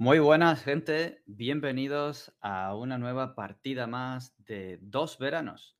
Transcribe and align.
Muy 0.00 0.20
buenas, 0.20 0.62
gente. 0.62 1.24
Bienvenidos 1.26 2.32
a 2.40 2.76
una 2.76 2.98
nueva 2.98 3.34
partida 3.34 3.88
más 3.88 4.32
de 4.44 4.78
Dos 4.80 5.18
Veranos. 5.18 5.76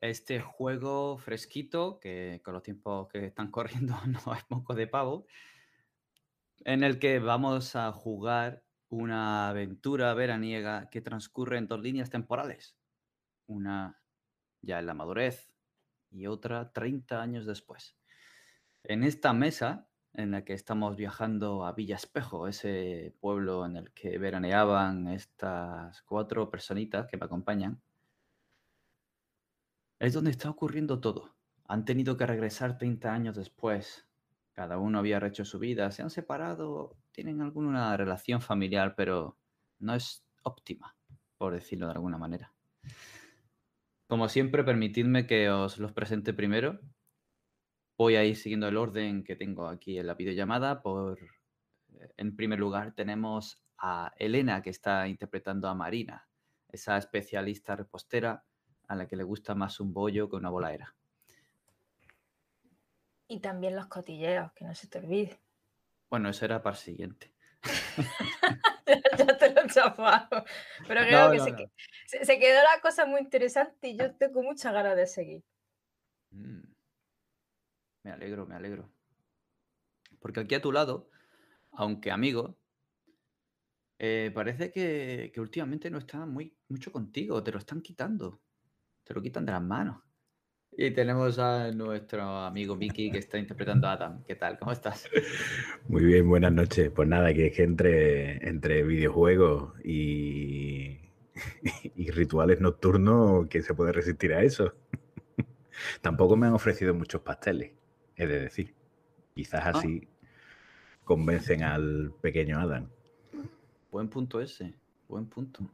Este 0.00 0.38
juego 0.40 1.18
fresquito, 1.18 1.98
que 1.98 2.40
con 2.44 2.54
los 2.54 2.62
tiempos 2.62 3.08
que 3.08 3.26
están 3.26 3.50
corriendo 3.50 3.96
no 4.06 4.32
es 4.32 4.44
poco 4.44 4.76
de 4.76 4.86
pavo, 4.86 5.26
en 6.60 6.84
el 6.84 7.00
que 7.00 7.18
vamos 7.18 7.74
a 7.74 7.90
jugar 7.90 8.62
una 8.88 9.48
aventura 9.48 10.14
veraniega 10.14 10.88
que 10.88 11.00
transcurre 11.00 11.58
en 11.58 11.66
dos 11.66 11.80
líneas 11.80 12.10
temporales. 12.10 12.76
Una 13.48 14.00
ya 14.60 14.78
en 14.78 14.86
la 14.86 14.94
madurez 14.94 15.52
y 16.12 16.28
otra 16.28 16.72
30 16.72 17.20
años 17.20 17.44
después. 17.44 17.96
En 18.84 19.02
esta 19.02 19.32
mesa 19.32 19.88
en 20.14 20.30
la 20.30 20.44
que 20.44 20.52
estamos 20.52 20.96
viajando 20.96 21.64
a 21.64 21.72
Villa 21.72 21.96
Espejo, 21.96 22.46
ese 22.46 23.14
pueblo 23.20 23.64
en 23.64 23.76
el 23.76 23.92
que 23.92 24.18
veraneaban 24.18 25.08
estas 25.08 26.02
cuatro 26.02 26.50
personitas 26.50 27.06
que 27.06 27.16
me 27.16 27.24
acompañan, 27.24 27.80
es 29.98 30.12
donde 30.12 30.30
está 30.30 30.50
ocurriendo 30.50 31.00
todo. 31.00 31.34
Han 31.66 31.84
tenido 31.84 32.16
que 32.16 32.26
regresar 32.26 32.76
30 32.76 33.12
años 33.12 33.36
después. 33.36 34.06
Cada 34.52 34.76
uno 34.78 34.98
había 34.98 35.24
hecho 35.26 35.44
su 35.44 35.58
vida, 35.58 35.90
se 35.90 36.02
han 36.02 36.10
separado, 36.10 36.96
tienen 37.12 37.40
alguna 37.40 37.96
relación 37.96 38.42
familiar, 38.42 38.94
pero 38.96 39.38
no 39.78 39.94
es 39.94 40.26
óptima, 40.42 40.94
por 41.38 41.54
decirlo 41.54 41.86
de 41.86 41.92
alguna 41.92 42.18
manera. 42.18 42.52
Como 44.08 44.28
siempre, 44.28 44.64
permitidme 44.64 45.26
que 45.26 45.48
os 45.48 45.78
los 45.78 45.92
presente 45.92 46.34
primero 46.34 46.80
Voy 47.96 48.16
a 48.16 48.24
ir 48.24 48.36
siguiendo 48.36 48.68
el 48.68 48.76
orden 48.76 49.22
que 49.24 49.36
tengo 49.36 49.68
aquí 49.68 49.98
en 49.98 50.06
la 50.06 50.14
videollamada. 50.14 50.82
Por, 50.82 51.18
eh, 51.20 52.12
en 52.16 52.34
primer 52.36 52.58
lugar, 52.58 52.94
tenemos 52.94 53.62
a 53.78 54.12
Elena, 54.16 54.62
que 54.62 54.70
está 54.70 55.08
interpretando 55.08 55.68
a 55.68 55.74
Marina, 55.74 56.28
esa 56.68 56.96
especialista 56.96 57.76
repostera 57.76 58.44
a 58.88 58.94
la 58.94 59.06
que 59.06 59.16
le 59.16 59.24
gusta 59.24 59.54
más 59.54 59.80
un 59.80 59.92
bollo 59.92 60.28
que 60.28 60.36
una 60.36 60.50
bolaera. 60.50 60.94
Y 63.28 63.40
también 63.40 63.76
los 63.76 63.86
cotilleos, 63.86 64.52
que 64.52 64.64
no 64.64 64.74
se 64.74 64.88
te 64.88 64.98
olvide. 64.98 65.40
Bueno, 66.10 66.28
eso 66.28 66.44
era 66.44 66.62
para 66.62 66.76
el 66.76 66.82
siguiente. 66.82 67.32
ya 69.18 69.38
te 69.38 69.54
lo 69.54 69.62
he 69.62 69.66
chafado. 69.68 70.44
Pero 70.86 71.00
creo 71.02 71.30
que, 71.30 71.70
se, 72.06 72.38
quedó 72.38 72.62
la 72.62 72.80
cosa 72.82 73.06
muy 73.06 73.20
interesante 73.20 73.88
y 73.88 73.96
yo 73.96 74.14
tengo 74.16 74.42
muchas 74.42 74.72
ganas 74.72 74.96
de 74.96 75.06
seguir. 75.06 75.42
Mm. 76.30 76.61
Me 78.04 78.10
alegro, 78.10 78.46
me 78.46 78.54
alegro. 78.54 78.90
Porque 80.20 80.40
aquí 80.40 80.54
a 80.54 80.62
tu 80.62 80.72
lado, 80.72 81.08
aunque 81.72 82.10
amigo, 82.10 82.56
eh, 83.98 84.32
parece 84.34 84.72
que, 84.72 85.32
últimamente 85.36 85.90
no 85.90 85.98
está 85.98 86.26
muy, 86.26 86.56
mucho 86.68 86.90
contigo, 86.90 87.42
te 87.42 87.52
lo 87.52 87.58
están 87.58 87.80
quitando, 87.80 88.40
te 89.04 89.14
lo 89.14 89.22
quitan 89.22 89.46
de 89.46 89.52
las 89.52 89.62
manos. 89.62 90.02
Y 90.72 90.90
tenemos 90.90 91.38
a 91.38 91.70
nuestro 91.70 92.22
amigo 92.22 92.74
Miki 92.74 93.10
que 93.10 93.18
está 93.18 93.38
interpretando 93.38 93.86
a 93.86 93.92
Adam. 93.92 94.24
¿Qué 94.24 94.34
tal? 94.34 94.58
¿Cómo 94.58 94.72
estás? 94.72 95.06
Muy 95.86 96.02
bien, 96.02 96.26
buenas 96.26 96.52
noches. 96.52 96.90
Pues 96.90 97.06
nada, 97.06 97.32
que 97.34 97.48
es 97.48 97.54
que 97.54 97.62
entre, 97.62 98.48
entre 98.48 98.82
videojuegos 98.82 99.74
y, 99.84 100.98
y 101.94 102.10
rituales 102.10 102.60
nocturnos, 102.60 103.48
¿quién 103.48 103.62
se 103.62 103.74
puede 103.74 103.92
resistir 103.92 104.32
a 104.32 104.42
eso? 104.42 104.72
Tampoco 106.00 106.36
me 106.36 106.46
han 106.46 106.54
ofrecido 106.54 106.94
muchos 106.94 107.20
pasteles 107.20 107.81
he 108.16 108.26
de 108.26 108.40
decir. 108.40 108.74
Quizás 109.34 109.62
ah. 109.64 109.78
así 109.78 110.08
convencen 111.04 111.62
al 111.62 112.12
pequeño 112.20 112.58
Adam. 112.58 112.88
Buen 113.90 114.08
punto 114.08 114.40
ese, 114.40 114.74
buen 115.08 115.26
punto. 115.26 115.68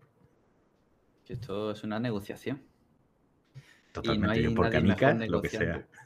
Que 1.25 1.35
esto 1.35 1.71
es 1.71 1.85
una 1.85 2.01
negociación. 2.01 2.63
Totalmente, 3.93 4.41
y 4.41 4.55
por 4.55 4.71
canica, 4.71 5.15
lo 5.15 5.43
que 5.43 5.49
sea. 5.49 5.87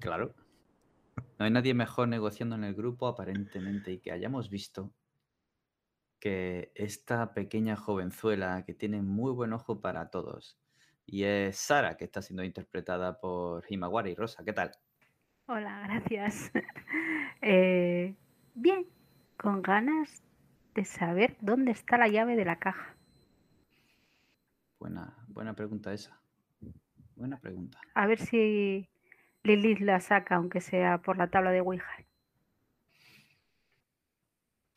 Claro. 0.00 0.34
No 1.38 1.44
hay 1.44 1.50
nadie 1.50 1.74
mejor 1.74 2.08
negociando 2.08 2.56
en 2.56 2.64
el 2.64 2.74
grupo, 2.74 3.06
aparentemente, 3.06 3.92
y 3.92 3.98
que 3.98 4.12
hayamos 4.12 4.48
visto 4.48 4.94
que 6.18 6.72
esta 6.74 7.34
pequeña 7.34 7.76
jovenzuela 7.76 8.64
que 8.64 8.72
tiene 8.72 9.02
muy 9.02 9.32
buen 9.32 9.52
ojo 9.52 9.82
para 9.82 10.08
todos, 10.08 10.58
y 11.06 11.24
es 11.24 11.58
Sara, 11.58 11.96
que 11.98 12.04
está 12.04 12.22
siendo 12.22 12.44
interpretada 12.44 13.20
por 13.20 13.64
Himawari 13.68 14.12
y 14.12 14.14
Rosa. 14.14 14.42
¿Qué 14.42 14.54
tal? 14.54 14.72
Hola, 15.46 15.82
gracias. 15.84 16.52
Eh, 17.46 18.14
bien, 18.54 18.86
con 19.36 19.60
ganas 19.60 20.22
de 20.74 20.86
saber 20.86 21.36
dónde 21.42 21.72
está 21.72 21.98
la 21.98 22.08
llave 22.08 22.36
de 22.36 22.46
la 22.46 22.58
caja. 22.58 22.96
Buena, 24.78 25.14
buena 25.28 25.52
pregunta 25.54 25.92
esa. 25.92 26.18
Buena 27.16 27.38
pregunta. 27.38 27.78
A 27.94 28.06
ver 28.06 28.18
si 28.18 28.88
Lilith 29.42 29.80
la 29.80 30.00
saca, 30.00 30.36
aunque 30.36 30.62
sea 30.62 31.02
por 31.02 31.18
la 31.18 31.28
tabla 31.28 31.50
de 31.50 31.60
Ouija. 31.60 32.06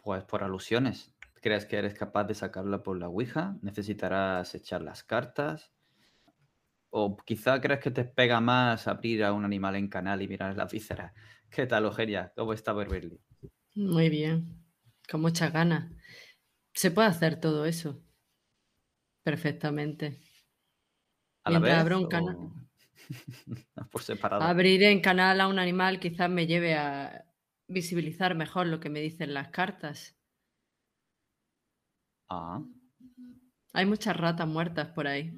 Pues 0.04 0.26
por 0.26 0.44
alusiones. 0.44 1.16
¿Crees 1.42 1.66
que 1.66 1.78
eres 1.78 1.94
capaz 1.94 2.26
de 2.26 2.36
sacarla 2.36 2.84
por 2.84 2.98
la 2.98 3.08
Ouija? 3.08 3.56
¿Necesitarás 3.62 4.54
echar 4.56 4.82
las 4.82 5.06
cartas? 5.06 5.72
O 6.90 7.18
quizá 7.18 7.60
crees 7.60 7.80
que 7.80 7.92
te 7.92 8.06
pega 8.06 8.40
más 8.40 8.88
abrir 8.88 9.24
a 9.24 9.34
un 9.34 9.46
animal 9.46 9.76
en 9.76 9.88
canal 9.88 10.22
y 10.22 10.28
mirar 10.28 10.56
la 10.56 10.66
vísceras. 10.66 11.14
¿Qué 11.50 11.66
tal, 11.66 11.86
Eugenia? 11.86 12.32
¿Cómo 12.36 12.54
está 12.54 12.74
Beverly? 12.74 13.20
Muy 13.76 14.10
bien, 14.10 14.64
con 15.10 15.22
muchas 15.22 15.52
ganas. 15.54 15.92
Se 16.74 16.92
puede 16.92 17.08
hacer 17.08 17.40
todo 17.40 17.66
eso 17.66 18.02
perfectamente. 19.28 20.22
¿A 21.44 21.52
la 21.52 21.60
vez, 21.60 21.84
un 21.92 22.08
canal. 22.08 22.38
por 23.92 24.02
separado. 24.02 24.42
Abrir 24.42 24.84
en 24.84 25.02
canal 25.02 25.42
a 25.42 25.50
un 25.50 25.60
animal 25.60 26.00
quizás 26.00 26.30
me 26.30 26.48
lleve 26.48 26.76
a 26.76 27.26
visibilizar 27.68 28.36
mejor 28.36 28.68
lo 28.68 28.80
que 28.80 28.90
me 28.90 29.02
dicen 29.02 29.34
las 29.34 29.50
cartas. 29.50 30.18
Ah. 32.30 32.62
Hay 33.74 33.86
muchas 33.86 34.16
ratas 34.16 34.48
muertas 34.48 34.88
por 34.90 35.08
ahí. 35.08 35.34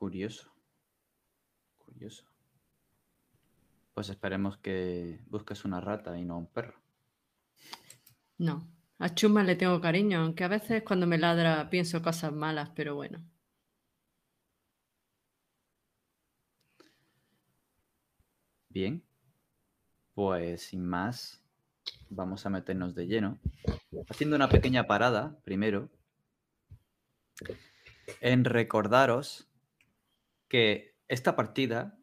Curioso. 0.00 0.50
Curioso. 1.76 2.24
Pues 3.92 4.08
esperemos 4.08 4.56
que 4.56 5.20
busques 5.26 5.66
una 5.66 5.78
rata 5.78 6.18
y 6.18 6.24
no 6.24 6.38
un 6.38 6.46
perro. 6.46 6.80
No, 8.38 8.66
a 8.98 9.14
Chuma 9.14 9.44
le 9.44 9.56
tengo 9.56 9.78
cariño, 9.78 10.20
aunque 10.20 10.44
a 10.44 10.48
veces 10.48 10.82
cuando 10.84 11.06
me 11.06 11.18
ladra 11.18 11.68
pienso 11.68 12.00
cosas 12.00 12.32
malas, 12.32 12.70
pero 12.74 12.94
bueno. 12.94 13.22
Bien, 18.70 19.04
pues 20.14 20.62
sin 20.62 20.86
más, 20.86 21.42
vamos 22.08 22.46
a 22.46 22.48
meternos 22.48 22.94
de 22.94 23.06
lleno, 23.06 23.38
haciendo 24.08 24.36
una 24.36 24.48
pequeña 24.48 24.86
parada 24.86 25.38
primero, 25.44 25.90
en 28.22 28.46
recordaros 28.46 29.49
que 30.50 30.96
esta 31.08 31.36
partida 31.36 31.96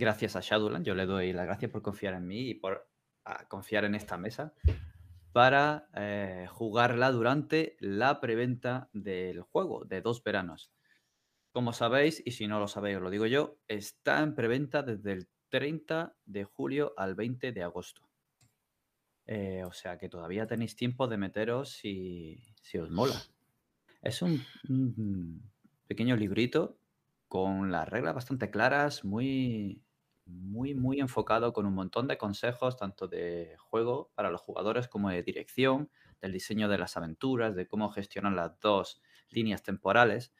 gracias 0.00 0.34
a 0.34 0.40
Shadowland. 0.40 0.84
Yo 0.84 0.94
le 0.94 1.06
doy 1.06 1.32
las 1.32 1.46
gracias 1.46 1.70
por 1.70 1.82
confiar 1.82 2.14
en 2.14 2.26
mí 2.26 2.50
y 2.50 2.54
por 2.54 2.90
ah, 3.24 3.46
confiar 3.48 3.84
en 3.84 3.94
esta 3.94 4.16
mesa 4.16 4.54
para 5.32 5.88
eh, 5.94 6.46
jugarla 6.50 7.12
durante 7.12 7.76
la 7.78 8.20
preventa 8.20 8.88
del 8.92 9.42
juego 9.42 9.84
de 9.84 10.00
dos 10.00 10.24
veranos. 10.24 10.72
Como 11.52 11.72
sabéis, 11.72 12.22
y 12.24 12.32
si 12.32 12.46
no 12.46 12.58
lo 12.58 12.66
sabéis, 12.66 12.96
os 12.96 13.02
lo 13.02 13.10
digo 13.10 13.26
yo, 13.26 13.58
está 13.68 14.22
en 14.22 14.34
preventa 14.34 14.82
desde 14.82 15.12
el 15.12 15.28
30 15.50 16.16
de 16.24 16.44
julio 16.44 16.94
al 16.96 17.14
20 17.14 17.52
de 17.52 17.62
agosto. 17.62 18.08
Eh, 19.26 19.62
o 19.64 19.72
sea 19.72 19.98
que 19.98 20.08
todavía 20.08 20.46
tenéis 20.46 20.74
tiempo 20.74 21.06
de 21.06 21.16
meteros 21.16 21.70
si, 21.70 22.42
si 22.62 22.78
os 22.78 22.90
mola. 22.90 23.20
Es 24.02 24.22
un 24.22 24.42
pequeño 25.86 26.16
librito 26.16 26.79
con 27.30 27.70
las 27.70 27.88
reglas 27.88 28.12
bastante 28.16 28.50
claras, 28.50 29.04
muy, 29.04 29.84
muy, 30.26 30.74
muy 30.74 30.98
enfocado 30.98 31.52
con 31.52 31.64
un 31.64 31.74
montón 31.74 32.08
de 32.08 32.18
consejos, 32.18 32.76
tanto 32.76 33.06
de 33.06 33.54
juego 33.56 34.10
para 34.16 34.30
los 34.32 34.40
jugadores 34.40 34.88
como 34.88 35.10
de 35.10 35.22
dirección, 35.22 35.92
del 36.20 36.32
diseño 36.32 36.68
de 36.68 36.78
las 36.78 36.96
aventuras, 36.96 37.54
de 37.54 37.68
cómo 37.68 37.88
gestionar 37.90 38.32
las 38.32 38.58
dos 38.58 39.00
líneas 39.30 39.62
temporales. 39.62 40.32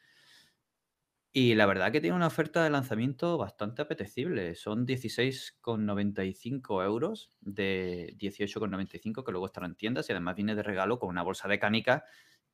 Y 1.33 1.55
la 1.55 1.65
verdad 1.65 1.93
que 1.93 2.01
tiene 2.01 2.17
una 2.17 2.27
oferta 2.27 2.61
de 2.61 2.69
lanzamiento 2.69 3.37
bastante 3.37 3.81
apetecible. 3.81 4.53
Son 4.55 4.85
16,95 4.85 6.83
euros 6.83 7.31
de 7.39 8.13
18,95 8.17 9.23
que 9.23 9.31
luego 9.31 9.45
estarán 9.45 9.71
en 9.71 9.75
tiendas 9.77 10.09
y 10.09 10.11
además 10.11 10.35
viene 10.35 10.55
de 10.55 10.63
regalo 10.63 10.99
con 10.99 11.07
una 11.07 11.23
bolsa 11.23 11.47
de 11.47 11.57
canica 11.57 12.03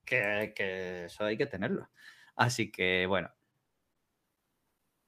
que, 0.06 0.54
que 0.56 1.06
eso 1.06 1.26
hay 1.26 1.38
que 1.38 1.48
tenerlo. 1.48 1.90
Así 2.36 2.72
que 2.72 3.08
bueno, 3.08 3.32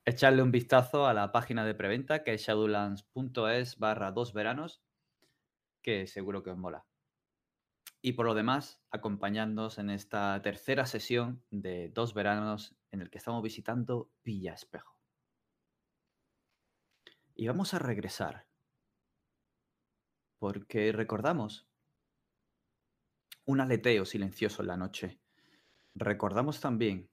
echarle 0.06 0.42
un 0.42 0.51
vistazo 0.51 1.07
a 1.07 1.13
la 1.13 1.31
página 1.31 1.66
de 1.66 1.75
preventa 1.75 2.24
que 2.24 2.34
es 2.34 2.42
shadowlands.es 2.42 3.78
barra 3.78 4.12
dos 4.12 4.34
veranos, 4.34 4.81
que 5.81 6.07
seguro 6.07 6.44
que 6.44 6.51
os 6.51 6.57
mola. 6.57 6.86
y 8.01 8.13
por 8.13 8.25
lo 8.25 8.34
demás, 8.34 8.81
acompañándonos 8.92 9.78
en 9.78 9.90
esta 9.90 10.42
tercera 10.42 10.86
sesión 10.86 11.44
de 11.51 11.90
dos 11.90 12.13
veranos 12.13 12.75
en 12.92 13.01
el 13.01 13.10
que 13.10 13.18
estamos 13.18 13.44
visitando 13.44 14.10
Villa 14.24 14.54
Espejo. 14.54 14.98
Y 17.36 17.48
vamos 17.48 17.74
a 17.74 17.80
regresar, 17.80 18.48
porque 20.40 20.92
recordamos 20.92 21.68
un 23.46 23.60
aleteo 23.62 24.06
silencioso 24.06 24.62
en 24.62 24.68
la 24.68 24.78
noche. 24.78 25.19
Recordamos 25.96 26.62
también 26.62 27.10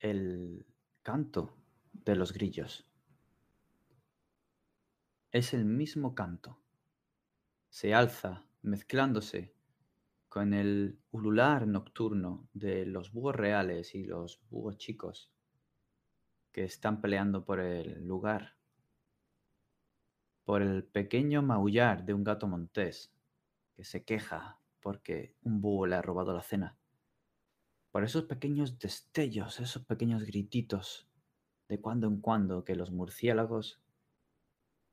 el 0.00 0.66
canto 1.06 1.56
de 1.92 2.16
los 2.16 2.32
grillos. 2.32 2.84
Es 5.30 5.54
el 5.54 5.64
mismo 5.64 6.16
canto. 6.16 6.58
Se 7.68 7.94
alza 7.94 8.44
mezclándose 8.62 9.54
con 10.28 10.52
el 10.52 10.98
ulular 11.12 11.68
nocturno 11.68 12.48
de 12.54 12.86
los 12.86 13.12
búhos 13.12 13.36
reales 13.36 13.94
y 13.94 14.02
los 14.02 14.40
búhos 14.50 14.78
chicos 14.78 15.30
que 16.50 16.64
están 16.64 17.00
peleando 17.00 17.44
por 17.44 17.60
el 17.60 18.04
lugar, 18.04 18.56
por 20.44 20.60
el 20.60 20.82
pequeño 20.82 21.40
maullar 21.40 22.04
de 22.04 22.14
un 22.14 22.24
gato 22.24 22.48
montés 22.48 23.14
que 23.76 23.84
se 23.84 24.04
queja 24.04 24.58
porque 24.80 25.36
un 25.42 25.60
búho 25.60 25.86
le 25.86 25.94
ha 25.94 26.02
robado 26.02 26.32
la 26.34 26.42
cena, 26.42 26.76
por 27.96 28.04
esos 28.04 28.24
pequeños 28.24 28.78
destellos, 28.78 29.58
esos 29.58 29.82
pequeños 29.86 30.22
grititos 30.22 31.08
de 31.66 31.80
cuando 31.80 32.06
en 32.06 32.20
cuando 32.20 32.62
que 32.62 32.76
los 32.76 32.90
murciélagos 32.90 33.80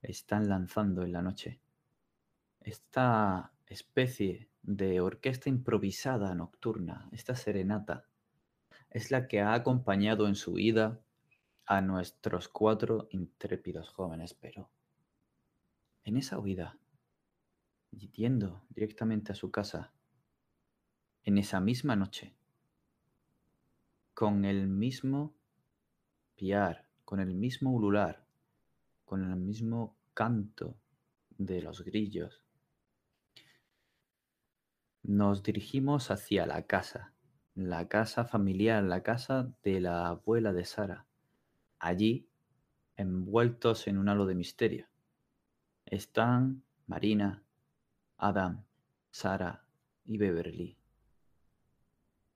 están 0.02 0.48
lanzando 0.48 1.04
en 1.04 1.12
la 1.12 1.22
noche. 1.22 1.60
Esta 2.62 3.52
especie 3.68 4.48
de 4.62 5.02
orquesta 5.02 5.50
improvisada 5.50 6.34
nocturna, 6.34 7.10
esta 7.12 7.36
serenata, 7.36 8.06
es 8.90 9.12
la 9.12 9.28
que 9.28 9.42
ha 9.42 9.54
acompañado 9.54 10.30
en 10.30 10.36
su 10.36 10.54
vida 10.54 11.02
a 11.66 11.82
nuestros 11.82 12.48
cuatro 12.48 13.10
intrépidos 13.12 13.90
jóvenes, 13.90 14.34
pero 14.34 14.70
en 16.06 16.16
esa 16.16 16.40
huida, 16.40 16.78
yendo 17.92 18.64
directamente 18.70 19.34
a 19.34 19.36
su 19.36 19.52
casa, 19.52 19.92
en 21.26 21.38
esa 21.38 21.60
misma 21.60 21.98
noche, 21.98 22.34
con 24.14 24.46
el 24.46 24.68
mismo 24.68 25.34
piar, 26.36 26.88
con 27.06 27.20
el 27.20 27.34
mismo 27.34 27.72
ulular, 27.72 28.26
con 29.06 29.24
el 29.24 29.36
mismo 29.36 29.96
canto 30.14 30.76
de 31.38 31.62
los 31.62 31.84
grillos, 31.84 32.44
nos 35.04 35.44
dirigimos 35.44 36.12
hacia 36.12 36.46
la 36.46 36.64
casa, 36.64 37.14
la 37.56 37.88
casa 37.88 38.26
familiar, 38.26 38.84
la 38.84 39.04
casa 39.04 39.52
de 39.64 39.82
la 39.82 40.08
abuela 40.08 40.54
de 40.54 40.64
Sara. 40.64 41.06
Allí, 41.80 42.28
envueltos 42.96 43.88
en 43.88 43.98
un 43.98 44.08
halo 44.08 44.26
de 44.26 44.36
misterio, 44.36 44.88
están 45.86 46.64
Marina, 46.88 47.44
Adam, 48.18 48.64
Sara 49.12 49.66
y 50.06 50.18
Beverly. 50.18 50.78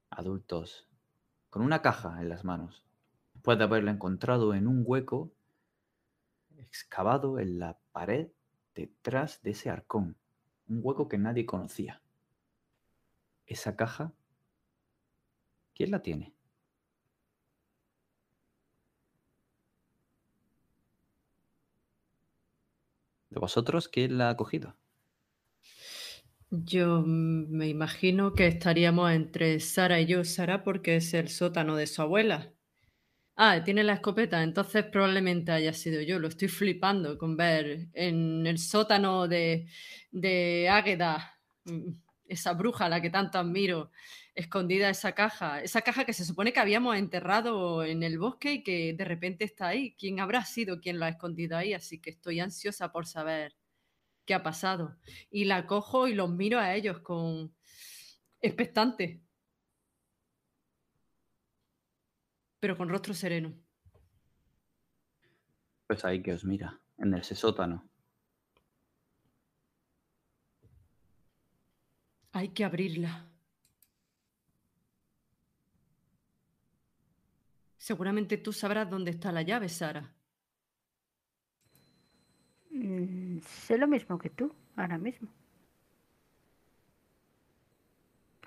Adultos, 0.09 0.86
con 1.57 1.65
una 1.65 1.81
caja 1.81 2.21
en 2.21 2.29
las 2.29 2.43
manos, 2.43 2.85
después 3.33 3.57
de 3.57 3.63
haberla 3.63 3.89
encontrado 3.89 4.53
en 4.53 4.67
un 4.67 4.83
hueco 4.85 5.31
excavado 6.59 7.39
en 7.39 7.57
la 7.57 7.79
pared 7.91 8.27
detrás 8.75 9.41
de 9.41 9.49
ese 9.49 9.71
arcón, 9.71 10.15
un 10.67 10.81
hueco 10.83 11.09
que 11.09 11.17
nadie 11.17 11.47
conocía. 11.47 11.99
Esa 13.47 13.75
caja, 13.75 14.13
¿quién 15.73 15.89
la 15.89 16.03
tiene? 16.03 16.31
¿De 23.31 23.39
vosotros 23.39 23.87
quién 23.87 24.19
la 24.19 24.29
ha 24.29 24.37
cogido? 24.37 24.75
Yo 26.49 27.03
me 27.05 27.67
imagino 27.67 28.33
que 28.33 28.47
estaríamos 28.47 29.11
entre 29.11 29.59
Sara 29.59 29.99
y 29.99 30.05
yo. 30.05 30.23
Sara 30.23 30.63
porque 30.63 30.95
es 30.97 31.13
el 31.13 31.29
sótano 31.29 31.75
de 31.75 31.87
su 31.87 32.01
abuela. 32.01 32.53
Ah, 33.35 33.63
tiene 33.63 33.83
la 33.83 33.93
escopeta, 33.93 34.43
entonces 34.43 34.85
probablemente 34.85 35.51
haya 35.51 35.73
sido 35.73 36.01
yo. 36.01 36.19
Lo 36.19 36.27
estoy 36.27 36.47
flipando 36.47 37.17
con 37.17 37.37
ver 37.37 37.89
en 37.93 38.47
el 38.47 38.57
sótano 38.59 39.27
de, 39.27 39.67
de 40.11 40.69
Águeda 40.69 41.39
mm, 41.65 41.91
esa 42.27 42.53
bruja 42.53 42.85
a 42.85 42.89
la 42.89 43.01
que 43.01 43.09
tanto 43.11 43.37
admiro, 43.39 43.91
escondida 44.35 44.89
esa 44.89 45.13
caja, 45.13 45.61
esa 45.61 45.81
caja 45.81 46.05
que 46.05 46.13
se 46.13 46.25
supone 46.25 46.53
que 46.53 46.59
habíamos 46.59 46.97
enterrado 46.97 47.83
en 47.85 48.03
el 48.03 48.19
bosque 48.19 48.53
y 48.53 48.63
que 48.63 48.93
de 48.93 49.05
repente 49.05 49.45
está 49.45 49.67
ahí. 49.69 49.95
¿Quién 49.99 50.19
habrá 50.19 50.45
sido 50.45 50.81
quien 50.81 50.99
la 50.99 51.07
ha 51.07 51.09
escondido 51.09 51.57
ahí? 51.57 51.73
Así 51.73 51.99
que 52.01 52.11
estoy 52.11 52.39
ansiosa 52.39 52.91
por 52.91 53.05
saber 53.05 53.55
qué 54.27 54.35
ha 54.35 54.43
pasado. 54.43 54.97
Y 55.31 55.45
la 55.45 55.65
cojo 55.65 56.07
y 56.07 56.13
los 56.13 56.29
miro 56.29 56.59
a 56.59 56.75
ellos 56.75 56.99
con 56.99 57.55
expectante, 58.39 59.23
pero 62.59 62.77
con 62.77 62.89
rostro 62.89 63.15
sereno. 63.15 63.57
Pues 65.87 66.03
ahí 66.05 66.21
que 66.21 66.33
os 66.33 66.43
mira, 66.43 66.79
en 66.97 67.13
ese 67.15 67.33
sótano. 67.33 67.89
Hay 72.33 72.49
que 72.49 72.65
abrirla. 72.65 73.31
Seguramente 77.77 78.37
tú 78.37 78.51
sabrás 78.51 78.89
dónde 78.89 79.11
está 79.11 79.31
la 79.31 79.43
llave, 79.43 79.69
Sara. 79.69 80.16
Mm, 82.77 83.39
sé 83.39 83.77
lo 83.77 83.87
mismo 83.87 84.19
que 84.19 84.29
tú, 84.29 84.53
ahora 84.75 84.99
mismo. 84.99 85.29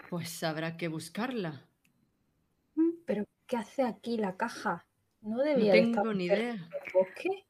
Pues 0.08 0.42
habrá 0.44 0.76
que 0.76 0.88
buscarla. 0.88 1.66
Mm, 2.76 2.90
pero, 3.06 3.24
¿qué 3.46 3.56
hace 3.56 3.82
aquí 3.82 4.16
la 4.16 4.36
caja? 4.36 4.86
No 5.20 5.38
debía 5.38 5.74
no 5.74 5.92
tengo 5.92 6.14
ni 6.14 6.26
idea. 6.26 6.68
¿Qué? 7.16 7.44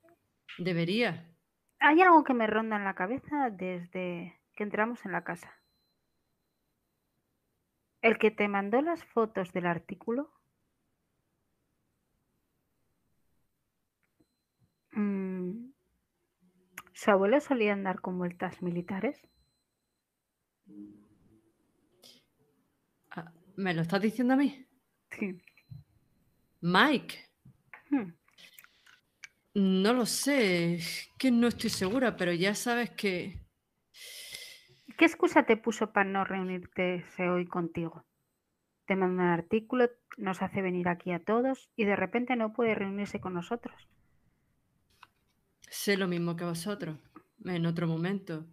Debería. 0.59 1.27
Hay 1.81 2.00
algo 2.00 2.25
que 2.25 2.35
me 2.35 2.47
ronda 2.47 2.77
en 2.77 2.85
la 2.85 2.94
cabeza 2.94 3.50
desde 3.50 4.41
que 4.55 4.62
entramos 4.62 5.05
en 5.05 5.12
la 5.12 5.23
casa. 5.23 5.55
¿El 8.00 8.19
que 8.19 8.31
te 8.31 8.49
mandó 8.49 8.81
las 8.81 9.05
fotos 9.05 9.52
del 9.52 9.66
artículo? 9.66 10.31
Mm, 14.93 15.71
¿Su 17.00 17.11
abuelo 17.11 17.40
solía 17.40 17.73
andar 17.73 18.02
con 18.02 18.19
vueltas 18.19 18.61
militares? 18.61 19.26
Ah, 23.11 23.33
¿Me 23.57 23.73
lo 23.73 23.80
estás 23.80 24.02
diciendo 24.02 24.35
a 24.35 24.37
mí? 24.37 24.66
Sí. 25.11 25.40
Mike. 26.61 27.14
Hmm. 27.88 28.12
No 29.54 29.95
lo 29.95 30.04
sé, 30.04 30.80
que 31.19 31.30
no 31.30 31.47
estoy 31.47 31.71
segura, 31.71 32.19
pero 32.19 32.35
ya 32.35 32.54
sabes 32.54 32.90
que 32.90 33.47
¿Qué 34.99 35.07
excusa 35.07 35.45
te 35.45 35.57
puso 35.57 35.95
para 35.95 36.11
no 36.11 36.25
reunirte 36.25 37.02
hoy 37.19 37.47
contigo? 37.47 38.04
Te 38.85 38.95
manda 38.95 39.23
un 39.23 39.30
artículo, 39.30 39.88
nos 40.19 40.42
hace 40.42 40.61
venir 40.61 40.87
aquí 40.87 41.12
a 41.12 41.25
todos 41.25 41.71
y 41.76 41.87
de 41.87 41.97
repente 41.97 42.37
no 42.37 42.52
puede 42.52 42.75
reunirse 42.75 43.23
con 43.23 43.33
nosotros. 43.33 43.88
Sé 45.71 45.97
lo 45.97 46.07
mismo 46.07 46.37
que 46.37 46.45
vosotros, 46.45 46.99
en 47.47 47.65
otro 47.65 47.87
momento. 47.87 48.47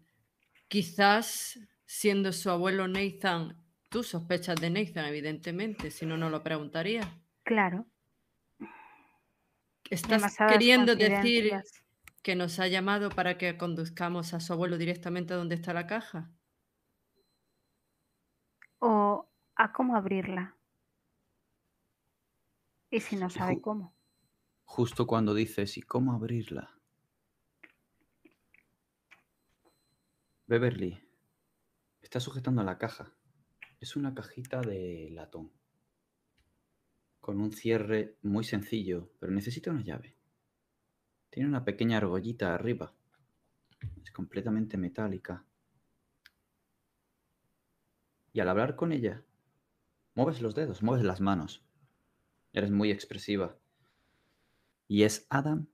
Quizás, 0.69 1.59
siendo 1.85 2.31
su 2.31 2.49
abuelo 2.49 2.87
Nathan, 2.87 3.61
tú 3.89 4.03
sospechas 4.03 4.55
de 4.61 4.69
Nathan, 4.69 5.05
evidentemente, 5.05 5.91
si 5.91 6.05
no, 6.05 6.15
no 6.15 6.29
lo 6.29 6.41
preguntaría. 6.43 7.01
Claro. 7.43 7.85
¿Estás 9.89 10.37
queriendo 10.47 10.95
decir 10.95 11.51
que 12.21 12.35
nos 12.35 12.59
ha 12.59 12.67
llamado 12.67 13.09
para 13.09 13.37
que 13.37 13.57
conduzcamos 13.57 14.33
a 14.33 14.39
su 14.39 14.53
abuelo 14.53 14.77
directamente 14.77 15.33
a 15.33 15.37
donde 15.37 15.55
está 15.55 15.73
la 15.73 15.87
caja? 15.87 16.31
o 18.79 19.27
a 19.55 19.71
cómo 19.71 19.95
abrirla. 19.95 20.55
Y 22.89 22.99
si 22.99 23.15
no 23.15 23.29
sabe 23.29 23.59
cómo. 23.61 23.93
Justo 24.63 25.07
cuando 25.07 25.33
dices, 25.33 25.77
¿y 25.77 25.81
cómo 25.81 26.13
abrirla? 26.13 26.76
Beverly, 30.49 30.97
está 32.01 32.21
sujetando 32.21 32.63
la 32.63 32.77
caja. 32.77 33.11
Es 33.81 33.97
una 33.97 34.15
cajita 34.15 34.61
de 34.61 35.09
latón. 35.11 35.51
Con 37.19 37.41
un 37.41 37.51
cierre 37.51 38.15
muy 38.21 38.45
sencillo, 38.45 39.11
pero 39.19 39.33
necesita 39.33 39.71
una 39.71 39.83
llave. 39.83 40.15
Tiene 41.29 41.49
una 41.49 41.65
pequeña 41.65 41.97
argollita 41.97 42.55
arriba. 42.55 42.93
Es 44.01 44.11
completamente 44.11 44.77
metálica. 44.77 45.43
Y 48.31 48.39
al 48.39 48.47
hablar 48.47 48.77
con 48.77 48.93
ella, 48.93 49.25
mueves 50.15 50.41
los 50.41 50.55
dedos, 50.55 50.81
mueves 50.81 51.03
las 51.03 51.19
manos. 51.19 51.61
Eres 52.53 52.71
muy 52.71 52.89
expresiva. 52.89 53.57
Y 54.87 55.03
es 55.03 55.27
Adam 55.29 55.67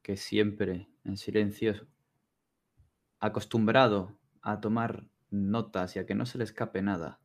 que 0.00 0.16
siempre 0.16 0.88
en 1.02 1.16
silencio, 1.16 1.88
acostumbrado 3.20 4.18
a 4.42 4.60
tomar 4.60 5.04
notas 5.30 5.96
y 5.96 5.98
a 5.98 6.06
que 6.06 6.14
no 6.14 6.26
se 6.26 6.38
le 6.38 6.44
escape 6.44 6.82
nada, 6.82 7.20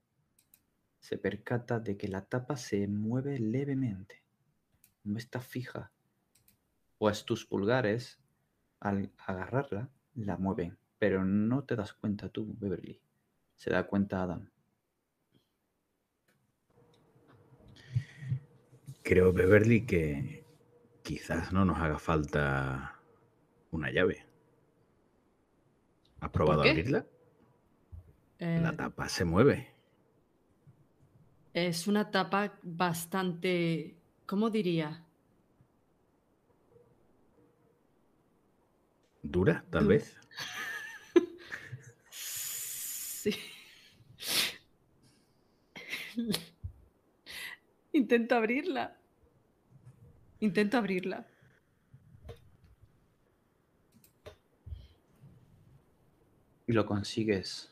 se 1.00 1.17
percata 1.17 1.79
de 1.79 1.97
que 1.97 2.07
la 2.07 2.25
tapa 2.25 2.57
se 2.57 2.88
mueve 2.88 3.39
levemente, 3.39 4.23
no 5.03 5.17
está 5.17 5.41
fija, 5.41 5.91
pues 6.97 7.25
tus 7.25 7.45
pulgares, 7.45 8.19
al 8.79 9.12
agarrarla, 9.17 9.89
la 10.15 10.38
mueven, 10.38 10.77
pero 11.00 11.25
no 11.25 11.63
te 11.63 11.75
das 11.75 11.93
cuenta 11.93 12.29
tú, 12.29 12.55
Beverly. 12.59 13.01
Se 13.55 13.69
da 13.69 13.88
cuenta 13.88 14.23
Adam. 14.23 14.50
Creo, 19.03 19.33
Beverly, 19.33 19.85
que 19.85 20.45
quizás 21.03 21.51
no 21.51 21.65
nos 21.65 21.77
haga 21.79 22.00
falta 22.00 23.01
una 23.71 23.91
llave. 23.91 24.25
¿Has 26.23 26.31
probado 26.31 26.61
a 26.61 26.65
abrirla? 26.65 27.05
La 28.55 28.71
Eh, 28.71 28.77
tapa 28.77 29.09
se 29.09 29.25
mueve. 29.25 29.67
es 31.53 31.87
una 31.87 32.11
tapa 32.11 32.59
bastante, 32.63 33.95
¿cómo 34.25 34.49
diría? 34.49 35.03
¿Dura, 39.23 39.65
tal 39.71 39.87
vez? 39.87 40.15
Sí. 42.09 43.33
Intento 47.93 48.35
abrirla. 48.35 48.97
Intento 50.41 50.77
abrirla. 50.77 51.25
Lo 56.73 56.87
consigues. 56.87 57.71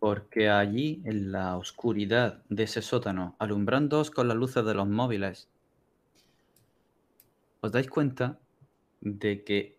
Porque 0.00 0.48
allí, 0.48 1.02
en 1.04 1.30
la 1.30 1.56
oscuridad 1.56 2.42
de 2.48 2.64
ese 2.64 2.82
sótano, 2.82 3.36
alumbrándoos 3.38 4.10
con 4.10 4.26
las 4.26 4.36
luces 4.36 4.64
de 4.64 4.74
los 4.74 4.88
móviles, 4.88 5.48
os 7.60 7.70
dais 7.70 7.88
cuenta 7.88 8.40
de 9.00 9.44
que 9.44 9.78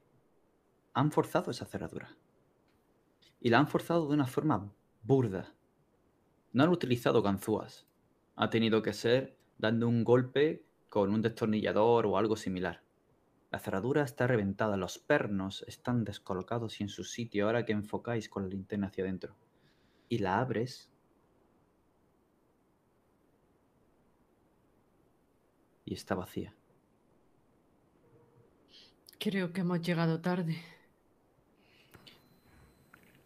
han 0.94 1.12
forzado 1.12 1.52
esa 1.52 1.66
cerradura. 1.66 2.16
Y 3.42 3.50
la 3.50 3.60
han 3.60 3.68
forzado 3.68 4.08
de 4.08 4.14
una 4.14 4.28
forma 4.28 4.72
burda. 5.04 5.52
No 6.54 6.64
han 6.64 6.70
utilizado 6.70 7.22
ganzúas. 7.22 7.86
Ha 8.38 8.50
tenido 8.50 8.82
que 8.82 8.94
ser 8.94 9.36
dando 9.58 9.90
un 9.90 10.06
golpe 10.06 10.64
con 10.88 11.14
un 11.14 11.22
destornillador 11.22 12.06
o 12.06 12.18
algo 12.18 12.38
similar. 12.38 12.82
La 13.52 13.60
cerradura 13.60 14.04
está 14.04 14.28
reventada, 14.28 14.78
los 14.78 14.98
pernos 14.98 15.64
están 15.68 16.06
descolocados 16.06 16.80
y 16.80 16.84
en 16.84 16.90
su 16.90 17.04
sitio 17.04 17.46
ahora 17.48 17.66
que 17.66 17.74
enfocáis 17.74 18.30
con 18.30 18.44
la 18.44 18.50
linterna 18.50 18.88
hacia 18.88 19.04
adentro. 19.04 19.36
Y 20.08 20.20
la 20.20 20.40
abres. 20.40 20.90
Y 25.86 25.94
está 25.94 26.16
vacía. 26.16 26.54
Creo 29.20 29.52
que 29.52 29.62
hemos 29.62 29.82
llegado 29.82 30.22
tarde. 30.22 30.58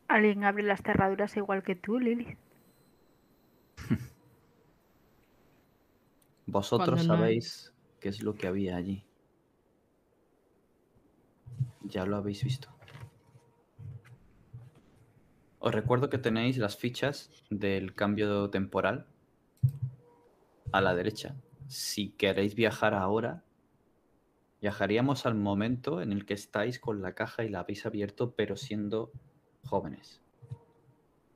Alguien 0.07 0.43
abre 0.43 0.63
las 0.63 0.81
cerraduras 0.81 1.37
igual 1.37 1.63
que 1.63 1.75
tú, 1.75 1.99
Lili. 1.99 2.35
Vosotros 6.47 6.95
Cuando 6.95 7.17
no 7.17 7.23
hay- 7.23 7.41
sabéis 7.41 7.73
qué 7.99 8.09
es 8.09 8.21
lo 8.23 8.33
que 8.35 8.47
había 8.47 8.75
allí. 8.75 9.03
Ya 11.87 12.05
lo 12.05 12.17
habéis 12.17 12.43
visto. 12.43 12.69
Os 15.59 15.73
recuerdo 15.73 16.09
que 16.09 16.17
tenéis 16.17 16.57
las 16.57 16.77
fichas 16.77 17.31
del 17.49 17.95
cambio 17.95 18.49
temporal 18.49 19.07
a 20.71 20.81
la 20.81 20.93
derecha. 20.93 21.35
Si 21.67 22.09
queréis 22.09 22.53
viajar 22.53 22.93
ahora, 22.93 23.43
viajaríamos 24.61 25.25
al 25.25 25.35
momento 25.35 26.01
en 26.01 26.11
el 26.11 26.25
que 26.25 26.35
estáis 26.35 26.79
con 26.79 27.01
la 27.01 27.13
caja 27.13 27.43
y 27.43 27.49
la 27.49 27.61
habéis 27.61 27.85
abierto, 27.85 28.35
pero 28.35 28.55
siendo 28.57 29.11
jóvenes. 29.63 30.21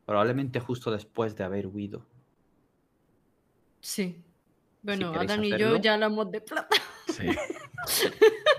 Probablemente 0.06 0.60
justo 0.60 0.91
después 0.91 1.36
de 1.36 1.44
haber 1.44 1.68
huido. 1.68 2.06
Sí. 3.82 4.22
Bueno, 4.82 5.13
Adán 5.13 5.44
y 5.44 5.58
yo 5.58 5.77
ya 5.77 5.98
lo 5.98 6.06
hemos 6.06 6.32
desplazado. 6.32 6.70
Sí. 7.08 7.27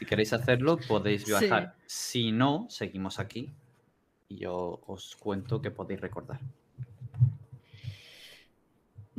Si 0.00 0.06
queréis 0.06 0.32
hacerlo, 0.32 0.78
podéis 0.88 1.24
Sí. 1.24 1.28
viajar. 1.28 1.76
Si 1.84 2.32
no, 2.32 2.66
seguimos 2.70 3.18
aquí 3.18 3.52
y 4.30 4.36
yo 4.38 4.80
os 4.86 5.14
cuento 5.14 5.60
que 5.60 5.70
podéis 5.70 6.00
recordar. 6.00 6.40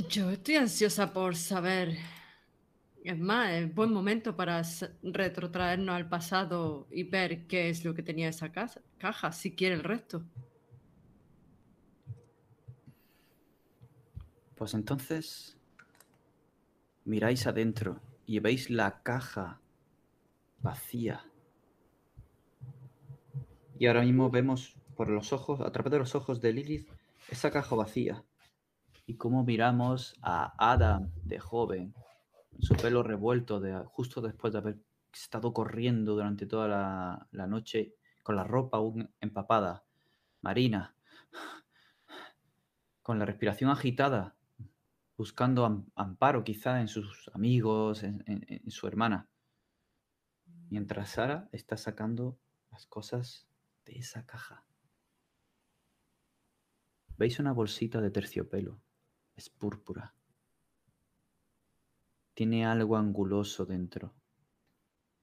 Yo 0.09 0.31
estoy 0.31 0.55
ansiosa 0.55 1.13
por 1.13 1.35
saber. 1.35 2.00
Es 3.03 3.19
más, 3.19 3.51
es 3.51 3.75
buen 3.75 3.93
momento 3.93 4.35
para 4.35 4.63
retrotraernos 5.03 5.95
al 5.95 6.09
pasado 6.09 6.88
y 6.89 7.03
ver 7.03 7.45
qué 7.45 7.69
es 7.69 7.85
lo 7.85 7.93
que 7.93 8.01
tenía 8.01 8.29
esa 8.29 8.51
casa- 8.51 8.81
caja, 8.97 9.31
si 9.31 9.51
quiere 9.55 9.75
el 9.75 9.83
resto. 9.83 10.23
Pues 14.55 14.73
entonces 14.73 15.55
miráis 17.05 17.45
adentro 17.45 18.00
y 18.25 18.39
veis 18.39 18.71
la 18.71 19.03
caja 19.03 19.61
vacía. 20.62 21.25
Y 23.77 23.88
ahora 23.88 24.01
mismo 24.01 24.30
vemos 24.30 24.77
por 24.96 25.10
los 25.10 25.34
ojos, 25.34 25.62
a 25.62 25.72
través 25.72 25.91
de 25.91 26.00
los 26.00 26.13
ojos 26.15 26.39
de 26.41 26.53
Lilith, 26.53 26.88
esa 27.30 27.51
caja 27.51 27.75
vacía. 27.75 28.24
Y 29.08 29.15
cómo 29.15 29.44
miramos 29.44 30.15
a 30.22 30.53
Adam 30.58 31.10
de 31.24 31.39
joven, 31.39 31.94
su 32.60 32.75
pelo 32.75 33.01
revuelto 33.01 33.60
de, 33.60 33.75
justo 33.86 34.22
después 34.22 34.53
de 34.53 34.60
haber 34.60 34.77
estado 35.12 35.51
corriendo 35.53 36.13
durante 36.13 36.46
toda 36.46 36.68
la, 37.32 37.48
noche 37.48 37.96
con 38.22 38.36
la 38.36 38.44
ropa 38.44 38.77
aún 38.77 39.10
empapada. 39.20 39.84
Marina, 40.41 40.96
con 43.01 43.18
la 43.20 43.25
respiración 43.25 43.72
agitada, 43.72 44.36
buscando 45.18 45.65
am- 45.65 45.86
amparo 45.96 46.44
quizá 46.44 46.82
en 46.82 46.88
sus 46.88 47.30
amigos, 47.34 48.03
en 48.03 48.63
su 48.70 48.88
hermana. 48.88 49.30
Mientras 50.72 51.10
Sara 51.10 51.50
está 51.51 51.75
sacando 51.75 52.40
las 52.72 52.86
cosas 52.86 53.46
de 53.84 53.98
esa 53.98 54.25
caja. 54.25 54.63
¿Veis 57.18 57.40
una 57.40 57.51
bolsita 57.51 58.00
de 58.00 58.10
terciopelo? 58.10 58.80
Es 59.36 59.50
púrpura. 59.50 60.16
Tiene 62.34 62.66
algo 62.66 62.96
anguloso 62.96 63.66
dentro, 63.66 64.16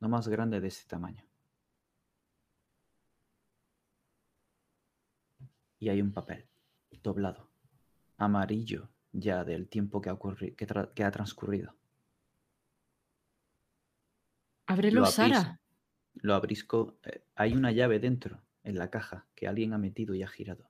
no 0.01 0.11
más 0.11 0.29
grande 0.29 0.61
de 0.61 0.69
ese 0.69 0.87
tamaño. 0.87 1.27
Y 5.79 5.89
hay 5.89 6.03
un 6.03 6.13
papel 6.13 6.47
doblado, 7.03 7.49
amarillo 8.19 8.91
ya 9.13 9.45
del 9.45 9.71
tiempo 9.71 10.03
que 10.03 10.11
ha, 10.11 10.19
que 10.95 11.05
ha 11.05 11.11
transcurrido. 11.11 11.78
Ábrelo, 14.69 15.01
Lo. 15.01 15.07
Sara. 15.07 15.59
Lo 16.21 16.35
abrís 16.35 16.65
co- 16.65 16.99
eh, 17.05 17.25
hay 17.37 17.55
una 17.55 17.73
llave 17.73 17.99
dentro, 18.01 18.43
en 18.65 18.77
la 18.77 18.91
caja, 18.91 19.27
que 19.35 19.49
alguien 19.49 19.73
ha 19.73 19.79
metido 19.79 20.15
y 20.15 20.23
ha 20.23 20.29
girado. 20.29 20.69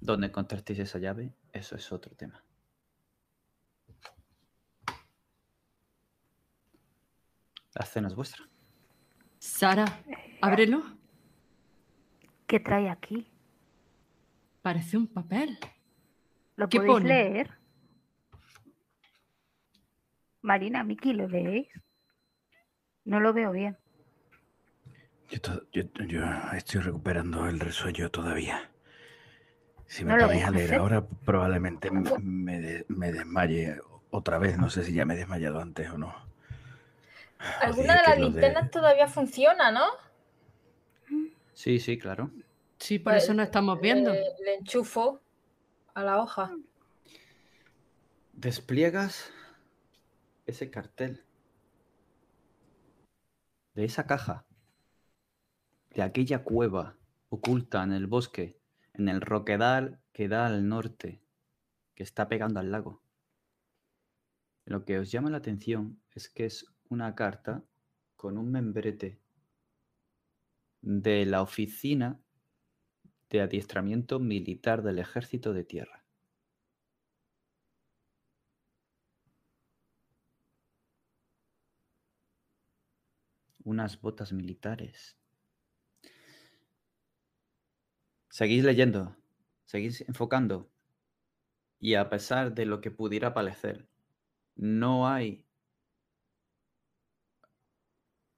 ¿Dónde 0.00 0.26
encontrasteis 0.26 0.80
esa 0.80 0.98
llave? 0.98 1.32
Eso 1.52 1.76
es 1.76 1.92
otro 1.92 2.14
tema. 2.16 2.42
La 7.74 7.86
cena 7.86 8.08
es 8.08 8.14
vuestra. 8.14 8.44
Sara, 9.38 9.84
ábrelo. 10.40 10.82
¿Qué 12.46 12.58
trae 12.60 12.90
aquí? 12.90 13.26
Parece 14.62 14.96
un 14.96 15.06
papel. 15.06 15.58
¿Lo 16.56 16.68
¿Qué 16.68 16.78
podéis 16.78 16.92
pone? 16.94 17.08
leer? 17.08 17.58
Marina, 20.42 20.82
Miki, 20.84 21.12
¿lo 21.12 21.28
leéis? 21.28 21.68
No 23.04 23.20
lo 23.20 23.32
veo 23.32 23.52
bien. 23.52 23.76
Yo, 25.30 25.40
to- 25.40 25.62
yo- 25.72 25.84
yo 26.06 26.22
estoy 26.54 26.80
recuperando 26.82 27.48
el 27.48 27.58
resuello 27.60 28.10
todavía. 28.10 28.70
Si 29.86 30.04
me 30.04 30.14
No 30.16 30.26
ponéis 30.26 30.44
a 30.44 30.50
leer 30.50 30.64
hacer. 30.66 30.78
ahora, 30.80 31.06
probablemente 31.06 31.88
m- 31.88 32.10
me, 32.20 32.60
de- 32.60 32.84
me 32.88 33.12
desmaye 33.12 33.78
otra 34.10 34.38
vez. 34.38 34.58
No 34.58 34.68
sé 34.70 34.84
si 34.84 34.92
ya 34.92 35.04
me 35.04 35.14
he 35.14 35.18
desmayado 35.18 35.60
antes 35.60 35.88
o 35.90 35.98
no. 35.98 36.14
Alguna 37.60 37.96
de 37.96 38.02
las 38.02 38.16
de- 38.16 38.20
linternas 38.22 38.70
todavía 38.70 39.08
funciona, 39.08 39.70
¿no? 39.72 39.84
Sí, 41.54 41.78
sí, 41.78 41.98
claro. 41.98 42.30
Sí, 42.78 42.98
por 42.98 43.12
Pues, 43.12 43.24
eso 43.24 43.34
no 43.34 43.42
estamos 43.42 43.80
viendo. 43.80 44.12
Le, 44.12 44.24
le 44.44 44.54
enchufo 44.56 45.20
a 45.94 46.02
la 46.02 46.18
hoja. 46.20 46.50
Despliegas 48.32 49.30
ese 50.46 50.70
cartel 50.70 51.24
de 53.74 53.84
esa 53.84 54.06
caja, 54.06 54.44
de 55.90 56.02
aquella 56.02 56.44
cueva 56.44 56.98
oculta 57.28 57.82
en 57.82 57.92
el 57.92 58.06
bosque, 58.06 58.60
en 58.92 59.08
el 59.08 59.20
roquedal 59.20 60.00
que 60.12 60.28
da 60.28 60.46
al 60.46 60.68
norte, 60.68 61.22
que 61.94 62.02
está 62.02 62.28
pegando 62.28 62.60
al 62.60 62.70
lago. 62.70 63.02
Lo 64.64 64.84
que 64.84 64.98
os 64.98 65.10
llama 65.10 65.30
la 65.30 65.38
atención 65.38 66.00
es 66.10 66.28
que 66.28 66.46
es 66.46 66.66
una 66.88 67.14
carta 67.14 67.64
con 68.16 68.38
un 68.38 68.50
membrete 68.52 69.18
de 70.82 71.24
la 71.26 71.42
oficina 71.42 72.20
de 73.30 73.40
adiestramiento 73.40 74.20
militar 74.20 74.82
del 74.82 74.98
ejército 74.98 75.52
de 75.52 75.64
tierra. 75.64 76.01
Unas 83.64 84.00
botas 84.00 84.32
militares. 84.32 85.16
Seguís 88.28 88.64
leyendo, 88.64 89.16
seguís 89.66 90.00
enfocando. 90.08 90.70
Y 91.78 91.94
a 91.94 92.08
pesar 92.08 92.54
de 92.54 92.66
lo 92.66 92.80
que 92.80 92.90
pudiera 92.90 93.34
parecer, 93.34 93.88
no 94.56 95.08
hay 95.08 95.44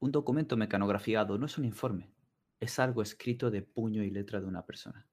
un 0.01 0.13
documento 0.13 0.57
mecanografiado, 0.57 1.39
no 1.39 1.47
es 1.47 1.57
un 1.59 1.65
informe, 1.65 2.13
es 2.61 2.79
algo 2.79 3.03
escrito 3.03 3.51
de 3.51 3.63
puño 3.63 4.03
y 4.03 4.11
letra 4.11 4.41
de 4.41 4.47
una 4.47 4.65
persona. 4.67 5.07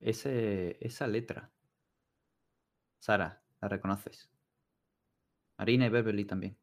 Esa 0.00 1.06
letra, 1.06 1.50
Sara, 2.98 3.42
la 3.60 3.68
reconoces. 3.68 4.30
Marina 5.58 5.86
y 5.86 5.88
Beverly 5.88 6.24
también. 6.24 6.58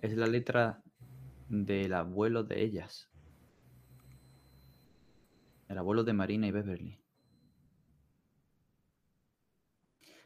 Es 0.00 0.16
la 0.16 0.26
letra 0.26 0.82
del 1.48 1.92
abuelo 1.94 2.44
de 2.44 2.62
ellas. 2.62 3.08
El 5.68 5.78
abuelo 5.78 6.02
de 6.04 6.12
Marina 6.12 6.46
y 6.46 6.50
Beverly. 6.50 7.00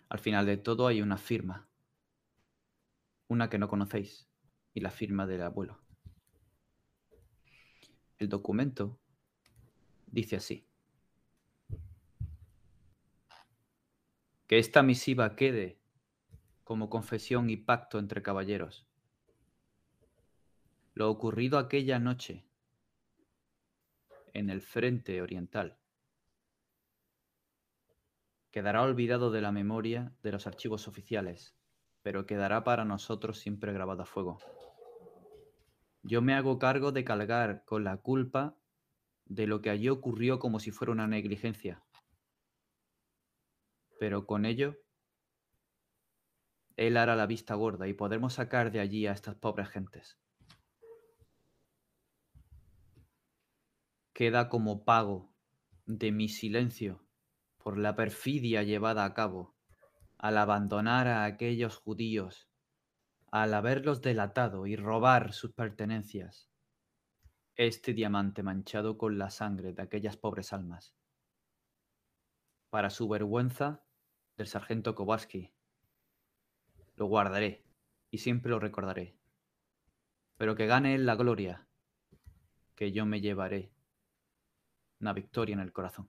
Al 0.08 0.18
final 0.18 0.46
de 0.46 0.56
todo 0.56 0.87
hay 0.87 1.02
una 1.02 1.16
firma. 1.16 1.68
Una 3.28 3.49
que 3.49 3.58
no 3.58 3.68
conocéis. 3.68 4.28
Y 4.75 4.80
la 4.80 4.90
firma 4.90 5.26
del 5.26 5.42
abuelo. 5.42 5.80
El 8.18 8.28
documento 8.28 9.00
dice 10.06 10.37
así. 10.37 10.66
Que 14.46 14.58
esta 14.58 14.82
misiva 14.82 15.34
quede 15.34 15.81
como 16.73 16.88
confesión 16.88 17.50
y 17.50 17.59
pacto 17.59 17.99
entre 17.99 18.23
caballeros. 18.23 18.87
Lo 20.95 21.11
ocurrido 21.11 21.59
aquella 21.59 21.99
noche 21.99 22.47
en 24.33 24.49
el 24.49 24.62
frente 24.62 25.21
oriental 25.21 25.76
quedará 28.50 28.81
olvidado 28.81 29.31
de 29.31 29.43
la 29.43 29.52
memoria 29.52 30.14
de 30.23 30.33
los 30.33 30.47
archivos 30.47 30.88
oficiales, 30.88 31.55
pero 32.00 32.25
quedará 32.25 32.64
para 32.64 32.87
nosotros 32.87 33.38
siempre 33.38 33.75
grabado 33.75 34.05
a 34.05 34.07
fuego. 34.07 34.38
Yo 36.02 36.23
me 36.23 36.32
hago 36.32 36.58
cargo 36.58 36.91
de 36.91 37.04
cargar 37.04 37.67
con 37.67 37.85
la 37.85 37.99
culpa 37.99 38.56
de 39.26 39.47
lo 39.47 39.61
que 39.61 39.69
allí 39.69 39.91
ocurrió 39.91 40.39
como 40.39 40.58
si 40.58 40.71
fuera 40.71 40.93
una 40.93 41.06
negligencia. 41.06 41.82
Pero 44.00 44.25
con 44.26 44.47
ello, 44.47 44.81
él 46.76 46.97
hará 46.97 47.17
la 47.17 47.26
vista 47.26 47.54
gorda 47.54 47.89
y 47.89 47.95
podremos 47.95 48.35
sacar 48.35 48.71
de 48.71 48.80
allí 48.80 49.06
a 49.06 49.13
estas 49.13 49.37
pobres 49.37 49.69
gentes. 49.69 50.19
Queda 54.13 54.49
como 54.49 54.85
pago 54.85 55.32
de 55.87 56.13
mi 56.13 56.28
silencio 56.28 57.04
por 57.58 57.78
la 57.78 57.95
perfidia 57.95 58.63
llevada 58.63 59.04
a 59.04 59.15
cabo 59.15 59.54
al 60.19 60.39
abandonar 60.39 61.08
a 61.08 61.25
aquellos 61.25 61.76
judíos, 61.76 62.49
al 63.30 63.54
haberlos 63.54 64.02
delatado 64.02 64.67
y 64.67 64.76
robar 64.76 65.32
sus 65.32 65.52
pertenencias. 65.52 66.49
Este 67.56 67.93
diamante 67.93 68.43
manchado 68.43 68.97
con 68.97 69.19
la 69.19 69.30
sangre 69.30 69.73
de 69.73 69.82
aquellas 69.82 70.17
pobres 70.17 70.52
almas. 70.52 70.95
Para 72.71 72.91
su 72.91 73.08
vergüenza 73.08 73.82
del 74.37 74.47
sargento 74.47 74.95
Kowalski. 74.95 75.52
Lo 76.97 77.07
guardaré 77.07 77.65
y 78.11 78.19
siempre 78.19 78.50
lo 78.50 78.59
recordaré. 78.59 79.17
Pero 80.37 80.55
que 80.55 80.67
gane 80.67 80.99
la 80.99 81.15
gloria, 81.15 81.67
que 82.75 82.93
yo 82.93 83.07
me 83.07 83.21
llevaré 83.21 83.73
una 85.00 85.13
victoria 85.13 85.55
en 85.55 85.61
el 85.61 85.73
corazón. 85.73 86.09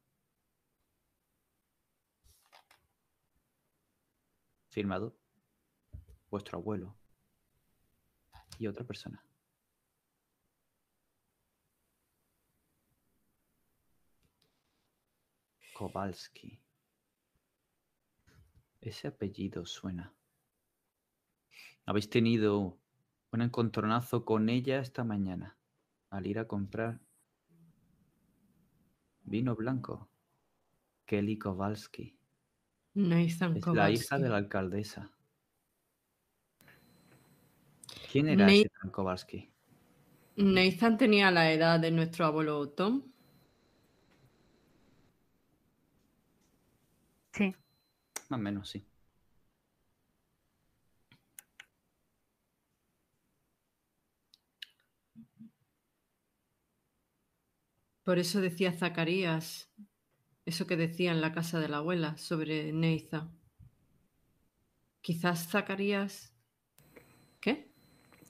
Firmado 4.70 5.16
vuestro 6.30 6.58
abuelo 6.58 6.96
y 8.58 8.66
otra 8.66 8.84
persona. 8.84 9.24
Kowalski. 15.74 16.60
Ese 18.82 19.08
apellido 19.08 19.66
suena. 19.66 20.14
Habéis 21.86 22.10
tenido 22.10 22.78
un 23.32 23.42
encontronazo 23.42 24.26
con 24.26 24.50
ella 24.50 24.80
esta 24.80 25.04
mañana 25.04 25.58
al 26.10 26.28
ir 26.28 26.40
a 26.40 26.48
comprar 26.48 27.02
vino 29.24 29.56
blanco. 29.56 30.10
Kelly 31.06 31.38
Kowalski. 31.38 32.18
Nathan 32.96 33.58
Es 33.58 33.68
la 33.68 33.90
hija 33.90 34.18
de 34.18 34.30
la 34.30 34.38
alcaldesa. 34.38 35.12
¿Quién 38.12 38.30
era 38.30 38.52
ese 38.52 38.70
Nathan 38.74 38.92
Kowalski? 38.92 39.52
Nathan 40.36 40.98
tenía 40.98 41.32
la 41.32 41.52
edad 41.52 41.80
de 41.80 41.92
nuestro 41.92 42.26
abuelo 42.26 42.70
Tom. 42.70 43.04
Sí. 47.34 47.56
Más 48.30 48.40
o 48.40 48.42
menos, 48.42 48.70
sí. 48.70 48.86
Por 58.04 58.20
eso 58.20 58.42
decía 58.42 58.74
Zacarías, 58.74 59.72
eso 60.46 60.68
que 60.68 60.76
decía 60.76 61.12
en 61.12 61.22
la 61.22 61.32
casa 61.34 61.60
de 61.60 61.70
la 61.70 61.78
abuela 61.78 62.18
sobre 62.18 62.72
Nathan. 62.74 63.32
Quizás 65.02 65.48
Zacarías... 65.50 66.34
¿Qué? 67.40 67.72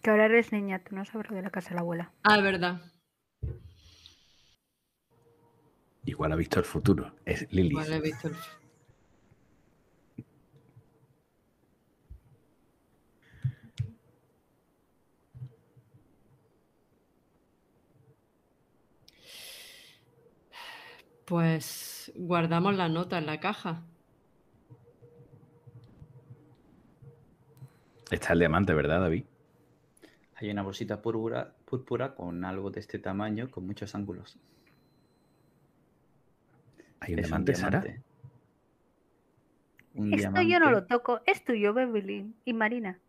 Que 0.02 0.10
ahora 0.10 0.26
eres 0.26 0.52
niña, 0.52 0.84
tú 0.84 0.96
no 0.96 1.06
sabes 1.06 1.30
lo 1.30 1.36
de 1.36 1.44
la 1.44 1.50
casa 1.52 1.70
de 1.70 1.76
la 1.76 1.82
abuela. 1.82 2.14
Ah, 2.24 2.38
es 2.38 2.44
verdad. 2.44 2.82
Igual 6.06 6.32
ha 6.34 6.36
visto 6.36 6.60
el 6.60 6.66
futuro. 6.66 7.16
Es 7.26 7.52
Lilith. 7.52 7.74
Vale, 7.76 7.96
he 7.96 8.02
visto 8.02 8.28
el- 8.28 8.36
Pues 21.34 22.12
guardamos 22.14 22.76
la 22.76 22.90
nota 22.90 23.18
en 23.18 23.26
la 23.26 23.40
caja. 23.40 23.82
Está 28.12 28.34
el 28.34 28.40
diamante, 28.40 28.72
¿verdad, 28.76 29.02
David? 29.02 29.24
Hay 30.36 30.52
una 30.52 30.62
bolsita 30.62 31.02
púrpura, 31.02 31.56
púrpura 31.66 32.14
con 32.14 32.46
algo 32.46 32.70
de 32.70 32.82
este 32.82 33.00
tamaño, 33.00 33.50
con 33.50 33.66
muchos 33.66 33.96
ángulos. 33.96 34.38
Hay 37.00 37.14
un 37.14 37.20
Es 37.20 37.26
diamante, 37.26 37.56
Sara. 37.56 37.82
diamante. 37.82 38.04
Un 39.96 40.14
Esto 40.14 40.42
yo 40.44 40.60
no 40.60 40.70
lo 40.70 40.86
toco, 40.86 41.22
es 41.26 41.44
tuyo, 41.44 41.74
Beverly 41.74 42.32
y 42.46 42.54
Marina. 42.54 43.00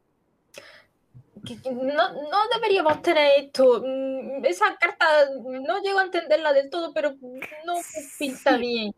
Que- 1.47 1.61
que 1.61 1.71
No, 1.71 2.13
no 2.13 2.39
deberíamos 2.55 3.03
tener 3.03 3.31
esto. 3.45 3.83
Mm, 3.85 4.45
Esa 4.45 4.77
carta 4.79 5.07
no 5.37 5.83
llego 5.83 5.99
a 5.99 6.05
entenderla 6.05 6.53
del 6.53 6.71
todo, 6.71 6.93
pero 6.95 7.11
no 7.67 7.75
pinta 8.19 8.57
Sí. 8.57 8.61
bien. 8.61 8.95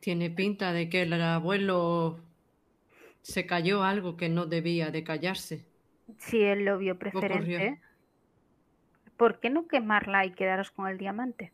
Tiene 0.00 0.30
pinta 0.30 0.72
de 0.72 0.88
que 0.88 1.02
el 1.02 1.12
abuelo 1.20 2.18
se 3.22 3.46
cayó 3.46 3.82
algo 3.82 4.16
que 4.16 4.28
no 4.28 4.46
debía 4.46 4.90
de 4.90 5.02
callarse. 5.02 5.64
Si 6.18 6.40
él 6.40 6.64
lo 6.64 6.78
vio 6.78 6.96
preferente, 6.98 7.80
¿por 9.16 9.40
qué 9.40 9.50
no 9.50 9.66
quemarla 9.66 10.24
y 10.24 10.32
quedaros 10.32 10.70
con 10.70 10.86
el 10.88 10.98
diamante? 10.98 11.52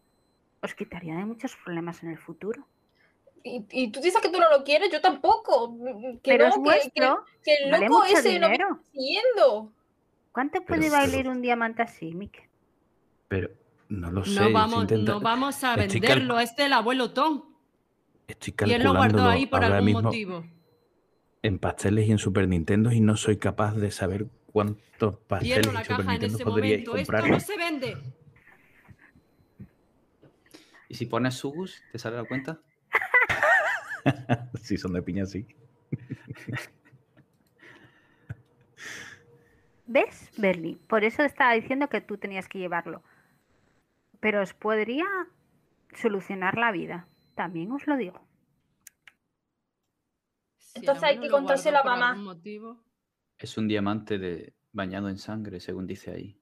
Os 0.62 0.74
quitaría 0.74 1.16
de 1.16 1.24
muchos 1.24 1.56
problemas 1.56 2.02
en 2.02 2.10
el 2.10 2.18
futuro. 2.18 2.66
Y, 3.44 3.90
tú 3.90 4.00
dices 4.00 4.20
que 4.20 4.28
tú 4.28 4.38
no 4.38 4.50
lo 4.50 4.64
quieres, 4.64 4.90
yo 4.92 5.00
tampoco. 5.00 5.76
Que 6.22 6.32
Pero 6.32 6.46
es 6.46 6.56
vuestro, 6.56 7.24
que, 7.42 7.54
el 7.54 7.70
loco 7.70 8.04
ese 8.04 8.30
dinero. 8.30 8.68
no 8.68 8.80
siguiendo. 8.92 9.72
¿Cuánto 10.32 10.62
puede 10.62 10.88
valer 10.88 11.28
un 11.28 11.42
diamante 11.42 11.82
así, 11.82 12.14
Mike? 12.14 12.48
Pero 13.28 13.50
no 13.88 14.10
lo 14.10 14.24
sé. 14.24 14.40
No 14.40 14.52
vamos, 14.52 14.90
no 14.90 15.20
vamos 15.20 15.62
a 15.64 15.76
venderlo, 15.76 16.40
es 16.40 16.56
del 16.56 16.72
abuelo 16.72 17.12
Tom. 17.12 17.42
Estoy 18.28 18.52
calculando. 18.52 18.70
Y 18.70 18.74
él 18.74 18.92
lo 18.92 18.98
guardó 18.98 19.28
ahí 19.28 19.46
por 19.46 19.64
algún 19.64 19.92
motivo. 19.92 20.44
En 21.42 21.58
pasteles 21.58 22.08
y 22.08 22.12
en 22.12 22.18
Super 22.18 22.48
Nintendo 22.48 22.92
y 22.92 23.00
no 23.00 23.16
soy 23.16 23.36
capaz 23.36 23.74
de 23.74 23.90
saber 23.90 24.26
cuántos 24.46 25.16
pasteles 25.18 25.66
y 25.66 25.84
Super 25.84 26.06
Nintendo 26.06 26.38
podría 26.38 26.84
comprar. 26.84 27.24
Esto 27.24 27.32
no 27.32 27.40
se 27.40 27.56
vende. 27.56 27.96
¿Y 30.88 30.94
si 30.94 31.06
pones 31.06 31.34
Subus, 31.34 31.82
te 31.90 31.98
sale 31.98 32.16
la 32.16 32.24
cuenta? 32.24 32.60
si 34.62 34.76
son 34.76 34.92
de 34.92 35.02
piña, 35.02 35.26
sí. 35.26 35.46
¿Ves, 39.86 40.30
Berly? 40.38 40.76
Por 40.88 41.04
eso 41.04 41.22
estaba 41.22 41.52
diciendo 41.52 41.88
que 41.88 42.00
tú 42.00 42.16
tenías 42.16 42.48
que 42.48 42.58
llevarlo. 42.58 43.02
Pero 44.20 44.40
os 44.40 44.54
podría 44.54 45.06
solucionar 45.94 46.56
la 46.56 46.72
vida. 46.72 47.06
También 47.34 47.72
os 47.72 47.86
lo 47.86 47.96
digo. 47.96 48.20
Entonces 50.74 51.04
hay 51.04 51.20
que 51.20 51.28
contárselo 51.28 51.78
a 51.78 51.84
mamá. 51.84 52.36
Es 53.36 53.58
un 53.58 53.68
diamante 53.68 54.18
de 54.18 54.54
bañado 54.72 55.08
en 55.08 55.18
sangre, 55.18 55.60
según 55.60 55.86
dice 55.86 56.12
ahí. 56.12 56.41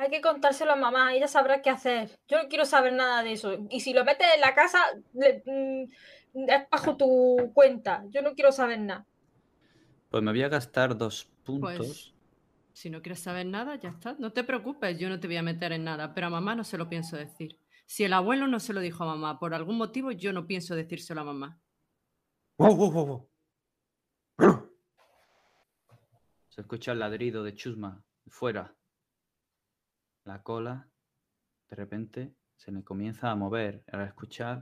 Hay 0.00 0.10
que 0.10 0.20
contárselo 0.20 0.72
a 0.72 0.76
mamá, 0.76 1.12
ella 1.12 1.26
sabrá 1.26 1.60
qué 1.60 1.70
hacer. 1.70 2.20
Yo 2.28 2.40
no 2.40 2.48
quiero 2.48 2.64
saber 2.64 2.92
nada 2.92 3.24
de 3.24 3.32
eso. 3.32 3.66
Y 3.68 3.80
si 3.80 3.92
lo 3.92 4.04
metes 4.04 4.28
en 4.32 4.40
la 4.40 4.54
casa, 4.54 4.78
mm, 5.12 5.82
es 6.48 6.70
bajo 6.70 6.96
tu 6.96 7.50
cuenta. 7.52 8.04
Yo 8.08 8.22
no 8.22 8.34
quiero 8.34 8.52
saber 8.52 8.78
nada. 8.78 9.04
Pues 10.08 10.22
me 10.22 10.30
voy 10.30 10.42
a 10.44 10.48
gastar 10.48 10.96
dos 10.96 11.28
puntos. 11.42 11.76
Pues, 11.76 12.14
si 12.72 12.90
no 12.90 13.02
quieres 13.02 13.18
saber 13.18 13.46
nada, 13.46 13.74
ya 13.74 13.88
está. 13.88 14.14
No 14.20 14.32
te 14.32 14.44
preocupes, 14.44 14.96
yo 15.00 15.08
no 15.08 15.18
te 15.18 15.26
voy 15.26 15.36
a 15.36 15.42
meter 15.42 15.72
en 15.72 15.82
nada, 15.82 16.14
pero 16.14 16.28
a 16.28 16.30
mamá 16.30 16.54
no 16.54 16.62
se 16.62 16.78
lo 16.78 16.88
pienso 16.88 17.16
decir. 17.16 17.58
Si 17.84 18.04
el 18.04 18.12
abuelo 18.12 18.46
no 18.46 18.60
se 18.60 18.72
lo 18.72 18.80
dijo 18.80 19.02
a 19.02 19.08
mamá 19.08 19.40
por 19.40 19.52
algún 19.52 19.78
motivo, 19.78 20.12
yo 20.12 20.32
no 20.32 20.46
pienso 20.46 20.76
decírselo 20.76 21.22
a 21.22 21.24
mamá. 21.24 21.60
Se 26.50 26.60
escucha 26.60 26.92
el 26.92 27.00
ladrido 27.00 27.42
de 27.42 27.56
Chusma 27.56 28.04
fuera. 28.28 28.76
La 30.28 30.42
cola, 30.42 30.86
de 31.70 31.76
repente, 31.76 32.34
se 32.54 32.70
le 32.70 32.84
comienza 32.84 33.30
a 33.30 33.34
mover 33.34 33.82
al 33.90 34.02
escuchar 34.02 34.60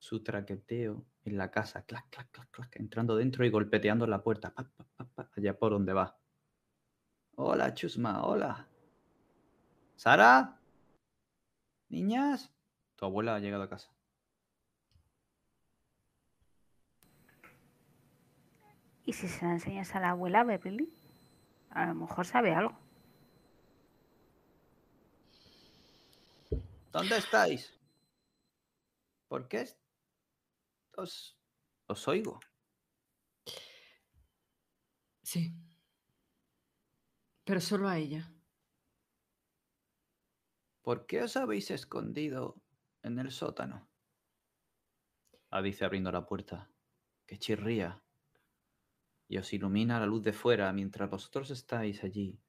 su 0.00 0.24
traqueteo 0.24 1.06
en 1.22 1.38
la 1.38 1.52
casa, 1.52 1.84
clac, 1.84 2.10
clac, 2.10 2.28
clac, 2.32 2.50
clac, 2.50 2.74
entrando 2.74 3.14
dentro 3.14 3.44
y 3.44 3.50
golpeteando 3.50 4.08
la 4.08 4.20
puerta, 4.24 4.52
allá 5.36 5.56
por 5.56 5.70
donde 5.70 5.92
va. 5.92 6.18
Hola, 7.36 7.72
Chusma, 7.72 8.24
hola. 8.24 8.66
¿Sara? 9.94 10.58
¿Niñas? 11.88 12.52
Tu 12.96 13.04
abuela 13.04 13.36
ha 13.36 13.38
llegado 13.38 13.62
a 13.62 13.68
casa. 13.68 13.94
¿Y 19.04 19.12
si 19.12 19.28
se 19.28 19.44
la 19.44 19.52
enseñas 19.52 19.94
a 19.94 20.00
la 20.00 20.10
abuela, 20.10 20.42
Beverly? 20.42 20.92
A 21.70 21.86
lo 21.86 21.94
mejor 21.94 22.26
sabe 22.26 22.52
algo. 22.52 22.89
¿Dónde 26.90 27.16
estáis? 27.16 27.78
¿Por 29.28 29.46
qué 29.46 29.68
os, 30.96 31.38
os 31.86 32.08
oigo? 32.08 32.40
Sí. 35.22 35.54
Pero 37.44 37.60
solo 37.60 37.88
a 37.88 37.96
ella. 37.96 38.32
¿Por 40.82 41.06
qué 41.06 41.22
os 41.22 41.36
habéis 41.36 41.70
escondido 41.70 42.60
en 43.02 43.20
el 43.20 43.30
sótano? 43.30 43.88
Ah, 45.50 45.62
dice 45.62 45.84
abriendo 45.84 46.10
la 46.10 46.26
puerta, 46.26 46.70
que 47.26 47.38
chirría 47.38 48.02
y 49.28 49.38
os 49.38 49.52
ilumina 49.52 50.00
la 50.00 50.06
luz 50.06 50.24
de 50.24 50.32
fuera 50.32 50.72
mientras 50.72 51.08
vosotros 51.08 51.50
estáis 51.50 52.02
allí. 52.02 52.40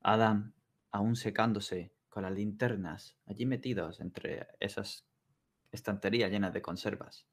Adam, 0.00 0.54
aún 0.90 1.16
secándose, 1.16 1.92
con 2.08 2.22
las 2.22 2.32
linternas 2.32 3.18
allí 3.26 3.46
metidos 3.46 4.00
entre 4.00 4.48
esas 4.60 5.06
estanterías 5.70 6.30
llenas 6.30 6.52
de 6.52 6.62
conservas. 6.62 7.26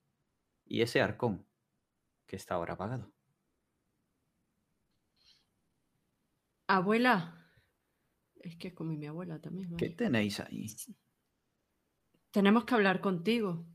Y 0.65 0.81
ese 0.81 1.01
arcón, 1.01 1.45
que 2.25 2.35
está 2.35 2.55
ahora 2.55 2.73
apagado. 2.73 3.13
Abuela. 6.67 7.53
Es 8.35 8.57
que 8.57 8.69
es 8.69 8.73
como 8.73 8.93
mi 8.93 9.05
abuela 9.05 9.39
también. 9.39 9.75
¿Qué 9.77 9.89
tenéis 9.89 10.39
ahí? 10.39 10.67
Tenemos 12.31 12.65
que 12.65 12.75
hablar 12.75 13.01
contigo. 13.01 13.65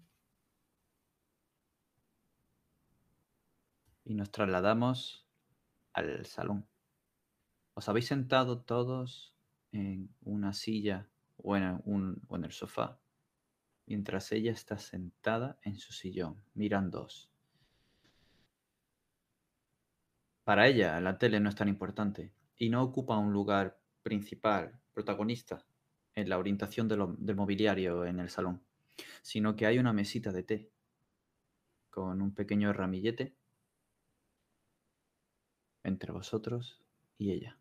y 4.10 4.14
nos 4.14 4.32
trasladamos 4.32 5.24
al 5.92 6.26
salón. 6.26 6.68
Os 7.74 7.88
habéis 7.88 8.06
sentado 8.06 8.60
todos 8.60 9.36
en 9.72 10.14
una 10.22 10.52
silla 10.52 11.08
o 11.36 11.56
en, 11.56 11.80
un, 11.84 12.22
o 12.28 12.36
en 12.36 12.44
el 12.44 12.52
sofá, 12.52 13.00
mientras 13.86 14.32
ella 14.32 14.52
está 14.52 14.78
sentada 14.78 15.58
en 15.62 15.76
su 15.76 15.92
sillón, 15.92 16.42
mirándoos. 16.54 17.30
Para 20.44 20.66
ella, 20.68 21.00
la 21.00 21.18
tele 21.18 21.38
no 21.40 21.48
es 21.48 21.54
tan 21.54 21.68
importante 21.68 22.32
y 22.56 22.70
no 22.70 22.82
ocupa 22.82 23.16
un 23.16 23.32
lugar 23.32 23.80
principal, 24.02 24.80
protagonista, 24.92 25.64
en 26.14 26.28
la 26.28 26.38
orientación 26.38 26.88
del 26.88 27.36
mobiliario 27.36 28.04
en 28.04 28.20
el 28.20 28.28
salón, 28.28 28.62
sino 29.22 29.56
que 29.56 29.66
hay 29.66 29.78
una 29.78 29.92
mesita 29.92 30.32
de 30.32 30.42
té 30.42 30.70
con 31.88 32.20
un 32.22 32.34
pequeño 32.34 32.72
ramillete 32.72 33.36
entre 35.82 36.12
vosotros 36.12 36.82
y 37.18 37.32
ella. 37.32 37.59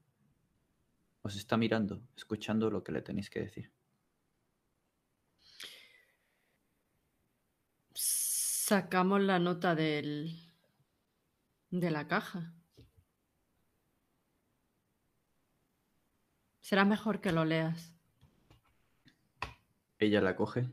Os 1.21 1.36
está 1.36 1.58
mirando, 1.58 2.01
escuchando 2.15 2.69
lo 2.69 2.84
que 2.84 2.91
le 2.91 3.01
tenéis 3.01 3.29
que 3.29 3.41
decir. 3.41 3.71
Sacamos 7.93 9.21
la 9.21 9.39
nota 9.39 9.75
del 9.75 10.49
de 11.71 11.91
la 11.91 12.08
caja. 12.08 12.53
Será 16.62 16.86
mejor 16.86 17.19
que 17.19 17.32
lo 17.32 17.45
leas. 17.45 17.95
Ella 19.97 20.21
la 20.21 20.36
coge. 20.36 20.69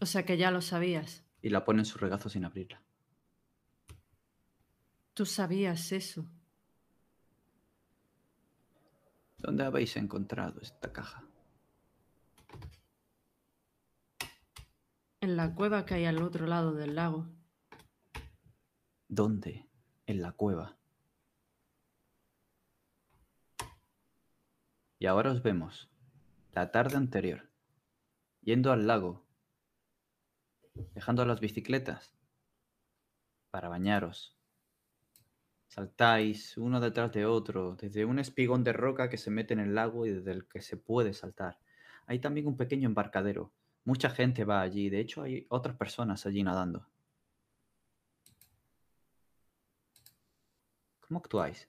O 0.00 0.06
sea 0.06 0.26
que 0.26 0.36
ya 0.36 0.50
lo 0.50 0.60
sabías 0.60 1.24
y 1.40 1.48
la 1.48 1.64
pone 1.64 1.80
en 1.80 1.86
su 1.86 1.96
regazo 1.96 2.28
sin 2.28 2.44
abrirla. 2.44 2.83
¿Tú 5.14 5.24
sabías 5.26 5.92
eso? 5.92 6.26
¿Dónde 9.38 9.64
habéis 9.64 9.96
encontrado 9.96 10.60
esta 10.60 10.92
caja? 10.92 11.24
En 15.20 15.36
la 15.36 15.54
cueva 15.54 15.86
que 15.86 15.94
hay 15.94 16.04
al 16.04 16.22
otro 16.22 16.46
lado 16.46 16.74
del 16.74 16.96
lago. 16.96 17.28
¿Dónde? 19.08 19.66
En 20.06 20.20
la 20.20 20.32
cueva. 20.32 20.76
Y 24.98 25.06
ahora 25.06 25.30
os 25.30 25.42
vemos, 25.42 25.88
la 26.52 26.70
tarde 26.70 26.96
anterior, 26.96 27.50
yendo 28.42 28.72
al 28.72 28.86
lago 28.86 29.24
dejando 30.94 31.24
las 31.24 31.40
bicicletas 31.40 32.14
para 33.50 33.68
bañaros. 33.68 34.33
Saltáis 35.74 36.56
uno 36.56 36.78
detrás 36.78 37.10
de 37.10 37.26
otro, 37.26 37.74
desde 37.74 38.04
un 38.04 38.20
espigón 38.20 38.62
de 38.62 38.72
roca 38.72 39.10
que 39.10 39.18
se 39.18 39.32
mete 39.32 39.54
en 39.54 39.58
el 39.58 39.74
lago 39.74 40.06
y 40.06 40.10
desde 40.12 40.30
el 40.30 40.46
que 40.46 40.60
se 40.60 40.76
puede 40.76 41.12
saltar. 41.14 41.58
Hay 42.06 42.20
también 42.20 42.46
un 42.46 42.56
pequeño 42.56 42.88
embarcadero. 42.88 43.52
Mucha 43.84 44.08
gente 44.10 44.44
va 44.44 44.60
allí, 44.60 44.88
de 44.88 45.00
hecho 45.00 45.22
hay 45.22 45.46
otras 45.48 45.76
personas 45.76 46.26
allí 46.26 46.44
nadando. 46.44 46.86
¿Cómo 51.00 51.18
actuáis? 51.18 51.68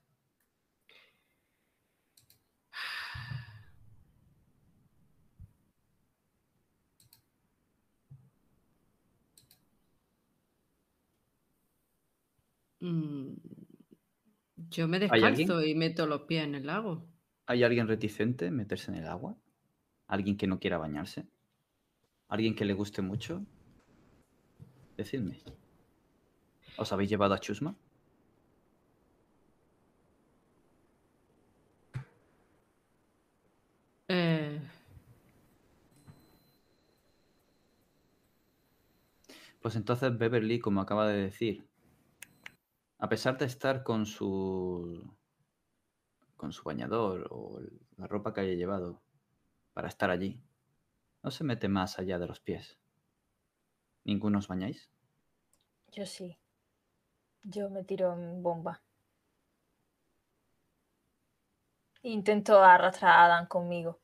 Mm, 12.82 13.55
Yo 14.76 14.90
me 14.90 15.00
descalzo 15.00 15.64
y 15.64 15.74
meto 15.74 16.06
los 16.06 16.24
pies 16.24 16.44
en 16.44 16.54
el 16.54 16.66
lago. 16.66 17.08
¿Hay 17.46 17.64
alguien 17.64 17.88
reticente 17.88 18.48
en 18.48 18.58
meterse 18.58 18.92
en 18.92 18.98
el 18.98 19.08
agua? 19.08 19.38
¿Alguien 20.06 20.36
que 20.36 20.48
no 20.48 20.60
quiera 20.60 20.78
bañarse? 20.78 21.26
¿Alguien 22.28 22.56
que 22.56 22.66
le 22.66 22.74
guste 22.74 23.02
mucho? 23.02 23.46
Decidme. 24.98 25.40
¿Os 26.76 26.92
habéis 26.92 27.10
llevado 27.10 27.34
a 27.34 27.40
Chusma? 27.40 27.74
Eh, 34.10 34.60
Pues 39.62 39.78
entonces 39.78 40.18
Beverly, 40.18 40.60
como 40.60 40.82
acaba 40.82 41.08
de 41.08 41.24
decir, 41.24 41.66
a 43.06 43.10
pesar 43.10 43.38
de 43.38 43.46
estar 43.46 43.84
con 43.84 44.08
su 44.08 45.14
con 46.36 46.52
su 46.52 46.64
bañador 46.64 47.28
o 47.30 47.60
la 47.98 48.08
ropa 48.08 48.34
que 48.34 48.42
haya 48.42 48.56
llevado 48.56 49.00
para 49.74 49.90
estar 49.90 50.10
allí, 50.10 50.42
no 51.22 51.30
se 51.30 51.44
mete 51.44 51.68
más 51.68 52.00
allá 52.00 52.18
de 52.18 52.26
los 52.28 52.40
pies. 52.40 52.80
¿Ninguno 54.06 54.40
os 54.40 54.48
bañáis? 54.48 54.90
Yo 55.92 56.06
sí. 56.06 56.38
Yo 57.44 57.70
me 57.70 57.84
tiro 57.84 58.14
en 58.14 58.42
bomba. 58.42 58.82
Intento 62.04 62.64
arrastrar 62.64 63.12
a 63.12 63.26
Adam 63.26 63.48
conmigo. 63.48 64.00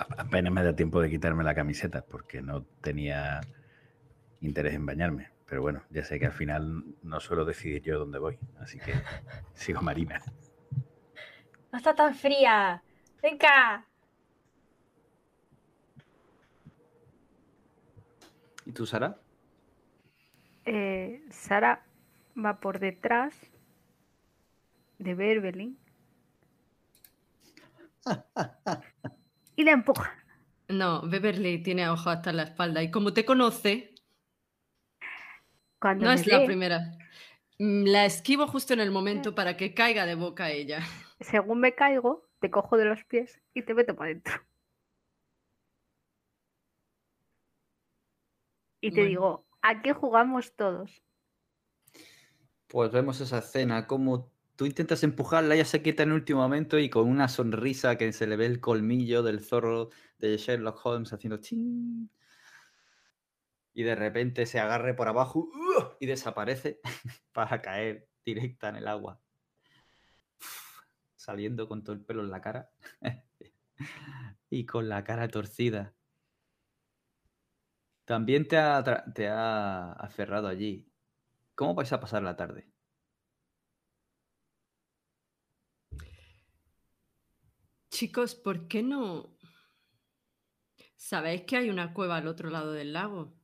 A- 0.00 0.06
Apenas 0.24 0.52
me 0.52 0.62
da 0.66 0.74
tiempo 0.80 1.00
de 1.00 1.08
quitarme 1.10 1.42
la 1.44 1.54
camiseta 1.54 2.04
porque 2.04 2.42
no 2.42 2.64
tenía 2.82 3.40
interés 4.40 4.74
en 4.74 4.86
bañarme. 4.86 5.35
Pero 5.48 5.62
bueno, 5.62 5.82
ya 5.90 6.04
sé 6.04 6.18
que 6.18 6.26
al 6.26 6.32
final 6.32 6.84
no 7.02 7.20
suelo 7.20 7.44
decidir 7.44 7.82
yo 7.82 7.98
dónde 7.98 8.18
voy. 8.18 8.38
Así 8.60 8.78
que 8.78 8.92
sigo 9.54 9.80
Marina. 9.82 10.20
No 11.72 11.78
está 11.78 11.94
tan 11.94 12.14
fría. 12.14 12.82
Venga. 13.22 13.86
¿Y 18.64 18.72
tú, 18.72 18.86
Sara? 18.86 19.20
Eh, 20.64 21.22
Sara 21.30 21.84
va 22.36 22.58
por 22.58 22.80
detrás 22.80 23.34
de 24.98 25.14
Beverly 25.14 25.76
y 29.56 29.64
la 29.64 29.72
empuja. 29.72 30.12
no, 30.68 31.02
Beverly 31.08 31.62
tiene 31.62 31.88
ojos 31.88 32.06
hasta 32.08 32.32
la 32.32 32.44
espalda 32.44 32.82
y 32.82 32.90
como 32.90 33.12
te 33.12 33.24
conoce, 33.24 33.94
Cuando 35.80 36.06
no 36.06 36.12
me 36.14 36.20
es 36.20 36.26
la 36.26 36.44
primera. 36.44 36.98
Mm, 37.58 37.84
La 37.86 38.04
esquivo 38.04 38.46
justo 38.46 38.74
en 38.74 38.80
el 38.80 38.90
momento 38.90 39.34
para 39.34 39.56
que 39.56 39.74
caiga 39.74 40.06
de 40.06 40.14
boca 40.14 40.50
ella. 40.50 40.80
según 41.20 41.60
me 41.60 41.74
caigo, 41.74 42.28
te 42.40 42.50
cojo 42.50 42.76
de 42.76 42.84
los 42.86 43.04
pies 43.04 43.40
y 43.54 43.62
te 43.62 43.74
meto 43.74 43.94
para 43.96 44.10
adentro. 44.10 44.34
Y 48.80 48.90
te 48.92 49.02
Bueno. 49.02 49.08
digo, 49.10 49.46
¿a 49.60 49.82
qué 49.82 49.92
jugamos 49.92 50.54
todos? 50.56 51.02
Pues 52.68 52.90
vemos 52.92 53.20
esa 53.20 53.38
escena, 53.38 53.86
como 53.86 54.32
tú 54.56 54.66
intentas 54.66 55.02
empujarla, 55.04 55.54
ella 55.54 55.64
se 55.64 55.82
quita 55.82 56.02
en 56.02 56.10
el 56.10 56.16
último 56.16 56.40
momento 56.40 56.78
y 56.78 56.90
con 56.90 57.08
una 57.08 57.28
sonrisa 57.28 57.96
que 57.96 58.12
se 58.12 58.26
le 58.26 58.36
ve 58.36 58.46
el 58.46 58.60
colmillo 58.60 59.22
del 59.22 59.40
zorro 59.44 59.90
de 60.18 60.36
Sherlock 60.36 60.84
Holmes 60.84 61.12
haciendo 61.12 61.38
ching. 61.38 62.10
Y 63.76 63.82
de 63.82 63.94
repente 63.94 64.46
se 64.46 64.58
agarre 64.58 64.94
por 64.94 65.06
abajo 65.06 65.50
¡uh! 65.52 65.96
y 66.00 66.06
desaparece 66.06 66.80
para 67.32 67.60
caer 67.60 68.08
directa 68.24 68.70
en 68.70 68.76
el 68.76 68.88
agua. 68.88 69.20
Saliendo 71.14 71.68
con 71.68 71.84
todo 71.84 71.94
el 71.94 72.02
pelo 72.02 72.22
en 72.22 72.30
la 72.30 72.40
cara 72.40 72.70
y 74.48 74.64
con 74.64 74.88
la 74.88 75.04
cara 75.04 75.28
torcida. 75.28 75.94
También 78.06 78.48
te 78.48 78.56
ha, 78.56 78.82
te 79.14 79.28
ha 79.28 79.92
aferrado 79.92 80.48
allí. 80.48 80.90
¿Cómo 81.54 81.74
vais 81.74 81.92
a 81.92 82.00
pasar 82.00 82.22
la 82.22 82.34
tarde? 82.34 82.72
Chicos, 87.90 88.34
¿por 88.34 88.68
qué 88.68 88.82
no? 88.82 89.36
¿Sabéis 90.96 91.42
que 91.42 91.58
hay 91.58 91.68
una 91.68 91.92
cueva 91.92 92.16
al 92.16 92.26
otro 92.26 92.48
lado 92.48 92.72
del 92.72 92.94
lago? 92.94 93.35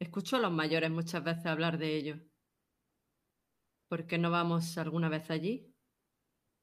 Escucho 0.00 0.36
a 0.36 0.40
los 0.40 0.50
mayores 0.50 0.90
muchas 0.90 1.22
veces 1.22 1.44
hablar 1.44 1.76
de 1.76 1.94
ello. 1.94 2.16
¿Por 3.86 4.06
qué 4.06 4.16
no 4.16 4.30
vamos 4.30 4.78
alguna 4.78 5.10
vez 5.10 5.30
allí? 5.30 5.74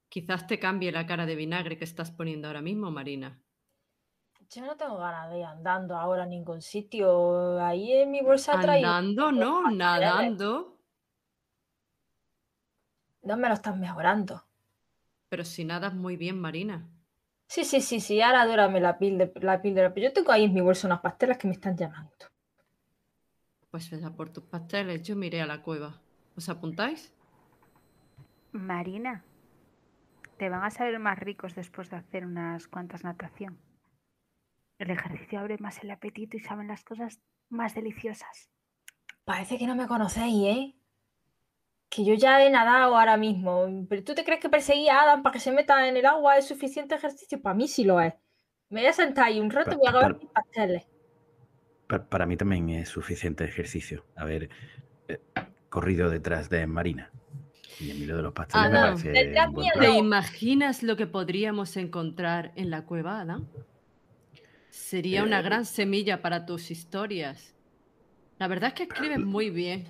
Quizás 0.10 0.48
te 0.48 0.58
cambie 0.58 0.92
la 0.92 1.06
cara 1.06 1.28
de 1.28 1.36
vinagre 1.36 1.78
que 1.78 1.84
estás 1.84 2.10
poniendo 2.10 2.48
ahora 2.48 2.64
mismo, 2.64 2.90
Marina. 2.90 3.40
Yo 4.50 4.66
no 4.66 4.76
tengo 4.76 4.98
ganas 4.98 5.30
de 5.30 5.40
ir 5.40 5.46
andando 5.46 5.96
ahora 5.96 6.24
a 6.24 6.26
ningún 6.26 6.64
sitio. 6.64 7.64
Ahí 7.64 7.92
en 7.92 8.10
mi 8.10 8.22
bolsa 8.22 8.60
traigo. 8.60 8.88
Andando, 8.88 9.32
no, 9.32 9.70
nadando. 9.70 10.80
No 13.22 13.38
me 13.38 13.50
lo 13.50 13.54
estás 13.54 13.78
mejorando. 13.78 14.46
Pero 15.30 15.46
si 15.46 15.64
nadas 15.64 15.94
muy 15.94 16.18
bien, 16.18 16.40
Marina. 16.42 16.90
Sí, 17.46 17.66
sí, 17.66 17.82
sí, 17.82 18.00
sí. 18.00 18.20
Ahora 18.20 18.48
dórame 18.48 18.80
la 18.80 18.98
píldora. 18.98 19.32
La 19.36 19.62
píldora. 19.62 19.94
Pero 19.94 20.08
yo 20.08 20.14
tengo 20.14 20.32
ahí 20.32 20.46
en 20.46 20.56
mi 20.56 20.62
bolsa 20.62 20.88
unas 20.88 21.02
pastelas 21.02 21.38
que 21.38 21.48
me 21.48 21.54
están 21.54 21.78
llamando. 21.78 22.16
Pues 23.78 23.92
vaya 23.92 24.10
por 24.10 24.32
tus 24.32 24.44
pasteles, 24.46 25.04
yo 25.04 25.16
miré 25.16 25.40
a 25.40 25.46
la 25.46 25.62
cueva. 25.62 26.02
¿Os 26.36 26.50
apuntáis? 26.50 27.14
Marina, 28.52 29.24
te 30.40 30.50
van 30.50 30.64
a 30.64 30.72
saber 30.72 30.98
más 30.98 31.20
ricos 31.20 31.54
después 31.54 31.92
de 31.92 31.98
hacer 31.98 32.26
unas 32.26 32.68
cuantas 32.68 33.04
natación. 33.04 33.60
El 34.80 34.90
ejercicio 34.90 35.40
abre 35.40 35.60
más 35.60 35.84
el 35.84 35.92
apetito 35.92 36.38
y 36.38 36.40
saben 36.40 36.70
las 36.70 36.84
cosas 36.84 37.20
más 37.50 37.76
deliciosas. 37.76 38.50
Parece 39.26 39.60
que 39.60 39.68
no 39.68 39.76
me 39.76 39.86
conocéis, 39.86 40.48
¿eh? 40.48 40.76
Que 41.90 42.04
yo 42.04 42.16
ya 42.16 42.44
he 42.44 42.50
nadado 42.50 42.98
ahora 42.98 43.16
mismo. 43.16 43.68
¿Pero 43.88 44.04
tú 44.04 44.16
te 44.16 44.24
crees 44.24 44.40
que 44.42 44.50
perseguir 44.50 44.90
a 44.90 45.04
Adam 45.04 45.22
para 45.22 45.34
que 45.34 45.40
se 45.40 45.52
meta 45.52 45.88
en 45.88 45.98
el 45.98 46.06
agua 46.08 46.36
es 46.40 46.48
suficiente 46.48 46.96
ejercicio? 46.96 47.40
Para 47.44 47.54
mí 47.54 47.68
sí 47.68 47.84
lo 47.84 48.02
es. 48.02 48.16
Me 48.70 48.80
voy 48.82 48.90
a 48.90 48.94
sentar 48.94 49.26
ahí 49.26 49.40
un 49.40 49.52
rato 49.52 49.74
y 49.74 49.76
voy 49.76 49.88
a 49.88 49.92
pa- 49.92 50.10
mis 50.10 50.30
pasteles. 50.32 50.88
Pa- 51.88 52.04
Para 52.06 52.26
mí 52.26 52.36
también 52.38 52.70
es 52.70 52.90
suficiente 52.90 53.44
ejercicio. 53.46 54.06
haber 54.16 54.50
eh, 55.08 55.20
corrido 55.70 56.10
detrás 56.10 56.50
de 56.50 56.66
Marina. 56.68 57.10
Y 57.80 57.92
a 57.92 57.94
mí 57.94 58.06
lo 58.06 58.18
de 58.18 58.24
los 58.24 58.34
pasteles 58.34 58.72
me 58.72 58.76
no, 58.76 58.82
parece 58.82 59.10
detrás 59.12 59.48
un 59.48 59.54
buen 59.54 59.64
mía 59.66 59.74
plan. 59.74 59.92
¿Te 59.92 59.98
imaginas 59.98 60.84
lo 60.84 60.96
que 60.98 61.06
podríamos 61.08 61.78
encontrar 61.78 62.52
en 62.56 62.70
la 62.72 62.86
cueva, 62.86 63.22
Adam? 63.22 63.46
Sería 64.70 65.24
una 65.24 65.40
Eh, 65.40 65.44
gran 65.44 65.66
semilla 65.66 66.22
para 66.22 66.46
tus 66.46 66.72
historias. 66.72 67.54
La 68.40 68.48
verdad 68.48 68.70
es 68.70 68.74
que 68.74 68.84
escribes 68.84 69.20
muy 69.20 69.50
bien. 69.50 69.88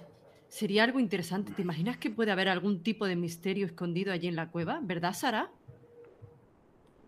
Sería 0.49 0.83
algo 0.83 0.99
interesante. 0.99 1.51
¿Te 1.53 1.61
imaginas 1.61 1.97
que 1.97 2.09
puede 2.09 2.31
haber 2.31 2.47
algún 2.49 2.81
tipo 2.83 3.05
de 3.05 3.15
misterio 3.15 3.65
escondido 3.65 4.11
allí 4.13 4.27
en 4.27 4.35
la 4.35 4.49
cueva? 4.49 4.79
¿Verdad, 4.81 5.13
Sara? 5.13 5.49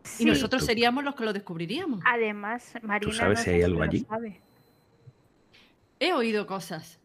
Sí, 0.04 0.24
Y 0.24 0.26
nosotros 0.28 0.62
Tú- 0.62 0.66
seríamos 0.68 1.04
los 1.04 1.16
que 1.16 1.24
lo 1.26 1.34
descubriríamos. 1.34 2.02
además, 2.06 2.74
Marina 2.82 3.14
sabes 3.14 3.40
no 3.40 3.44
si 3.44 3.50
hay 3.52 3.62
algo 3.64 3.82
allí? 3.82 4.00
sabe. 4.00 4.42
He 6.00 6.14
oído 6.14 6.46
cosas. 6.48 7.00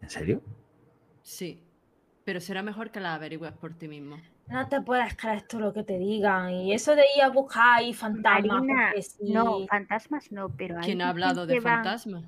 ¿En 0.00 0.10
serio? 0.10 0.42
Sí. 1.22 1.62
Pero 2.24 2.40
será 2.40 2.62
mejor 2.62 2.90
que 2.90 3.00
las 3.00 3.16
averigües 3.16 3.52
por 3.52 3.74
ti 3.74 3.88
mismo. 3.88 4.16
No 4.48 4.68
te 4.68 4.80
puedes 4.80 5.16
creer 5.16 5.42
todo 5.42 5.60
lo 5.60 5.72
que 5.72 5.82
te 5.84 5.98
digan. 5.98 6.50
Y 6.50 6.74
eso 6.74 6.94
de 6.94 7.04
ir 7.16 7.22
a 7.22 7.28
buscar 7.28 7.78
ahí 7.78 7.94
fantasmas. 7.94 8.62
Marina, 8.62 8.86
porque 8.88 9.02
sí. 9.02 9.32
no, 9.32 9.66
fantasmas 9.66 10.30
no, 10.32 10.48
pero 10.50 10.76
hay 10.76 10.84
¿Quién 10.84 11.02
ha 11.02 11.08
hablado 11.08 11.46
de 11.46 11.60
fantasmas? 11.60 12.24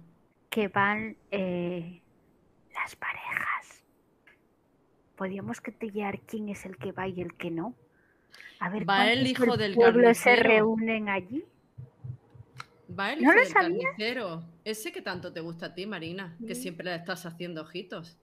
que 0.48 0.68
van 0.68 1.16
eh, 1.32 2.00
las 2.74 2.94
parejas. 2.96 3.84
Podríamos 5.16 5.60
guiar 5.80 6.20
quién 6.20 6.48
es 6.48 6.64
el 6.64 6.76
que 6.76 6.92
va 6.92 7.08
y 7.08 7.20
el 7.20 7.34
que 7.36 7.50
no. 7.50 7.74
A 8.60 8.68
ver, 8.70 8.88
Va 8.88 9.10
el 9.12 9.20
¿cuántos 9.24 9.30
hijo 9.30 9.56
del 9.56 9.74
pueblo 9.74 10.14
se 10.14 10.36
reúnen 10.36 11.08
allí? 11.08 11.44
Va 12.98 13.12
el 13.12 13.22
No 13.22 13.32
lo 13.32 13.40
del 13.40 13.48
sabía. 13.48 13.78
carnicero. 13.88 14.44
Ese 14.64 14.92
que 14.92 15.00
tanto 15.02 15.32
te 15.32 15.40
gusta 15.40 15.66
a 15.66 15.74
ti, 15.74 15.86
Marina. 15.86 16.36
Que 16.46 16.52
Mm. 16.54 16.56
siempre 16.56 16.84
le 16.86 16.94
estás 16.96 17.24
haciendo 17.26 17.62
ojitos. 17.62 18.18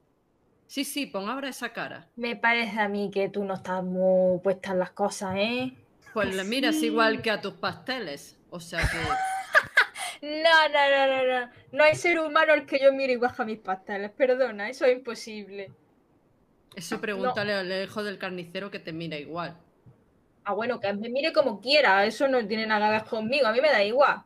Sí, 0.67 0.83
sí, 0.85 1.05
pon 1.05 1.27
ahora 1.29 1.49
esa 1.49 1.73
cara. 1.73 2.07
Me 2.15 2.35
parece 2.35 2.79
a 2.79 2.87
mí 2.87 3.09
que 3.11 3.27
tú 3.29 3.43
no 3.43 3.55
estás 3.55 3.83
muy 3.83 4.39
puesta 4.39 4.71
en 4.71 4.79
las 4.79 4.91
cosas, 4.91 5.35
¿eh? 5.35 5.73
Pues 6.13 6.33
le 6.35 6.43
miras 6.43 6.75
sí. 6.75 6.85
igual 6.87 7.21
que 7.21 7.31
a 7.31 7.41
tus 7.41 7.53
pasteles. 7.53 8.37
O 8.49 8.59
sea 8.59 8.79
que. 8.81 8.97
No, 10.23 10.69
no, 10.69 10.89
no, 10.91 11.07
no, 11.07 11.39
no. 11.39 11.51
No 11.71 11.83
hay 11.83 11.95
ser 11.95 12.19
humano 12.19 12.53
al 12.53 12.67
que 12.67 12.79
yo 12.79 12.93
mire 12.93 13.13
igual 13.13 13.33
a 13.35 13.43
mis 13.43 13.57
pasteles. 13.57 14.11
Perdona, 14.11 14.69
eso 14.69 14.85
es 14.85 14.93
imposible. 14.95 15.71
Eso 16.75 17.01
pregúntale 17.01 17.53
al 17.55 17.71
hijo 17.83 18.03
del 18.03 18.19
carnicero 18.19 18.69
que 18.69 18.77
te 18.77 18.93
mira 18.93 19.17
igual. 19.17 19.57
Ah, 20.43 20.53
bueno, 20.53 20.79
que 20.79 20.93
me 20.93 21.09
mire 21.09 21.33
como 21.33 21.59
quiera. 21.59 22.05
Eso 22.05 22.27
no 22.27 22.45
tiene 22.47 22.67
nada 22.67 22.85
que 22.87 22.91
ver 23.01 23.09
conmigo. 23.09 23.47
A 23.47 23.51
mí 23.51 23.61
me 23.61 23.69
da 23.71 23.83
igual. 23.83 24.21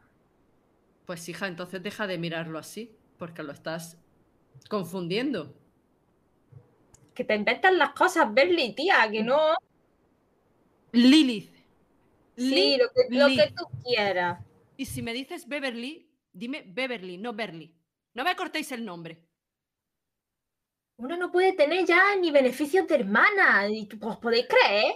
Pues 1.06 1.28
hija, 1.30 1.48
entonces 1.48 1.84
deja 1.84 2.08
de 2.08 2.18
mirarlo 2.18 2.58
así, 2.58 2.96
porque 3.18 3.44
lo 3.44 3.52
estás 3.52 3.98
Confundiendo. 4.70 5.54
Que 7.14 7.24
te 7.24 7.36
inventan 7.36 7.78
las 7.78 7.92
cosas, 7.92 8.34
Berly, 8.34 8.74
tía, 8.74 9.10
que 9.12 9.24
no. 9.24 9.56
Lilith. 10.92 11.54
Sí, 12.36 12.78
lo 12.78 12.90
que, 12.90 13.16
lo 13.16 13.28
que 13.28 13.32
Lilith. 13.32 13.56
tú 13.56 13.66
quieras. 13.84 14.44
Y 14.78 14.86
si 14.86 15.02
me 15.02 15.14
dices 15.14 15.48
Beverly, 15.48 16.10
dime 16.34 16.64
Beverly, 16.68 17.18
no 17.18 17.34
Berly. 17.34 17.74
No 18.14 18.24
me 18.24 18.36
cortéis 18.36 18.72
el 18.72 18.84
nombre. 18.84 19.22
Uno 20.98 21.16
no 21.18 21.32
puede 21.32 21.54
tener 21.54 21.86
ya 21.86 22.16
ni 22.16 22.32
beneficios 22.32 22.88
de 22.88 22.96
hermana. 22.96 23.68
¿Y 23.70 23.88
os 24.02 24.18
podéis 24.18 24.48
creer? 24.48 24.96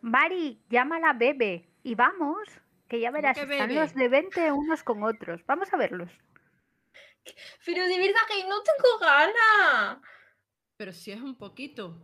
Mari, 0.00 0.62
llámala 0.68 1.12
Bebe 1.14 1.68
y 1.82 1.94
vamos, 1.94 2.48
que 2.88 3.00
ya 3.00 3.08
¿Cómo 3.08 3.22
verás, 3.22 3.36
que 3.36 3.42
están 3.42 3.74
los 3.74 3.94
de 3.94 4.08
20 4.08 4.52
unos 4.52 4.82
con 4.82 5.02
otros. 5.02 5.44
Vamos 5.46 5.72
a 5.72 5.76
verlos. 5.76 6.10
Pero 7.64 7.86
de 7.86 7.98
verdad 7.98 8.20
que 8.28 8.44
no 8.44 8.62
tengo 8.62 8.98
ganas. 9.00 9.98
Pero 10.76 10.92
si 10.92 11.12
es 11.12 11.20
un 11.20 11.36
poquito. 11.36 12.00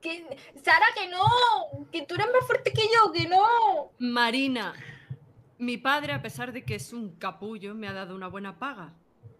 Que, 0.00 0.26
Sara, 0.62 0.86
que 0.94 1.08
no. 1.08 1.88
Que 1.92 2.04
tú 2.04 2.14
eres 2.14 2.26
más 2.32 2.46
fuerte 2.46 2.72
que 2.72 2.82
yo, 2.82 3.12
que 3.12 3.28
no. 3.28 3.92
Marina, 3.98 4.74
mi 5.58 5.78
padre, 5.78 6.12
a 6.12 6.22
pesar 6.22 6.52
de 6.52 6.64
que 6.64 6.74
es 6.74 6.92
un 6.92 7.16
capullo, 7.16 7.74
me 7.74 7.88
ha 7.88 7.92
dado 7.92 8.14
una 8.14 8.28
buena 8.28 8.58
paga. 8.58 8.94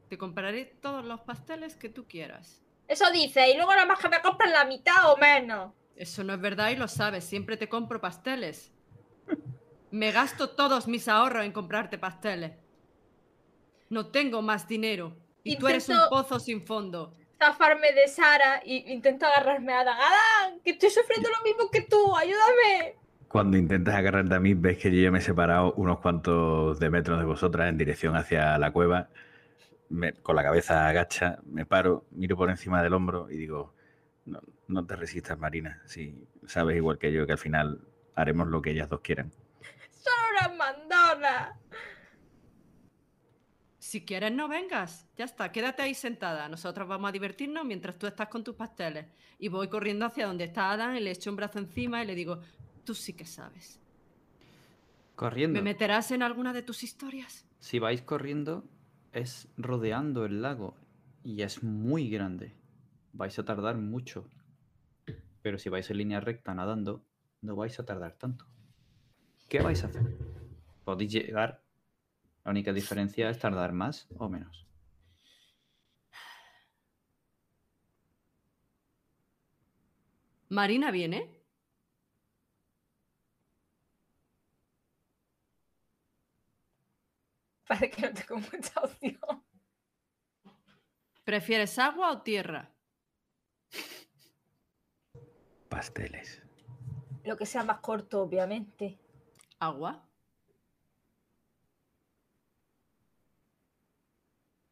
Te 0.09 0.19
compraré 0.19 0.65
todos 0.65 1.05
los 1.05 1.21
pasteles 1.23 1.77
que 1.77 1.89
tú 1.89 2.07
quieras. 2.07 2.63
Eso 2.87 3.11
dice, 3.11 3.51
y 3.51 3.57
luego 3.57 3.73
nada 3.73 3.87
más 3.87 3.99
que 3.99 4.09
me 4.09 4.21
compran 4.21 4.53
la 4.53 4.65
mitad 4.65 5.11
o 5.11 5.17
menos. 5.17 5.73
Eso 5.97 6.23
no 6.23 6.35
es 6.35 6.41
verdad 6.41 6.71
y 6.71 6.77
lo 6.77 6.87
sabes. 6.87 7.25
Siempre 7.25 7.57
te 7.57 7.69
compro 7.69 8.01
pasteles. 8.01 8.74
Me 9.95 10.11
gasto 10.11 10.51
todos 10.51 10.89
mis 10.89 11.07
ahorros 11.07 11.45
en 11.45 11.53
comprarte 11.53 11.99
pasteles. 11.99 12.51
No 13.91 14.07
tengo 14.07 14.43
más 14.43 14.67
dinero. 14.67 15.17
Y 15.45 15.57
tú 15.57 15.69
eres 15.69 15.89
un 15.89 15.99
pozo 16.11 16.41
sin 16.41 16.67
fondo. 16.67 17.15
Zafarme 17.39 17.93
de 17.93 18.09
Sara 18.09 18.61
y 18.65 18.91
intento 18.93 19.25
agarrarme 19.25 19.73
a 19.73 19.81
Adán. 19.83 19.97
Adán, 19.97 20.61
que 20.65 20.71
estoy 20.73 20.91
sufriendo 20.91 21.29
lo 21.29 21.45
mismo 21.45 21.71
que 21.71 21.83
tú, 21.83 22.17
ayúdame. 22.17 22.97
Cuando 23.29 23.57
intentas 23.57 23.95
agarrarte 23.95 24.35
a 24.35 24.41
mí, 24.41 24.55
ves 24.55 24.79
que 24.79 24.91
yo 24.91 25.01
ya 25.01 25.13
me 25.13 25.19
he 25.21 25.23
separado 25.23 25.75
unos 25.75 26.01
cuantos 26.01 26.81
de 26.81 26.91
metros 26.91 27.21
de 27.21 27.25
vosotras 27.25 27.69
en 27.69 27.79
dirección 27.79 28.17
hacia 28.17 28.59
la 28.59 28.73
cueva. 28.73 29.11
Me- 29.91 30.15
con 30.15 30.35
la 30.35 30.43
cabeza 30.43 30.89
agacha, 30.89 31.39
me 31.47 31.67
paro, 31.67 32.05
miro 32.11 32.37
por 32.37 32.51
encima 32.51 32.83
del 32.83 32.95
hombro 32.95 33.31
y 33.31 33.37
digo, 33.37 33.75
no, 34.25 34.41
no 34.67 34.85
te 34.87 34.97
resistas, 34.97 35.39
Marina. 35.39 35.83
Si 35.87 36.27
sabes 36.49 36.75
igual 36.77 36.99
que 36.99 37.13
yo 37.13 37.27
que 37.27 37.33
al 37.33 37.39
final 37.39 37.81
haremos 38.17 38.49
lo 38.49 38.61
que 38.61 38.71
ellas 38.73 38.89
dos 38.89 39.01
quieran. 39.01 39.31
Son 40.05 40.15
unas 40.33 40.57
mandonas. 40.57 41.57
Si 43.79 44.05
quieres, 44.05 44.33
no 44.33 44.49
vengas. 44.49 45.07
Ya 45.17 45.25
está, 45.25 45.53
quédate 45.53 45.83
ahí 45.83 45.95
sentada. 45.95 46.49
Nosotros 46.49 46.89
vamos 46.89 47.09
a 47.09 47.13
divertirnos 47.13 47.65
mientras 47.65 47.99
tú 47.99 48.07
estás 48.07 48.29
con 48.29 48.43
tus 48.43 48.55
pasteles. 48.55 49.07
Y 49.39 49.49
voy 49.49 49.69
corriendo 49.69 50.07
hacia 50.07 50.27
donde 50.27 50.45
está 50.45 50.73
Adam 50.73 50.97
y 50.97 51.01
le 51.01 51.11
echo 51.11 51.31
un 51.31 51.37
brazo 51.37 51.59
encima 51.59 52.03
y 52.03 52.07
le 52.07 52.15
digo, 52.15 52.41
tú 52.85 52.95
sí 52.95 53.13
que 53.13 53.25
sabes. 53.25 53.79
Corriendo. 55.15 55.59
¿Me 55.59 55.63
meterás 55.63 56.11
en 56.11 56.23
alguna 56.23 56.53
de 56.53 56.63
tus 56.63 56.83
historias? 56.83 57.47
Si 57.61 57.79
vais 57.79 58.03
corriendo, 58.03 58.65
es 59.13 59.49
rodeando 59.57 60.25
el 60.25 60.43
lago 60.43 60.77
y 61.23 61.43
es 61.43 61.63
muy 61.63 62.11
grande. 62.11 62.55
Vais 63.13 63.39
a 63.39 63.45
tardar 63.45 63.77
mucho. 63.77 64.29
Pero 65.43 65.59
si 65.59 65.69
vais 65.69 65.89
en 65.91 65.99
línea 65.99 66.21
recta 66.21 66.55
nadando, 66.55 67.05
no 67.43 67.55
vais 67.55 67.79
a 67.79 67.85
tardar 67.85 68.15
tanto. 68.15 68.47
¿Qué 69.55 69.63
vais 69.63 69.85
a 69.85 69.87
hacer? 69.87 70.03
Podéis 70.85 71.13
llegar. 71.13 71.63
La 72.45 72.51
única 72.51 72.73
diferencia 72.73 73.31
es 73.31 73.39
tardar 73.39 73.73
más 73.73 74.09
o 74.19 74.29
menos. 74.29 74.67
¿Marina 80.49 80.91
viene? 80.91 81.41
Parece 87.69 87.91
que 87.91 88.03
no 88.03 88.13
tengo 88.13 88.41
mucha 88.41 88.81
opción. 88.83 89.45
¿Prefieres 91.23 91.79
agua 91.79 92.11
o 92.11 92.23
tierra? 92.23 92.75
Pasteles. 95.69 96.43
Lo 97.23 97.37
que 97.37 97.47
sea 97.47 97.63
más 97.63 97.79
corto, 97.79 98.21
obviamente. 98.21 98.99
Agua. 99.65 100.09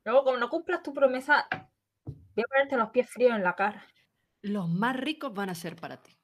Luego, 0.04 0.24
como 0.24 0.36
no 0.36 0.50
cumplas 0.50 0.82
tu 0.82 0.92
promesa, 0.92 1.48
voy 2.04 2.44
a 2.44 2.48
ponerte 2.48 2.76
los 2.76 2.90
pies 2.90 3.08
fríos 3.08 3.36
en 3.36 3.44
la 3.44 3.54
cara. 3.54 3.86
Los 4.42 4.68
más 4.68 4.96
ricos 4.96 5.32
van 5.32 5.50
a 5.50 5.54
ser 5.54 5.76
para 5.76 6.02
ti. 6.02 6.18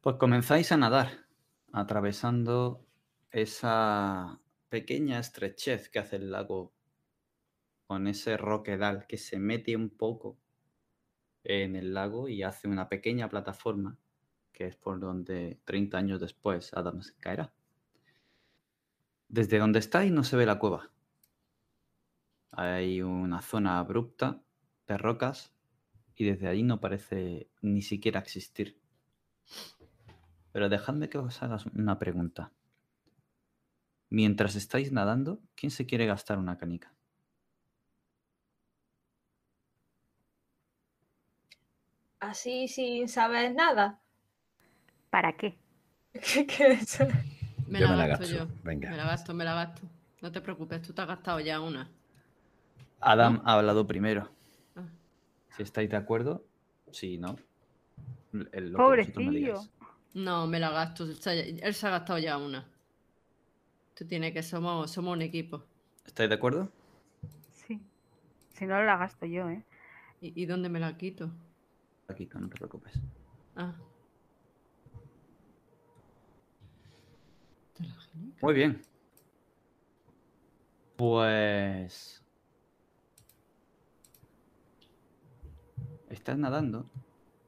Pues 0.00 0.16
comenzáis 0.16 0.72
a 0.72 0.76
nadar, 0.76 1.26
atravesando 1.72 2.84
esa 3.30 4.40
pequeña 4.68 5.18
estrechez 5.18 5.88
que 5.88 5.98
hace 5.98 6.16
el 6.16 6.30
lago 6.30 6.72
con 7.86 8.06
ese 8.06 8.36
roquedal 8.36 9.06
que 9.06 9.16
se 9.16 9.38
mete 9.38 9.74
un 9.76 9.90
poco 9.90 10.38
en 11.48 11.74
el 11.74 11.94
lago 11.94 12.28
y 12.28 12.42
hace 12.42 12.68
una 12.68 12.88
pequeña 12.88 13.28
plataforma 13.28 13.96
que 14.52 14.66
es 14.66 14.76
por 14.76 15.00
donde 15.00 15.60
30 15.64 15.96
años 15.96 16.20
después 16.20 16.74
Adams 16.74 17.12
caerá. 17.20 17.52
Desde 19.28 19.58
donde 19.58 19.78
estáis 19.78 20.10
no 20.12 20.24
se 20.24 20.36
ve 20.36 20.46
la 20.46 20.58
cueva. 20.58 20.90
Hay 22.50 23.00
una 23.00 23.40
zona 23.40 23.78
abrupta 23.78 24.42
de 24.88 24.98
rocas 24.98 25.54
y 26.16 26.24
desde 26.24 26.48
allí 26.48 26.64
no 26.64 26.80
parece 26.80 27.48
ni 27.62 27.82
siquiera 27.82 28.20
existir. 28.20 28.80
Pero 30.50 30.68
dejadme 30.68 31.08
que 31.08 31.18
os 31.18 31.40
haga 31.42 31.58
una 31.74 31.98
pregunta. 31.98 32.52
Mientras 34.10 34.56
estáis 34.56 34.90
nadando, 34.90 35.40
¿quién 35.54 35.70
se 35.70 35.86
quiere 35.86 36.06
gastar 36.06 36.38
una 36.38 36.58
canica? 36.58 36.97
Así 42.20 42.68
sin 42.68 43.08
saber 43.08 43.54
nada. 43.54 44.00
¿Para 45.10 45.36
qué? 45.36 45.58
¿Qué, 46.12 46.46
qué 46.46 46.72
es? 46.72 46.98
Me 47.66 47.80
Yo 47.80 47.86
la 47.86 47.92
me 47.92 47.96
la 47.96 48.06
gasto 48.08 48.24
gasto, 48.24 48.36
yo. 48.38 48.48
venga. 48.64 48.90
Me 48.90 48.96
la 48.96 49.04
gasto, 49.04 49.34
me 49.34 49.44
la 49.44 49.54
gasto. 49.54 49.82
No 50.20 50.32
te 50.32 50.40
preocupes, 50.40 50.82
tú 50.82 50.92
te 50.92 51.02
has 51.02 51.08
gastado 51.08 51.38
ya 51.40 51.60
una. 51.60 51.88
Adam 53.00 53.40
ha 53.44 53.54
hablado 53.54 53.86
primero. 53.86 54.28
Ah. 54.74 54.82
Si 55.56 55.62
estáis 55.62 55.88
de 55.90 55.96
acuerdo, 55.96 56.42
si 56.90 57.18
no. 57.18 57.36
el- 58.52 58.72
lo 58.72 58.78
que 58.78 58.94
vosotros 58.96 59.24
me 59.24 59.24
Pobrecillo. 59.24 59.68
No, 60.14 60.46
me 60.46 60.58
la 60.58 60.70
gasto. 60.70 61.04
Él 61.04 61.16
se 61.16 61.30
ha- 61.30 61.34
él 61.34 61.74
se 61.74 61.86
ha 61.86 61.90
gastado 61.90 62.18
ya 62.18 62.36
una. 62.38 62.66
Tú 63.94 64.06
tienes 64.06 64.32
que 64.32 64.42
somos, 64.42 64.90
somos 64.90 65.12
un 65.14 65.22
equipo. 65.22 65.62
¿Estáis 66.06 66.28
de 66.30 66.34
acuerdo? 66.36 66.68
Sí. 67.52 67.80
Si 68.54 68.66
no, 68.66 68.82
la 68.82 68.96
gasto 68.96 69.26
yo, 69.26 69.48
¿eh? 69.50 69.62
¿Y, 70.20 70.40
y 70.42 70.46
dónde 70.46 70.68
me 70.68 70.80
la 70.80 70.96
quito? 70.96 71.30
Aquí, 72.08 72.28
no 72.34 72.48
te 72.48 72.56
preocupes. 72.56 72.94
Ah. 73.56 73.74
Muy 78.40 78.54
bien. 78.54 78.80
Pues. 80.96 82.24
Estás 86.08 86.38
nadando, 86.38 86.90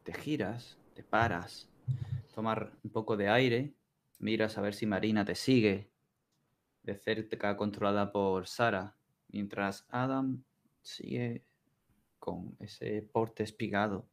te 0.03 0.13
giras, 0.13 0.79
te 0.95 1.03
paras, 1.03 1.69
tomar 2.35 2.73
un 2.85 2.91
poco 2.91 3.17
de 3.17 3.29
aire, 3.31 3.75
miras 4.19 4.59
a 4.59 4.61
ver 4.61 4.75
si 4.75 4.87
Marina 4.87 5.25
te 5.25 5.35
sigue, 5.35 5.91
de 6.83 6.95
cerca 6.95 7.57
controlada 7.57 8.13
por 8.13 8.47
Sara, 8.47 8.97
mientras 9.29 9.87
Adam 9.89 10.45
sigue 10.83 11.43
con 12.19 12.55
ese 12.61 13.03
porte 13.03 13.43
espigado, 13.43 14.07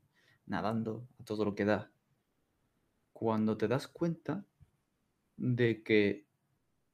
nadando 0.48 1.08
a 1.20 1.24
todo 1.24 1.46
lo 1.46 1.56
que 1.56 1.66
da. 1.66 1.92
Cuando 3.14 3.58
te 3.58 3.68
das 3.68 3.88
cuenta 3.88 4.46
de 5.38 5.84
que 5.84 6.26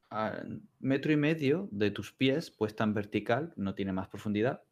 a 0.09 0.43
metro 0.79 1.11
y 1.11 1.17
medio 1.17 1.69
de 1.71 1.91
tus 1.91 2.11
pies, 2.11 2.51
puesta 2.51 2.83
en 2.83 2.93
vertical, 2.93 3.53
no 3.55 3.73
tiene 3.73 3.93
más 3.93 4.09
profundidad, 4.09 4.63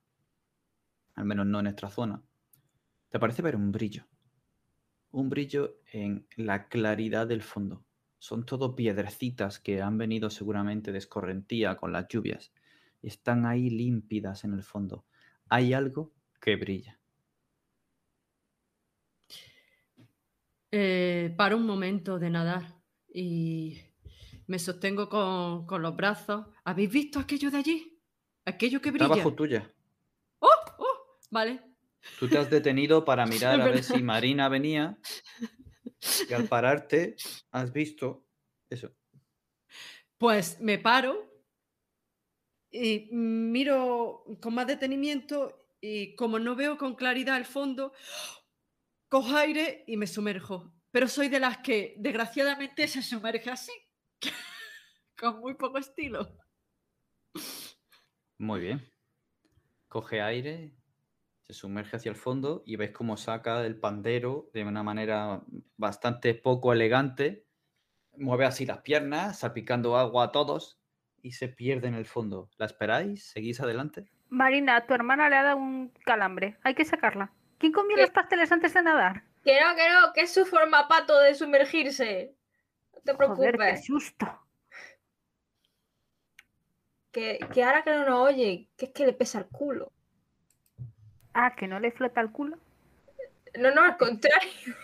al 1.16 1.26
menos 1.26 1.48
no 1.48 1.60
en 1.60 1.68
esta 1.68 1.90
zona, 1.90 2.22
te 3.10 3.20
parece 3.20 3.42
ver 3.42 3.56
un 3.56 3.72
brillo. 3.72 4.06
Un 5.12 5.30
brillo 5.30 5.80
en 5.92 6.28
la 6.38 6.68
claridad 6.68 7.28
del 7.28 7.42
fondo. 7.42 7.84
Son 8.20 8.46
todo 8.46 8.76
piedrecitas 8.76 9.60
que 9.60 9.82
han 9.82 9.98
venido 9.98 10.30
seguramente 10.30 10.92
de 10.92 11.00
escorrentía 11.00 11.76
con 11.76 11.92
las 11.92 12.08
lluvias. 12.08 12.54
Están 13.02 13.46
ahí 13.46 13.70
límpidas 13.70 14.44
en 14.44 14.54
el 14.54 14.64
fondo. 14.64 15.06
Hay 15.50 15.74
algo 15.74 16.14
que 16.40 16.56
brilla. 16.56 17.01
Eh, 20.72 21.34
paro 21.36 21.58
un 21.58 21.66
momento 21.66 22.18
de 22.18 22.30
nadar 22.30 22.82
y 23.14 23.78
Me 24.48 24.58
sostengo 24.58 25.10
con, 25.10 25.66
con 25.66 25.82
los 25.82 25.96
brazos. 25.96 26.46
¿Habéis 26.64 26.92
visto 26.92 27.20
aquello 27.20 27.52
de 27.52 27.58
allí? 27.58 28.02
Aquello 28.46 28.82
que 28.82 28.92
brilla. 28.92 29.06
Está 29.06 29.16
bajo 29.18 29.34
tuya. 29.34 29.72
¡Oh! 30.40 30.50
¡Oh! 30.78 31.20
Vale. 31.30 31.62
Tú 32.20 32.28
te 32.28 32.38
has 32.38 32.50
detenido 32.50 33.06
para 33.06 33.26
mirar 33.28 33.62
a 33.62 33.66
ver 33.66 33.84
si 33.84 34.02
Marina 34.02 34.50
venía 34.50 34.98
y 36.30 36.34
al 36.34 36.48
pararte 36.48 37.16
has 37.52 37.72
visto 37.72 38.26
eso. 38.70 38.92
Pues 40.18 40.60
me 40.60 40.78
paro 40.78 41.30
y 42.72 43.10
miro 43.12 44.24
con 44.42 44.54
más 44.54 44.68
detenimiento 44.68 45.68
y 45.82 46.16
como 46.16 46.40
no 46.40 46.56
veo 46.56 46.78
con 46.78 46.96
claridad 46.96 47.38
el 47.38 47.46
fondo, 47.46 47.94
cojo 49.12 49.36
aire 49.36 49.84
y 49.88 49.98
me 49.98 50.08
sumerjo. 50.08 50.74
Pero 50.90 51.08
soy 51.08 51.28
de 51.28 51.42
las 51.42 51.58
que 51.58 51.96
desgraciadamente 51.98 52.88
se 52.88 53.02
sumerge 53.02 53.50
así, 53.50 53.74
con 55.20 55.40
muy 55.42 55.54
poco 55.56 55.78
estilo. 55.78 56.38
Muy 58.38 58.62
bien. 58.62 58.90
Coge 59.90 60.22
aire, 60.22 60.74
se 61.44 61.54
sumerge 61.54 61.98
hacia 61.98 62.10
el 62.10 62.16
fondo 62.16 62.64
y 62.66 62.78
ves 62.78 62.92
cómo 62.92 63.18
saca 63.18 63.66
el 63.66 63.78
pandero 63.78 64.50
de 64.54 64.64
una 64.64 64.82
manera 64.82 65.44
bastante 65.76 66.34
poco 66.34 66.72
elegante. 66.72 67.46
Mueve 68.18 68.46
así 68.46 68.66
las 68.66 68.80
piernas, 68.80 69.40
salpicando 69.40 69.98
agua 69.98 70.26
a 70.26 70.32
todos 70.32 70.80
y 71.22 71.34
se 71.34 71.50
pierde 71.50 71.90
en 71.90 71.96
el 71.96 72.06
fondo. 72.06 72.50
¿La 72.58 72.66
esperáis? 72.66 73.30
¿Seguís 73.30 73.60
adelante? 73.60 74.10
Marina, 74.30 74.78
a 74.78 74.88
tu 74.88 74.94
hermana 74.94 75.30
le 75.30 75.36
ha 75.36 75.44
dado 75.44 75.58
un 75.58 75.90
calambre. 76.06 76.58
Hay 76.64 76.76
que 76.76 76.86
sacarla. 76.86 77.34
¿Quién 77.62 77.74
comió 77.74 77.96
¿Qué? 77.96 78.02
los 78.02 78.10
pasteles 78.10 78.52
antes 78.52 78.74
de 78.74 78.82
nadar? 78.82 79.24
Que 79.44 79.62
no, 79.62 79.76
que 79.76 79.88
no, 79.88 80.14
que 80.14 80.22
es 80.22 80.34
su 80.34 80.48
forma 80.48 80.88
pato 80.88 81.20
de 81.20 81.36
sumergirse. 81.36 82.36
No 82.92 83.02
te 83.02 83.14
Joder, 83.14 83.52
qué 83.52 83.58
preocupes. 83.58 83.86
susto. 83.86 84.48
Que, 87.12 87.38
que 87.54 87.64
ahora 87.64 87.84
que 87.84 87.92
no 87.92 88.04
nos 88.04 88.20
oye, 88.20 88.68
que 88.76 88.86
es 88.88 88.92
que 88.92 89.06
le 89.06 89.14
pesa 89.14 89.38
el 89.38 89.46
culo. 89.46 89.92
Ah, 91.36 91.56
que 91.56 91.68
no 91.68 91.80
le 91.80 91.92
flota 91.92 92.20
el 92.20 92.32
culo. 92.32 92.58
No, 93.60 93.70
no, 93.70 93.84
al 93.84 93.96
contrario. 93.96 94.76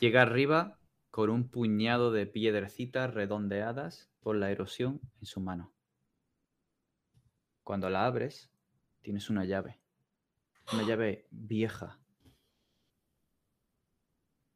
Llega 0.00 0.20
arriba 0.20 0.78
con 1.10 1.30
un 1.30 1.48
puñado 1.48 2.12
de 2.12 2.26
piedrecitas 2.26 3.14
redondeadas 3.14 4.10
por 4.20 4.36
la 4.36 4.50
erosión 4.50 5.00
en 5.20 5.26
su 5.26 5.40
mano. 5.40 5.72
Cuando 7.64 7.88
la 7.88 8.04
abres, 8.04 8.50
tienes 9.00 9.30
una 9.30 9.46
llave. 9.46 9.80
Una 10.72 10.82
llave 10.82 11.26
vieja. 11.30 11.98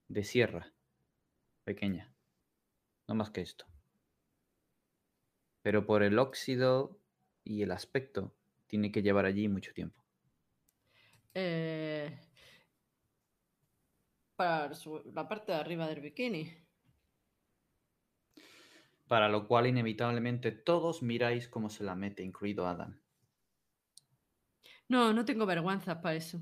De 0.08 0.24
sierra. 0.24 0.72
Pequeña. 1.64 2.12
No 3.08 3.14
más 3.14 3.30
que 3.30 3.40
esto. 3.40 3.66
Pero 5.62 5.86
por 5.86 6.02
el 6.02 6.18
óxido 6.18 7.00
y 7.44 7.62
el 7.62 7.70
aspecto, 7.72 8.34
tiene 8.66 8.92
que 8.92 9.02
llevar 9.02 9.26
allí 9.26 9.48
mucho 9.48 9.72
tiempo. 9.72 10.04
Eh, 11.34 12.18
para 14.36 14.74
su- 14.74 15.02
la 15.14 15.28
parte 15.28 15.52
de 15.52 15.58
arriba 15.58 15.86
del 15.86 16.00
bikini. 16.00 16.52
Para 19.08 19.28
lo 19.28 19.46
cual, 19.46 19.66
inevitablemente, 19.66 20.52
todos 20.52 21.02
miráis 21.02 21.48
cómo 21.48 21.68
se 21.70 21.84
la 21.84 21.94
mete, 21.94 22.22
incluido 22.22 22.66
Adam. 22.66 23.01
No, 24.92 25.12
no 25.14 25.24
tengo 25.24 25.46
vergüenza 25.46 26.02
para 26.02 26.16
eso. 26.16 26.38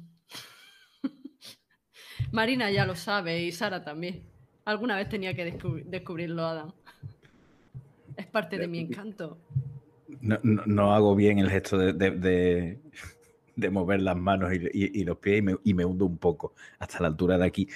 Marina 2.32 2.68
ya 2.70 2.84
lo 2.84 2.96
sabe 2.96 3.40
y 3.44 3.52
Sara 3.52 3.84
también. 3.84 4.24
Alguna 4.64 4.96
vez 4.96 5.08
tenía 5.08 5.34
que 5.34 5.46
descubri- 5.46 5.84
descubrirlo, 5.84 6.44
Adam. 6.44 6.72
Es 8.16 8.26
parte 8.26 8.58
de 8.58 8.66
mi 8.66 8.80
encanto. 8.80 9.38
No, 10.20 10.36
no- 10.42 10.62
no 10.66 10.92
hago 10.94 11.14
bien 11.14 11.38
el 11.38 11.48
gesto 11.48 11.78
de, 11.78 11.92
de- 11.92 12.10
de- 12.10 12.78
de 13.54 13.70
mover 13.70 14.02
las 14.02 14.16
manos 14.16 14.52
y, 14.52 14.56
y- 14.72 15.00
y 15.00 15.04
los 15.04 15.18
pies 15.18 15.38
y 15.38 15.42
me, 15.42 15.56
y 15.62 15.74
me 15.74 15.84
hundo 15.84 16.06
un 16.06 16.18
poco 16.18 16.54
hasta 16.80 16.98
la 17.00 17.06
altura 17.06 17.38
de 17.38 17.46
aquí 17.46 17.68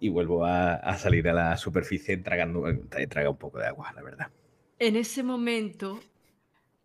y 0.00 0.08
vuelvo 0.08 0.46
a, 0.46 0.76
a 0.76 0.96
salir 0.96 1.28
a 1.28 1.34
la 1.34 1.56
superficie 1.58 2.16
tragando, 2.16 2.64
traga 3.10 3.28
un 3.28 3.36
poco 3.36 3.58
de 3.58 3.66
agua, 3.66 3.92
la 3.94 4.02
verdad. 4.02 4.28
En 4.78 4.96
ese 4.96 5.22
momento 5.22 6.00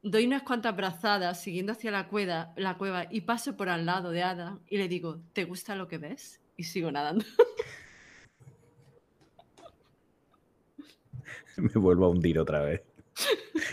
doy 0.09 0.25
unas 0.25 0.43
cuantas 0.43 0.75
brazadas 0.75 1.41
siguiendo 1.41 1.73
hacia 1.73 1.91
la 1.91 2.07
cueva, 2.07 2.53
la 2.55 2.77
cueva 2.77 3.07
y 3.09 3.21
paso 3.21 3.57
por 3.57 3.69
al 3.69 3.85
lado 3.85 4.11
de 4.11 4.23
Adam 4.23 4.59
y 4.67 4.77
le 4.77 4.87
digo, 4.87 5.21
¿te 5.33 5.45
gusta 5.45 5.75
lo 5.75 5.87
que 5.87 5.97
ves? 5.97 6.41
Y 6.55 6.63
sigo 6.63 6.91
nadando. 6.91 7.25
Me 11.57 11.73
vuelvo 11.73 12.05
a 12.05 12.09
hundir 12.09 12.39
otra 12.39 12.61
vez. 12.61 12.83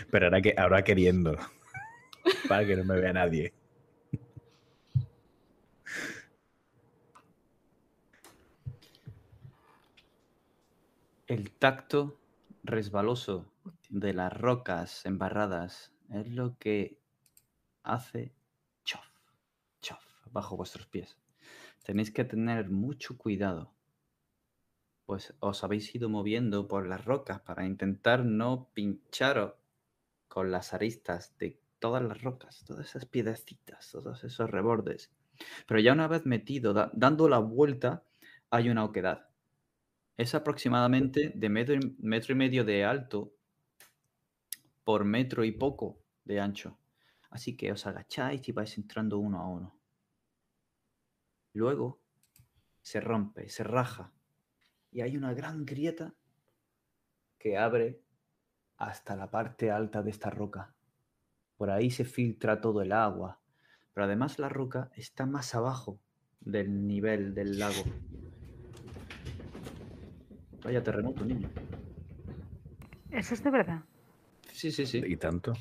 Pero 0.09 0.25
ahora, 0.25 0.41
que, 0.41 0.55
ahora 0.57 0.83
queriendo. 0.83 1.37
Para 2.49 2.65
que 2.65 2.75
no 2.75 2.83
me 2.83 2.99
vea 2.99 3.13
nadie. 3.13 3.53
El 11.27 11.51
tacto 11.51 12.19
resbaloso 12.63 13.45
de 13.89 14.13
las 14.13 14.33
rocas 14.33 15.05
embarradas 15.05 15.94
es 16.11 16.27
lo 16.31 16.57
que 16.57 16.99
hace 17.83 18.33
chof, 18.85 19.05
chof 19.81 20.03
bajo 20.31 20.57
vuestros 20.57 20.87
pies. 20.87 21.17
Tenéis 21.83 22.11
que 22.11 22.25
tener 22.25 22.69
mucho 22.69 23.17
cuidado, 23.17 23.73
pues 25.05 25.33
os 25.39 25.63
habéis 25.63 25.93
ido 25.95 26.09
moviendo 26.09 26.67
por 26.67 26.87
las 26.87 27.05
rocas 27.05 27.39
para 27.41 27.65
intentar 27.65 28.25
no 28.25 28.69
pincharos 28.73 29.53
con 30.27 30.51
las 30.51 30.73
aristas 30.73 31.37
de 31.39 31.59
todas 31.79 32.03
las 32.03 32.21
rocas, 32.23 32.63
todas 32.67 32.87
esas 32.89 33.05
piedecitas, 33.05 33.91
todos 33.91 34.23
esos 34.23 34.49
rebordes. 34.49 35.11
Pero 35.67 35.79
ya 35.81 35.93
una 35.93 36.07
vez 36.09 36.25
metido, 36.25 36.73
da- 36.73 36.91
dando 36.93 37.29
la 37.29 37.39
vuelta, 37.39 38.05
hay 38.51 38.69
una 38.69 38.85
oquedad. 38.85 39.29
Es 40.17 40.35
aproximadamente 40.35 41.31
de 41.35 41.49
metro 41.49 42.33
y 42.33 42.35
medio 42.35 42.65
de 42.65 42.85
alto 42.85 43.34
por 44.85 45.03
metro 45.03 45.43
y 45.43 45.51
poco 45.51 45.99
de 46.23 46.39
ancho. 46.39 46.79
Así 47.29 47.57
que 47.57 47.73
os 47.73 47.85
agacháis 47.85 48.47
y 48.47 48.53
vais 48.53 48.77
entrando 48.77 49.19
uno 49.19 49.41
a 49.41 49.47
uno. 49.49 49.77
Luego 51.51 51.99
se 52.81 53.01
rompe, 53.01 53.49
se 53.49 53.63
raja 53.63 54.13
y 54.91 55.01
hay 55.01 55.17
una 55.17 55.33
gran 55.33 55.65
grieta 55.65 56.13
que 57.37 57.57
abre 57.57 58.01
hasta 58.77 59.15
la 59.15 59.29
parte 59.29 59.71
alta 59.71 60.01
de 60.03 60.11
esta 60.11 60.29
roca. 60.29 60.75
Por 61.57 61.69
ahí 61.71 61.89
se 61.89 62.05
filtra 62.05 62.61
todo 62.61 62.81
el 62.81 62.91
agua, 62.91 63.41
pero 63.93 64.05
además 64.05 64.39
la 64.39 64.49
roca 64.49 64.91
está 64.95 65.25
más 65.25 65.55
abajo 65.55 65.99
del 66.41 66.85
nivel 66.85 67.33
del 67.33 67.57
lago. 67.57 67.83
Vaya 70.63 70.83
terremoto, 70.83 71.25
niño. 71.25 71.49
Eso 73.11 73.33
es 73.33 73.43
de 73.43 73.49
verdad. 73.49 73.83
Sí, 74.55 74.71
sí, 74.71 74.85
sí. 74.85 75.01
Y 75.05 75.17
tanto. 75.17 75.51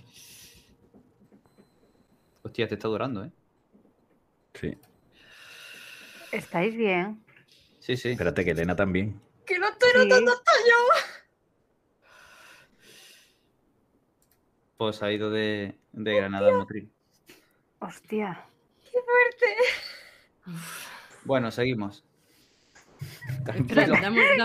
Hostia, 2.43 2.69
te 2.69 2.75
está 2.75 2.87
durando, 2.87 3.25
¿eh? 3.25 3.33
Sí. 4.55 4.79
¿Estáis 6.31 6.77
bien? 6.77 7.21
Sí, 7.81 7.97
sí. 7.97 8.11
Espérate 8.11 8.45
que 8.45 8.53
Elena 8.53 8.77
también. 8.77 9.21
Que 9.45 9.59
no 9.59 9.69
estoy 9.69 9.91
Sí. 9.93 9.99
notando 9.99 10.33
hasta 10.33 10.53
yo. 10.69 12.05
Pues 14.77 15.03
ha 15.03 15.11
ido 15.11 15.31
de, 15.31 15.77
de 15.93 16.15
Granada 16.15 16.49
al 16.51 16.55
Motril. 16.59 16.89
Hostia. 17.81 18.45
Qué 18.85 18.99
fuerte. 19.01 20.57
Bueno, 21.25 21.51
seguimos. 21.51 22.05
Tranquilo. 23.45 23.95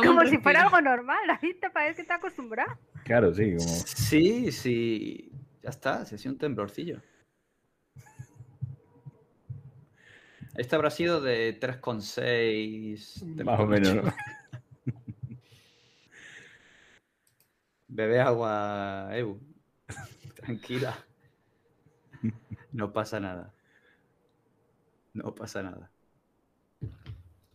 Como 0.03 0.25
si 0.25 0.37
fuera 0.39 0.63
algo 0.63 0.81
normal. 0.81 1.19
Ahí 1.41 1.53
te 1.53 1.69
parece 1.69 1.97
que 1.97 2.01
está 2.01 2.15
acostumbrado. 2.15 2.77
Claro, 3.09 3.33
sí, 3.33 3.55
como. 3.57 3.67
Sí, 3.67 4.51
sí. 4.51 5.31
Ya 5.63 5.71
está, 5.71 6.05
se 6.05 6.19
siente 6.19 6.45
un 6.45 6.53
temblorcillo. 6.53 7.01
Este 10.55 10.75
habrá 10.75 10.91
sido 10.91 11.19
de 11.19 11.59
3,6. 11.59 13.43
Más 13.43 13.59
o 13.59 13.65
menos, 13.65 13.95
¿no? 14.05 14.13
Bebe 17.87 18.19
agua, 18.21 19.09
Ebu. 19.13 19.39
Tranquila. 20.35 20.95
No 22.71 22.93
pasa 22.93 23.19
nada. 23.19 23.55
No 25.15 25.33
pasa 25.33 25.63
nada. 25.63 25.89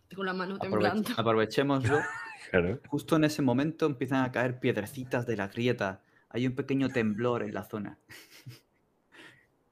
Tengo 0.08 0.24
la 0.24 0.32
mano 0.32 0.58
temblando. 0.58 1.10
aprovechémoslo. 1.16 2.00
Justo 2.88 3.16
en 3.16 3.24
ese 3.24 3.42
momento 3.42 3.86
empiezan 3.86 4.24
a 4.24 4.32
caer 4.32 4.60
piedrecitas 4.60 5.26
de 5.26 5.36
la 5.36 5.48
grieta. 5.48 6.02
Hay 6.28 6.46
un 6.46 6.54
pequeño 6.54 6.88
temblor 6.88 7.42
en 7.42 7.54
la 7.54 7.64
zona. 7.64 7.98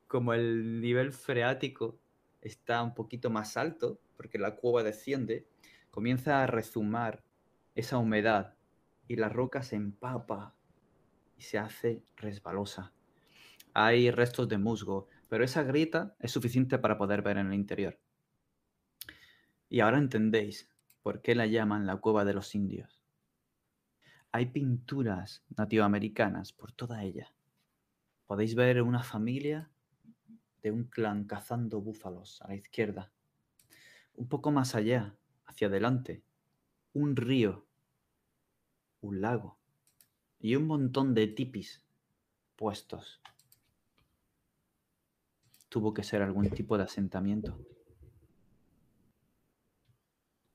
Como 0.07 0.35
el 0.35 0.81
nivel 0.81 1.13
freático 1.13 1.99
está 2.41 2.83
un 2.83 2.95
poquito 2.95 3.31
más 3.31 3.57
alto, 3.57 4.01
porque 4.17 4.39
la 4.39 4.57
cueva 4.57 4.83
desciende, 4.83 5.47
comienza 5.91 6.43
a 6.43 6.47
rezumar 6.47 7.23
esa 7.75 7.99
humedad 7.99 8.55
y 9.09 9.17
la 9.17 9.29
roca 9.29 9.63
se 9.63 9.77
empapa 9.77 10.55
y 11.37 11.43
se 11.43 11.59
hace 11.59 12.03
resbalosa. 12.17 12.93
Hay 13.75 14.11
restos 14.11 14.49
de 14.49 14.59
musgo, 14.59 15.09
pero 15.29 15.45
esa 15.45 15.63
grieta 15.63 16.15
es 16.21 16.31
suficiente 16.31 16.79
para 16.79 16.99
poder 16.99 17.23
ver 17.23 17.39
en 17.39 17.49
el 17.49 17.55
interior. 17.55 17.99
Y 19.69 19.81
ahora 19.81 19.99
entendéis 19.99 20.69
por 21.03 21.21
qué 21.21 21.35
la 21.35 21.47
llaman 21.47 21.87
la 21.87 21.97
cueva 21.97 22.25
de 22.25 22.35
los 22.35 22.55
indios. 22.55 23.03
Hay 24.31 24.47
pinturas 24.47 25.45
nativoamericanas 25.57 26.53
por 26.53 26.73
toda 26.73 27.03
ella. 27.03 27.35
Podéis 28.27 28.55
ver 28.55 28.81
una 28.83 29.03
familia 29.03 29.71
de 30.63 30.71
un 30.71 30.85
clan 30.85 31.25
cazando 31.25 31.81
búfalos 31.81 32.41
a 32.43 32.49
la 32.49 32.55
izquierda. 32.55 33.13
Un 34.15 34.29
poco 34.29 34.51
más 34.51 34.75
allá, 34.75 35.17
hacia 35.45 35.67
adelante, 35.67 36.23
un 36.95 37.17
río, 37.17 37.67
un 39.01 39.21
lago 39.21 39.59
y 40.39 40.55
un 40.57 40.67
montón 40.67 41.15
de 41.15 41.27
tipis 41.27 41.83
puestos. 42.57 43.21
Tuvo 45.69 45.93
que 45.93 46.05
ser 46.05 46.23
algún 46.23 46.49
tipo 46.51 46.77
de 46.79 46.85
asentamiento. 46.85 47.59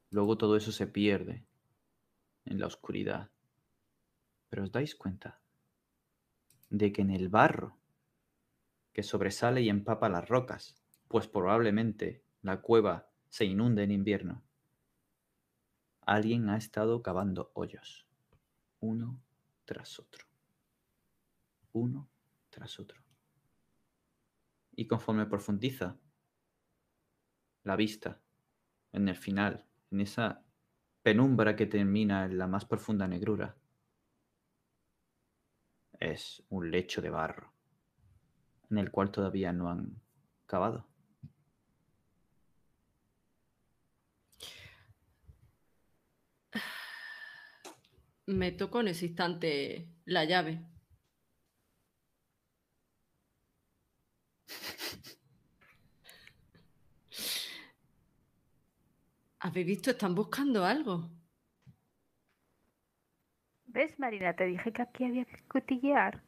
Luego 0.09 0.37
todo 0.37 0.55
eso 0.55 0.71
se 0.71 0.87
pierde 0.87 1.45
en 2.45 2.59
la 2.59 2.67
oscuridad. 2.67 3.29
Pero 4.49 4.63
os 4.63 4.71
dais 4.71 4.95
cuenta 4.95 5.41
de 6.69 6.91
que 6.91 7.01
en 7.01 7.11
el 7.11 7.29
barro 7.29 7.77
que 8.93 9.03
sobresale 9.03 9.61
y 9.61 9.69
empapa 9.69 10.09
las 10.09 10.27
rocas, 10.27 10.75
pues 11.07 11.27
probablemente 11.27 12.23
la 12.41 12.61
cueva 12.61 13.09
se 13.29 13.45
inunde 13.45 13.83
en 13.83 13.91
invierno, 13.91 14.43
alguien 16.01 16.49
ha 16.49 16.57
estado 16.57 17.03
cavando 17.03 17.51
hoyos, 17.53 18.07
uno 18.79 19.21
tras 19.65 19.99
otro, 19.99 20.25
uno 21.73 22.09
tras 22.49 22.79
otro. 22.79 23.03
Y 24.75 24.87
conforme 24.87 25.25
profundiza 25.25 25.97
la 27.63 27.75
vista 27.75 28.21
en 28.93 29.09
el 29.09 29.15
final 29.15 29.66
en 29.91 30.01
esa 30.01 30.43
penumbra 31.03 31.55
que 31.55 31.65
termina 31.65 32.25
en 32.25 32.38
la 32.38 32.47
más 32.47 32.65
profunda 32.65 33.07
negrura, 33.07 33.55
es 35.99 36.43
un 36.49 36.69
lecho 36.71 37.01
de 37.01 37.09
barro 37.09 37.51
en 38.69 38.77
el 38.77 38.91
cual 38.91 39.11
todavía 39.11 39.53
no 39.53 39.69
han 39.69 40.01
cavado. 40.45 40.85
Me 48.25 48.51
tocó 48.51 48.81
en 48.81 48.89
ese 48.89 49.05
instante 49.05 49.88
la 50.05 50.25
llave. 50.25 50.61
¿Habéis 59.39 59.67
visto? 59.67 59.91
Están 59.91 60.15
buscando 60.15 60.65
algo. 60.65 61.09
¿Ves, 63.65 63.97
Marina? 63.99 64.35
Te 64.35 64.45
dije 64.45 64.71
que 64.71 64.81
aquí 64.81 65.03
había 65.05 65.25
que 65.25 65.43
cotillear. 65.47 66.23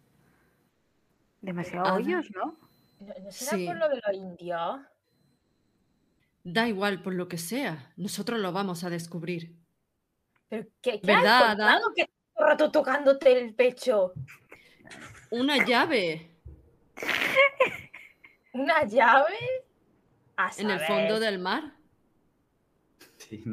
Demasiado 1.42 1.86
Ada. 1.86 1.96
hoyos, 1.96 2.30
¿no? 2.36 2.58
¿No, 3.00 3.14
no 3.24 3.32
será 3.32 3.58
Sí. 3.58 3.66
por 3.66 3.78
lo 3.78 3.90
de 3.90 3.96
los 4.06 4.14
indios? 4.16 4.80
Da 6.44 6.68
igual 6.68 7.02
por 7.02 7.14
lo 7.14 7.28
que 7.28 7.38
sea. 7.38 7.94
Nosotros 7.98 8.40
lo 8.40 8.52
vamos 8.52 8.84
a 8.84 8.90
descubrir. 8.90 9.56
¿Pero 10.50 10.68
qué, 10.82 11.00
qué 11.00 11.08
¿Verdad, 11.08 11.60
has 11.62 11.82
que 11.96 12.06
todo 12.06 12.46
el 12.46 12.52
rato 12.52 12.72
tocándote 12.72 13.40
el 13.40 13.54
pecho? 13.56 14.14
Una 15.32 15.64
llave 15.64 16.36
¿Una 18.54 18.84
llave? 18.84 19.38
A 20.36 20.52
en 20.58 20.72
el 20.72 20.80
fondo 20.80 21.20
del 21.20 21.40
mar. 21.40 21.76
Sí, 23.30 23.38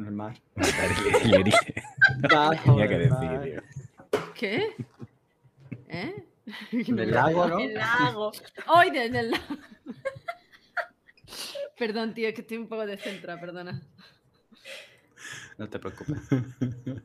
Tenía 2.63 2.87
que 2.87 2.97
decir, 2.97 3.11
mar. 3.11 3.43
tío. 3.43 3.61
¿Qué? 4.33 4.75
¿Eh? 5.89 6.23
Del 6.71 7.11
lago, 7.19 7.47
¿no? 7.47 7.59
El 7.59 7.73
lago. 7.75 8.31
¡Ay, 8.67 8.91
desde 8.91 9.19
el 9.19 9.31
lago! 9.31 9.43
Perdón, 11.77 12.13
tío, 12.13 12.27
es 12.29 12.33
que 12.35 12.41
estoy 12.41 12.57
un 12.57 12.67
poco 12.67 12.85
descentrada, 12.85 13.39
perdona. 13.39 13.81
No 15.57 15.69
te 15.69 15.79
preocupes. 15.79 16.15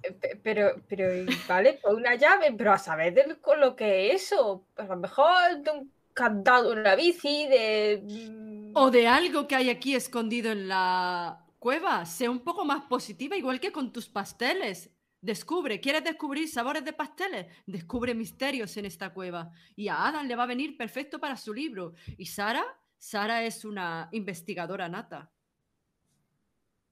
Eh, 0.03 0.13
pe- 0.13 0.41
Pero, 0.43 0.83
pero, 0.89 1.27
vale, 1.49 1.79
pues 1.83 1.95
una 1.95 2.15
llave, 2.15 2.53
pero 2.57 2.73
a 2.73 2.79
saber 2.79 3.13
del- 3.15 3.39
con 3.41 3.61
lo 3.61 3.75
que 3.77 4.13
es 4.13 4.25
eso. 4.33 4.65
A 4.77 4.85
lo 4.85 4.97
mejor 4.97 5.61
de 5.63 5.71
un 5.71 5.93
candado 6.15 6.73
en 6.73 6.79
una 6.81 6.95
bici, 6.95 7.49
de. 7.49 8.03
mm, 8.03 8.73
O 8.75 8.91
de 8.91 9.09
algo 9.09 9.47
que 9.49 9.57
hay 9.57 9.71
aquí 9.71 9.95
escondido 9.95 10.53
en 10.53 10.69
la 10.69 11.39
cueva. 11.63 12.05
Sé 12.05 12.29
un 12.29 12.41
poco 12.41 12.65
más 12.65 12.83
positiva, 12.87 13.37
igual 13.37 13.61
que 13.61 13.71
con 13.71 13.93
tus 13.93 14.09
pasteles. 14.09 14.91
Descubre, 15.21 15.81
¿quieres 15.81 16.03
descubrir 16.03 16.49
sabores 16.49 16.85
de 16.85 16.93
pasteles? 16.93 17.47
Descubre 17.65 18.13
misterios 18.15 18.77
en 18.77 18.87
esta 18.87 19.15
cueva. 19.15 19.53
Y 19.77 19.87
a 19.87 20.07
Adam 20.09 20.27
le 20.27 20.35
va 20.35 20.43
a 20.43 20.47
venir 20.55 20.77
perfecto 20.77 21.21
para 21.21 21.37
su 21.37 21.55
libro. 21.55 21.95
Y 22.19 22.27
Sara, 22.27 22.65
Sara 22.99 23.45
es 23.45 23.65
una 23.65 24.09
investigadora 24.11 24.89
nata. 24.89 25.31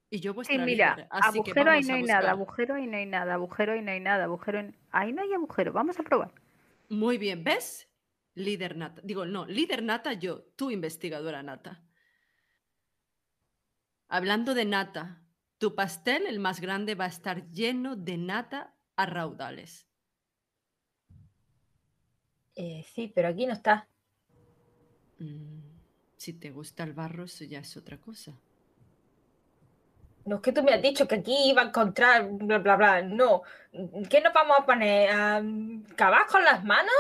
Y 0.09 0.21
yo 0.21 0.35
vuestra 0.35 0.57
Sí, 0.57 0.63
mira, 0.63 1.09
así 1.11 1.43
que 1.43 1.51
agujero 1.51 1.71
ahí 1.73 1.83
no 1.83 1.95
hay 1.95 2.03
nada, 2.05 2.31
agujero 2.31 2.75
ahí 2.75 2.87
no 2.87 2.97
hay 2.97 3.07
nada, 3.07 3.35
agujero 3.35 3.73
ahí 3.73 3.83
no 3.83 3.91
hay 3.91 4.01
nada, 4.01 4.25
agujero 4.25 4.59
en- 4.61 4.77
ahí 4.91 5.13
no 5.13 5.23
hay 5.23 5.33
agujero. 5.33 5.73
Vamos 5.73 5.99
a 5.99 6.03
probar. 6.05 6.33
Muy 6.89 7.19
bien, 7.19 7.43
¿ves? 7.45 7.89
Líder 8.35 8.77
nata. 8.77 9.01
Digo, 9.05 9.25
no, 9.27 9.47
líder 9.47 9.83
nata 9.83 10.13
yo, 10.13 10.43
tú 10.57 10.71
investigadora 10.71 11.43
nata. 11.43 11.83
Hablando 14.11 14.55
de 14.55 14.65
nata, 14.65 15.23
tu 15.59 15.77
pastel, 15.77 16.27
el 16.27 16.41
más 16.41 16.61
grande, 16.61 16.97
va 16.97 17.05
a 17.05 17.09
estar 17.09 17.49
lleno 17.51 17.95
de 17.97 18.19
nata 18.19 18.75
a 18.97 19.07
raudales. 19.07 19.87
eh, 22.55 22.85
sí, 22.93 23.11
pero 23.15 23.29
aquí 23.29 23.47
no 23.47 23.53
está. 23.55 23.89
Mm, 25.19 25.61
si 26.17 26.33
te 26.35 26.51
gusta 26.51 26.83
el 26.85 26.93
barro, 26.93 27.25
eso 27.25 27.45
ya 27.45 27.61
es 27.61 27.77
otra 27.77 27.99
cosa. 28.01 28.33
No 30.25 30.37
es 30.37 30.43
que 30.43 30.53
tú 30.53 30.63
me 30.63 30.73
has 30.73 30.83
dicho 30.83 31.07
que 31.09 31.17
aquí 31.17 31.35
iba 31.51 31.63
a 31.63 31.67
encontrar 31.67 32.29
bla 32.31 32.59
bla 32.59 32.77
bla. 32.77 33.03
No. 33.03 33.43
¿Qué 34.09 34.21
nos 34.21 34.33
vamos 34.33 34.57
a 34.61 34.67
poner? 34.67 35.11
¿A 35.11 35.43
cavar 35.97 36.27
con 36.27 36.45
las 36.45 36.65
manos? 36.65 36.95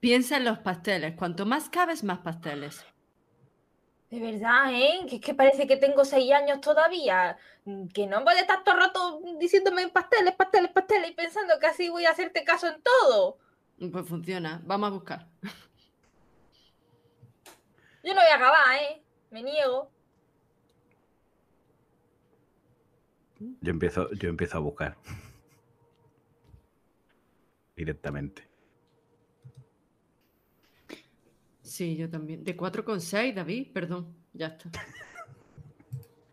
Piensa 0.00 0.36
en 0.38 0.44
los 0.44 0.58
pasteles. 0.58 1.14
Cuanto 1.14 1.46
más 1.46 1.68
cabes, 1.70 2.02
más 2.02 2.18
pasteles. 2.18 2.84
De 4.10 4.20
verdad, 4.20 4.72
¿eh? 4.72 5.06
Que 5.08 5.16
es 5.16 5.20
que 5.22 5.34
parece 5.34 5.66
que 5.66 5.76
tengo 5.76 6.04
seis 6.04 6.32
años 6.32 6.60
todavía. 6.60 7.36
Mm, 7.64 7.88
Que 7.88 8.06
no 8.06 8.24
puede 8.24 8.40
estar 8.40 8.64
todo 8.64 8.74
el 8.76 8.80
rato 8.80 9.20
diciéndome 9.38 9.88
pasteles, 9.88 10.34
pasteles, 10.34 10.70
pasteles 10.72 11.10
y 11.10 11.14
pensando 11.14 11.58
que 11.60 11.66
así 11.66 11.88
voy 11.90 12.06
a 12.06 12.10
hacerte 12.12 12.42
caso 12.44 12.68
en 12.68 12.82
todo. 12.82 13.38
Pues 13.92 14.06
funciona. 14.08 14.60
Vamos 14.64 14.88
a 14.88 14.92
buscar. 14.92 15.26
Yo 18.02 18.14
no 18.14 18.20
voy 18.20 18.30
a 18.30 18.36
acabar, 18.36 18.76
¿eh? 18.80 19.02
Me 19.30 19.42
niego. 19.42 19.90
Yo 23.60 23.70
empiezo, 23.70 24.10
yo 24.12 24.30
empiezo 24.30 24.56
a 24.56 24.60
buscar. 24.60 24.96
Directamente. 27.76 28.47
Sí, 31.68 31.96
yo 31.96 32.08
también. 32.08 32.42
De 32.44 32.56
4,6, 32.56 33.34
David. 33.34 33.72
Perdón, 33.72 34.14
ya 34.32 34.46
está. 34.48 34.70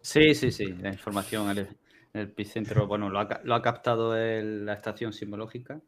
Sí, 0.01 0.33
sí, 0.35 0.51
sí. 0.51 0.65
La 0.73 0.89
información, 0.89 1.49
el, 1.49 1.67
el 2.13 2.21
epicentro, 2.21 2.87
bueno, 2.87 3.09
lo 3.09 3.19
ha, 3.19 3.41
lo 3.43 3.55
ha 3.55 3.61
captado 3.61 4.15
el- 4.15 4.65
la 4.65 4.73
estación 4.73 5.11
sismológica. 5.13 5.81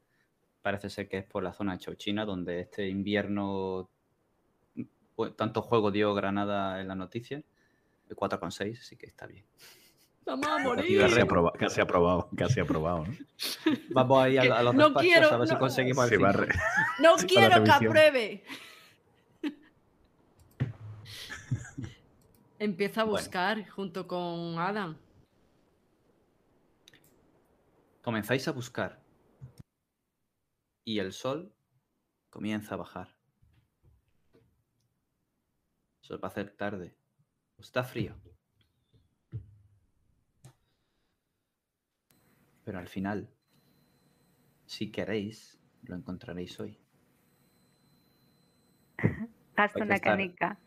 Parece 0.61 0.89
ser 0.89 1.07
que 1.07 1.19
es 1.19 1.25
por 1.25 1.43
la 1.43 1.53
zona 1.53 1.73
de 1.73 1.79
Chauchina, 1.79 2.25
donde 2.25 2.59
este 2.61 2.87
invierno 2.87 3.89
pues, 5.15 5.35
tanto 5.35 5.61
juego 5.61 5.91
dio 5.91 6.13
Granada 6.13 6.81
en 6.81 6.87
la 6.87 6.95
noticia. 6.95 7.41
El 8.09 8.15
4,6, 8.15 8.79
así 8.79 8.97
que 8.97 9.05
está 9.05 9.27
bien. 9.27 9.45
Vamos 10.25 10.47
a 10.47 10.55
Casi, 10.57 10.65
morir. 10.67 11.01
aproba- 11.03 11.53
casi 11.57 11.79
aprobado, 11.79 12.29
casi 12.35 12.59
aprobado, 12.59 13.05
¿no? 13.05 13.13
Vamos 13.91 14.23
a 14.23 14.29
ir 14.29 14.39
a, 14.51 14.59
a 14.59 14.63
los 14.63 14.75
No 14.75 14.85
despachos 14.89 15.09
quiero, 15.09 15.31
a 15.33 15.37
ver 15.37 15.47
si 15.47 15.53
no. 15.53 15.59
conseguimos 15.59 16.11
el 16.11 16.19
No 17.01 17.15
quiero 17.27 17.63
que 17.63 17.71
apruebe. 17.71 18.43
Empieza 22.59 23.01
a 23.01 23.03
Bueno. 23.05 23.19
buscar 23.23 23.67
junto 23.69 24.07
con 24.07 24.57
Adam. 24.57 24.97
Comenzáis 28.01 28.47
a 28.47 28.51
buscar. 28.51 29.03
Y 30.85 30.99
el 30.99 31.11
sol 31.11 31.53
comienza 32.29 32.75
a 32.75 32.77
bajar. 32.77 33.15
Se 36.01 36.13
os 36.13 36.21
va 36.21 36.27
a 36.27 36.31
hacer 36.31 36.55
tarde. 36.55 36.95
Está 37.57 37.83
frío. 37.83 38.15
Pero 42.63 42.79
al 42.79 42.87
final 42.87 43.29
si 44.65 44.91
queréis, 44.91 45.59
lo 45.83 45.95
encontraréis 45.95 46.59
hoy. 46.59 46.79
Que 49.73 49.81
una 49.81 49.95
estar- 49.95 50.01
canica. 50.01 50.59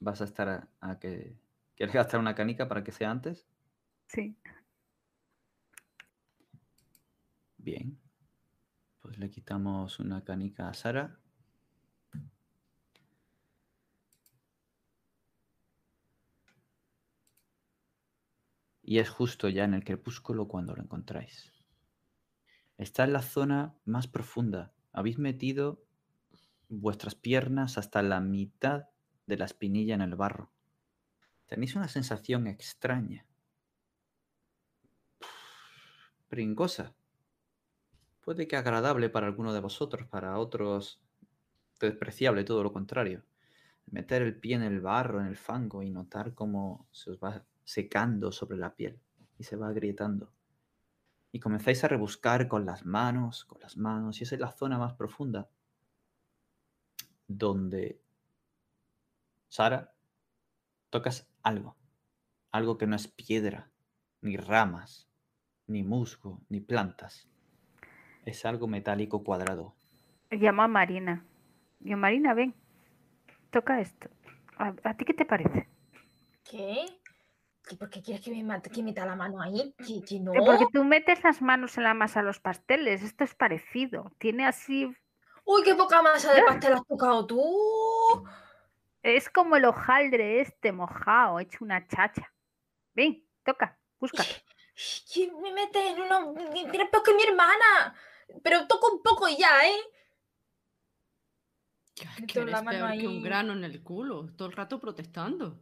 ¿Vas 0.00 0.20
a 0.20 0.24
estar 0.24 0.48
a, 0.48 0.68
a 0.80 0.98
que... 0.98 1.36
¿Quieres 1.76 1.94
gastar 1.94 2.20
una 2.20 2.34
canica 2.34 2.68
para 2.68 2.84
que 2.84 2.92
sea 2.92 3.10
antes? 3.10 3.46
Sí. 4.08 4.36
Bien. 7.58 7.98
Pues 9.00 9.18
le 9.18 9.30
quitamos 9.30 9.98
una 9.98 10.24
canica 10.24 10.68
a 10.68 10.74
Sara. 10.74 11.18
Y 18.82 19.00
es 19.00 19.10
justo 19.10 19.48
ya 19.48 19.64
en 19.64 19.74
el 19.74 19.82
crepúsculo 19.82 20.46
cuando 20.46 20.76
lo 20.76 20.82
encontráis. 20.82 21.52
Está 22.78 23.02
en 23.02 23.14
la 23.14 23.22
zona 23.22 23.74
más 23.84 24.06
profunda. 24.06 24.72
Habéis 24.92 25.18
metido 25.18 25.82
vuestras 26.68 27.16
piernas 27.16 27.78
hasta 27.78 28.02
la 28.02 28.20
mitad 28.20 28.86
de 29.26 29.36
la 29.36 29.44
espinilla 29.44 29.94
en 29.94 30.02
el 30.02 30.14
barro. 30.14 30.50
Tenéis 31.46 31.76
una 31.76 31.88
sensación 31.88 32.46
extraña. 32.46 33.24
Pringosa. 36.28 36.94
Puede 38.20 38.48
que 38.48 38.56
agradable 38.56 39.08
para 39.08 39.26
alguno 39.26 39.52
de 39.52 39.60
vosotros, 39.60 40.08
para 40.08 40.38
otros 40.38 41.00
despreciable, 41.78 42.44
todo 42.44 42.62
lo 42.62 42.72
contrario. 42.72 43.22
Meter 43.86 44.22
el 44.22 44.36
pie 44.36 44.56
en 44.56 44.62
el 44.62 44.80
barro, 44.80 45.20
en 45.20 45.26
el 45.26 45.36
fango 45.36 45.82
y 45.82 45.90
notar 45.90 46.34
cómo 46.34 46.88
se 46.90 47.10
os 47.10 47.18
va 47.18 47.44
secando 47.64 48.32
sobre 48.32 48.58
la 48.58 48.74
piel 48.74 48.98
y 49.38 49.44
se 49.44 49.56
va 49.56 49.68
agrietando. 49.68 50.32
Y 51.30 51.38
comenzáis 51.38 51.84
a 51.84 51.88
rebuscar 51.88 52.48
con 52.48 52.66
las 52.66 52.84
manos, 52.84 53.44
con 53.44 53.60
las 53.60 53.76
manos, 53.76 54.20
y 54.20 54.24
esa 54.24 54.34
es 54.34 54.40
la 54.40 54.50
zona 54.50 54.78
más 54.78 54.94
profunda 54.94 55.48
donde 57.28 58.00
Sara 59.48 59.92
tocas 60.90 61.28
algo, 61.42 61.76
algo 62.52 62.78
que 62.78 62.86
no 62.86 62.96
es 62.96 63.08
piedra, 63.08 63.70
ni 64.20 64.36
ramas, 64.36 65.08
ni 65.66 65.82
musgo, 65.82 66.40
ni 66.48 66.60
plantas. 66.60 67.28
Es 68.24 68.44
algo 68.44 68.66
metálico 68.66 69.22
cuadrado. 69.22 69.74
Llamo 70.30 70.62
a 70.62 70.68
Marina. 70.68 71.24
Yo, 71.80 71.96
Marina, 71.96 72.34
ven. 72.34 72.54
Toca 73.50 73.80
esto. 73.80 74.08
¿A, 74.58 74.74
a 74.82 74.96
ti 74.96 75.04
qué 75.04 75.14
te 75.14 75.24
parece? 75.24 75.68
¿Qué? 76.42 76.86
¿Y 77.70 77.76
¿Por 77.76 77.90
qué 77.90 78.00
quieres 78.00 78.24
que 78.24 78.30
me 78.30 78.42
mate, 78.42 78.70
que 78.70 78.82
meta 78.82 79.04
la 79.06 79.16
mano 79.16 79.40
ahí? 79.40 79.74
Que, 79.78 80.02
que 80.02 80.20
no. 80.20 80.32
Eh, 80.34 80.40
Porque 80.44 80.66
tú 80.72 80.84
metes 80.84 81.22
las 81.24 81.42
manos 81.42 81.76
en 81.78 81.84
la 81.84 81.94
masa 81.94 82.20
de 82.20 82.26
los 82.26 82.40
pasteles. 82.40 83.02
Esto 83.02 83.24
es 83.24 83.34
parecido. 83.34 84.12
Tiene 84.18 84.46
así. 84.46 84.86
Uy, 85.44 85.62
qué 85.64 85.74
poca 85.74 86.02
masa 86.02 86.32
de 86.32 86.42
pastel 86.42 86.74
has 86.74 86.86
tocado 86.86 87.26
tú. 87.26 87.40
Es 89.06 89.30
como 89.30 89.54
el 89.54 89.64
hojaldre 89.64 90.40
este 90.40 90.72
mojado, 90.72 91.38
hecho 91.38 91.58
una 91.60 91.86
chacha. 91.86 92.34
Ven, 92.92 93.24
toca, 93.44 93.78
busca. 94.00 94.24
¿Qué 95.14 95.30
me 95.30 95.52
metes 95.52 95.92
en 95.92 96.02
una. 96.02 96.34
Tienes 96.52 96.90
peor 96.90 97.04
que 97.04 97.14
mi 97.14 97.22
hermana. 97.22 97.94
Pero 98.42 98.66
toco 98.66 98.92
un 98.92 99.04
poco 99.04 99.28
y 99.28 99.36
ya, 99.36 99.64
¿eh? 99.64 99.78
Es 102.18 102.26
que 102.26 102.40
la 102.40 102.50
eres 102.50 102.64
mano 102.64 102.70
peor 102.70 102.98
que 102.98 103.06
un 103.06 103.22
grano 103.22 103.52
en 103.52 103.62
el 103.62 103.80
culo, 103.84 104.26
todo 104.36 104.48
el 104.48 104.56
rato 104.56 104.80
protestando. 104.80 105.56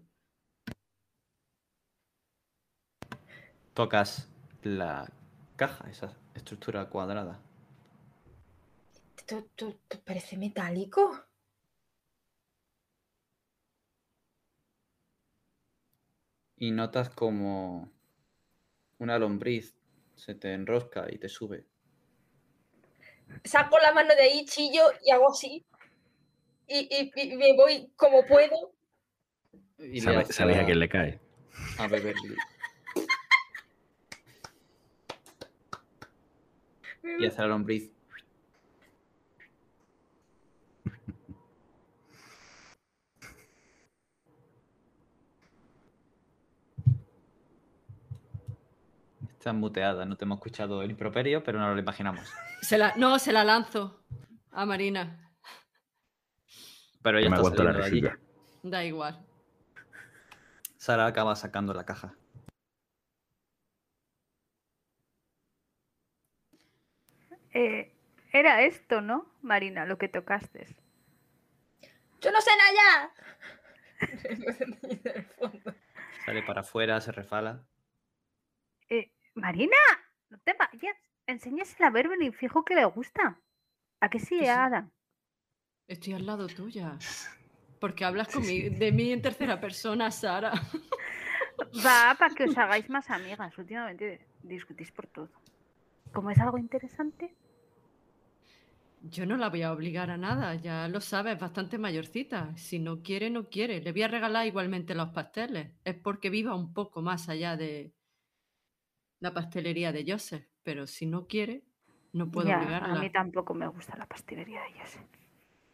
Tocas 3.75 4.27
la 4.63 5.13
caja, 5.57 5.91
esa 5.91 6.17
estructura 6.35 6.89
cuadrada. 6.89 7.43
¿Esto, 9.19 9.37
esto- 9.37 9.69
esto 9.69 10.01
parece 10.03 10.39
metálico? 10.39 11.27
Y 16.65 16.71
notas 16.71 17.11
como 17.11 17.93
una 18.99 19.19
lombriz 19.19 19.77
se 20.15 20.35
te 20.35 20.55
enrosca 20.55 21.05
y 21.13 21.19
te 21.19 21.29
sube. 21.29 21.67
Saco 23.45 23.79
la 23.81 23.93
mano 23.93 24.15
de 24.15 24.23
ahí, 24.23 24.47
chillo 24.47 24.81
y 25.05 25.11
hago 25.11 25.31
así. 25.31 25.63
Y, 26.67 26.89
y- 26.91 27.13
y 27.15 27.37
me 27.37 27.53
voy 27.55 27.91
como 27.97 28.25
puedo. 28.25 28.73
Y 29.79 30.01
¿Sabe- 30.01 30.25
¿Sabéis 30.25 30.57
a 30.57 30.61
la- 30.63 30.67
quién 30.67 30.81
le 30.81 30.89
cae? 30.89 31.21
a 31.79 31.87
Beverly. 31.87 32.35
Y 37.21 37.27
hace 37.27 37.43
la 37.43 37.49
lombriz. 37.49 37.93
Está 49.45 49.53
muteada, 49.53 50.07
no 50.07 50.17
te 50.17 50.25
hemos 50.25 50.39
escuchado 50.39 50.83
el 50.83 50.91
improperio, 50.91 51.45
pero 51.45 51.59
no 51.59 51.75
lo 51.75 51.79
imaginamos. 51.79 52.33
Se 52.63 52.79
la, 52.79 52.95
no, 52.97 53.19
se 53.19 53.31
la 53.31 53.45
lanzo 53.45 54.03
a 54.51 54.65
Marina. 54.65 55.37
Pero 57.03 57.19
ella 57.19 57.29
me 57.29 57.37
está 57.37 57.41
aguanto 57.41 57.63
la 57.63 57.75
saliendo 57.75 58.09
de 58.09 58.15
allí. 58.15 58.23
Da 58.63 58.85
igual. 58.87 59.23
Sara 60.79 61.05
acaba 61.05 61.37
sacando 61.37 61.75
la 61.75 61.85
caja. 61.85 62.15
Eh, 67.53 67.93
era 68.33 68.63
esto, 68.63 69.03
¿no, 69.03 69.31
Marina, 69.43 69.85
lo 69.85 69.99
que 69.99 70.09
tocaste? 70.09 70.75
¡Yo 72.23 72.33
no 72.33 72.41
sé 72.41 72.51
nada! 72.57 73.13
Sale 76.25 76.43
para 76.45 76.63
afuera, 76.63 76.99
se 77.03 77.13
refala. 77.13 77.63
Marina, 79.35 79.77
no 80.31 80.39
te 80.39 80.55
vayas. 80.55 80.97
Enséñasela 81.27 81.89
a 81.89 81.91
Beverly, 81.91 82.33
fijo 82.33 82.65
que 82.65 82.75
le 82.75 82.85
gusta. 82.85 83.41
¿A 84.01 84.09
que 84.11 84.19
sí. 84.21 84.47
Adam? 84.47 84.91
Estoy 85.89 86.13
al 86.15 86.27
lado 86.27 86.47
tuya. 86.47 86.99
Porque 87.81 88.05
hablas 88.05 88.29
Sí, 88.29 88.39
conmi- 88.39 88.69
sí. 88.69 88.69
de 88.71 88.93
mí 88.93 89.13
en 89.13 89.23
tercera 89.23 89.61
persona, 89.61 90.11
Sara. 90.11 90.53
Va 91.87 92.15
para 92.19 92.35
que 92.35 92.45
os 92.45 92.57
hagáis 92.57 92.89
más 92.91 93.11
amigas. 93.11 93.57
Últimamente 93.59 94.27
discutís 94.43 94.91
por 94.93 95.07
todo. 95.07 95.31
Como 96.13 96.31
es 96.31 96.39
algo 96.39 96.59
interesante, 96.59 97.37
Yo 99.01 99.27
no 99.27 99.37
la 99.37 99.51
voy 99.51 99.63
a 99.63 99.73
obligar 99.73 100.11
a 100.11 100.17
nada, 100.17 100.55
ya 100.55 100.89
lo 100.89 101.01
sabes, 101.01 101.39
bastante 101.39 101.77
mayorcita. 101.79 102.57
Si 102.57 102.79
no 102.79 103.03
quiere, 103.03 103.29
no 103.31 103.49
quiere. 103.51 103.81
Le 103.83 103.93
voy 103.93 104.03
a 104.03 104.09
regalar 104.09 104.47
igualmente 104.47 104.95
los 104.95 105.11
pasteles. 105.11 105.73
Es 105.85 105.95
porque 105.97 106.31
viva 106.31 106.55
un 106.55 106.73
poco 106.73 107.03
más 107.03 107.29
allá 107.29 107.57
de 107.57 107.93
la 109.25 109.35
pastelería 109.35 109.91
de 109.91 110.05
Joseph. 110.07 110.47
Pero 110.63 110.87
si 110.87 111.07
no 111.07 111.27
quiere, 111.27 111.65
no 112.13 112.31
puedo 112.31 112.49
ya, 112.49 112.59
a 112.59 112.59
obligarla. 112.59 112.95
mí 113.01 113.11
tampoco 113.11 113.55
me 113.55 113.67
gusta 113.67 113.97
la 113.97 114.07
pastelería 114.07 114.61
de 114.63 114.69
ellos. 114.69 114.99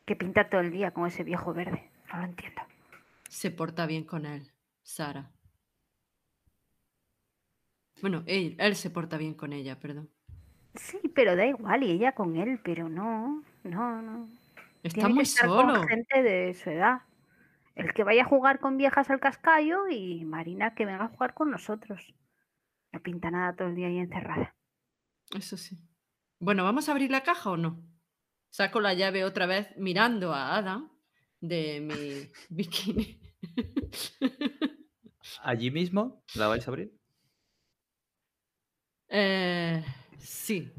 Que 0.07 0.17
pinta 0.17 0.49
todo 0.49 0.61
el 0.63 0.71
día 0.71 0.93
con 0.93 1.07
ese 1.07 1.23
viejo 1.25 1.53
verde. 1.53 1.91
No 2.13 2.19
lo 2.21 2.25
entiendo. 2.25 2.63
Se 3.29 3.51
porta 3.51 3.87
bien 3.87 4.05
con 4.05 4.25
él, 4.27 4.53
Sara. 4.83 5.31
Bueno, 8.01 8.23
él, 8.27 8.57
él 8.59 8.77
se 8.77 8.91
porta 8.91 9.19
bien 9.19 9.35
con 9.35 9.53
ella, 9.53 9.79
perdón. 9.79 10.11
Sí, 10.75 11.01
pero 11.15 11.37
da 11.37 11.47
igual, 11.47 11.83
y 11.83 11.91
ella 11.91 12.13
con 12.13 12.37
él, 12.37 12.61
pero 12.63 12.89
no, 12.89 13.43
no, 13.65 14.03
no. 14.03 14.29
Está 14.83 15.07
Tiene 15.07 15.15
que 15.15 15.15
muy 15.15 15.23
estar 15.25 15.47
solo. 15.47 15.75
con 15.75 15.89
gente 15.89 16.23
de 16.23 16.55
su 16.55 16.71
edad. 16.71 17.03
El 17.75 17.93
que 17.93 18.05
vaya 18.05 18.23
a 18.23 18.27
jugar 18.27 18.61
con 18.61 18.77
viejas 18.77 19.11
al 19.11 19.21
cascallo 19.21 19.89
y 19.89 20.25
Marina 20.25 20.75
que 20.75 20.87
venga 20.87 21.05
a 21.05 21.09
jugar 21.09 21.35
con 21.35 21.51
nosotros. 21.51 22.15
No 22.93 23.03
pinta 23.03 23.31
nada 23.31 23.55
todo 23.55 23.69
el 23.69 23.75
día 23.75 23.89
ahí 23.89 23.99
encerrada. 23.99 24.55
Eso 25.37 25.57
sí. 25.57 25.79
Bueno, 26.41 26.65
¿vamos 26.65 26.89
a 26.89 26.93
abrir 26.93 27.11
la 27.11 27.23
caja 27.23 27.51
o 27.51 27.57
no? 27.57 27.83
Saco 28.51 28.81
la 28.81 28.95
llave 28.95 29.25
otra 29.25 29.47
vez 29.47 29.69
mirando 29.77 30.33
a 30.35 30.57
Adam 30.57 30.91
de 31.41 31.81
mi 31.81 32.33
bikini. 32.57 33.21
¿Allí 35.43 35.71
mismo 35.71 36.25
la 36.35 36.49
vais 36.49 36.67
a 36.67 36.71
abrir? 36.71 36.93
Eh, 39.09 39.85
sí. 40.19 40.73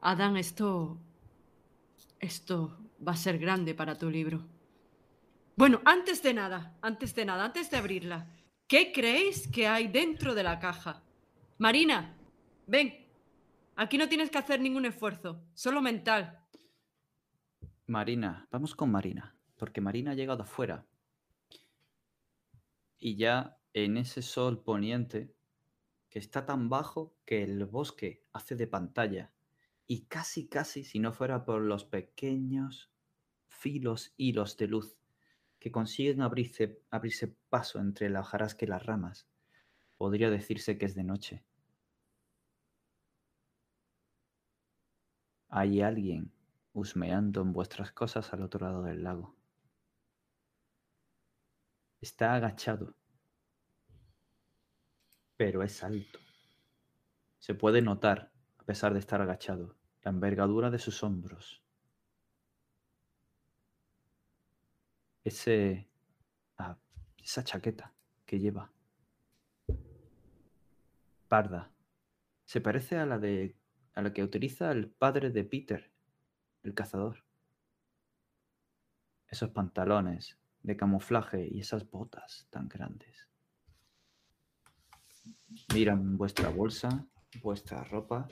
Adam, 0.00 0.36
esto. 0.36 0.98
Esto 2.18 2.78
va 3.06 3.12
a 3.12 3.16
ser 3.16 3.38
grande 3.38 3.74
para 3.74 3.96
tu 3.96 4.10
libro. 4.10 4.46
Bueno, 5.56 5.80
antes 5.84 6.22
de 6.22 6.34
nada, 6.34 6.78
antes 6.80 7.14
de 7.14 7.24
nada, 7.24 7.44
antes 7.44 7.70
de 7.70 7.76
abrirla, 7.76 8.26
¿qué 8.70 8.92
creéis 8.92 9.48
que 9.48 9.66
hay 9.66 9.88
dentro 9.88 10.32
de 10.32 10.44
la 10.44 10.60
caja? 10.60 11.02
Marina, 11.58 12.16
ven. 12.68 13.04
Aquí 13.74 13.98
no 13.98 14.08
tienes 14.08 14.30
que 14.30 14.38
hacer 14.38 14.60
ningún 14.60 14.86
esfuerzo, 14.86 15.42
solo 15.54 15.82
mental. 15.82 16.38
Marina, 17.88 18.46
vamos 18.52 18.76
con 18.76 18.92
Marina, 18.92 19.34
porque 19.56 19.80
Marina 19.80 20.12
ha 20.12 20.14
llegado 20.14 20.44
afuera. 20.44 20.86
Y 23.00 23.16
ya 23.16 23.58
en 23.72 23.96
ese 23.96 24.22
sol 24.22 24.62
poniente, 24.62 25.34
que 26.08 26.20
está 26.20 26.46
tan 26.46 26.68
bajo 26.68 27.16
que 27.24 27.42
el 27.42 27.64
bosque 27.64 28.24
hace 28.32 28.54
de 28.54 28.68
pantalla, 28.68 29.32
y 29.88 30.02
casi, 30.02 30.46
casi, 30.46 30.84
si 30.84 31.00
no 31.00 31.12
fuera 31.12 31.44
por 31.44 31.60
los 31.60 31.84
pequeños 31.84 32.92
filos 33.48 34.14
hilos 34.16 34.56
de 34.56 34.68
luz 34.68 34.96
que 35.60 35.70
consiguen 35.70 36.22
abrirse, 36.22 36.82
abrirse 36.90 37.28
paso 37.48 37.78
entre 37.78 38.08
la 38.08 38.20
hojarasca 38.20 38.64
y 38.64 38.68
las 38.68 38.84
ramas, 38.84 39.28
podría 39.96 40.30
decirse 40.30 40.78
que 40.78 40.86
es 40.86 40.94
de 40.94 41.04
noche. 41.04 41.44
Hay 45.50 45.82
alguien 45.82 46.32
husmeando 46.72 47.42
en 47.42 47.52
vuestras 47.52 47.92
cosas 47.92 48.32
al 48.32 48.42
otro 48.42 48.66
lado 48.66 48.82
del 48.82 49.02
lago. 49.02 49.36
Está 52.00 52.34
agachado, 52.34 52.94
pero 55.36 55.62
es 55.62 55.82
alto. 55.84 56.18
Se 57.38 57.54
puede 57.54 57.82
notar, 57.82 58.32
a 58.58 58.64
pesar 58.64 58.94
de 58.94 59.00
estar 59.00 59.20
agachado, 59.20 59.76
la 60.02 60.10
envergadura 60.10 60.70
de 60.70 60.78
sus 60.78 61.02
hombros. 61.02 61.62
Ese, 65.24 65.88
ah, 66.58 66.76
esa 67.22 67.44
chaqueta 67.44 67.92
que 68.26 68.38
lleva. 68.38 68.72
Parda. 71.28 71.70
Se 72.44 72.60
parece 72.60 72.96
a 72.96 73.06
la 73.06 73.18
de 73.18 73.56
a 73.94 74.02
la 74.02 74.12
que 74.12 74.22
utiliza 74.22 74.70
el 74.72 74.88
padre 74.88 75.30
de 75.30 75.44
Peter, 75.44 75.90
el 76.62 76.74
cazador. 76.74 77.24
Esos 79.28 79.50
pantalones 79.50 80.38
de 80.62 80.76
camuflaje 80.76 81.48
y 81.50 81.60
esas 81.60 81.88
botas 81.88 82.46
tan 82.50 82.68
grandes. 82.68 83.28
Miran 85.74 86.16
vuestra 86.16 86.48
bolsa, 86.48 87.06
vuestra 87.42 87.84
ropa, 87.84 88.28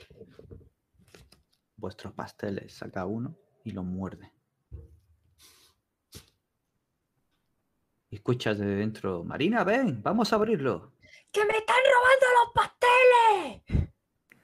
vuestros 1.75 2.13
pasteles, 2.13 2.73
saca 2.73 3.05
uno 3.05 3.37
y 3.63 3.71
lo 3.71 3.83
muerde. 3.83 4.31
Y 8.09 8.15
escuchas 8.15 8.57
de 8.57 8.65
dentro, 8.65 9.23
Marina, 9.23 9.63
ven, 9.63 10.01
vamos 10.01 10.33
a 10.33 10.37
abrirlo. 10.37 10.93
¡Que 11.31 11.45
me 11.45 11.57
están 11.57 11.77
robando 11.93 12.25
los 12.39 12.53
pasteles! 12.53 13.89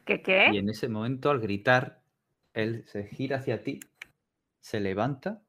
¿Qué 0.05 0.21
qué? 0.21 0.49
Y 0.53 0.57
en 0.57 0.69
ese 0.69 0.87
momento, 0.87 1.31
al 1.31 1.39
gritar, 1.39 2.03
él 2.53 2.85
se 2.85 3.07
gira 3.07 3.37
hacia 3.37 3.63
ti, 3.63 3.79
se 4.59 4.79
levanta 4.79 5.43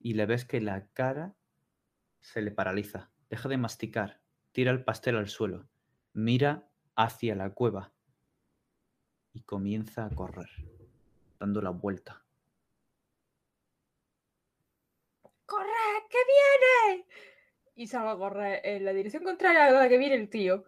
y 0.00 0.14
le 0.14 0.26
ves 0.26 0.44
que 0.44 0.60
la 0.60 0.88
cara 0.88 1.36
se 2.20 2.42
le 2.42 2.50
paraliza. 2.50 3.10
Deja 3.30 3.48
de 3.48 3.56
masticar, 3.56 4.20
tira 4.52 4.72
el 4.72 4.84
pastel 4.84 5.16
al 5.16 5.28
suelo, 5.28 5.68
mira 6.12 6.68
hacia 6.96 7.34
la 7.34 7.50
cueva 7.50 7.92
y 9.32 9.42
comienza 9.42 10.06
a 10.06 10.10
correr, 10.10 10.48
dando 11.38 11.60
la 11.60 11.70
vuelta. 11.70 12.24
¡Corre, 15.44 15.95
que 16.08 16.18
viene! 16.26 17.06
Y 17.74 17.86
salgo 17.86 18.10
a 18.10 18.18
correr 18.18 18.60
en 18.64 18.84
la 18.84 18.92
dirección 18.92 19.22
contraria 19.24 19.66
a 19.66 19.70
la 19.72 19.88
que 19.88 19.98
viene 19.98 20.14
el 20.16 20.28
tío. 20.30 20.64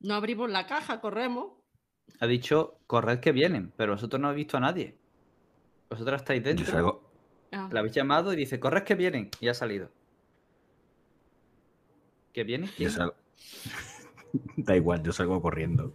No 0.00 0.14
abrimos 0.14 0.50
la 0.50 0.66
caja, 0.66 1.00
corremos. 1.00 1.52
Ha 2.20 2.26
dicho, 2.26 2.78
corred 2.86 3.20
que 3.20 3.32
vienen, 3.32 3.72
pero 3.76 3.92
vosotros 3.92 4.20
no 4.20 4.28
habéis 4.28 4.46
visto 4.46 4.56
a 4.56 4.60
nadie. 4.60 4.96
Vosotros 5.88 6.20
estáis 6.20 6.42
Yo 6.42 6.48
dentro, 6.48 6.66
salgo, 6.66 7.10
Ah, 7.52 7.68
la 7.70 7.80
habéis 7.80 7.94
llamado 7.94 8.32
y 8.32 8.36
dice, 8.36 8.58
corred 8.58 8.82
que 8.82 8.94
vienen, 8.94 9.30
y 9.40 9.48
ha 9.48 9.54
salido. 9.54 9.90
¿Que 12.32 12.44
vienen? 12.44 12.68
yo 12.70 12.74
¿Quién? 12.76 12.90
salgo. 12.90 13.14
da 14.56 14.74
igual, 14.76 15.02
yo 15.02 15.12
salgo 15.12 15.40
corriendo. 15.42 15.92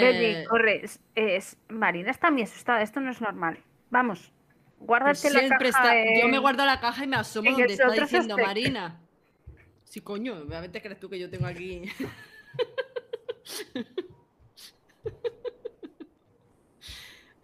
Bernie, 0.00 0.42
eh, 0.42 0.44
corre. 0.48 0.84
Es, 0.84 1.00
es- 1.14 1.56
Marina 1.68 2.10
está 2.10 2.30
muy 2.30 2.42
asustada. 2.42 2.82
Esto 2.82 3.00
no 3.00 3.10
es 3.10 3.20
normal. 3.20 3.58
Vamos. 3.90 4.32
Guárdate 4.78 5.30
la 5.30 5.48
caja. 5.48 5.64
está. 5.64 6.20
Yo 6.20 6.28
me 6.28 6.38
guardo 6.38 6.64
la 6.66 6.80
caja 6.80 7.04
y 7.04 7.06
me 7.06 7.16
asomo 7.16 7.50
donde 7.50 7.72
está 7.72 7.90
diciendo. 7.90 8.36
Marina. 8.36 9.00
Sí, 9.84 10.00
coño, 10.00 10.34
obviamente 10.34 10.82
crees 10.82 10.98
tú 10.98 11.08
que 11.08 11.18
yo 11.18 11.30
tengo 11.30 11.46
aquí. 11.46 11.82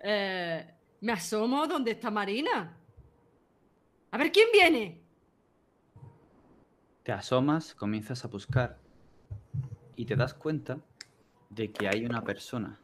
Eh, 0.02 0.66
me 1.00 1.12
asomo 1.12 1.66
donde 1.66 1.92
está 1.92 2.10
Marina. 2.10 2.76
A 4.10 4.18
ver 4.18 4.32
quién 4.32 4.48
viene. 4.52 5.00
Te 7.02 7.12
asomas, 7.12 7.74
comienzas 7.74 8.24
a 8.24 8.28
buscar 8.28 8.78
y 9.96 10.04
te 10.06 10.16
das 10.16 10.34
cuenta 10.34 10.78
de 11.50 11.72
que 11.72 11.88
hay 11.88 12.04
una 12.04 12.22
persona 12.22 12.78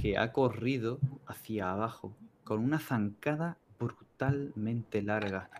que 0.00 0.18
ha 0.18 0.32
corrido 0.32 0.98
hacia 1.26 1.70
abajo 1.70 2.16
con 2.44 2.60
una 2.60 2.78
zancada 2.78 3.58
brutalmente 3.78 5.02
larga. 5.02 5.50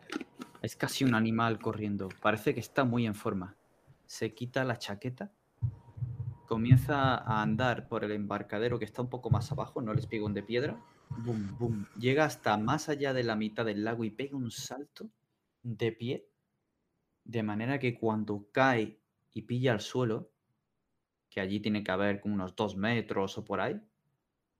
Es 0.62 0.74
casi 0.74 1.04
un 1.04 1.14
animal 1.14 1.58
corriendo. 1.60 2.08
Parece 2.20 2.54
que 2.54 2.60
está 2.60 2.84
muy 2.84 3.06
en 3.06 3.14
forma. 3.14 3.54
Se 4.06 4.34
quita 4.34 4.64
la 4.64 4.78
chaqueta, 4.78 5.30
comienza 6.46 7.14
a 7.14 7.42
andar 7.42 7.88
por 7.88 8.04
el 8.04 8.12
embarcadero 8.12 8.78
que 8.78 8.86
está 8.86 9.02
un 9.02 9.10
poco 9.10 9.30
más 9.30 9.52
abajo, 9.52 9.82
no 9.82 9.92
el 9.92 9.98
espigón 9.98 10.34
de 10.34 10.42
piedra. 10.42 10.80
Bum, 11.10 11.56
bum. 11.58 11.84
Llega 11.98 12.24
hasta 12.24 12.56
más 12.56 12.88
allá 12.88 13.12
de 13.12 13.22
la 13.22 13.36
mitad 13.36 13.64
del 13.64 13.84
lago 13.84 14.04
y 14.04 14.10
pega 14.10 14.36
un 14.36 14.50
salto 14.50 15.10
de 15.62 15.92
pie 15.92 16.26
de 17.24 17.42
manera 17.42 17.78
que 17.78 17.98
cuando 17.98 18.46
cae 18.52 18.98
y 19.34 19.42
pilla 19.42 19.72
al 19.72 19.80
suelo, 19.80 20.30
que 21.30 21.40
allí 21.40 21.60
tiene 21.60 21.82
que 21.84 21.90
haber 21.90 22.20
como 22.20 22.34
unos 22.34 22.54
dos 22.56 22.76
metros 22.76 23.36
o 23.38 23.44
por 23.44 23.60
ahí, 23.60 23.80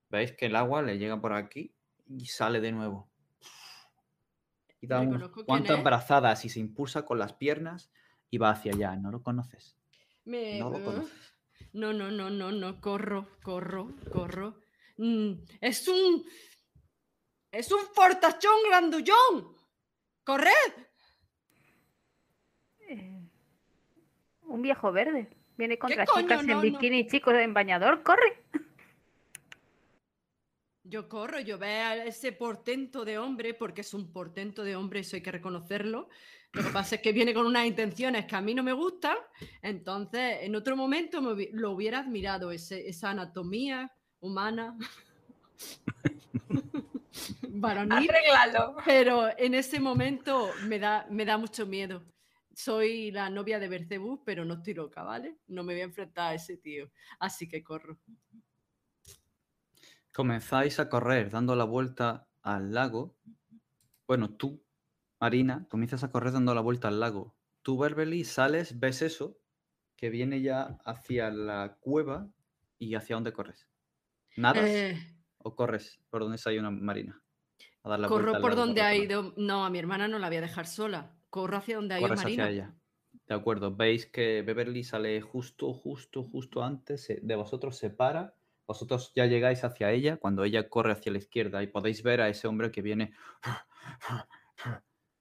veis 0.09 0.31
que 0.33 0.45
el 0.47 0.55
agua 0.55 0.81
le 0.81 0.97
llega 0.97 1.19
por 1.19 1.33
aquí 1.33 1.73
y 2.07 2.25
sale 2.25 2.59
de 2.61 2.71
nuevo. 2.71 3.09
Y 4.81 4.87
da 4.87 5.01
unas 5.01 5.29
cuantas 5.45 5.77
brazadas 5.83 6.45
y 6.45 6.49
se 6.49 6.59
impulsa 6.59 7.05
con 7.05 7.19
las 7.19 7.33
piernas 7.33 7.91
y 8.29 8.37
va 8.37 8.51
hacia 8.51 8.71
allá. 8.73 8.95
¿No 8.95 9.11
lo 9.11 9.21
conoces? 9.21 9.75
Me- 10.25 10.57
No 10.59 10.69
lo 10.69 10.77
conoces. 10.83 11.33
No, 11.73 11.91
no, 11.93 12.09
no, 12.11 12.29
no, 12.29 12.51
no, 12.51 12.79
corro, 12.81 13.27
corro, 13.43 13.93
corro. 14.11 14.59
Mm, 14.97 15.33
es 15.61 15.87
un. 15.87 16.23
Es 17.51 17.71
un 17.71 17.79
fortachón 17.93 18.55
grandullón. 18.69 19.55
¡Corred! 20.23 20.73
Eh, 22.87 23.19
un 24.43 24.61
viejo 24.61 24.91
verde. 24.91 25.29
Viene 25.59 25.77
contra 25.77 26.05
chicas 26.05 26.45
No, 26.45 26.51
en 26.53 26.57
no. 26.57 26.61
bikini 26.61 26.99
y 26.99 27.07
chicos 27.07 27.33
en 27.33 27.53
bañador. 27.53 28.01
¡Corre! 28.01 28.43
Yo 30.85 31.09
corro, 31.09 31.41
yo 31.41 31.57
veo 31.57 31.85
a 31.85 31.95
ese 32.05 32.31
portento 32.31 33.03
de 33.03 33.17
hombre, 33.17 33.53
porque 33.53 33.81
es 33.81 33.93
un 33.93 34.09
portento 34.13 34.63
de 34.63 34.77
hombre, 34.77 35.01
eso 35.01 35.17
hay 35.17 35.21
que 35.21 35.33
reconocerlo. 35.33 36.07
Lo 36.53 36.63
que 36.63 36.69
pasa 36.69 36.95
es 36.95 37.01
que 37.01 37.11
viene 37.11 37.33
con 37.33 37.45
unas 37.45 37.65
intenciones 37.65 38.25
que 38.25 38.37
a 38.37 38.41
mí 38.41 38.55
no 38.55 38.63
me 38.63 38.71
gustan. 38.71 39.17
Entonces, 39.61 40.37
en 40.43 40.55
otro 40.55 40.77
momento 40.77 41.21
me 41.21 41.49
lo 41.51 41.71
hubiera 41.71 41.99
admirado, 41.99 42.51
ese- 42.51 42.87
esa 42.87 43.09
anatomía 43.09 43.91
humana. 44.21 44.77
varonil. 47.49 48.09
Arréglalo. 48.09 48.77
Pero 48.85 49.27
en 49.37 49.55
ese 49.55 49.81
momento 49.81 50.51
me 50.67 50.79
da, 50.79 51.05
me 51.09 51.25
da 51.25 51.37
mucho 51.37 51.65
miedo. 51.65 52.01
Soy 52.53 53.11
la 53.11 53.29
novia 53.29 53.59
de 53.59 53.67
Bercebú, 53.69 54.23
pero 54.23 54.43
no 54.45 54.55
estoy 54.55 54.73
loca, 54.73 55.03
¿vale? 55.03 55.37
No 55.47 55.63
me 55.63 55.73
voy 55.73 55.81
a 55.81 55.85
enfrentar 55.85 56.31
a 56.31 56.35
ese 56.35 56.57
tío. 56.57 56.91
Así 57.19 57.47
que 57.47 57.63
corro. 57.63 57.99
Comenzáis 60.13 60.79
a 60.79 60.89
correr 60.89 61.29
dando 61.29 61.55
la 61.55 61.63
vuelta 61.63 62.27
al 62.41 62.73
lago. 62.73 63.17
Bueno, 64.07 64.35
tú, 64.35 64.65
Marina, 65.19 65.67
comienzas 65.69 66.03
a 66.03 66.11
correr 66.11 66.33
dando 66.33 66.53
la 66.55 66.61
vuelta 66.61 66.87
al 66.87 66.99
lago. 66.99 67.35
Tú, 67.61 67.77
Berbeli, 67.77 68.23
sales, 68.23 68.79
ves 68.79 69.01
eso, 69.01 69.39
que 69.95 70.09
viene 70.09 70.41
ya 70.41 70.79
hacia 70.85 71.29
la 71.29 71.77
cueva 71.79 72.31
y 72.77 72.95
hacia 72.95 73.15
dónde 73.15 73.33
corres. 73.33 73.69
¿Nadas 74.35 74.65
Eh, 74.69 74.97
o 75.37 75.55
corres 75.55 76.01
por 76.09 76.21
donde 76.21 76.41
hay 76.45 76.57
una 76.57 76.71
Marina? 76.71 77.23
A 77.83 77.89
dar 77.89 77.99
la 77.99 78.07
corro 78.07 78.41
por 78.41 78.55
donde 78.55 78.81
ha 78.81 78.95
ido. 78.95 79.33
No, 79.37 79.65
a 79.65 79.69
mi 79.69 79.79
hermana 79.79 80.07
no 80.07 80.19
la 80.19 80.27
voy 80.27 80.37
a 80.37 80.41
dejar 80.41 80.65
sola. 80.67 81.18
Corro 81.29 81.57
hacia 81.57 81.75
donde 81.75 81.95
ha 81.95 81.99
ido 81.99 82.07
Corres 82.07 82.23
Marina. 82.23 82.43
hacia 82.43 82.53
ella. 82.53 82.75
De 83.27 83.35
acuerdo, 83.35 83.75
veis 83.75 84.05
que 84.07 84.41
Beverly 84.41 84.83
sale 84.83 85.21
justo, 85.21 85.73
justo, 85.73 86.23
justo 86.23 86.63
antes 86.63 87.07
de 87.21 87.35
vosotros, 87.35 87.77
se 87.77 87.89
para. 87.89 88.35
Vosotros 88.65 89.11
ya 89.15 89.25
llegáis 89.25 89.63
hacia 89.63 89.91
ella 89.91 90.17
cuando 90.17 90.43
ella 90.43 90.69
corre 90.69 90.91
hacia 90.91 91.11
la 91.11 91.17
izquierda 91.17 91.61
y 91.63 91.67
podéis 91.67 92.03
ver 92.03 92.21
a 92.21 92.29
ese 92.29 92.47
hombre 92.47 92.71
que 92.71 92.81
viene 92.81 93.13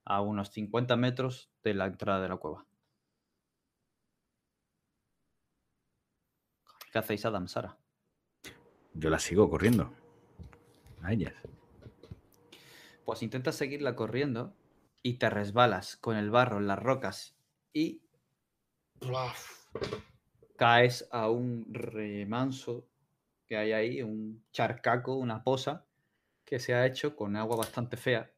a 0.04 0.20
unos 0.20 0.50
50 0.50 0.96
metros 0.96 1.50
de 1.62 1.74
la 1.74 1.86
entrada 1.86 2.20
de 2.22 2.28
la 2.28 2.36
cueva. 2.36 2.66
¿Qué 6.92 6.98
hacéis, 6.98 7.24
Adam, 7.26 7.48
Sara? 7.48 7.78
Yo 8.94 9.10
la 9.10 9.18
sigo 9.18 9.48
corriendo. 9.50 9.92
A 11.02 11.12
ellas. 11.12 11.34
Pues 13.04 13.22
intentas 13.22 13.56
seguirla 13.56 13.94
corriendo 13.94 14.54
y 15.02 15.14
te 15.14 15.30
resbalas 15.30 15.96
con 15.96 16.16
el 16.16 16.30
barro 16.30 16.58
en 16.58 16.66
las 16.66 16.78
rocas 16.78 17.36
y 17.72 18.02
caes 20.56 21.08
a 21.12 21.30
un 21.30 21.66
remanso 21.70 22.86
que 23.46 23.56
hay 23.56 23.72
ahí, 23.72 24.02
un 24.02 24.44
charcaco, 24.52 25.14
una 25.14 25.42
poza 25.42 25.84
que 26.44 26.58
se 26.58 26.74
ha 26.74 26.86
hecho 26.86 27.14
con 27.14 27.36
agua 27.36 27.56
bastante 27.56 27.96
fea 27.96 28.30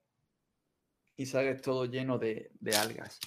y 1.17 1.27
sales 1.27 1.61
todo 1.63 1.85
lleno 1.85 2.19
de, 2.19 2.51
algas. 2.79 3.21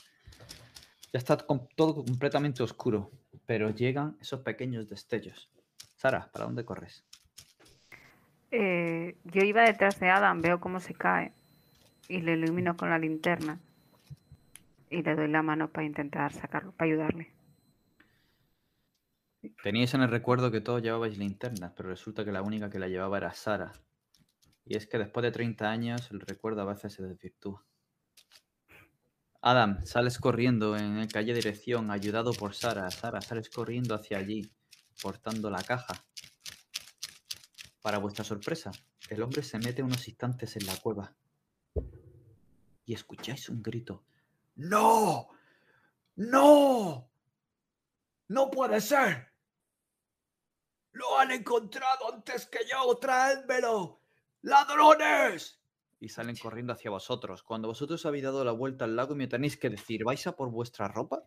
Ya 1.12 1.20
está 1.20 1.38
todo 1.38 2.06
completamente 2.06 2.64
oscuro, 2.64 3.12
pero 3.46 3.70
llegan 3.70 4.18
esos 4.20 4.40
pequeños 4.42 4.90
destellos. 4.90 5.50
Sara, 5.98 6.30
¿para 6.32 6.46
dónde 6.46 6.66
corres? 6.66 7.04
Eh, 8.52 9.16
yo 9.24 9.44
iba 9.44 9.64
detrás 9.64 10.00
de 10.00 10.10
Adam, 10.10 10.42
veo 10.42 10.60
cómo 10.60 10.80
se 10.80 10.94
cae 10.94 11.34
y 12.14 12.22
le 12.22 12.34
ilumino 12.34 12.78
con 12.78 12.92
la 12.92 13.00
linterna 13.00 13.60
y 14.92 15.02
le 15.02 15.16
doy 15.16 15.28
la 15.28 15.42
mano 15.42 15.72
para 15.72 15.88
intentar 15.88 16.32
sacarlo, 16.32 16.72
para 16.72 16.92
ayudarle. 16.92 17.34
Teníais 19.64 19.94
en 19.96 20.02
el 20.02 20.10
recuerdo 20.10 20.52
que 20.52 20.62
todos 20.62 20.84
llevabais 20.84 21.18
linternas, 21.18 21.74
pero 21.76 21.90
resulta 21.90 22.24
que 22.24 22.32
la 22.32 22.44
única 22.44 22.70
que 22.70 22.78
la 22.78 22.88
llevaba 22.88 23.18
era 23.18 23.34
Sara. 23.34 23.74
Y 24.64 24.78
es 24.78 24.86
que 24.86 25.00
después 25.00 25.24
de 25.24 25.32
30 25.32 25.70
años 25.70 26.12
el 26.12 26.22
recuerdo 26.22 26.62
a 26.62 26.66
veces 26.66 26.94
se 26.94 27.02
desvirtúa. 27.02 27.66
Adam, 29.42 29.84
sales 29.84 30.20
corriendo 30.20 30.78
en 30.78 30.98
el 30.98 31.08
calle 31.08 31.34
dirección, 31.34 31.90
ayudado 31.90 32.32
por 32.34 32.54
Sara. 32.54 32.90
Sara, 32.92 33.22
sales 33.22 33.50
corriendo 33.50 33.96
hacia 33.96 34.20
allí, 34.20 34.52
portando 35.02 35.50
la 35.50 35.64
caja. 35.64 36.06
Para 37.82 37.98
vuestra 37.98 38.24
sorpresa, 38.24 38.72
el 39.10 39.24
hombre 39.24 39.42
se 39.42 39.58
mete 39.58 39.82
unos 39.82 40.08
instantes 40.08 40.56
en 40.56 40.68
la 40.68 40.78
cueva. 40.78 41.16
Y 42.86 42.94
escucháis 42.94 43.50
un 43.50 43.62
grito. 43.62 44.04
¡No! 44.56 45.30
¡No! 46.16 47.10
¡No 48.28 48.52
puede 48.52 48.82
ser! 48.82 49.32
¡Lo 50.92 51.18
han 51.18 51.32
encontrado 51.32 52.14
antes 52.14 52.46
que 52.46 52.60
yo! 52.70 52.96
¡Traédmelo! 52.98 54.02
¡Ladrones! 54.42 55.60
Y 56.00 56.10
salen 56.10 56.36
corriendo 56.36 56.74
hacia 56.74 56.92
vosotros. 56.92 57.44
Cuando 57.44 57.70
vosotros 57.70 58.06
habéis 58.06 58.26
dado 58.26 58.44
la 58.44 58.52
vuelta 58.52 58.86
al 58.86 58.96
lago, 58.96 59.16
me 59.16 59.28
tenéis 59.28 59.58
que 59.58 59.70
decir, 59.70 60.04
¿vais 60.04 60.28
a 60.28 60.36
por 60.36 60.52
vuestra 60.52 60.88
ropa? 60.88 61.24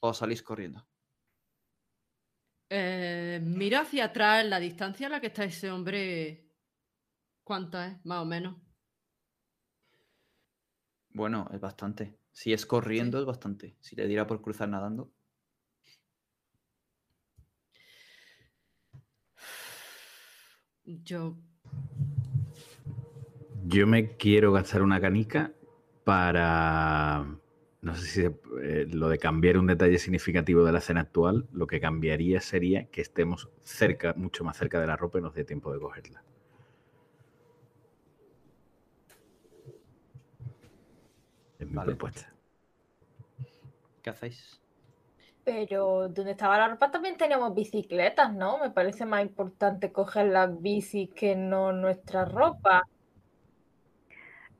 ¿O 0.00 0.14
salís 0.14 0.42
corriendo? 0.42 0.86
Eh, 2.70 3.40
miro 3.42 3.78
hacia 3.78 4.06
atrás, 4.06 4.44
la 4.46 4.58
distancia 4.58 5.06
a 5.06 5.10
la 5.10 5.20
que 5.20 5.28
está 5.28 5.44
ese 5.44 5.70
hombre. 5.70 6.50
¿Cuánta 7.44 7.86
es? 7.86 8.04
Más 8.04 8.22
o 8.22 8.24
menos. 8.24 8.63
Bueno, 11.14 11.48
es 11.52 11.60
bastante. 11.60 12.18
Si 12.32 12.52
es 12.52 12.66
corriendo, 12.66 13.20
es 13.20 13.24
bastante. 13.24 13.76
Si 13.80 13.94
le 13.94 14.06
diera 14.08 14.26
por 14.26 14.42
cruzar 14.42 14.68
nadando. 14.68 15.12
Yo. 20.84 21.36
Yo 23.66 23.86
me 23.86 24.16
quiero 24.16 24.52
gastar 24.52 24.82
una 24.82 25.00
canica 25.00 25.52
para. 26.04 27.24
No 27.80 27.94
sé 27.94 28.06
si 28.06 28.22
se- 28.22 28.40
eh, 28.62 28.86
lo 28.90 29.08
de 29.08 29.18
cambiar 29.18 29.56
un 29.58 29.66
detalle 29.66 29.98
significativo 29.98 30.64
de 30.64 30.72
la 30.72 30.78
escena 30.78 31.02
actual, 31.02 31.46
lo 31.52 31.66
que 31.66 31.80
cambiaría 31.80 32.40
sería 32.40 32.86
que 32.90 33.02
estemos 33.02 33.50
cerca, 33.62 34.14
mucho 34.16 34.42
más 34.42 34.56
cerca 34.56 34.80
de 34.80 34.86
la 34.86 34.96
ropa 34.96 35.18
y 35.18 35.22
nos 35.22 35.34
dé 35.34 35.44
tiempo 35.44 35.72
de 35.72 35.78
cogerla. 35.78 36.24
Mi 41.74 41.78
Vale. 41.78 41.92
propuesta. 41.96 42.32
¿Qué 44.02 44.10
hacéis? 44.10 44.60
Pero 45.44 46.08
donde 46.08 46.30
estaba 46.32 46.56
la 46.56 46.68
ropa 46.68 46.90
también 46.90 47.16
teníamos 47.16 47.54
bicicletas, 47.54 48.32
¿no? 48.32 48.58
Me 48.58 48.70
parece 48.70 49.04
más 49.04 49.22
importante 49.22 49.92
coger 49.92 50.26
las 50.26 50.60
bicis 50.62 51.10
que 51.12 51.36
no 51.36 51.72
nuestra 51.72 52.24
ropa. 52.24 52.82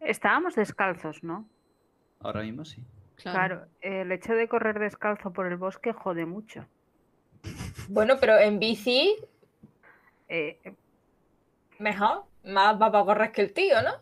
Estábamos 0.01 0.55
descalzos, 0.55 1.23
¿no? 1.25 1.49
Ahora 2.21 2.43
mismo 2.43 2.65
sí. 2.65 2.85
Claro. 3.17 3.61
Claro, 3.61 3.67
el 3.81 4.13
hecho 4.13 4.35
de 4.35 4.49
correr 4.49 4.79
descalzo 4.79 5.33
por 5.33 5.47
el 5.47 5.57
bosque 5.57 5.93
jode 5.93 6.27
mucho. 6.27 6.67
Bueno, 7.89 8.17
pero 8.21 8.39
en 8.39 8.59
bici, 8.59 9.15
Eh, 10.29 10.75
mejor. 11.79 12.25
Más 12.45 12.75
va 12.81 12.91
para 12.91 13.05
correr 13.05 13.33
que 13.33 13.43
el 13.43 13.53
tío, 13.53 13.81
¿no? 13.83 13.93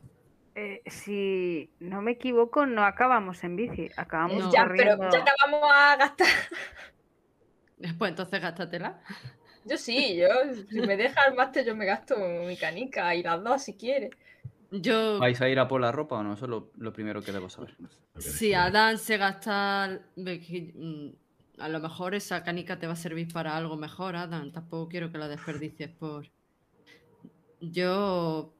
Eh, 0.55 0.82
si 0.86 1.70
no 1.80 2.03
me 2.03 2.12
equivoco, 2.12 2.66
no 2.66 2.84
acabamos 2.84 3.42
en 3.44 3.57
bici, 3.57 3.88
acabamos 3.96 4.38
No. 4.38 4.53
Ya, 4.53 4.66
pero 4.76 4.96
corriendo. 4.96 5.11
ya 5.11 5.24
que 5.24 5.30
vamos 5.44 5.70
a 5.72 5.96
gastar. 5.96 6.26
Pues 7.98 8.11
entonces 8.11 8.40
gástatela. 8.40 9.00
Yo 9.64 9.76
sí, 9.76 10.16
yo, 10.16 10.28
si 10.70 10.80
me 10.82 10.96
deja 10.96 11.24
el 11.28 11.34
máster, 11.34 11.64
yo 11.64 11.74
me 11.74 11.84
gasto 11.84 12.16
mi 12.46 12.57
canica 12.57 13.12
y 13.14 13.22
las 13.24 13.42
dos 13.42 13.62
si 13.62 13.74
quiere. 13.74 14.11
Yo. 14.70 15.18
¿Vais 15.18 15.40
a 15.40 15.48
ir 15.48 15.59
a 15.59 15.66
por 15.66 15.80
la 15.80 15.90
ropa 15.90 16.16
o 16.18 16.22
no? 16.22 16.34
Eso 16.34 16.44
es 16.44 16.50
lo, 16.50 16.70
lo 16.76 16.92
primero 16.92 17.22
que 17.22 17.32
debo 17.32 17.48
saber. 17.50 17.76
Si. 18.18 18.55
Adán 18.55 18.98
se 18.98 19.16
gasta. 19.16 20.00
mm, 20.16 21.09
A 21.59 21.68
lo 21.68 21.80
mejor 21.80 22.14
esa 22.14 22.44
canica 22.44 22.78
te 22.78 22.86
va 22.86 22.92
a 22.92 22.96
servir 22.96 23.32
para 23.32 23.57
algo 23.57 23.76
mejor, 23.76 24.14
Adam. 24.14 24.53
Tampoco 24.53 24.88
quiero 24.88 25.11
que 25.11 25.18
la 25.18 25.26
desperdicies 25.28 25.90
por. 25.90 26.30
Yo. 27.61 28.55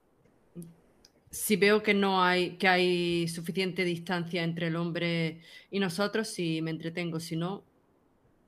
Si 1.33 1.57
veo 1.57 1.83
que 1.83 1.95
no 1.95 2.23
hay. 2.23 2.59
que 2.59 2.69
hay 2.69 3.27
suficiente 3.27 3.85
distancia 3.85 4.45
entre 4.45 4.67
el 4.67 4.77
hombre 4.77 5.41
y 5.71 5.81
nosotros, 5.81 6.29
si 6.29 6.61
me 6.61 6.71
entretengo. 6.71 7.19
Si 7.21 7.37
no, 7.37 7.65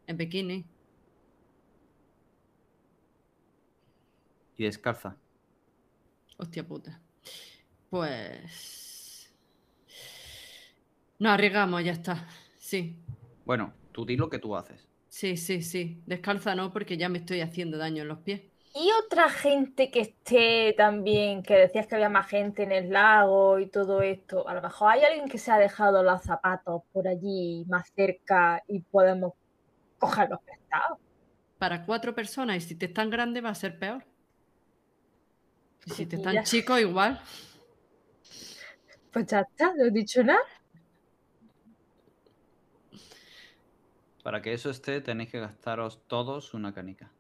en 0.07 0.17
bikini. 0.19 0.67
Y 4.59 4.65
descalza. 4.65 5.17
Hostia 6.37 6.67
puta. 6.69 7.01
Pues. 7.89 9.35
Nos 11.19 11.33
arriesgamos, 11.33 11.83
ya 11.83 11.93
está. 11.93 12.29
Sí. 12.59 12.99
Bueno, 13.47 13.73
tú 13.93 14.05
di 14.05 14.17
lo 14.17 14.29
que 14.29 14.39
tú 14.39 14.55
haces. 14.57 14.87
Sí, 15.09 15.39
sí, 15.39 15.63
sí. 15.63 16.03
Descalza 16.05 16.55
no, 16.55 16.71
porque 16.71 16.99
ya 16.99 17.09
me 17.09 17.19
estoy 17.19 17.41
haciendo 17.41 17.79
daño 17.79 18.03
en 18.03 18.09
los 18.09 18.19
pies. 18.19 18.43
Y 18.77 18.91
otra 19.05 19.31
gente 19.31 19.89
que 19.93 20.01
esté 20.01 20.75
también, 20.77 21.45
que 21.45 21.55
decías 21.55 21.87
que 21.87 21.95
había 21.95 22.09
más 22.09 22.27
gente 22.27 22.65
en 22.65 22.73
el 22.73 22.91
lago 22.91 23.61
y 23.61 23.69
todo 23.69 24.03
esto. 24.03 24.49
A 24.49 24.55
lo 24.55 24.61
mejor 24.61 24.91
hay 24.91 25.05
alguien 25.05 25.29
que 25.29 25.39
se 25.39 25.53
ha 25.53 25.59
dejado 25.59 26.03
los 26.03 26.23
zapatos 26.23 26.83
por 26.93 27.07
allí 27.07 27.65
más 27.69 27.93
cerca 27.95 28.65
y 28.67 28.81
podemos 28.81 29.35
cogerlos 30.01 30.41
prestados. 30.43 30.99
Para 31.57 31.87
cuatro 31.87 32.17
personas, 32.17 32.57
y 32.57 32.61
si 32.63 32.75
te 32.75 32.87
están 32.87 33.11
grande 33.11 33.41
va 33.41 33.51
a 33.51 33.55
ser 33.55 33.79
peor. 33.79 34.05
Y 35.87 35.91
si 35.93 36.07
te 36.07 36.17
están 36.17 36.43
chicos, 36.43 36.81
igual. 36.81 37.21
Pues 39.13 39.27
ya 39.27 39.43
está, 39.43 39.73
no 39.73 39.85
he 39.85 39.91
dicho 39.93 40.25
nada. 40.25 40.41
Para 44.25 44.43
que 44.43 44.53
eso 44.53 44.69
esté, 44.69 45.01
tenéis 45.01 45.31
que 45.31 45.39
gastaros 45.39 46.03
todos 46.09 46.55
una 46.55 46.75
canica. 46.75 47.14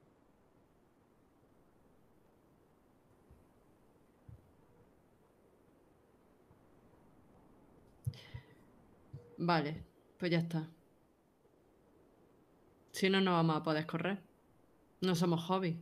Vale, 9.38 9.82
pues 10.18 10.30
ya 10.30 10.38
está. 10.38 10.68
Si 12.92 13.10
no, 13.10 13.20
no 13.20 13.32
vamos 13.32 13.56
a 13.56 13.62
poder 13.62 13.86
correr. 13.86 14.18
No 15.00 15.14
somos 15.14 15.42
hobby. 15.44 15.76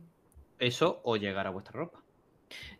Eso 0.59 1.01
o 1.03 1.15
llegar 1.17 1.45
a 1.47 1.51
vuestra 1.51 1.73
ropa. 1.79 1.99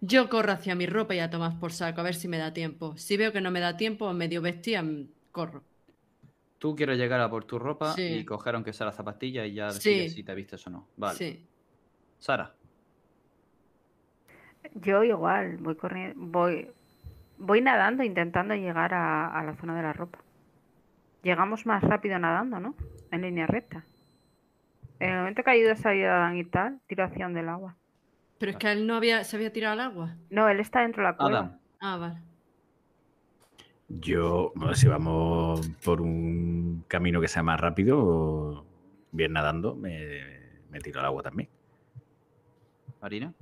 Yo 0.01 0.29
corro 0.29 0.51
hacia 0.51 0.75
mi 0.75 0.85
ropa 0.85 1.15
y 1.15 1.19
a 1.19 1.29
tomar 1.29 1.59
por 1.59 1.71
saco, 1.71 2.01
a 2.01 2.03
ver 2.03 2.15
si 2.15 2.27
me 2.27 2.37
da 2.37 2.53
tiempo. 2.53 2.95
Si 2.97 3.17
veo 3.17 3.31
que 3.31 3.41
no 3.41 3.51
me 3.51 3.59
da 3.59 3.77
tiempo, 3.77 4.11
medio 4.13 4.41
vestida, 4.41 4.81
mm, 4.83 5.07
corro. 5.31 5.63
Tú 6.59 6.75
quieres 6.75 6.97
llegar 6.97 7.19
a 7.21 7.29
por 7.29 7.45
tu 7.45 7.59
ropa 7.59 7.93
Sí. 7.93 8.01
y 8.03 8.25
coger 8.25 8.55
aunque 8.55 8.71
sea 8.73 8.85
la 8.87 8.91
zapatilla 8.93 9.45
y 9.45 9.53
ya 9.55 9.71
Sí. 9.71 9.89
decides 9.89 10.13
si 10.13 10.23
te 10.23 10.33
vistes 10.35 10.65
o 10.67 10.69
no. 10.69 10.87
Vale. 10.97 11.17
Sí. 11.17 11.45
Sara, 12.19 12.55
Yo 14.75 15.03
igual, 15.03 15.57
voy 15.57 15.75
corriendo, 15.75 16.15
voy, 16.17 16.71
voy 17.37 17.61
nadando 17.61 18.01
intentando 18.03 18.55
llegar 18.55 18.93
a, 18.93 19.27
a 19.27 19.43
la 19.43 19.55
zona 19.57 19.75
de 19.75 19.83
la 19.83 19.91
ropa. 19.93 20.22
Llegamos 21.23 21.65
más 21.65 21.81
rápido 21.83 22.19
nadando, 22.19 22.59
¿no? 22.59 22.75
En 23.11 23.21
línea 23.21 23.47
recta. 23.47 23.85
En 24.99 25.09
el 25.09 25.17
momento 25.19 25.43
que 25.43 25.51
ayudas 25.51 25.85
a 25.85 25.89
Adán 25.89 26.37
y 26.37 26.43
tal, 26.43 26.79
tiro 26.87 27.03
hacia 27.03 27.25
donde 27.25 27.39
el 27.39 27.49
agua. 27.49 27.75
Pero 28.37 28.51
es 28.51 28.57
que 28.57 28.71
él 28.71 28.85
no 28.85 28.95
había, 28.95 29.23
se 29.23 29.37
había 29.37 29.53
tirado 29.53 29.73
al 29.73 29.79
agua. 29.79 30.15
No, 30.29 30.49
él 30.49 30.59
está 30.59 30.81
dentro 30.81 31.01
de 31.01 31.09
la 31.09 31.17
cueva. 31.17 31.39
Adam, 31.39 31.59
Ah, 31.79 31.97
vale. 31.97 32.19
Yo, 33.87 34.53
si 34.73 34.87
vamos 34.87 35.69
por 35.83 36.01
un 36.01 36.85
camino 36.87 37.21
que 37.21 37.27
sea 37.27 37.43
más 37.43 37.59
rápido, 37.59 38.65
bien 39.11 39.33
nadando, 39.33 39.75
me, 39.75 40.21
me 40.69 40.79
tiro 40.79 40.99
al 41.01 41.05
agua 41.07 41.23
también. 41.23 41.49
Marina. 43.01 43.33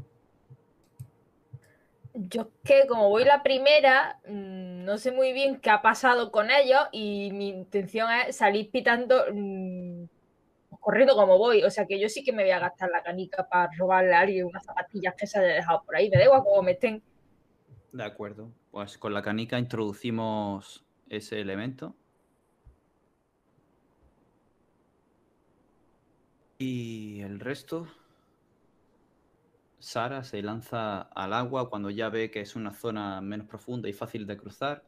Yo 2.14 2.42
es 2.42 2.48
que 2.64 2.88
como 2.88 3.10
voy 3.10 3.24
la 3.24 3.42
primera, 3.42 4.20
mm, 4.28 4.84
no 4.84 4.98
sé 4.98 5.12
muy 5.12 5.32
bien 5.32 5.60
qué 5.60 5.70
ha 5.70 5.82
pasado 5.82 6.32
con 6.32 6.52
ellos 6.52 6.82
y 6.92 7.32
mi 7.32 7.50
intención 7.50 8.10
es 8.12 8.36
salir 8.36 8.70
pitando, 8.70 9.26
mm, 9.34 10.04
corriendo 10.82 11.16
como 11.16 11.38
voy. 11.38 11.64
O 11.64 11.70
sea 11.70 11.86
que 11.86 12.00
yo 12.00 12.10
sí 12.10 12.24
que 12.24 12.34
me 12.34 12.44
voy 12.44 12.52
a 12.52 12.60
gastar 12.60 12.90
la 12.90 13.02
canica 13.02 13.48
para 13.48 13.70
robarle 13.78 14.14
a 14.14 14.22
alguien 14.22 14.46
unas 14.46 14.66
zapatillas 14.66 15.16
que 15.16 15.28
se 15.28 15.40
haya 15.40 15.56
dejado 15.56 15.84
por 15.84 15.96
ahí. 15.96 16.10
Me 16.10 16.18
da 16.18 16.26
igual 16.26 16.44
cómo 16.44 16.62
me 16.62 16.72
estén. 16.72 17.02
De 17.94 18.04
acuerdo. 18.04 18.52
Pues 18.72 18.98
con 18.98 19.14
la 19.14 19.22
canica 19.22 19.58
introducimos 19.58 20.86
ese 21.10 21.40
elemento. 21.40 21.96
Y 26.58 27.22
el 27.22 27.40
resto. 27.40 27.88
Sara 29.82 30.24
se 30.24 30.42
lanza 30.42 31.02
al 31.02 31.34
agua 31.34 31.70
cuando 31.70 31.90
ya 31.90 32.10
ve 32.10 32.30
que 32.32 32.42
es 32.42 32.56
una 32.56 32.72
zona 32.72 33.20
menos 33.22 33.48
profunda 33.48 33.90
y 33.90 33.94
fácil 33.94 34.28
de 34.28 34.38
cruzar. 34.38 34.84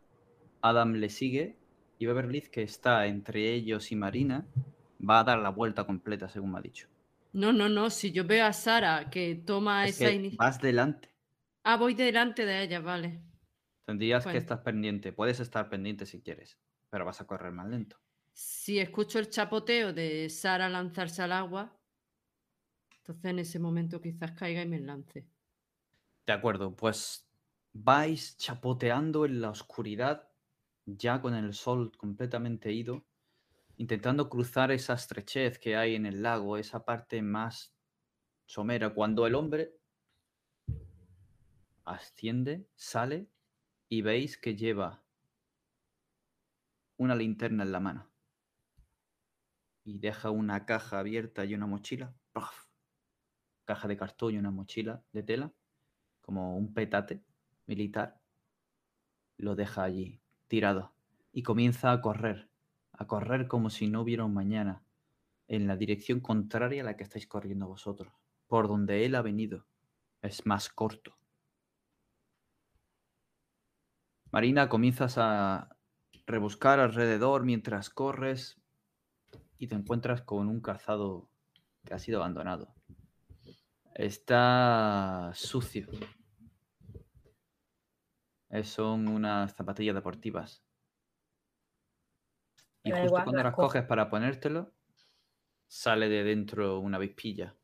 Adam 0.62 0.94
le 0.94 1.10
sigue 1.10 1.58
y 1.98 2.06
Beverly, 2.06 2.42
que 2.42 2.64
está 2.64 3.06
entre 3.08 3.54
ellos 3.54 3.92
y 3.92 3.96
Marina, 3.96 4.46
va 5.08 5.20
a 5.20 5.24
dar 5.24 5.40
la 5.40 5.50
vuelta 5.50 5.86
completa, 5.86 6.30
según 6.30 6.52
me 6.52 6.60
ha 6.60 6.62
dicho. 6.62 6.88
No, 7.34 7.52
no, 7.52 7.68
no. 7.70 7.90
Si 7.90 8.12
yo 8.12 8.26
veo 8.26 8.46
a 8.46 8.54
Sara 8.54 9.10
que 9.10 9.36
toma 9.36 9.86
Es 9.86 10.00
esa 10.00 10.12
iniciativa. 10.12 10.46
vas 10.46 10.62
delante. 10.62 11.10
Ah, 11.64 11.78
voy 11.78 11.94
delante 11.96 12.46
de 12.46 12.62
ella, 12.64 12.80
vale. 12.80 13.22
Tendrías 13.86 14.26
que 14.26 14.38
estar 14.38 14.64
pendiente. 14.64 15.12
Puedes 15.12 15.40
estar 15.40 15.70
pendiente 15.70 16.06
si 16.06 16.22
quieres, 16.22 16.58
pero 16.90 17.06
vas 17.06 17.20
a 17.22 17.26
correr 17.26 17.52
más 17.52 17.68
lento. 17.68 17.98
Si 18.32 18.80
escucho 18.80 19.20
el 19.20 19.30
chapoteo 19.30 19.94
de 19.94 20.30
Sara 20.30 20.70
lanzarse 20.70 21.22
al 21.22 21.32
agua, 21.32 21.76
entonces 23.04 23.32
en 23.32 23.40
ese 23.40 23.60
momento 23.60 24.00
quizás 24.00 24.32
caiga 24.32 24.62
y 24.62 24.68
me 24.68 24.80
lance. 24.80 25.28
De 26.26 26.32
acuerdo, 26.32 26.74
pues 26.74 27.30
vais 27.74 28.38
chapoteando 28.38 29.26
en 29.26 29.42
la 29.42 29.50
oscuridad, 29.50 30.30
ya 30.86 31.22
con 31.22 31.34
el 31.34 31.54
sol 31.54 31.92
completamente 31.98 32.72
ido, 32.72 33.04
intentando 33.76 34.30
cruzar 34.30 34.72
esa 34.72 34.94
estrechez 34.94 35.60
que 35.60 35.76
hay 35.76 35.96
en 35.96 36.06
el 36.06 36.24
lago, 36.24 36.56
esa 36.56 36.86
parte 36.86 37.22
más 37.22 37.76
somera, 38.46 38.94
cuando 38.94 39.28
el 39.28 39.36
hombre 39.36 39.76
asciende, 41.84 42.70
sale 42.74 43.28
y 43.90 44.02
veis 44.02 44.38
que 44.38 44.56
lleva 44.56 45.04
una 46.96 47.16
linterna 47.16 47.64
en 47.64 47.72
la 47.74 47.82
mano 47.82 48.10
y 49.84 49.98
deja 50.00 50.30
una 50.30 50.66
caja 50.66 51.00
abierta 51.00 51.44
y 51.44 51.54
una 51.54 51.68
mochila. 51.68 52.16
Caja 53.66 53.88
de 53.88 53.98
cartón 53.98 54.34
y 54.34 54.38
una 54.38 54.52
mochila 54.52 55.04
de 55.12 55.24
tela 55.24 55.54
como 56.22 56.58
un 56.58 56.74
petate 56.74 57.24
militar, 57.66 58.20
lo 59.38 59.56
deja 59.56 59.84
allí, 59.84 60.22
tirado, 60.48 60.94
y 61.32 61.44
comienza 61.44 61.92
a 61.92 62.02
correr, 62.02 62.50
a 62.94 63.08
correr 63.08 63.48
como 63.48 63.70
si 63.70 63.88
no 63.88 64.02
hubiera 64.02 64.24
un 64.24 64.34
mañana, 64.34 64.84
en 65.48 65.68
la 65.68 65.76
dirección 65.76 66.22
contraria 66.22 66.82
a 66.82 66.86
la 66.86 66.96
que 66.96 67.04
estáis 67.04 67.28
corriendo 67.28 67.68
vosotros, 67.68 68.14
por 68.48 68.68
donde 68.68 69.06
él 69.06 69.16
ha 69.16 69.22
venido. 69.22 69.66
Es 70.22 70.46
más 70.46 70.70
corto. 70.70 71.18
Marina, 74.32 74.70
comienzas 74.70 75.18
a 75.18 75.76
rebuscar 76.26 76.80
alrededor 76.80 77.44
mientras 77.44 77.90
corres 77.90 78.60
y 79.58 79.68
te 79.68 79.76
encuentras 79.76 80.22
con 80.22 80.48
un 80.48 80.62
calzado 80.62 81.30
que 81.86 81.94
ha 81.94 82.00
sido 82.00 82.20
abandonado. 82.20 82.74
Está 83.96 85.32
sucio. 85.36 85.88
Son 88.64 89.08
unas 89.08 89.56
zapatillas 89.56 89.96
deportivas. 89.96 90.64
Y 92.84 92.92
justo 92.92 93.06
igual, 93.06 93.24
cuando 93.24 93.44
las 93.44 93.56
coges 93.56 93.84
para 93.84 94.10
ponértelo, 94.10 94.74
sale 95.68 96.10
de 96.10 96.24
dentro 96.24 96.80
una 96.80 96.98
avispilla. 96.98 97.56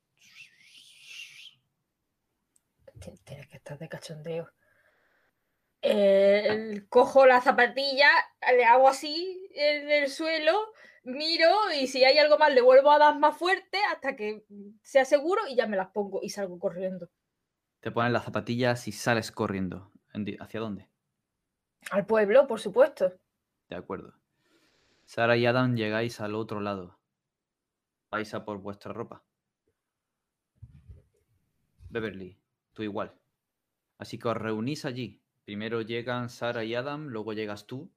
Tien- 3.00 3.20
Tienes 3.24 3.48
que 3.48 3.58
estar 3.58 3.78
de 3.78 3.90
cachondeo. 3.90 4.52
Eh, 5.82 6.86
cojo 6.90 7.26
la 7.26 7.40
zapatilla, 7.42 8.10
le 8.54 8.66
hago 8.66 8.90
así 8.90 9.50
en 9.56 9.90
el 9.90 10.10
suelo, 10.10 10.74
miro 11.10 11.52
y 11.80 11.88
si 11.88 12.04
hay 12.04 12.18
algo 12.18 12.38
más 12.38 12.54
le 12.54 12.62
vuelvo 12.62 12.92
a 12.92 13.00
dar 13.00 13.20
más 13.20 13.38
fuerte 13.38 13.78
hasta 13.92 14.16
que 14.16 14.46
sea 14.82 15.06
seguro 15.06 15.42
y 15.48 15.56
ya 15.56 15.68
me 15.68 15.78
las 15.78 15.90
pongo 15.90 16.20
y 16.22 16.30
salgo 16.30 16.60
corriendo. 16.60 17.10
Te 17.80 17.92
pones 17.92 18.12
las 18.12 18.26
zapatillas 18.26 18.88
y 18.88 18.92
sales 18.92 19.32
corriendo. 19.32 19.92
¿Hacia 20.40 20.60
dónde? 20.60 20.90
Al 21.92 22.06
pueblo, 22.06 22.48
por 22.48 22.60
supuesto. 22.60 23.14
De 23.70 23.76
acuerdo. 23.76 24.14
Sara 25.06 25.38
y 25.38 25.46
Adam 25.46 25.76
llegáis 25.76 26.20
al 26.20 26.36
otro 26.36 26.60
lado. 26.60 27.00
Vais 28.12 28.34
a 28.34 28.44
por 28.44 28.60
vuestra 28.60 28.92
ropa. 28.92 29.24
Beverly, 31.90 32.40
tú 32.74 32.84
igual. 32.84 33.16
Así 33.98 34.20
que 34.20 34.28
os 34.28 34.38
reunís 34.38 34.86
allí. 34.86 35.22
Primero 35.46 35.82
llegan 35.82 36.30
Sara 36.30 36.64
y 36.64 36.76
Adam, 36.76 37.08
luego 37.08 37.34
llegas 37.34 37.66
tú. 37.66 37.92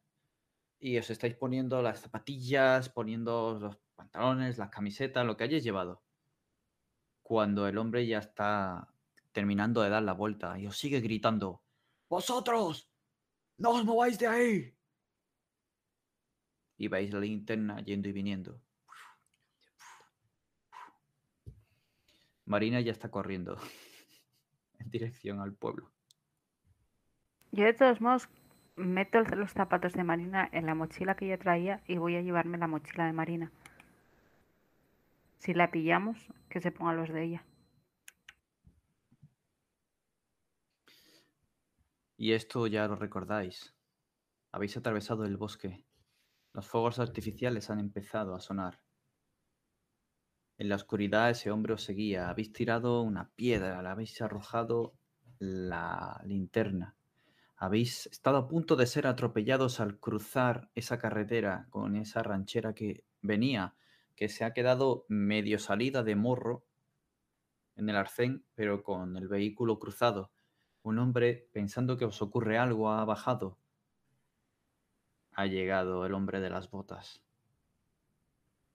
Y 0.82 0.98
os 0.98 1.08
estáis 1.08 1.34
poniendo 1.36 1.80
las 1.80 2.00
zapatillas, 2.00 2.90
poniendo 2.90 3.58
los 3.58 3.76
pantalones, 3.94 4.58
las 4.58 4.68
camisetas, 4.68 5.24
lo 5.24 5.36
que 5.36 5.44
hayáis 5.44 5.62
llevado. 5.62 6.02
Cuando 7.22 7.66
el 7.68 7.78
hombre 7.78 8.06
ya 8.06 8.18
está 8.18 8.88
terminando 9.30 9.80
de 9.80 9.90
dar 9.90 10.02
la 10.02 10.12
vuelta 10.12 10.58
y 10.58 10.66
os 10.66 10.76
sigue 10.76 11.00
gritando: 11.00 11.62
¡Vosotros! 12.08 12.90
¡No 13.56 13.70
os 13.70 13.84
mováis 13.84 14.18
de 14.18 14.26
ahí! 14.26 14.76
y 16.82 16.88
veis 16.88 17.12
la 17.12 17.20
linterna 17.20 17.80
yendo 17.80 18.08
y 18.08 18.12
viniendo. 18.12 18.60
Marina 22.44 22.80
ya 22.80 22.90
está 22.90 23.08
corriendo 23.08 23.56
en 24.80 24.90
dirección 24.90 25.38
al 25.38 25.54
pueblo. 25.54 25.92
Yo 27.52 27.64
de 27.64 27.72
todos 27.72 28.00
meto 28.76 29.20
los 29.20 29.52
zapatos 29.52 29.92
de 29.92 30.04
Marina 30.04 30.48
en 30.52 30.66
la 30.66 30.74
mochila 30.74 31.16
que 31.16 31.26
ella 31.26 31.38
traía 31.38 31.82
y 31.86 31.98
voy 31.98 32.16
a 32.16 32.22
llevarme 32.22 32.58
la 32.58 32.66
mochila 32.66 33.06
de 33.06 33.12
Marina. 33.12 33.52
Si 35.38 35.54
la 35.54 35.70
pillamos, 35.70 36.18
que 36.48 36.60
se 36.60 36.70
pongan 36.70 36.96
los 36.96 37.08
de 37.08 37.24
ella. 37.24 37.44
Y 42.16 42.32
esto 42.32 42.66
ya 42.68 42.86
lo 42.86 42.94
recordáis. 42.94 43.74
Habéis 44.52 44.76
atravesado 44.76 45.24
el 45.24 45.36
bosque. 45.36 45.84
Los 46.52 46.68
fuegos 46.68 46.98
artificiales 47.00 47.70
han 47.70 47.80
empezado 47.80 48.34
a 48.34 48.40
sonar. 48.40 48.80
En 50.58 50.68
la 50.68 50.76
oscuridad 50.76 51.30
ese 51.30 51.50
hombre 51.50 51.72
os 51.72 51.82
seguía. 51.82 52.28
Habéis 52.28 52.52
tirado 52.52 53.02
una 53.02 53.30
piedra, 53.30 53.82
le 53.82 53.88
habéis 53.88 54.20
arrojado 54.22 54.94
la 55.40 56.22
linterna. 56.24 56.94
Habéis 57.62 58.08
estado 58.08 58.38
a 58.38 58.48
punto 58.48 58.74
de 58.74 58.88
ser 58.88 59.06
atropellados 59.06 59.78
al 59.78 60.00
cruzar 60.00 60.68
esa 60.74 60.98
carretera 60.98 61.68
con 61.70 61.94
esa 61.94 62.24
ranchera 62.24 62.74
que 62.74 63.04
venía, 63.20 63.76
que 64.16 64.28
se 64.28 64.44
ha 64.44 64.52
quedado 64.52 65.04
medio 65.06 65.60
salida 65.60 66.02
de 66.02 66.16
morro 66.16 66.64
en 67.76 67.88
el 67.88 67.94
arcén, 67.94 68.44
pero 68.56 68.82
con 68.82 69.16
el 69.16 69.28
vehículo 69.28 69.78
cruzado. 69.78 70.32
Un 70.82 70.98
hombre, 70.98 71.48
pensando 71.52 71.96
que 71.96 72.04
os 72.04 72.20
ocurre 72.20 72.58
algo, 72.58 72.90
ha 72.90 73.04
bajado. 73.04 73.56
Ha 75.30 75.46
llegado 75.46 76.04
el 76.04 76.14
hombre 76.14 76.40
de 76.40 76.50
las 76.50 76.68
botas. 76.68 77.22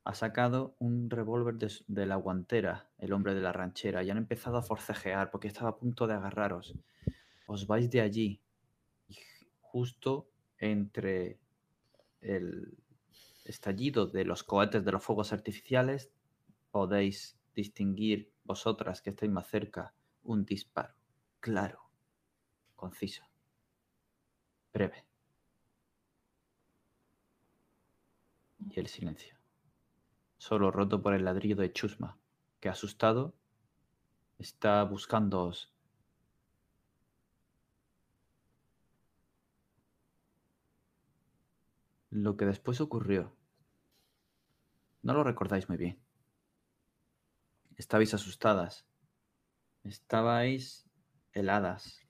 Ha 0.05 0.13
sacado 0.13 0.77
un 0.79 1.09
revólver 1.09 1.55
de, 1.57 2.05
la 2.05 2.15
guantera, 2.15 2.89
el 2.99 3.11
hombre 3.11 3.35
de 3.35 3.41
la 3.41 3.51
ranchera, 3.51 4.01
y 4.03 4.11
han 4.11 4.17
empezado 4.17 4.55
a 4.55 4.63
forcejear 4.63 5.29
porque 5.29 5.49
estaba 5.49 5.71
a 5.71 5.77
punto 5.77 6.07
de 6.07 6.13
agarraros. 6.13 6.73
Os 7.47 7.67
vais 7.67 7.91
de 7.91 7.99
allí, 7.99 8.41
justo 9.77 10.27
entre 10.57 11.39
el 12.19 12.79
estallido 13.45 14.07
de 14.07 14.25
los 14.25 14.43
cohetes 14.43 14.83
de 14.83 14.91
los 14.91 15.03
fuegos 15.03 15.31
artificiales, 15.33 16.11
podéis 16.71 17.37
distinguir 17.53 18.33
vosotras 18.43 19.03
que 19.03 19.11
estáis 19.11 19.31
más 19.31 19.45
cerca 19.47 19.93
un 20.23 20.45
disparo. 20.45 20.95
Claro, 21.39 21.91
conciso, 22.75 23.23
breve. 24.73 25.05
Y 28.71 28.79
el 28.79 28.87
silencio. 28.87 29.37
Solo 30.39 30.71
roto 30.71 31.03
por 31.03 31.13
el 31.13 31.23
ladrillo 31.23 31.55
de 31.55 31.71
Chusma, 31.71 32.17
que 32.59 32.69
asustado 32.69 33.35
está 34.39 34.83
buscándoos. 34.85 35.71
Lo 42.19 42.35
que 42.35 42.47
después 42.47 42.81
ocurrió, 42.81 43.37
no 45.03 45.13
lo 45.13 45.23
recordáis 45.23 45.69
muy 45.69 45.77
bien. 45.77 45.99
Estabais 47.75 48.11
asustadas, 48.15 48.87
estabais 49.83 50.89
heladas, 51.33 52.03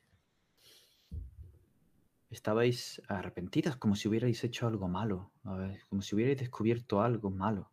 Estabais 2.30 3.02
arrepentidas 3.10 3.76
como 3.76 3.96
si 3.96 4.08
hubierais 4.08 4.44
hecho 4.46 4.68
algo 4.68 4.88
malo, 4.88 5.32
como 5.90 6.02
si 6.02 6.16
hubierais 6.16 6.38
descubierto 6.38 7.02
algo 7.02 7.30
malo. 7.30 7.72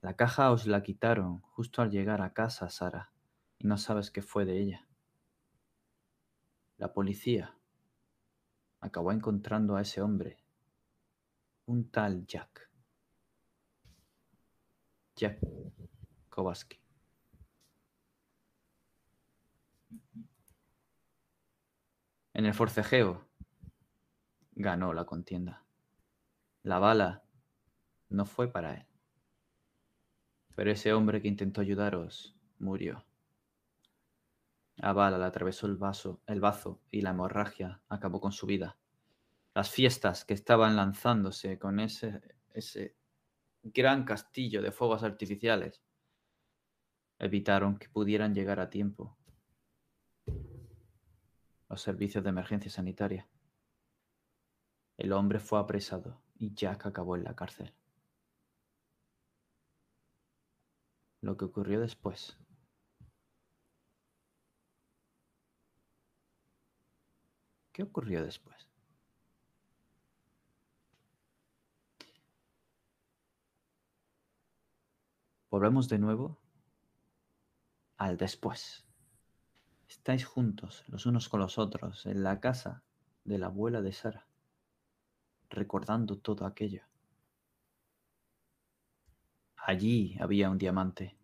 La 0.00 0.14
caja 0.14 0.50
os 0.52 0.66
la 0.66 0.82
quitaron 0.82 1.40
justo 1.40 1.82
al 1.82 1.90
llegar 1.90 2.22
a 2.22 2.32
casa, 2.32 2.70
Sara, 2.70 3.12
y 3.58 3.66
no 3.66 3.76
sabes 3.76 4.10
qué 4.10 4.22
fue 4.22 4.46
de 4.46 4.60
ella. 4.60 4.88
La 6.78 6.92
policía 6.92 7.58
acabó 8.80 9.12
encontrando 9.12 9.76
a 9.76 9.82
ese 9.82 10.00
hombre, 10.02 10.45
un 11.66 11.90
tal 11.90 12.26
Jack. 12.26 12.70
Jack 15.16 15.38
Kowalski. 16.28 16.78
En 22.34 22.44
el 22.44 22.54
forcejeo 22.54 23.26
ganó 24.52 24.92
la 24.92 25.04
contienda. 25.06 25.64
La 26.62 26.78
bala 26.78 27.24
no 28.10 28.26
fue 28.26 28.52
para 28.52 28.74
él. 28.74 28.86
Pero 30.54 30.70
ese 30.70 30.92
hombre 30.92 31.22
que 31.22 31.28
intentó 31.28 31.60
ayudaros 31.60 32.36
murió. 32.58 33.04
La 34.76 34.92
bala 34.92 35.16
le 35.18 35.24
atravesó 35.24 35.66
el 35.66 35.76
vaso, 35.76 36.20
el 36.26 36.40
bazo 36.40 36.82
y 36.90 37.00
la 37.00 37.10
hemorragia 37.10 37.80
acabó 37.88 38.20
con 38.20 38.32
su 38.32 38.46
vida. 38.46 38.76
Las 39.56 39.70
fiestas 39.70 40.26
que 40.26 40.34
estaban 40.34 40.76
lanzándose 40.76 41.58
con 41.58 41.80
ese, 41.80 42.20
ese 42.52 42.94
gran 43.62 44.04
castillo 44.04 44.60
de 44.60 44.70
fuegos 44.70 45.02
artificiales 45.02 45.82
evitaron 47.18 47.78
que 47.78 47.88
pudieran 47.88 48.34
llegar 48.34 48.60
a 48.60 48.68
tiempo 48.68 49.16
los 51.70 51.80
servicios 51.80 52.22
de 52.22 52.28
emergencia 52.28 52.70
sanitaria. 52.70 53.30
El 54.98 55.14
hombre 55.14 55.40
fue 55.40 55.58
apresado 55.58 56.20
y 56.34 56.52
Jack 56.52 56.84
acabó 56.84 57.16
en 57.16 57.24
la 57.24 57.34
cárcel. 57.34 57.72
Lo 61.22 61.38
que 61.38 61.46
ocurrió 61.46 61.80
después. 61.80 62.36
¿Qué 67.72 67.82
ocurrió 67.84 68.22
después? 68.22 68.65
Volvemos 75.56 75.88
de 75.88 75.98
nuevo 75.98 76.38
al 77.96 78.18
después. 78.18 78.84
Estáis 79.88 80.26
juntos 80.26 80.84
los 80.86 81.06
unos 81.06 81.30
con 81.30 81.40
los 81.40 81.56
otros 81.56 82.04
en 82.04 82.22
la 82.22 82.40
casa 82.40 82.82
de 83.24 83.38
la 83.38 83.46
abuela 83.46 83.80
de 83.80 83.94
Sara, 83.94 84.26
recordando 85.48 86.18
todo 86.18 86.44
aquello. 86.44 86.82
Allí 89.56 90.18
había 90.20 90.50
un 90.50 90.58
diamante. 90.58 91.16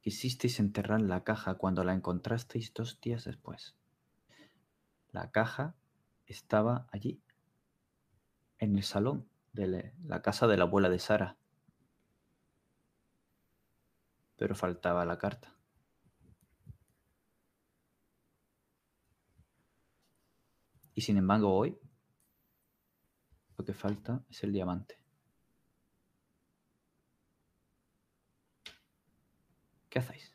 Quisisteis 0.00 0.58
enterrar 0.58 1.02
la 1.02 1.22
caja 1.22 1.56
cuando 1.56 1.84
la 1.84 1.92
encontrasteis 1.92 2.72
dos 2.72 2.98
días 3.02 3.24
después. 3.24 3.76
La 5.10 5.30
caja 5.30 5.74
estaba 6.24 6.86
allí, 6.92 7.20
en 8.58 8.74
el 8.74 8.84
salón 8.84 9.28
de 9.52 9.92
la 10.02 10.22
casa 10.22 10.46
de 10.46 10.56
la 10.56 10.64
abuela 10.64 10.88
de 10.88 10.98
Sara. 10.98 11.36
Pero 14.42 14.56
faltaba 14.56 15.04
la 15.04 15.16
carta. 15.16 15.54
Y 20.96 21.00
sin 21.00 21.16
embargo 21.16 21.54
hoy 21.56 21.78
lo 23.56 23.64
que 23.64 23.72
falta 23.72 24.24
es 24.28 24.42
el 24.42 24.52
diamante. 24.52 24.98
¿Qué 29.88 30.00
hacéis? 30.00 30.34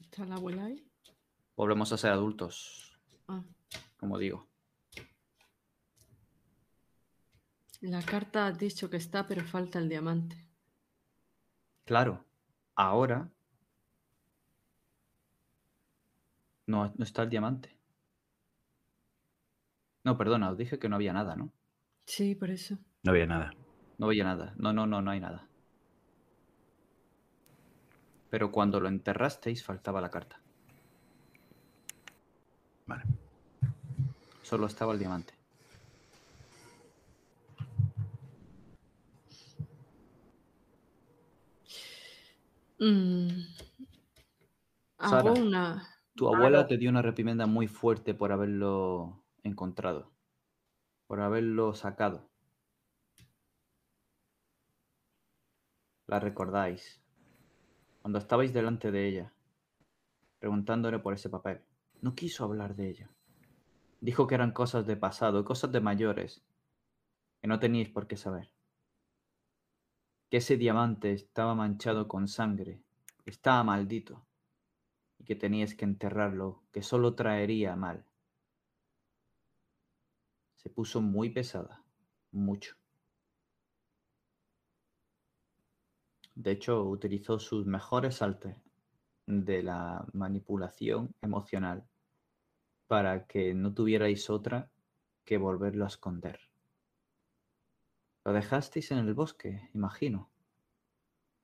¿Está 0.00 0.24
la 0.24 0.36
abuela 0.36 0.64
ahí? 0.64 0.90
Volvemos 1.54 1.92
a 1.92 1.98
ser 1.98 2.12
adultos, 2.12 2.98
Ah, 3.28 3.44
como 3.98 4.16
digo. 4.16 4.55
La 7.80 8.02
carta 8.02 8.46
has 8.46 8.58
dicho 8.58 8.88
que 8.90 8.96
está, 8.96 9.26
pero 9.26 9.44
falta 9.44 9.78
el 9.78 9.88
diamante. 9.88 10.36
Claro, 11.84 12.24
ahora 12.74 13.30
no, 16.66 16.92
no 16.96 17.04
está 17.04 17.22
el 17.22 17.30
diamante. 17.30 17.76
No, 20.04 20.16
perdona, 20.16 20.50
os 20.50 20.58
dije 20.58 20.78
que 20.78 20.88
no 20.88 20.96
había 20.96 21.12
nada, 21.12 21.36
¿no? 21.36 21.52
Sí, 22.04 22.34
por 22.34 22.50
eso. 22.50 22.78
No 23.02 23.12
había 23.12 23.26
nada. 23.26 23.52
No 23.98 24.06
había 24.06 24.24
nada. 24.24 24.54
No, 24.56 24.72
no, 24.72 24.86
no, 24.86 25.02
no 25.02 25.10
hay 25.10 25.20
nada. 25.20 25.48
Pero 28.30 28.52
cuando 28.52 28.80
lo 28.80 28.88
enterrasteis 28.88 29.64
faltaba 29.64 30.00
la 30.00 30.10
carta. 30.10 30.40
Vale. 32.86 33.04
Solo 34.42 34.66
estaba 34.66 34.92
el 34.92 34.98
diamante. 34.98 35.35
Mm. 42.78 43.28
Sara. 44.98 45.18
Hago 45.18 45.32
una. 45.34 45.88
Tu 46.14 46.28
abuela 46.28 46.66
te 46.66 46.78
dio 46.78 46.90
una 46.90 47.02
reprimenda 47.02 47.46
muy 47.46 47.68
fuerte 47.68 48.14
por 48.14 48.32
haberlo 48.32 49.22
encontrado. 49.42 50.12
Por 51.06 51.20
haberlo 51.20 51.74
sacado. 51.74 52.30
La 56.06 56.20
recordáis. 56.20 57.02
Cuando 58.00 58.18
estabais 58.18 58.52
delante 58.52 58.90
de 58.90 59.08
ella, 59.08 59.32
preguntándole 60.38 60.98
por 60.98 61.12
ese 61.12 61.28
papel. 61.28 61.60
No 62.00 62.14
quiso 62.14 62.44
hablar 62.44 62.76
de 62.76 62.88
ello. 62.88 63.08
Dijo 64.00 64.26
que 64.26 64.36
eran 64.36 64.52
cosas 64.52 64.86
de 64.86 64.96
pasado, 64.96 65.44
cosas 65.44 65.72
de 65.72 65.80
mayores, 65.80 66.42
que 67.40 67.48
no 67.48 67.58
teníais 67.58 67.88
por 67.88 68.06
qué 68.06 68.16
saber. 68.16 68.55
Que 70.30 70.38
ese 70.38 70.56
diamante 70.56 71.12
estaba 71.12 71.54
manchado 71.54 72.08
con 72.08 72.26
sangre, 72.28 72.80
estaba 73.24 73.62
maldito 73.62 74.24
y 75.18 75.24
que 75.24 75.36
teníais 75.36 75.74
que 75.74 75.84
enterrarlo, 75.84 76.62
que 76.72 76.82
solo 76.82 77.14
traería 77.14 77.76
mal. 77.76 78.04
Se 80.56 80.70
puso 80.70 81.00
muy 81.00 81.30
pesada, 81.30 81.82
mucho. 82.32 82.76
De 86.34 86.50
hecho, 86.50 86.82
utilizó 86.84 87.38
sus 87.38 87.66
mejores 87.66 88.20
artes 88.20 88.56
de 89.26 89.62
la 89.62 90.04
manipulación 90.12 91.14
emocional 91.22 91.84
para 92.86 93.26
que 93.26 93.54
no 93.54 93.72
tuvierais 93.72 94.28
otra 94.28 94.70
que 95.24 95.38
volverlo 95.38 95.84
a 95.84 95.88
esconder. 95.88 96.38
Lo 98.26 98.32
dejasteis 98.32 98.90
en 98.90 98.98
el 98.98 99.14
bosque, 99.14 99.70
imagino, 99.72 100.28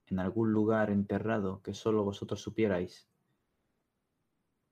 en 0.07 0.19
algún 0.19 0.53
lugar 0.53 0.91
enterrado 0.91 1.63
que 1.63 1.75
solo 1.75 2.03
vosotros 2.03 2.43
supierais. 2.43 3.09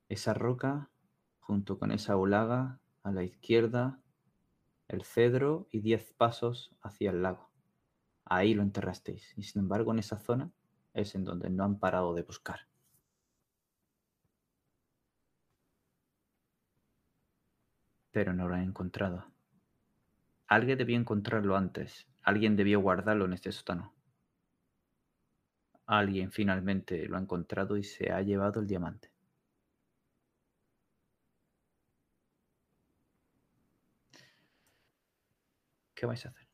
Esa 0.09 0.35
roca, 0.35 0.91
junto 1.39 1.79
con 1.79 1.93
esa 1.93 2.17
ulaga, 2.17 2.81
a 3.05 3.13
la 3.13 3.23
izquierda, 3.23 4.01
el 4.89 5.05
cedro 5.05 5.69
y 5.71 5.83
diez 5.83 6.13
pasos 6.15 6.75
hacia 6.83 7.11
el 7.11 7.23
lago. 7.23 7.49
Ahí 8.25 8.55
lo 8.55 8.63
enterrasteis, 8.63 9.33
y 9.39 9.45
sin 9.45 9.63
embargo 9.63 9.93
en 9.93 10.01
esa 10.01 10.19
zona 10.19 10.51
es 10.95 11.15
en 11.15 11.23
donde 11.23 11.49
no 11.49 11.63
han 11.63 11.79
parado 11.79 12.13
de 12.13 12.23
buscar. 12.23 12.67
Pero 18.11 18.35
no 18.35 18.49
lo 18.49 18.57
han 18.57 18.65
encontrado. 18.65 19.27
Alguien 20.51 20.77
debió 20.77 20.99
encontrarlo 20.99 21.57
antes. 21.57 22.09
Alguien 22.23 22.57
debió 22.57 22.81
guardarlo 22.81 23.25
en 23.25 23.35
este 23.35 23.53
sótano. 23.53 23.95
Alguien 25.87 26.33
finalmente 26.33 27.07
lo 27.07 27.17
ha 27.17 27.21
encontrado 27.21 27.77
y 27.77 27.85
se 27.85 28.11
ha 28.11 28.21
llevado 28.21 28.59
el 28.59 28.67
diamante. 28.67 29.13
¿Qué 35.95 36.05
vais 36.05 36.27
a 36.27 36.31
hacer? 36.31 36.49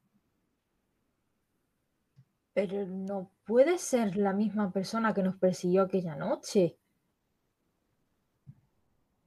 Pero 2.52 2.86
no 2.86 3.30
puede 3.46 3.78
ser 3.78 4.16
la 4.16 4.34
misma 4.34 4.72
persona 4.72 5.14
que 5.14 5.22
nos 5.22 5.36
persiguió 5.36 5.82
aquella 5.84 6.16
noche. 6.16 6.76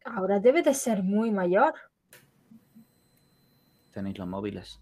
Ahora 0.06 0.40
debe 0.40 0.62
de 0.62 0.76
ser 0.76 1.02
muy 1.02 1.32
mayor. 1.32 1.89
Tenéis 4.00 4.18
los 4.18 4.30
móviles. 4.30 4.80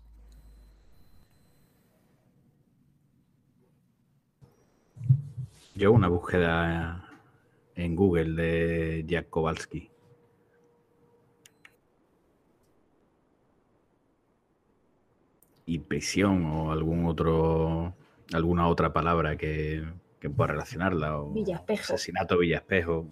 Yo 5.73 5.91
una 5.91 6.07
búsqueda 6.07 7.03
en 7.73 7.95
Google 7.95 8.39
de 8.39 9.05
Jack 9.07 9.31
Kowalski. 9.31 9.89
Y 15.65 15.79
prisión 15.79 16.45
o 16.45 16.71
algún 16.71 17.07
otro, 17.07 17.95
alguna 18.33 18.67
otra 18.67 18.93
palabra 18.93 19.35
que, 19.35 19.83
que 20.19 20.29
pueda 20.29 20.51
relacionarla. 20.51 21.17
O 21.17 21.33
Villaspejo. 21.33 21.95
Asesinato 21.95 22.37
Villaspejo. 22.37 23.07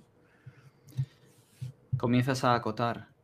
Comienzas 1.98 2.44
a 2.44 2.54
acotar 2.54 3.15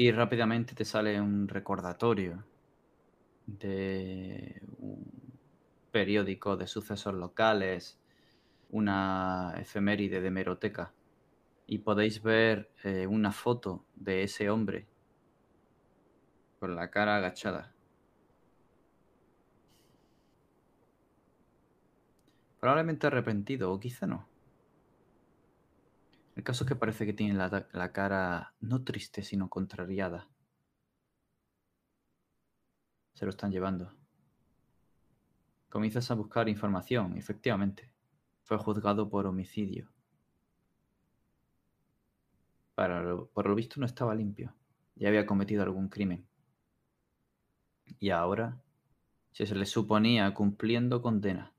y 0.00 0.12
rápidamente 0.12 0.74
te 0.74 0.86
sale 0.86 1.20
un 1.20 1.46
recordatorio 1.46 2.42
de 3.44 4.62
un 4.78 5.04
periódico 5.90 6.56
de 6.56 6.66
sucesos 6.66 7.12
locales, 7.12 8.00
una 8.70 9.52
efeméride 9.58 10.22
de 10.22 10.30
meroteca 10.30 10.94
y 11.66 11.80
podéis 11.80 12.22
ver 12.22 12.70
eh, 12.82 13.06
una 13.06 13.30
foto 13.30 13.84
de 13.94 14.22
ese 14.22 14.48
hombre 14.48 14.88
con 16.60 16.74
la 16.74 16.90
cara 16.90 17.16
agachada. 17.16 17.74
Probablemente 22.58 23.06
arrepentido 23.06 23.70
o 23.70 23.78
quizá 23.78 24.06
no. 24.06 24.29
El 26.36 26.44
caso 26.44 26.64
es 26.64 26.68
que 26.68 26.76
parece 26.76 27.06
que 27.06 27.12
tiene 27.12 27.34
la, 27.34 27.92
cara 27.92 28.54
no 28.60 28.82
triste, 28.82 29.22
sino 29.22 29.48
contrariada. 29.48 30.28
Se 33.14 33.24
lo 33.24 33.30
están 33.30 33.50
llevando. 33.50 33.92
Comienzas 35.68 36.10
a 36.10 36.14
buscar 36.14 36.48
información, 36.48 37.16
efectivamente. 37.16 37.92
Fue 38.42 38.58
juzgado 38.58 39.08
por 39.08 39.26
homicidio. 39.26 39.90
Por 42.74 43.46
lo 43.46 43.54
visto 43.54 43.78
no 43.78 43.86
estaba 43.86 44.14
limpio. 44.14 44.54
Ya 44.96 45.08
había 45.08 45.26
cometido 45.26 45.62
algún 45.62 45.88
crimen. 45.88 46.26
Y 47.98 48.10
ahora 48.10 48.62
se 49.32 49.54
le 49.54 49.66
suponía 49.66 50.32
cumpliendo 50.32 51.02
condena 51.02 51.52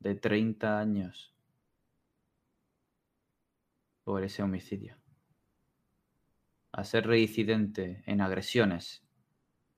de 0.00 0.14
30 0.14 0.78
años 0.78 1.34
por 4.08 4.24
ese 4.24 4.42
homicidio. 4.42 4.96
A 6.72 6.82
ser 6.82 7.06
reincidente 7.06 8.02
en 8.06 8.22
agresiones 8.22 9.06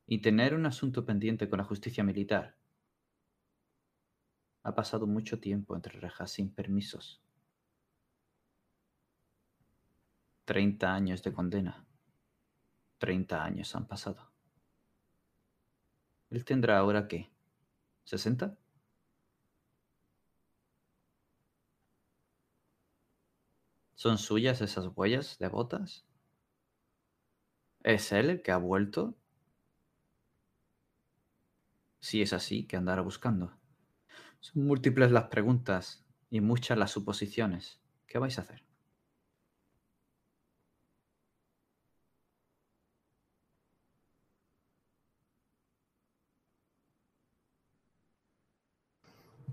y 0.07 0.20
tener 0.20 0.55
un 0.55 0.66
asunto 0.66 1.05
pendiente 1.05 1.48
con 1.48 1.59
la 1.59 1.65
justicia 1.65 2.05
militar. 2.05 2.55
Ha 4.62 4.73
pasado 4.73 5.09
mucho 5.09 5.40
tiempo 5.40 5.74
entre 5.74 5.98
rejas 5.98 6.31
sin 6.31 6.55
permisos. 6.55 7.20
30 10.44 10.94
años 10.94 11.24
de 11.24 11.32
condena. 11.32 11.85
30 12.98 13.43
años 13.43 13.74
han 13.74 13.89
pasado. 13.89 14.31
Él 16.31 16.44
tendrá 16.44 16.78
ahora 16.78 17.09
qué? 17.09 17.32
¿60? 18.07 18.57
¿Son 24.01 24.16
suyas 24.16 24.62
esas 24.62 24.86
huellas 24.97 25.36
de 25.39 25.48
botas? 25.48 26.06
¿Es 27.82 28.12
él 28.12 28.31
el 28.31 28.40
que 28.40 28.51
ha 28.51 28.56
vuelto? 28.56 29.14
Si 31.98 32.22
es 32.22 32.32
así, 32.32 32.64
¿qué 32.66 32.78
andará 32.78 33.02
buscando? 33.02 33.52
Son 34.40 34.64
múltiples 34.64 35.10
las 35.10 35.24
preguntas 35.24 36.02
y 36.31 36.40
muchas 36.40 36.78
las 36.78 36.93
suposiciones. 36.93 37.78
¿Qué 38.06 38.18
vais 38.18 38.39
a 38.39 38.40
hacer? 38.40 38.64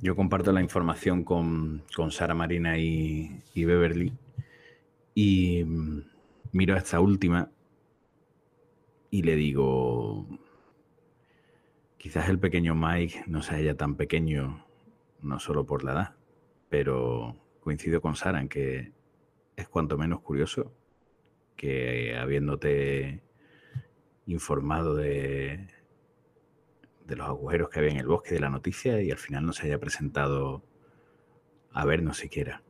Yo 0.01 0.15
comparto 0.15 0.53
la 0.53 0.61
información 0.61 1.25
con, 1.25 1.83
con 1.93 2.11
Sara 2.11 2.33
Marina 2.33 2.77
y, 2.77 3.43
y 3.53 3.65
Beverly. 3.65 4.13
Y 5.19 5.63
mm, 5.63 6.03
miro 6.51 6.75
a 6.75 6.77
esta 6.77 6.99
última 6.99 7.49
y 9.09 9.23
le 9.23 9.35
digo, 9.35 10.27
quizás 11.97 12.29
el 12.29 12.37
pequeño 12.37 12.75
Mike 12.75 13.23
no 13.25 13.41
sea 13.41 13.59
ya 13.59 13.73
tan 13.73 13.95
pequeño, 13.95 14.63
no 15.23 15.39
solo 15.39 15.65
por 15.65 15.83
la 15.83 15.93
edad, 15.93 16.15
pero 16.69 17.35
coincido 17.61 17.99
con 17.99 18.15
Sara 18.15 18.41
en 18.41 18.47
que 18.47 18.91
es 19.55 19.67
cuanto 19.67 19.97
menos 19.97 20.19
curioso 20.19 20.71
que 21.55 22.15
habiéndote 22.15 23.23
informado 24.27 24.93
de, 24.93 25.67
de 27.07 27.15
los 27.15 27.25
agujeros 27.25 27.69
que 27.69 27.79
había 27.79 27.91
en 27.93 27.97
el 27.97 28.07
bosque 28.07 28.35
de 28.35 28.41
la 28.41 28.51
noticia 28.51 29.01
y 29.01 29.09
al 29.09 29.17
final 29.17 29.47
no 29.47 29.53
se 29.53 29.65
haya 29.65 29.79
presentado 29.79 30.63
a 31.71 31.85
vernos 31.85 32.17
siquiera. 32.17 32.61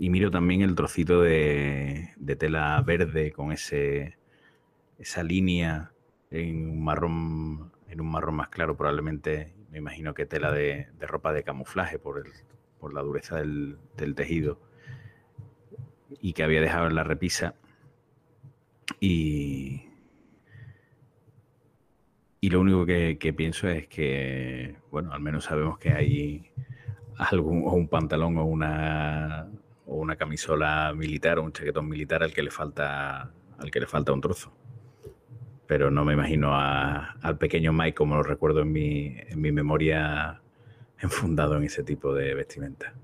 Y 0.00 0.08
miro 0.08 0.30
también 0.30 0.62
el 0.62 0.74
trocito 0.74 1.20
de, 1.20 2.14
tela 2.38 2.80
verde 2.80 3.32
con 3.32 3.52
ese, 3.52 4.16
esa 4.98 5.22
línea 5.22 5.92
en 6.30 6.70
un 6.70 6.82
marrón, 6.82 7.70
en 7.86 8.00
un 8.00 8.10
marrón 8.10 8.36
más 8.36 8.48
claro, 8.48 8.74
probablemente, 8.78 9.52
me 9.70 9.76
imagino 9.76 10.14
que 10.14 10.24
tela 10.24 10.52
de, 10.52 10.88
ropa 11.00 11.34
de 11.34 11.42
camuflaje 11.42 11.98
por, 11.98 12.16
el, 12.16 12.32
por 12.78 12.94
la 12.94 13.02
dureza 13.02 13.36
del, 13.36 13.76
tejido 14.16 14.58
y 16.08 16.32
que 16.32 16.44
había 16.44 16.62
dejado 16.62 16.86
en 16.86 16.94
la 16.94 17.04
repisa. 17.04 17.54
Y, 19.00 19.82
y 22.40 22.48
lo 22.48 22.62
único 22.62 22.86
que, 22.86 23.34
pienso 23.36 23.68
es 23.68 23.86
que, 23.86 24.76
bueno, 24.90 25.12
al 25.12 25.20
menos 25.20 25.44
sabemos 25.44 25.78
que 25.78 25.90
hay 25.90 26.50
algún, 27.18 27.64
un 27.64 27.86
pantalón 27.86 28.38
o 28.38 28.46
una, 28.46 29.46
o 29.90 29.96
una 29.96 30.16
camisola 30.16 30.92
militar 30.94 31.38
o 31.38 31.42
un 31.44 31.52
chaquetón 31.52 31.88
militar 31.88 32.22
al 32.22 32.32
que 32.32 32.42
le 32.42 32.50
falta, 32.50 33.30
al 33.58 33.70
que 33.72 33.80
le 33.80 33.86
falta 33.86 34.12
un 34.12 34.20
trozo. 34.20 34.52
Pero 35.66 35.90
no 35.90 36.04
me 36.04 36.14
imagino 36.14 36.54
a- 36.54 37.12
al 37.22 37.38
pequeño 37.38 37.72
Mike 37.72 37.94
como 37.94 38.16
lo 38.16 38.22
recuerdo 38.22 38.60
en 38.62 38.72
mi, 38.72 39.14
en 39.16 39.40
mi 39.40 39.52
memoria 39.52 40.40
enfundado 40.98 41.56
en 41.56 41.64
ese 41.64 41.82
tipo 41.84 42.14
de 42.14 42.34
vestimenta. 42.34 42.94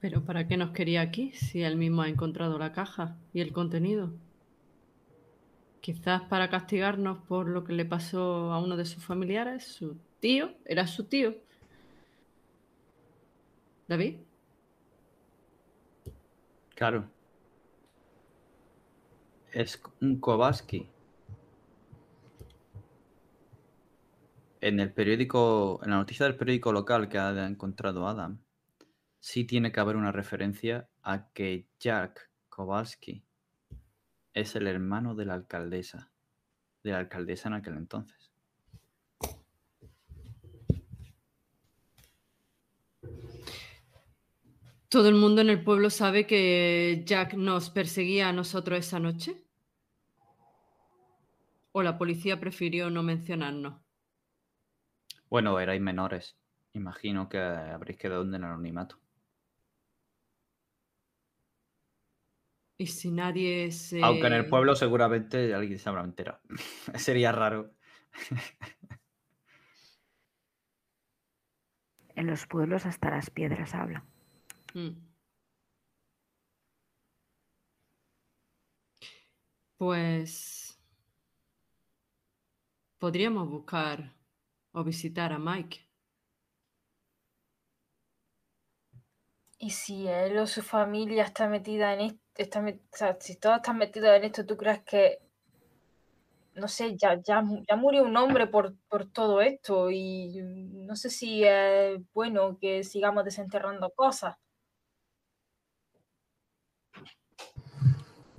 Pero 0.00 0.24
¿para 0.24 0.46
qué 0.46 0.56
nos 0.56 0.70
quería 0.70 1.00
aquí 1.00 1.32
si 1.32 1.62
él 1.64 1.76
mismo 1.76 2.02
ha 2.02 2.08
encontrado 2.08 2.58
la 2.58 2.70
caja 2.72 3.18
y 3.32 3.40
el 3.40 3.52
contenido? 3.52 4.12
Quizás 5.80 6.22
para 6.22 6.50
castigarnos 6.50 7.18
por 7.28 7.48
lo 7.48 7.62
que 7.64 7.74
le 7.74 7.84
pasó 7.84 8.52
a 8.52 8.58
uno 8.62 8.76
de 8.76 8.84
sus 8.86 9.04
familiares, 9.04 9.80
tío, 10.24 10.54
era 10.64 10.86
su 10.86 11.04
tío. 11.04 11.34
David, 13.86 14.20
Claro. 16.74 17.10
Es 19.52 19.82
un 20.00 20.18
Kovaski. 20.20 20.88
En 24.62 24.80
el 24.80 24.94
periódico, 24.94 25.80
en 25.84 25.90
la 25.90 25.96
noticia 25.96 26.24
del 26.24 26.36
periódico 26.36 26.72
local 26.72 27.10
que 27.10 27.18
ha 27.18 27.46
encontrado 27.46 28.08
Adam, 28.08 28.38
sí 29.20 29.44
tiene 29.44 29.72
que 29.72 29.80
haber 29.80 29.96
una 29.96 30.10
referencia 30.10 30.88
a 31.02 31.28
que 31.34 31.66
Jack 31.78 32.30
Kowalski 32.48 33.22
es 34.32 34.56
el 34.56 34.68
hermano 34.68 35.14
de 35.14 35.26
la 35.26 35.34
alcaldesa, 35.34 36.10
de 36.82 36.92
la 36.92 37.00
alcaldesa 37.00 37.50
en 37.50 37.54
aquel 37.56 37.76
entonces. 37.76 38.23
¿Todo 44.94 45.08
el 45.08 45.16
mundo 45.16 45.40
en 45.40 45.50
el 45.50 45.64
pueblo 45.64 45.90
sabe 45.90 46.24
que 46.24 47.02
Jack 47.04 47.34
nos 47.34 47.68
perseguía 47.68 48.28
a 48.28 48.32
nosotros 48.32 48.78
esa 48.78 49.00
noche? 49.00 49.42
¿O 51.72 51.82
la 51.82 51.98
policía 51.98 52.38
prefirió 52.38 52.90
no 52.90 53.02
mencionarnos? 53.02 53.74
Bueno, 55.28 55.58
erais 55.58 55.80
menores. 55.80 56.36
Imagino 56.74 57.28
que 57.28 57.38
habréis 57.38 57.98
quedado 57.98 58.22
en 58.22 58.36
el 58.36 58.44
anonimato. 58.44 59.00
Y 62.78 62.86
si 62.86 63.10
nadie 63.10 63.72
se... 63.72 64.00
Aunque 64.00 64.28
en 64.28 64.34
el 64.34 64.48
pueblo 64.48 64.76
seguramente 64.76 65.54
alguien 65.54 65.80
se 65.80 65.88
habrá 65.88 66.04
enterado. 66.04 66.38
Sería 66.94 67.32
raro. 67.32 67.74
En 72.14 72.28
los 72.28 72.46
pueblos 72.46 72.86
hasta 72.86 73.10
las 73.10 73.30
piedras 73.30 73.74
hablan. 73.74 74.13
Mm. 74.74 75.14
Pues 79.76 80.76
podríamos 82.98 83.48
buscar 83.48 84.14
o 84.72 84.82
visitar 84.82 85.32
a 85.32 85.38
Mike. 85.38 85.86
Y 89.58 89.70
si 89.70 90.08
él 90.08 90.38
o 90.38 90.46
su 90.46 90.62
familia 90.62 91.24
está 91.24 91.48
metida 91.48 91.94
en 91.94 92.18
esto, 92.36 92.60
si 93.20 93.36
todos 93.36 93.56
están 93.56 93.78
metidos 93.78 94.16
en 94.16 94.24
esto, 94.24 94.44
¿tú 94.44 94.56
crees 94.56 94.82
que, 94.82 95.20
no 96.54 96.68
sé, 96.68 96.96
ya, 96.96 97.20
ya, 97.22 97.42
ya 97.68 97.76
murió 97.76 98.02
un 98.02 98.16
hombre 98.16 98.46
por, 98.48 98.74
por 98.88 99.10
todo 99.10 99.40
esto? 99.40 99.90
Y 99.90 100.40
no 100.42 100.96
sé 100.96 101.10
si 101.10 101.44
es 101.44 102.00
bueno 102.12 102.58
que 102.60 102.82
sigamos 102.84 103.24
desenterrando 103.24 103.90
cosas. 103.94 104.36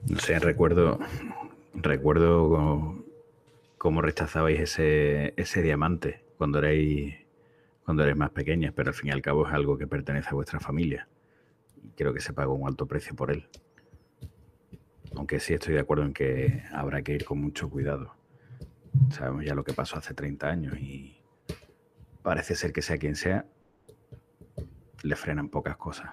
No 0.07 0.19
sé, 0.19 0.37
recuerdo, 0.37 0.99
recuerdo 1.73 3.03
cómo, 3.77 4.01
rechazabais 4.01 4.59
ese, 4.59 5.33
ese 5.35 5.61
diamante 5.63 6.23
cuando 6.37 6.59
erais, 6.59 7.15
cuando 7.83 8.03
más 8.15 8.29
pequeñas, 8.29 8.71
pero 8.75 8.89
al 8.89 8.93
fin 8.93 9.09
y 9.09 9.11
al 9.11 9.21
cabo 9.21 9.47
es 9.47 9.53
algo 9.53 9.77
que 9.77 9.87
pertenece 9.87 10.29
a 10.29 10.35
vuestra 10.35 10.59
familia. 10.59 11.07
Y 11.83 11.89
creo 11.91 12.13
que 12.13 12.21
se 12.21 12.33
pagó 12.33 12.53
un 12.53 12.67
alto 12.67 12.85
precio 12.85 13.15
por 13.15 13.31
él. 13.31 13.47
Aunque 15.15 15.39
sí 15.39 15.53
estoy 15.53 15.73
de 15.73 15.79
acuerdo 15.79 16.03
en 16.03 16.13
que 16.13 16.63
habrá 16.71 17.01
que 17.01 17.13
ir 17.13 17.25
con 17.25 17.39
mucho 17.39 17.69
cuidado. 17.69 18.15
Sabemos 19.09 19.43
ya 19.43 19.55
lo 19.55 19.63
que 19.63 19.73
pasó 19.73 19.97
hace 19.97 20.13
30 20.13 20.47
años 20.47 20.77
y 20.77 21.17
parece 22.21 22.55
ser 22.55 22.73
que 22.73 22.81
sea 22.81 22.97
quien 22.97 23.15
sea, 23.15 23.45
le 25.03 25.15
frenan 25.15 25.49
pocas 25.49 25.77
cosas. 25.77 26.11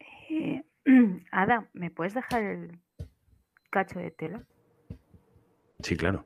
Eh, 0.00 0.64
Ada, 1.32 1.68
¿me 1.72 1.90
puedes 1.90 2.14
dejar 2.14 2.42
el 2.42 2.78
cacho 3.70 3.98
de 3.98 4.10
tela? 4.10 4.44
Sí, 5.80 5.96
claro. 5.96 6.24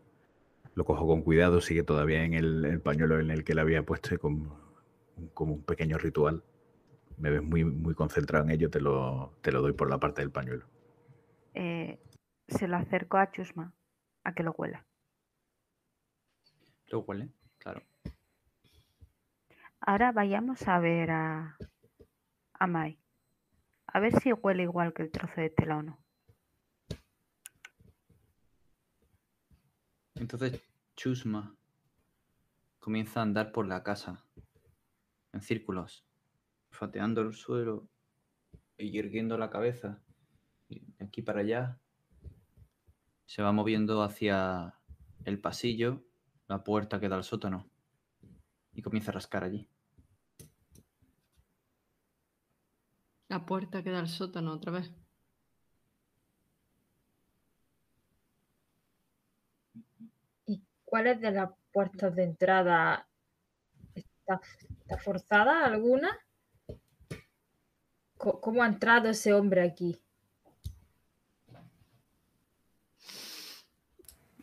Lo 0.74 0.84
cojo 0.84 1.06
con 1.06 1.22
cuidado, 1.22 1.60
sigue 1.60 1.82
todavía 1.82 2.24
en 2.24 2.34
el, 2.34 2.64
el 2.64 2.80
pañuelo 2.80 3.18
en 3.18 3.30
el 3.30 3.44
que 3.44 3.54
le 3.54 3.60
había 3.60 3.82
puesto 3.84 4.14
y 4.14 4.18
como, 4.18 4.60
como 5.34 5.54
un 5.54 5.62
pequeño 5.64 5.98
ritual. 5.98 6.44
Me 7.16 7.30
ves 7.30 7.42
muy, 7.42 7.64
muy 7.64 7.94
concentrado 7.94 8.44
en 8.44 8.50
ello, 8.50 8.70
te 8.70 8.80
lo, 8.80 9.32
te 9.40 9.50
lo 9.50 9.60
doy 9.60 9.72
por 9.72 9.90
la 9.90 9.98
parte 9.98 10.22
del 10.22 10.30
pañuelo. 10.30 10.66
Eh, 11.54 11.98
se 12.46 12.68
lo 12.68 12.76
acerco 12.76 13.16
a 13.16 13.30
Chusma 13.32 13.74
a 14.22 14.34
que 14.34 14.44
lo 14.44 14.52
huela. 14.52 14.86
Lo 16.86 17.00
huele, 17.00 17.28
claro. 17.58 17.82
Ahora 19.80 20.12
vayamos 20.12 20.66
a 20.68 20.78
ver 20.78 21.10
a, 21.10 21.56
a 22.54 22.66
Mai. 22.66 22.98
A 23.98 24.00
ver 24.00 24.16
si 24.20 24.32
huele 24.32 24.62
igual 24.62 24.94
que 24.94 25.02
el 25.02 25.10
trozo 25.10 25.40
de 25.40 25.50
tela 25.50 25.78
o 25.78 25.82
no. 25.82 25.98
Entonces 30.14 30.62
Chusma 30.94 31.56
comienza 32.78 33.18
a 33.18 33.24
andar 33.24 33.50
por 33.50 33.66
la 33.66 33.82
casa 33.82 34.24
en 35.32 35.42
círculos, 35.42 36.06
fateando 36.70 37.22
el 37.22 37.34
suelo 37.34 37.88
y 38.76 38.96
irguiendo 38.96 39.36
la 39.36 39.50
cabeza 39.50 40.00
de 40.68 41.04
aquí 41.04 41.22
para 41.22 41.40
allá. 41.40 41.80
Se 43.26 43.42
va 43.42 43.50
moviendo 43.50 44.04
hacia 44.04 44.78
el 45.24 45.40
pasillo, 45.40 46.04
la 46.46 46.62
puerta 46.62 47.00
que 47.00 47.08
da 47.08 47.16
al 47.16 47.24
sótano 47.24 47.68
y 48.72 48.80
comienza 48.80 49.10
a 49.10 49.14
rascar 49.14 49.42
allí. 49.42 49.68
La 53.28 53.44
puerta 53.44 53.82
que 53.82 53.90
da 53.90 54.00
al 54.00 54.08
sótano 54.08 54.52
otra 54.52 54.72
vez. 54.72 54.90
¿Y 60.46 60.62
cuáles 60.84 61.20
de 61.20 61.30
las 61.30 61.50
puertas 61.72 62.14
de 62.14 62.24
entrada 62.24 63.06
está, 63.94 64.40
está 64.80 64.98
forzada 64.98 65.64
alguna? 65.66 66.18
¿Cómo 68.16 68.62
ha 68.62 68.66
entrado 68.66 69.08
ese 69.08 69.32
hombre 69.32 69.62
aquí? 69.62 70.00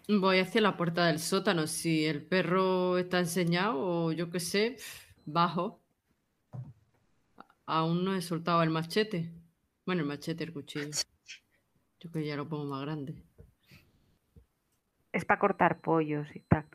Voy 0.08 0.40
hacia 0.40 0.62
la 0.62 0.78
puerta 0.78 1.08
del 1.08 1.20
sótano. 1.20 1.66
Si 1.66 2.06
el 2.06 2.26
perro 2.26 2.98
está 3.00 3.20
enseñado 3.20 3.80
o 3.80 4.12
yo 4.12 4.30
qué 4.30 4.40
sé, 4.40 4.78
bajo. 5.26 5.85
Aún 7.66 8.04
no 8.06 8.16
he 8.16 8.22
soltado 8.22 8.62
el 8.64 8.70
machete. 8.70 9.32
Bueno, 9.86 10.02
el 10.02 10.08
machete, 10.08 10.44
el 10.44 10.54
cuchillo. 10.54 10.90
Yo 12.00 12.12
que 12.12 12.26
ya 12.26 12.36
lo 12.36 12.48
pongo 12.48 12.66
más 12.66 12.82
grande. 12.82 13.24
Es 15.12 15.26
para 15.26 15.40
cortar 15.40 15.82
pollos 15.82 16.28
y 16.36 16.42
tal. 16.42 16.66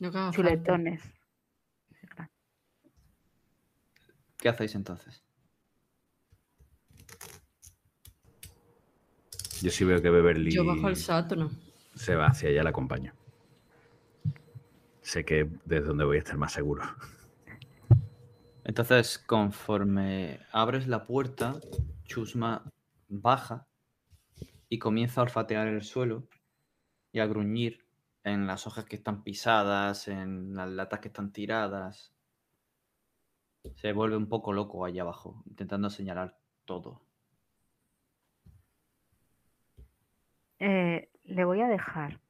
Falta. 0.00 0.30
Chuletones. 0.32 1.02
¿Qué 4.38 4.48
hacéis 4.48 4.74
entonces? 4.74 5.22
Yo 9.62 9.70
sí 9.70 9.84
veo 9.84 10.02
que 10.02 10.10
Beverly 10.10 10.50
Yo 10.50 10.64
bajo 10.64 10.88
al 10.88 10.96
sótano. 10.96 11.50
se 11.94 12.14
va 12.14 12.26
hacia 12.26 12.50
allá, 12.50 12.62
la 12.62 12.70
acompaño. 12.70 13.14
Sé 15.00 15.24
que 15.24 15.48
desde 15.64 15.86
donde 15.86 16.04
voy 16.04 16.16
a 16.16 16.18
estar 16.18 16.36
más 16.36 16.52
seguro. 16.52 16.82
Entonces, 18.64 19.18
conforme 19.18 20.40
abres 20.50 20.88
la 20.88 21.04
puerta, 21.04 21.60
Chusma 22.04 22.64
baja 23.08 23.66
y 24.70 24.78
comienza 24.78 25.20
a 25.20 25.24
olfatear 25.24 25.68
el 25.68 25.82
suelo 25.82 26.26
y 27.12 27.20
a 27.20 27.26
gruñir 27.26 27.86
en 28.24 28.46
las 28.46 28.66
hojas 28.66 28.86
que 28.86 28.96
están 28.96 29.22
pisadas, 29.22 30.08
en 30.08 30.56
las 30.56 30.70
latas 30.70 31.00
que 31.00 31.08
están 31.08 31.30
tiradas. 31.30 32.14
Se 33.76 33.92
vuelve 33.92 34.16
un 34.16 34.28
poco 34.28 34.54
loco 34.54 34.84
allá 34.84 35.02
abajo, 35.02 35.42
intentando 35.46 35.90
señalar 35.90 36.38
todo. 36.64 37.02
Eh, 40.58 41.10
le 41.24 41.44
voy 41.44 41.60
a 41.60 41.68
dejar 41.68 42.20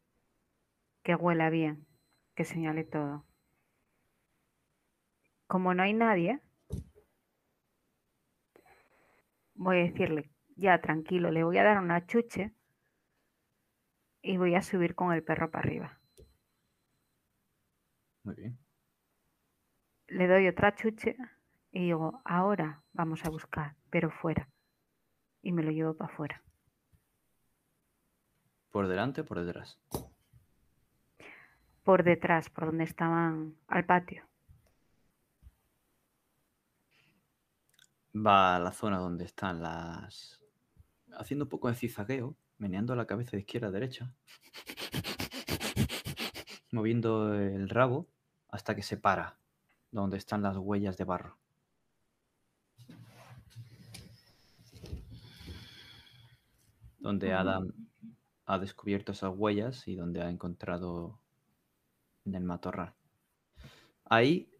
que 1.05 1.15
huela 1.15 1.51
bien, 1.51 1.86
que 2.35 2.44
señale 2.44 2.82
todo. 2.82 3.24
Como 5.55 5.72
no 5.72 5.85
hay 5.85 5.93
nadie, 5.93 6.40
voy 9.55 9.76
a 9.76 9.82
decirle, 9.85 10.28
ya 10.56 10.81
tranquilo, 10.81 11.31
le 11.31 11.44
voy 11.44 11.56
a 11.59 11.62
dar 11.62 11.78
una 11.78 12.05
chuche 12.06 12.52
y 14.20 14.36
voy 14.36 14.56
a 14.56 14.62
subir 14.62 14.97
con 14.97 15.12
el 15.12 15.22
perro 15.22 15.52
para 15.52 15.64
arriba. 15.64 16.01
Muy 18.24 18.35
bien. 18.35 18.59
Le 20.09 20.26
doy 20.26 20.48
otra 20.48 20.74
chuche 20.74 21.16
y 21.70 21.85
digo, 21.85 22.20
ahora 22.24 22.82
vamos 22.93 23.24
a 23.24 23.31
buscar, 23.31 23.76
pero 23.90 24.10
fuera. 24.10 24.48
Y 25.40 25.52
me 25.52 25.62
lo 25.62 25.70
llevo 25.70 25.97
para 25.97 26.12
afuera. 26.12 26.43
¿Por 28.72 28.89
delante 28.89 29.20
o 29.20 29.24
por 29.24 29.39
detrás? 29.39 29.78
Por 31.85 32.02
detrás, 32.02 32.51
por 32.51 32.66
donde 32.66 32.82
estaban 32.82 33.56
al 33.68 33.85
patio. 33.86 34.26
Va 38.14 38.56
a 38.56 38.58
la 38.60 38.72
zona 38.72 38.98
donde 38.98 39.24
están 39.24 39.62
las... 39.62 40.40
Haciendo 41.16 41.44
un 41.44 41.48
poco 41.48 41.68
de 41.68 41.74
cizagueo, 41.74 42.36
meneando 42.58 42.94
la 42.94 43.06
cabeza 43.06 43.32
de 43.32 43.40
izquierda 43.40 43.68
a 43.68 43.72
derecha. 43.72 44.14
Moviendo 46.72 47.34
el 47.34 47.68
rabo 47.68 48.08
hasta 48.48 48.74
que 48.74 48.82
se 48.82 48.96
para, 48.96 49.36
donde 49.90 50.16
están 50.16 50.42
las 50.42 50.56
huellas 50.56 50.96
de 50.96 51.04
barro. 51.04 51.38
Donde. 56.98 57.32
Adam 57.32 57.72
ha 58.46 58.58
descubierto 58.58 59.12
esas 59.12 59.32
huellas 59.34 59.88
y 59.88 59.96
donde 59.96 60.22
ha 60.22 60.28
encontrado 60.28 61.18
en 62.24 62.34
el 62.34 62.44
matorral. 62.44 62.94
Ahí 64.04 64.50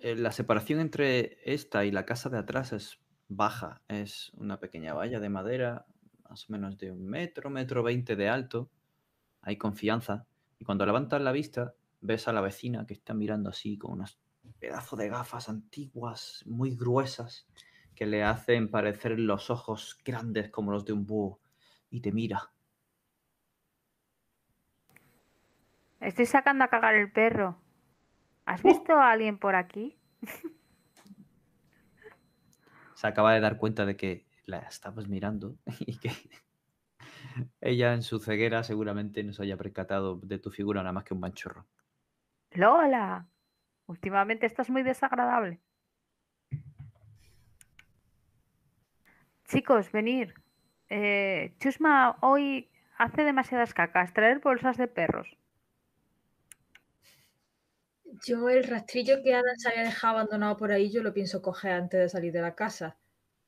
eh, 0.00 0.16
la 0.16 0.32
separación 0.32 0.80
entre 0.80 1.38
esta 1.44 1.84
y 1.84 1.90
la 1.90 2.06
casa 2.06 2.30
de 2.30 2.38
atrás 2.38 2.72
es 2.72 3.00
baja. 3.28 3.82
Es 3.88 4.32
una 4.34 4.58
pequeña 4.58 4.94
valla 4.94 5.20
de 5.20 5.28
madera, 5.28 5.86
más 6.28 6.48
o 6.48 6.52
menos 6.52 6.78
de 6.78 6.90
un 6.90 7.06
metro, 7.06 7.50
metro 7.50 7.82
veinte 7.82 8.16
de 8.16 8.28
alto. 8.28 8.70
Hay 9.42 9.56
confianza. 9.56 10.26
Y 10.58 10.64
cuando 10.64 10.86
levantas 10.86 11.20
la 11.20 11.32
vista, 11.32 11.74
ves 12.00 12.28
a 12.28 12.32
la 12.32 12.40
vecina 12.40 12.86
que 12.86 12.94
está 12.94 13.14
mirando 13.14 13.50
así 13.50 13.76
con 13.78 13.92
unos 13.92 14.18
pedazos 14.58 14.98
de 14.98 15.08
gafas 15.08 15.48
antiguas, 15.48 16.42
muy 16.46 16.74
gruesas, 16.74 17.46
que 17.94 18.06
le 18.06 18.24
hacen 18.24 18.70
parecer 18.70 19.18
los 19.18 19.50
ojos 19.50 19.98
grandes 20.04 20.50
como 20.50 20.72
los 20.72 20.84
de 20.84 20.92
un 20.92 21.06
búho. 21.06 21.40
Y 21.90 22.00
te 22.00 22.12
mira. 22.12 22.52
Estoy 26.00 26.24
sacando 26.24 26.64
a 26.64 26.68
cagar 26.68 26.94
el 26.94 27.12
perro. 27.12 27.58
¿Has 28.44 28.62
visto 28.62 28.92
a 28.94 29.10
alguien 29.10 29.38
por 29.38 29.54
aquí? 29.54 29.96
se 32.94 33.06
acaba 33.06 33.32
de 33.32 33.40
dar 33.40 33.56
cuenta 33.56 33.86
de 33.86 33.96
que 33.96 34.26
la 34.44 34.58
estabas 34.58 35.08
mirando 35.08 35.56
y 35.80 35.98
que 35.98 36.10
ella 37.60 37.94
en 37.94 38.02
su 38.02 38.18
ceguera 38.18 38.62
seguramente 38.62 39.22
no 39.24 39.32
se 39.32 39.42
haya 39.42 39.56
percatado 39.56 40.16
de 40.16 40.38
tu 40.38 40.50
figura 40.50 40.82
nada 40.82 40.92
más 40.92 41.04
que 41.04 41.14
un 41.14 41.20
manchorro. 41.20 41.66
Lola, 42.50 43.26
últimamente 43.86 44.46
estás 44.46 44.68
muy 44.68 44.82
desagradable. 44.82 45.60
Chicos, 49.44 49.90
venir. 49.90 50.34
Eh, 50.88 51.54
Chusma 51.58 52.16
hoy 52.20 52.70
hace 52.98 53.24
demasiadas 53.24 53.72
cacas. 53.74 54.12
Traer 54.12 54.40
bolsas 54.40 54.76
de 54.76 54.88
perros. 54.88 55.39
Yo 58.24 58.48
el 58.48 58.64
rastrillo 58.64 59.22
que 59.22 59.34
Adam 59.34 59.56
se 59.56 59.68
había 59.68 59.82
dejado 59.82 60.18
abandonado 60.18 60.56
por 60.56 60.72
ahí, 60.72 60.90
yo 60.90 61.02
lo 61.02 61.14
pienso 61.14 61.40
coger 61.40 61.72
antes 61.72 62.00
de 62.00 62.08
salir 62.08 62.32
de 62.32 62.42
la 62.42 62.54
casa. 62.54 62.98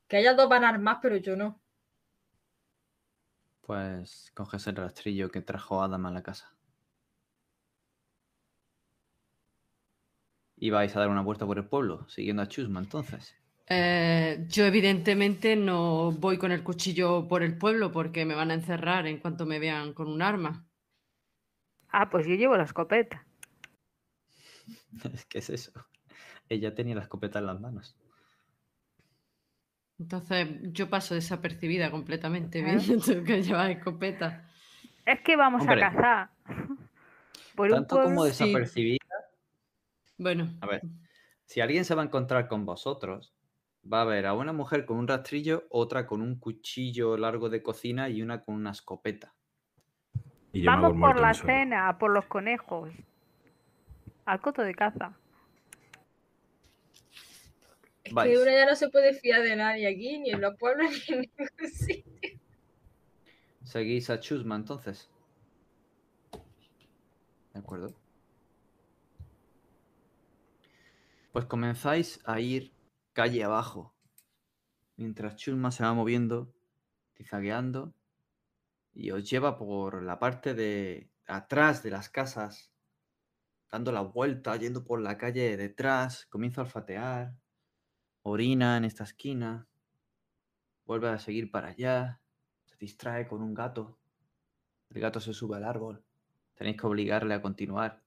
Que 0.08 0.16
haya 0.16 0.34
dos 0.34 0.48
van 0.48 0.64
a 0.64 0.70
armar, 0.70 0.98
pero 1.02 1.16
yo 1.16 1.36
no. 1.36 1.60
Pues 3.62 4.30
coges 4.34 4.66
el 4.66 4.76
rastrillo 4.76 5.30
que 5.30 5.40
trajo 5.40 5.82
Adam 5.82 6.06
a 6.06 6.10
la 6.10 6.22
casa. 6.22 6.54
Y 10.56 10.70
vais 10.70 10.94
a 10.94 11.00
dar 11.00 11.08
una 11.08 11.22
vuelta 11.22 11.46
por 11.46 11.58
el 11.58 11.66
pueblo, 11.66 12.08
siguiendo 12.08 12.42
a 12.42 12.48
Chusma 12.48 12.80
entonces. 12.80 13.34
Eh, 13.68 14.44
yo 14.48 14.64
evidentemente 14.64 15.56
no 15.56 16.12
voy 16.12 16.38
con 16.38 16.52
el 16.52 16.62
cuchillo 16.62 17.26
por 17.28 17.42
el 17.42 17.56
pueblo 17.56 17.90
porque 17.90 18.24
me 18.24 18.34
van 18.34 18.50
a 18.50 18.54
encerrar 18.54 19.06
en 19.06 19.18
cuanto 19.18 19.46
me 19.46 19.58
vean 19.58 19.92
con 19.92 20.08
un 20.08 20.22
arma. 20.22 20.66
Ah, 21.88 22.10
pues 22.10 22.26
yo 22.26 22.34
llevo 22.34 22.56
la 22.56 22.64
escopeta. 22.64 23.26
¿Qué 25.28 25.38
es 25.38 25.50
eso? 25.50 25.72
Ella 26.48 26.74
tenía 26.74 26.94
la 26.94 27.02
escopeta 27.02 27.38
en 27.38 27.46
las 27.46 27.60
manos. 27.60 27.96
Entonces 29.98 30.48
yo 30.72 30.90
paso 30.90 31.14
desapercibida 31.14 31.90
completamente 31.90 32.62
viendo 32.62 32.84
que 33.24 33.42
llevas 33.42 33.70
escopeta. 33.70 34.48
Es 35.06 35.20
que 35.20 35.36
vamos 35.36 35.62
Hombre. 35.62 35.82
a 35.84 35.92
cazar. 35.92 36.30
Por 37.54 37.68
un 37.68 37.74
Tanto 37.74 38.02
como 38.02 38.24
sí. 38.24 38.28
desapercibida. 38.28 38.98
Bueno, 40.18 40.52
A 40.60 40.66
ver, 40.66 40.82
si 41.44 41.60
alguien 41.60 41.84
se 41.84 41.94
va 41.94 42.02
a 42.02 42.06
encontrar 42.06 42.48
con 42.48 42.64
vosotros, 42.64 43.34
va 43.90 44.02
a 44.02 44.04
ver 44.04 44.26
a 44.26 44.34
una 44.34 44.52
mujer 44.52 44.84
con 44.86 44.96
un 44.96 45.08
rastrillo, 45.08 45.66
otra 45.70 46.06
con 46.06 46.22
un 46.22 46.38
cuchillo 46.38 47.16
largo 47.16 47.48
de 47.48 47.62
cocina 47.62 48.08
y 48.08 48.22
una 48.22 48.42
con 48.42 48.54
una 48.54 48.70
escopeta. 48.70 49.34
Y 50.52 50.62
yo 50.62 50.70
Vamos 50.70 50.92
por 50.98 51.20
la 51.20 51.34
cena, 51.34 51.98
por 51.98 52.12
los 52.12 52.26
conejos. 52.26 52.90
Al 54.24 54.40
coto 54.40 54.62
de 54.62 54.74
caza. 54.74 55.16
Es 58.04 58.12
Vais. 58.12 58.30
que 58.30 58.42
uno 58.42 58.50
ya 58.50 58.66
no 58.66 58.74
se 58.74 58.88
puede 58.88 59.14
fiar 59.14 59.42
de 59.42 59.56
nadie 59.56 59.86
aquí, 59.86 60.18
ni 60.18 60.30
en 60.30 60.40
los 60.40 60.56
pueblos, 60.56 60.90
ni 61.08 61.14
en 61.14 61.20
ningún 61.20 61.70
sitio. 61.70 62.40
Seguís 63.64 64.10
a 64.10 64.20
Chusma 64.20 64.56
entonces. 64.56 65.10
¿De 67.52 67.58
acuerdo? 67.58 67.94
Pues 71.32 71.46
comenzáis 71.46 72.20
a 72.24 72.40
ir 72.40 72.72
calle 73.12 73.44
abajo. 73.44 73.94
Mientras 74.96 75.36
Chusma 75.36 75.70
se 75.70 75.84
va 75.84 75.94
moviendo, 75.94 76.52
tizagueando, 77.14 77.94
y 78.94 79.10
os 79.10 79.28
lleva 79.28 79.56
por 79.56 80.02
la 80.02 80.18
parte 80.18 80.54
de 80.54 81.10
atrás 81.26 81.82
de 81.82 81.90
las 81.90 82.10
casas, 82.10 82.71
dando 83.72 83.90
la 83.90 84.02
vuelta, 84.02 84.54
yendo 84.56 84.84
por 84.84 85.00
la 85.00 85.16
calle 85.16 85.42
de 85.42 85.56
detrás, 85.56 86.26
comienza 86.26 86.60
a 86.60 86.64
olfatear, 86.64 87.34
orina 88.20 88.76
en 88.76 88.84
esta 88.84 89.04
esquina, 89.04 89.66
vuelve 90.84 91.08
a 91.08 91.18
seguir 91.18 91.50
para 91.50 91.68
allá, 91.68 92.20
se 92.66 92.76
distrae 92.76 93.26
con 93.26 93.40
un 93.40 93.54
gato. 93.54 93.98
El 94.90 95.00
gato 95.00 95.20
se 95.20 95.32
sube 95.32 95.56
al 95.56 95.64
árbol. 95.64 96.04
Tenéis 96.54 96.76
que 96.76 96.86
obligarle 96.86 97.32
a 97.32 97.40
continuar. 97.40 98.02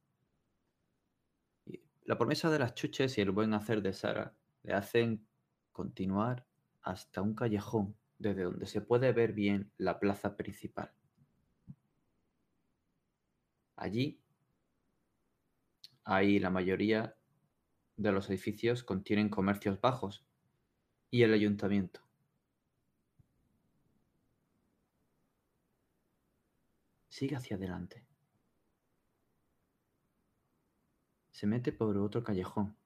Y 1.66 1.82
la 2.04 2.16
promesa 2.16 2.52
de 2.52 2.60
las 2.60 2.76
chuches 2.76 3.18
y 3.18 3.22
el 3.22 3.32
buen 3.32 3.56
hacer 3.56 3.82
de 3.82 3.94
Sara 3.94 4.36
le 4.62 4.74
hacen 4.74 5.28
continuar 5.72 6.46
hasta 6.84 7.24
un 7.24 7.34
callejón 7.34 7.98
desde 8.20 8.44
donde 8.44 8.68
se 8.68 8.82
puede 8.82 9.12
ver 9.14 9.34
bien 9.34 9.72
la 9.78 10.00
plaza 10.00 10.38
principal. 10.38 10.94
Allí 13.76 14.22
hay 16.06 16.40
la 16.40 16.50
mayoría 16.50 17.16
de 17.98 18.12
los 18.12 18.30
edificios 18.30 18.84
contienen 18.84 19.30
comercios 19.30 19.82
bajos 19.82 20.26
y 21.10 21.24
el 21.24 21.34
ayuntamiento. 21.34 22.02
Sigue 27.10 27.36
hacia 27.36 27.56
adelante. 27.56 28.06
Se 31.32 31.48
mete 31.48 31.72
por 31.72 31.98
otro 31.98 32.24
callejón, 32.24 32.78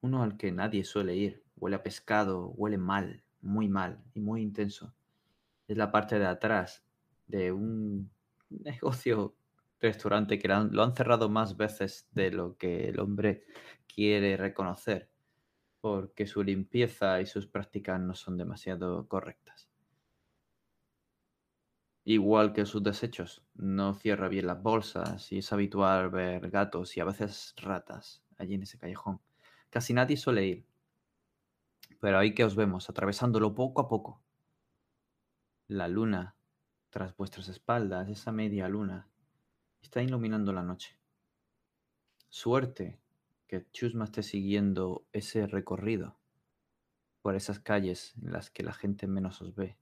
uno 0.00 0.22
al 0.22 0.36
que 0.36 0.52
nadie 0.52 0.84
suele 0.84 1.16
ir. 1.16 1.42
Huele 1.56 1.76
a 1.76 1.82
pescado, 1.82 2.48
huele 2.50 2.78
mal, 2.78 3.22
muy 3.40 3.68
mal 3.68 4.02
y 4.12 4.20
muy 4.20 4.42
intenso. 4.42 4.94
Es 5.66 5.76
la 5.76 5.90
parte 5.90 6.18
de 6.18 6.26
atrás 6.26 6.84
de 7.26 7.52
un 7.52 8.10
negocio, 8.50 9.34
restaurante 9.84 10.38
que 10.38 10.48
lo 10.48 10.82
han, 10.82 10.96
cerrado 10.96 11.28
más 11.28 11.56
veces 11.56 12.08
de 12.12 12.30
lo 12.30 12.56
que 12.56 12.88
el 12.88 12.98
hombre 13.00 13.44
quiere 13.86 14.36
reconocer, 14.36 15.10
porque 15.80 16.26
su 16.26 16.42
limpieza 16.42 17.20
y 17.20 17.26
sus 17.26 17.46
prácticas 17.46 18.00
no 18.00 18.14
son 18.14 18.36
demasiado 18.36 19.06
correctas. 19.08 19.68
Igual 22.06 22.52
que 22.52 22.66
sus 22.66 22.82
desechos, 22.82 23.42
no 23.54 23.94
cierra 23.94 24.28
bien 24.28 24.46
las 24.46 24.62
bolsas 24.62 25.32
y 25.32 25.38
es 25.38 25.52
habitual 25.52 26.10
ver 26.10 26.50
gatos 26.50 26.96
y 26.96 27.00
a 27.00 27.04
veces 27.04 27.54
ratas 27.56 28.22
allí 28.36 28.54
en 28.54 28.62
ese 28.62 28.78
callejón. 28.78 29.20
Casi 29.70 29.94
nadie 29.94 30.16
suele 30.16 30.46
ir, 30.46 30.66
pero 32.00 32.18
ahí 32.18 32.34
que 32.34 32.44
os 32.44 32.56
vemos, 32.56 32.90
atravesándolo 32.90 33.54
poco 33.54 33.80
a 33.80 33.88
poco. 33.88 34.22
La 35.68 35.88
luna, 35.88 36.36
tras 36.90 37.16
vuestras 37.16 37.48
espaldas, 37.48 38.08
esa 38.10 38.30
media 38.32 38.68
luna, 38.68 39.08
está 39.84 40.02
iluminando 40.02 40.52
la 40.52 40.62
noche. 40.62 40.98
Suerte 42.30 42.98
que 43.46 43.66
Chusma 43.70 44.06
esté 44.06 44.22
siguiendo 44.22 45.06
ese 45.12 45.46
recorrido 45.46 46.16
por 47.20 47.36
esas 47.36 47.60
calles 47.60 48.14
en 48.22 48.32
las 48.32 48.50
que 48.50 48.62
la 48.62 48.72
gente 48.72 49.06
menos 49.06 49.40
os 49.42 49.54
ve. 49.54 49.76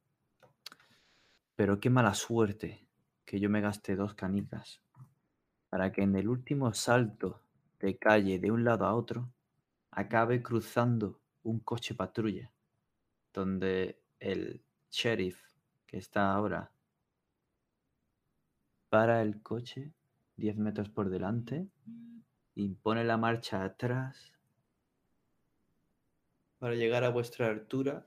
Pero 1.55 1.79
qué 1.81 1.89
mala 1.89 2.15
suerte 2.15 2.85
que 3.25 3.39
yo 3.39 3.49
me 3.49 3.61
gaste 3.61 3.95
dos 3.95 4.15
canicas 4.15 4.83
para 5.71 5.93
que 5.93 6.03
en 6.03 6.17
el 6.17 6.29
último 6.29 6.75
salto 6.75 7.41
de 7.79 7.97
calle 7.97 8.39
de 8.39 8.51
un 8.51 8.65
lado 8.65 8.85
a 8.87 8.95
otro 8.95 9.33
acabe 9.93 10.43
cruzando 10.43 11.21
un 11.45 11.61
coche 11.61 11.95
patrulla 11.95 12.53
donde 13.33 14.01
el 14.19 14.63
sheriff 14.91 15.41
que 15.87 15.99
está 15.99 16.33
ahora 16.33 16.73
para 18.93 19.23
el 19.23 19.41
coche 19.41 19.91
10 20.37 20.59
metros 20.59 20.91
por 20.91 21.09
delante 21.09 21.67
y 22.55 22.75
pone 22.75 23.05
la 23.05 23.17
marcha 23.17 23.65
atrás 23.65 24.35
para 26.59 26.75
llegar 26.75 27.03
a 27.03 27.09
vuestra 27.09 27.49
altura 27.49 28.07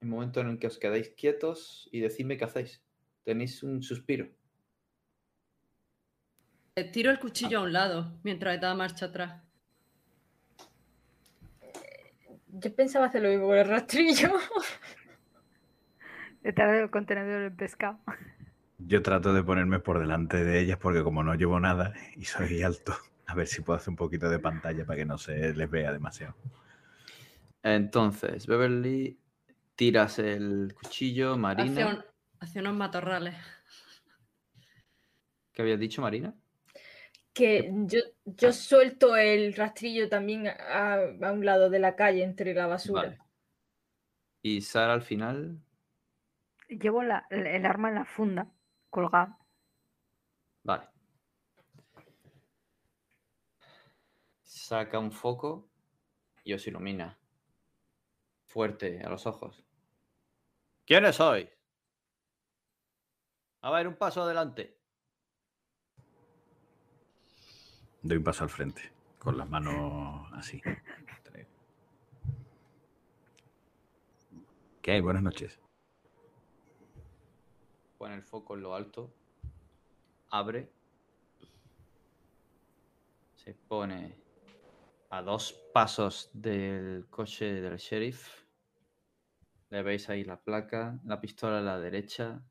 el 0.00 0.08
momento 0.08 0.40
en 0.40 0.48
el 0.48 0.58
que 0.58 0.66
os 0.66 0.76
quedáis 0.76 1.10
quietos 1.10 1.88
y 1.92 2.00
decidme 2.00 2.36
qué 2.36 2.46
hacéis. 2.46 2.82
Tenéis 3.22 3.62
un 3.62 3.80
suspiro. 3.80 4.28
eh, 6.74 6.90
tiro 6.90 7.12
el 7.12 7.20
cuchillo 7.20 7.60
a 7.60 7.62
un 7.62 7.72
lado 7.72 8.18
mientras 8.24 8.60
da 8.60 8.74
marcha 8.74 9.06
atrás. 9.06 9.40
Yo 12.48 12.74
pensaba 12.74 13.06
hacer 13.06 13.22
lo 13.22 13.28
mismo 13.28 13.46
con 13.46 13.58
el 13.58 13.68
rastrillo. 13.68 14.32
Detrás 16.42 16.72
del 16.72 16.90
contenedor 16.90 17.42
del 17.42 17.54
pescado. 17.54 18.00
Yo 18.78 19.02
trato 19.02 19.32
de 19.34 19.42
ponerme 19.42 19.80
por 19.80 19.98
delante 19.98 20.44
de 20.44 20.60
ellas 20.60 20.78
porque 20.78 21.02
como 21.02 21.22
no 21.22 21.34
llevo 21.34 21.58
nada 21.60 21.94
y 22.16 22.24
soy 22.24 22.62
alto, 22.62 22.94
a 23.26 23.34
ver 23.34 23.46
si 23.46 23.60
puedo 23.60 23.76
hacer 23.76 23.90
un 23.90 23.96
poquito 23.96 24.30
de 24.30 24.38
pantalla 24.38 24.84
para 24.84 24.96
que 24.96 25.04
no 25.04 25.18
se 25.18 25.52
les 25.52 25.70
vea 25.70 25.92
demasiado. 25.92 26.34
Entonces, 27.62 28.46
Beverly, 28.46 29.18
tiras 29.74 30.18
el 30.20 30.74
cuchillo, 30.80 31.32
Hacia, 31.32 31.40
Marina. 31.40 31.86
un- 31.88 32.04
hacia 32.40 32.60
unos 32.60 32.74
matorrales. 32.76 33.34
¿Qué 35.52 35.62
habías 35.62 35.80
dicho, 35.80 36.00
Marina? 36.00 36.34
Que 37.34 37.70
yo, 37.86 37.98
yo 38.24 38.52
suelto 38.52 39.16
el 39.16 39.54
rastrillo 39.54 40.08
también 40.08 40.46
a, 40.46 40.94
a 40.94 41.32
un 41.32 41.44
lado 41.44 41.68
de 41.68 41.80
la 41.80 41.96
calle 41.96 42.22
entre 42.22 42.54
la 42.54 42.66
basura. 42.68 43.02
Vale. 43.02 43.18
Y 44.42 44.60
Sara 44.60 44.92
al 44.94 45.02
final. 45.02 45.58
Llevo 46.68 47.02
la- 47.02 47.26
el 47.30 47.66
arma 47.66 47.88
en 47.88 47.94
la 47.96 48.04
funda, 48.04 48.46
colgada. 48.90 49.38
Vale. 50.64 50.88
Saca 54.42 54.98
un 54.98 55.12
foco 55.12 55.68
y 56.44 56.52
os 56.52 56.66
ilumina. 56.66 57.18
Fuerte 58.46 59.02
a 59.04 59.08
los 59.08 59.26
ojos. 59.26 59.64
¿Quiénes 60.84 61.16
sois? 61.16 61.48
A 63.60 63.70
ver, 63.70 63.88
un 63.88 63.96
paso 63.96 64.22
adelante. 64.22 64.78
Doy 68.02 68.16
un 68.16 68.24
paso 68.24 68.44
al 68.44 68.50
frente, 68.50 68.92
con 69.18 69.36
las 69.36 69.48
manos 69.48 70.32
así. 70.32 70.62
¿Qué 74.82 74.92
hay? 74.92 75.00
Buenas 75.02 75.22
noches. 75.22 75.60
Pone 77.98 78.14
el 78.14 78.22
foco 78.22 78.54
en 78.54 78.62
lo 78.62 78.74
alto. 78.74 79.12
Abre. 80.30 80.70
Se 83.34 83.54
pone 83.54 84.14
a 85.10 85.20
dos 85.22 85.52
pasos 85.72 86.30
del 86.32 87.08
coche 87.10 87.60
del 87.60 87.76
sheriff. 87.76 88.44
Le 89.70 89.82
veis 89.82 90.08
ahí 90.08 90.24
la 90.24 90.40
placa, 90.40 91.00
la 91.04 91.20
pistola 91.20 91.58
a 91.58 91.62
la 91.62 91.78
derecha, 91.78 92.42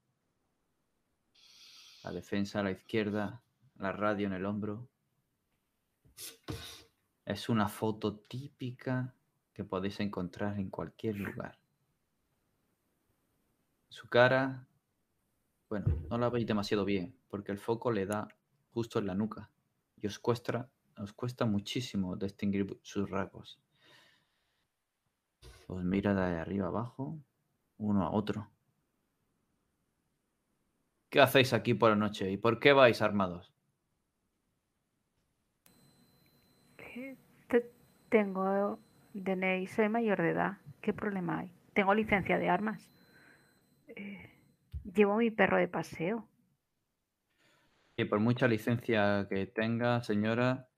la 2.03 2.11
defensa 2.11 2.59
a 2.59 2.63
la 2.63 2.71
izquierda, 2.71 3.41
la 3.77 3.91
radio 3.91 4.27
en 4.27 4.33
el 4.33 4.45
hombro. 4.45 4.89
Es 7.25 7.49
una 7.49 7.67
foto 7.69 8.19
típica 8.19 9.15
que 9.53 9.63
podéis 9.63 9.99
encontrar 9.99 10.59
en 10.59 10.69
cualquier 10.69 11.15
lugar. 11.15 11.57
Su 13.89 14.07
cara, 14.07 14.67
bueno, 15.69 15.85
no 16.09 16.17
la 16.17 16.29
veis 16.29 16.45
demasiado 16.45 16.85
bien 16.85 17.15
porque 17.29 17.51
el 17.51 17.59
foco 17.59 17.91
le 17.91 18.05
da 18.05 18.27
justo 18.73 18.99
en 18.99 19.07
la 19.07 19.15
nuca 19.15 19.49
y 20.01 20.07
os 20.07 20.19
cuesta, 20.19 20.69
os 20.97 21.13
cuesta 21.13 21.45
muchísimo 21.45 22.15
distinguir 22.15 22.79
sus 22.83 23.09
rasgos. 23.09 23.59
Os 25.67 25.83
mira 25.83 26.13
de 26.13 26.39
arriba 26.39 26.67
abajo, 26.67 27.17
uno 27.77 28.03
a 28.03 28.11
otro. 28.11 28.49
¿Qué 31.09 31.19
hacéis 31.21 31.53
aquí 31.53 31.73
por 31.73 31.89
la 31.89 31.95
noche 31.95 32.31
y 32.31 32.37
por 32.37 32.59
qué 32.59 32.73
vais 32.73 33.01
armados? 33.01 33.53
Te- 37.47 37.71
Tengo 38.09 38.79
DNI, 39.13 39.67
soy 39.67 39.89
mayor 39.89 40.21
de 40.21 40.29
edad. 40.31 40.57
¿Qué 40.81 40.93
problema 40.93 41.39
hay? 41.39 41.51
Tengo 41.73 41.93
licencia 41.93 42.37
de 42.37 42.49
armas. 42.49 42.89
Eh, 43.89 44.29
llevo 44.93 45.17
mi 45.17 45.31
perro 45.31 45.57
de 45.57 45.67
paseo. 45.67 46.29
Y 47.97 48.05
por 48.05 48.19
mucha 48.19 48.47
licencia 48.47 49.27
que 49.29 49.47
tenga, 49.47 50.03
señora, 50.03 50.69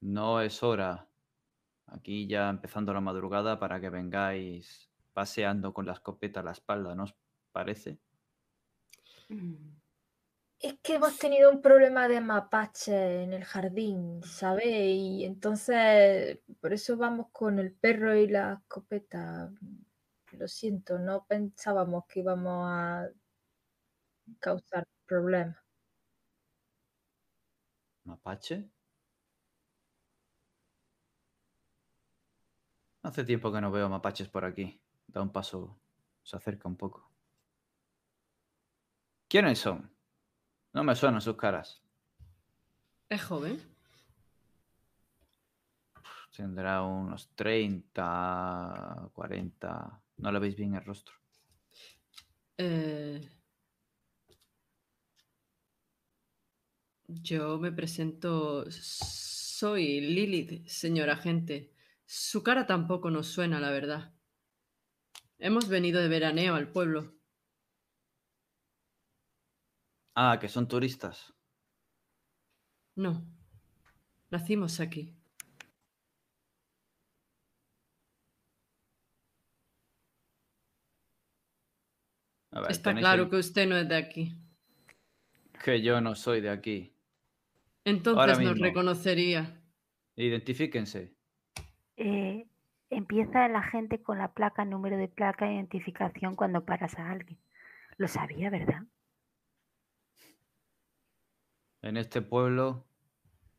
no 0.00 0.40
es 0.40 0.62
hora. 0.62 1.08
Aquí 1.86 2.26
ya 2.26 2.48
empezando 2.48 2.92
la 2.94 3.00
madrugada 3.00 3.58
para 3.58 3.80
que 3.80 3.90
vengáis 3.90 4.90
paseando 5.12 5.74
con 5.74 5.86
la 5.86 5.92
escopeta 5.92 6.40
a 6.40 6.42
la 6.44 6.52
espalda, 6.52 6.94
¿no 6.94 7.04
os 7.04 7.16
parece? 7.52 7.98
Mm, 9.28 9.76
Es 10.60 10.78
que 10.82 10.94
hemos 10.94 11.18
tenido 11.18 11.50
un 11.50 11.60
problema 11.60 12.08
de 12.08 12.20
mapache 12.20 13.24
en 13.24 13.32
el 13.32 13.44
jardín, 13.44 14.22
¿sabes? 14.22 14.66
Y 14.66 15.24
entonces 15.24 16.40
por 16.60 16.72
eso 16.72 16.96
vamos 16.96 17.28
con 17.32 17.58
el 17.58 17.72
perro 17.74 18.14
y 18.16 18.28
la 18.28 18.54
escopeta. 18.54 19.52
Lo 20.32 20.48
siento, 20.48 20.98
no 20.98 21.26
pensábamos 21.26 22.06
que 22.06 22.20
íbamos 22.20 22.66
a 22.70 23.08
causar 24.40 24.86
problemas. 25.06 25.56
¿Mapache? 28.04 28.70
Hace 33.02 33.24
tiempo 33.24 33.52
que 33.52 33.60
no 33.60 33.70
veo 33.70 33.88
mapaches 33.88 34.28
por 34.28 34.44
aquí. 34.44 34.80
Da 35.06 35.22
un 35.22 35.32
paso, 35.32 35.78
se 36.22 36.36
acerca 36.36 36.68
un 36.68 36.76
poco. 36.76 37.10
¿Quiénes 39.28 39.58
son? 39.58 39.90
No 40.72 40.84
me 40.84 40.94
suenan 40.94 41.20
sus 41.20 41.36
caras. 41.36 41.82
¿Es 43.08 43.22
joven? 43.24 43.60
Tendrá 46.34 46.82
unos 46.82 47.34
30, 47.34 49.10
40. 49.12 50.02
No 50.16 50.32
le 50.32 50.38
veis 50.38 50.56
bien 50.56 50.74
el 50.74 50.84
rostro. 50.84 51.14
Eh, 52.56 53.28
Yo 57.20 57.58
me 57.58 57.72
presento. 57.72 58.64
Soy 58.70 60.00
Lilith, 60.00 60.66
señor 60.66 61.10
agente. 61.10 61.72
Su 62.06 62.42
cara 62.42 62.66
tampoco 62.66 63.10
nos 63.10 63.26
suena, 63.28 63.60
la 63.60 63.70
verdad. 63.70 64.12
Hemos 65.38 65.68
venido 65.68 66.00
de 66.00 66.08
veraneo 66.08 66.54
al 66.54 66.70
pueblo. 66.70 67.14
Ah, 70.14 70.38
que 70.40 70.48
son 70.48 70.68
turistas. 70.68 71.32
No. 72.96 73.24
Nacimos 74.30 74.80
aquí. 74.80 75.16
A 82.50 82.60
ver, 82.60 82.70
Está 82.70 82.94
claro 82.94 83.24
el- 83.24 83.30
que 83.30 83.36
usted 83.36 83.66
no 83.66 83.76
es 83.76 83.88
de 83.88 83.96
aquí. 83.96 84.34
que 85.64 85.80
yo 85.80 86.00
no 86.00 86.14
soy 86.14 86.40
de 86.40 86.50
aquí. 86.50 86.91
Entonces 87.84 88.38
nos 88.40 88.58
reconocería. 88.58 89.60
Identifíquense. 90.16 91.14
Eh, 91.96 92.46
empieza 92.90 93.48
la 93.48 93.62
gente 93.62 94.02
con 94.02 94.18
la 94.18 94.32
placa, 94.32 94.64
número 94.64 94.96
de 94.96 95.08
placa, 95.08 95.50
identificación 95.50 96.36
cuando 96.36 96.64
paras 96.64 96.98
a 96.98 97.10
alguien. 97.10 97.38
Lo 97.96 98.08
sabía, 98.08 98.50
¿verdad? 98.50 98.82
En 101.82 101.96
este 101.96 102.22
pueblo 102.22 102.84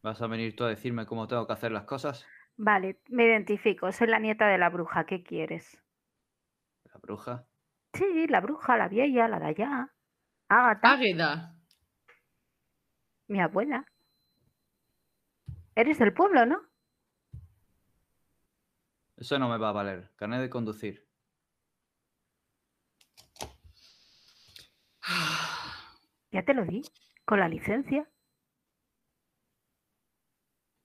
vas 0.01 0.21
a 0.21 0.27
venir 0.27 0.55
tú 0.55 0.63
a 0.63 0.69
decirme 0.69 1.05
cómo 1.05 1.27
tengo 1.27 1.45
que 1.45 1.53
hacer 1.53 1.71
las 1.71 1.83
cosas. 1.83 2.25
Vale, 2.55 2.99
me 3.09 3.25
identifico. 3.25 3.91
Soy 3.91 4.07
la 4.07 4.19
nieta 4.19 4.47
de 4.47 4.57
la 4.57 4.69
bruja. 4.69 5.05
¿Qué 5.05 5.23
quieres? 5.23 5.81
La 6.85 6.99
bruja. 7.01 7.45
Sí, 7.93 8.27
la 8.27 8.41
bruja, 8.41 8.77
la 8.77 8.87
vieja, 8.87 9.27
la 9.27 9.39
de 9.39 9.45
allá. 9.45 9.89
Ágata, 10.47 10.93
Águeda. 10.93 11.55
mi 13.27 13.39
abuela. 13.41 13.85
Eres 15.75 15.99
del 15.99 16.13
pueblo, 16.13 16.45
¿no? 16.45 16.61
Eso 19.17 19.39
no 19.39 19.49
me 19.49 19.57
va 19.57 19.69
a 19.69 19.73
valer. 19.73 20.11
Carnet 20.15 20.41
de 20.41 20.49
conducir. 20.49 21.07
Ya 26.31 26.43
te 26.43 26.53
lo 26.53 26.65
di. 26.65 26.81
Con 27.25 27.39
la 27.39 27.47
licencia. 27.47 28.09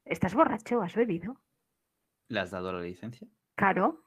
¿Estás 0.05 0.35
borracho? 0.35 0.81
¿Has 0.83 0.95
bebido? 0.95 1.41
¿Le 2.29 2.41
has 2.41 2.51
dado 2.51 2.73
la 2.73 2.81
licencia? 2.81 3.27
Claro. 3.57 4.05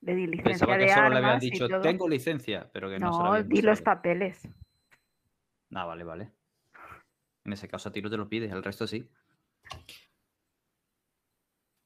Le 0.00 0.14
di 0.14 0.26
licencia 0.26 0.66
Pensaba 0.66 0.78
que 0.78 0.88
solo 0.88 1.08
le 1.10 1.18
habían 1.18 1.38
dicho, 1.38 1.80
tengo 1.80 2.08
licencia, 2.08 2.68
pero 2.72 2.90
que 2.90 2.98
no, 2.98 3.12
se 3.12 3.18
la 3.18 3.24
No, 3.24 3.34
habían 3.34 3.48
di 3.48 3.62
los 3.62 3.80
papeles. 3.80 4.48
Ah, 5.74 5.84
vale, 5.84 6.04
vale. 6.04 6.32
En 7.44 7.52
ese 7.52 7.68
caso 7.68 7.88
a 7.88 7.92
ti 7.92 8.02
no 8.02 8.10
te 8.10 8.16
lo 8.16 8.28
pides, 8.28 8.52
el 8.52 8.62
resto 8.62 8.86
sí. 8.86 9.08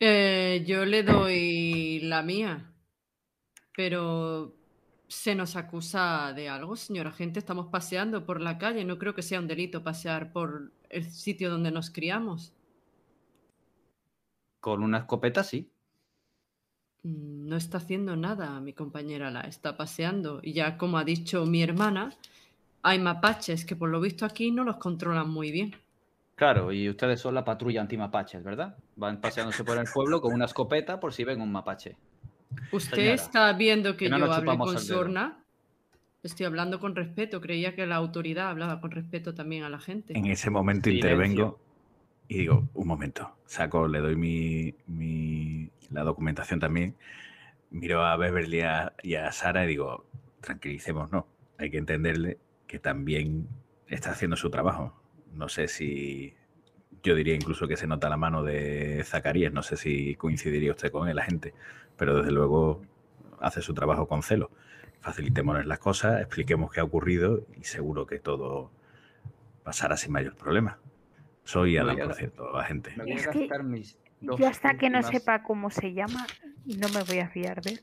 Eh, 0.01 0.65
yo 0.67 0.85
le 0.85 1.03
doy 1.03 2.01
la 2.01 2.23
mía. 2.23 2.73
Pero 3.77 4.57
se 5.09 5.35
nos 5.35 5.57
acusa 5.57 6.33
de 6.35 6.49
algo, 6.49 6.77
señora 6.77 7.11
agente. 7.11 7.39
Estamos 7.39 7.67
paseando 7.69 8.25
por 8.27 8.41
la 8.41 8.59
calle. 8.59 8.85
No 8.85 8.99
creo 8.99 9.15
que 9.15 9.23
sea 9.23 9.41
un 9.41 9.47
delito 9.49 9.83
pasear 9.83 10.33
por 10.33 10.73
el 10.91 11.05
sitio 11.11 11.51
donde 11.51 11.71
nos 11.71 11.91
criamos. 11.91 12.55
Con 14.61 14.83
una 14.83 14.99
escopeta 14.99 15.43
sí. 15.43 15.73
Mm, 17.05 17.49
No 17.49 17.57
está 17.57 17.79
haciendo 17.79 18.17
nada, 18.17 18.61
mi 18.61 18.73
compañera 18.75 19.31
la 19.31 19.41
está 19.43 19.77
paseando. 19.79 20.41
Y 20.43 20.53
ya 20.53 20.77
como 20.77 20.99
ha 20.99 21.05
dicho 21.05 21.47
mi 21.47 21.63
hermana, 21.63 22.11
hay 22.83 22.99
mapaches 22.99 23.65
que 23.65 23.77
por 23.77 23.89
lo 23.91 24.01
visto 24.01 24.25
aquí 24.27 24.51
no 24.51 24.65
los 24.65 24.77
controlan 24.79 25.31
muy 25.31 25.51
bien. 25.53 25.75
Claro, 26.37 26.71
y 26.71 26.89
ustedes 26.89 27.19
son 27.21 27.35
la 27.35 27.45
patrulla 27.45 27.81
antimapaches, 27.81 28.45
¿verdad? 28.45 28.77
Van 28.97 29.21
paseándose 29.21 29.65
por 29.65 29.79
el 29.79 29.87
pueblo 29.93 30.21
con 30.21 30.35
una 30.35 30.45
escopeta 30.45 31.01
por 31.01 31.13
si 31.13 31.25
ven 31.25 31.41
un 31.41 31.51
mapache. 31.51 31.97
Usted 32.73 32.97
Señora, 32.97 33.15
está 33.15 33.53
viendo 33.55 33.97
que, 33.97 34.05
que 34.05 34.11
no 34.11 34.19
yo 34.19 34.29
chupamos 34.35 34.69
con 34.69 34.79
sorna. 34.79 35.43
Estoy 36.23 36.47
hablando 36.47 36.79
con 36.79 36.95
respeto. 36.95 37.41
Creía 37.41 37.75
que 37.75 37.87
la 37.87 37.97
autoridad 37.97 38.51
hablaba 38.51 38.81
con 38.81 38.91
respeto 38.91 39.35
también 39.35 39.63
a 39.65 39.71
la 39.71 39.79
gente. 39.79 40.13
En 40.15 40.27
ese 40.27 40.51
momento 40.51 40.91
Silencio. 40.91 41.07
intervengo 41.09 41.59
y 42.29 42.39
digo, 42.39 42.69
un 42.75 42.89
momento, 42.89 43.37
saco, 43.47 43.89
le 43.89 44.01
doy 44.01 44.17
mi, 44.17 44.75
mi- 44.89 45.71
la 45.91 46.03
documentación 46.03 46.61
también, 46.61 46.97
miro 47.71 48.05
a 48.05 48.17
Beverly 48.17 48.59
y 48.59 48.63
a, 48.63 48.93
y 49.03 49.15
a 49.15 49.33
Sara 49.33 49.65
y 49.65 49.69
digo, 49.69 50.07
tranquilicémonos, 50.41 51.25
hay 51.59 51.71
que 51.71 51.79
entenderle 51.79 52.39
que 52.67 52.79
también 52.79 53.49
está 53.89 54.11
haciendo 54.11 54.37
su 54.37 54.51
trabajo. 54.51 54.95
No 55.37 55.49
sé 55.49 55.69
si, 55.69 56.35
yo 57.03 57.15
diría 57.15 57.35
incluso 57.35 57.69
que 57.69 57.77
se 57.77 57.87
nota 57.87 58.09
la 58.09 58.17
mano 58.17 58.43
de 58.43 59.03
Zacarías, 59.05 59.53
no 59.53 59.63
sé 59.63 59.77
si 59.77 60.15
coincidiría 60.17 60.73
usted 60.73 60.91
con 60.91 61.09
él, 61.09 61.17
la 61.17 61.25
gente, 61.25 61.53
pero 61.97 62.17
desde 62.17 62.33
luego 62.33 62.83
hace 63.41 63.61
su 63.63 63.75
trabajo 63.75 64.07
con 64.09 64.23
celo. 64.23 64.51
facilitémonos 65.01 65.67
las 65.67 65.79
cosas, 65.79 66.21
expliquemos 66.21 66.73
qué 66.73 66.81
ha 66.81 66.85
ocurrido 66.85 67.47
y 67.61 67.63
seguro 67.65 68.07
que 68.07 68.19
todo 68.19 68.73
pasará 69.63 69.97
sin 69.97 70.11
mayor 70.11 70.35
problema. 70.35 70.79
Soy 71.45 71.75
Me 71.75 71.81
Adam, 71.81 71.95
voy 71.95 72.03
a- 72.03 72.07
por 72.07 72.15
cierto, 72.17 72.53
la 72.53 72.65
gente. 72.65 72.93
Me 72.97 73.05
voy 73.05 73.13
a 73.13 73.17
Es 73.17 73.29
que 73.29 73.39
gastar 73.47 73.63
mis 73.63 73.99
dos 74.21 74.41
Yo 74.41 74.49
hasta 74.49 74.77
que 74.77 74.91
no 74.91 75.03
sepa 75.05 75.43
cómo 75.45 75.71
se 75.71 75.93
llama, 75.93 76.27
no 76.65 76.89
me 76.89 77.05
voy 77.05 77.19
a 77.21 77.29
fiar 77.29 77.61
de 77.63 77.71
él. 77.75 77.81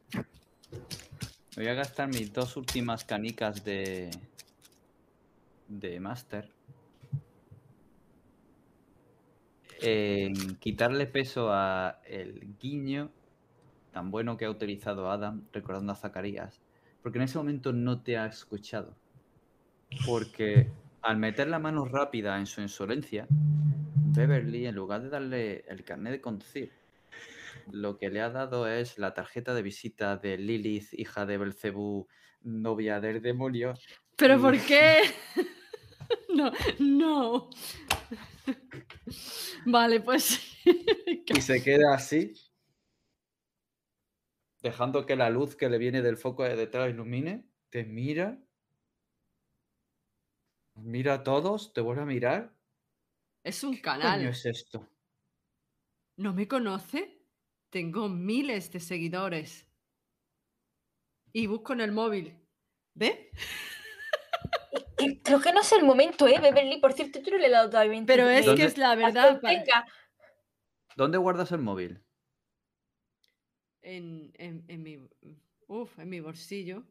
Voy 1.56 1.68
a 1.68 1.74
gastar 1.76 2.10
mis 2.10 2.34
dos 2.34 2.58
últimas 2.58 3.06
canicas 3.06 3.64
de. 3.64 4.10
de 5.70 6.00
Master. 6.02 6.50
En 9.86 10.56
quitarle 10.60 11.06
peso 11.08 11.50
a 11.52 12.00
el 12.06 12.56
guiño 12.60 13.12
tan 13.92 14.10
bueno 14.12 14.38
que 14.38 14.46
ha 14.46 14.50
utilizado 14.50 15.12
Adam, 15.12 15.44
recordando 15.52 15.92
a 15.92 15.96
Zacarías. 15.96 16.62
Porque 17.02 17.18
en 17.20 17.26
ese 17.26 17.38
momento 17.38 17.74
no 17.74 18.02
te 18.02 18.18
ha 18.18 18.26
escuchado. 18.26 18.96
Porque 20.06 20.70
al 21.02 21.18
meter 21.18 21.48
la 21.50 21.60
mano 21.60 21.86
rápida 21.86 22.40
en 22.40 22.46
su 22.48 22.62
insolencia, 22.62 23.28
Beverly, 23.30 24.66
en 24.68 24.76
lugar 24.76 25.02
de 25.04 25.10
darle 25.10 25.66
el 25.68 25.84
carnet 25.84 26.14
de 26.14 26.22
conducir, 26.22 26.72
lo 27.72 27.98
que 27.98 28.10
le 28.10 28.22
ha 28.22 28.30
dado 28.30 28.68
es 28.68 28.98
la 28.98 29.14
tarjeta 29.14 29.54
de 29.54 29.62
visita 29.62 30.18
de 30.18 30.38
Lilith, 30.38 30.94
hija 30.94 31.26
de 31.26 31.38
Belcebú, 31.38 32.08
novia 32.44 33.00
del 33.00 33.22
demonio. 33.22 33.74
¿Pero 34.16 34.36
Y- 34.38 34.40
por 34.40 34.58
qué? 34.66 34.98
no, 36.34 36.52
no. 36.80 37.50
Vale, 39.66 40.00
pues. 40.02 40.40
Y 41.32 41.42
se 41.42 41.62
queda 41.62 41.94
así, 41.96 42.34
dejando 44.64 45.06
que 45.06 45.16
la 45.16 45.30
luz 45.30 45.56
que 45.56 45.70
le 45.70 45.78
viene 45.78 46.02
del 46.02 46.18
foco 46.18 46.42
de 46.44 46.56
detrás 46.56 46.90
ilumine, 46.90 47.52
te 47.70 47.84
mira, 47.84 48.44
mira 50.76 51.16
a 51.16 51.24
todos, 51.24 51.74
te 51.74 51.82
vuelve 51.82 52.04
a 52.04 52.06
mirar. 52.06 52.56
es 53.44 53.64
un 53.64 53.80
¿Qué 53.82 53.82
canal. 53.82 54.22
es 54.28 54.46
esto? 54.46 54.88
¿No 56.18 56.34
me 56.34 56.48
conoce? 56.48 57.28
Tengo 57.70 58.10
miles 58.10 58.72
de 58.72 58.80
seguidores. 58.80 59.68
Y 61.34 61.48
busco 61.48 61.74
en 61.74 61.82
el 61.82 61.92
móvil. 61.92 62.40
¿Ve? 62.94 63.30
Eh, 65.06 65.22
Creo 65.24 65.40
que 65.42 65.52
no 65.54 65.62
es 65.62 65.72
el 65.72 65.84
momento, 65.84 66.28
¿eh? 66.28 66.40
Beverly, 66.42 66.80
por 66.80 66.94
cierto, 66.94 67.20
yo 67.20 67.32
no 67.32 67.38
le 67.38 67.48
he 67.48 67.52
dado 67.52 67.70
todavía 67.70 68.02
Pero 68.06 68.30
es 68.30 68.46
¿Dónde- 68.46 68.62
que 68.62 68.68
es 68.68 68.78
la 68.78 68.96
verdad. 68.96 69.40
Venga, 69.42 69.86
¿Dónde 70.96 71.18
guardas 71.18 71.52
el 71.52 71.60
móvil? 71.60 72.02
En, 73.82 74.32
en, 74.36 74.64
en 74.68 74.84
mi. 74.84 75.00
Uf, 75.68 75.98
en 76.00 76.10
mi 76.10 76.20
bolsillo. 76.20 76.84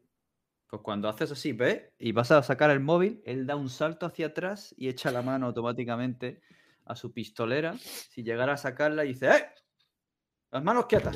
Pues 0.67 0.81
cuando 0.81 1.07
haces 1.07 1.31
así, 1.31 1.51
¿ves? 1.53 1.83
Y 1.99 2.11
vas 2.11 2.31
a 2.31 2.41
sacar 2.43 2.69
el 2.71 2.79
móvil, 2.79 3.21
él 3.25 3.45
da 3.45 3.55
un 3.55 3.69
salto 3.69 4.05
hacia 4.05 4.27
atrás 4.27 4.73
y 4.77 4.89
echa 4.89 5.11
la 5.11 5.21
mano 5.21 5.45
automáticamente 5.47 6.41
a 6.85 6.95
su 6.95 7.13
pistolera. 7.13 7.75
Si 7.77 8.23
llegara 8.23 8.53
a 8.53 8.57
sacarla 8.57 9.05
y 9.05 9.09
dice, 9.09 9.27
¡eh! 9.29 9.45
Las 10.51 10.63
manos 10.63 10.85
quietas. 10.87 11.15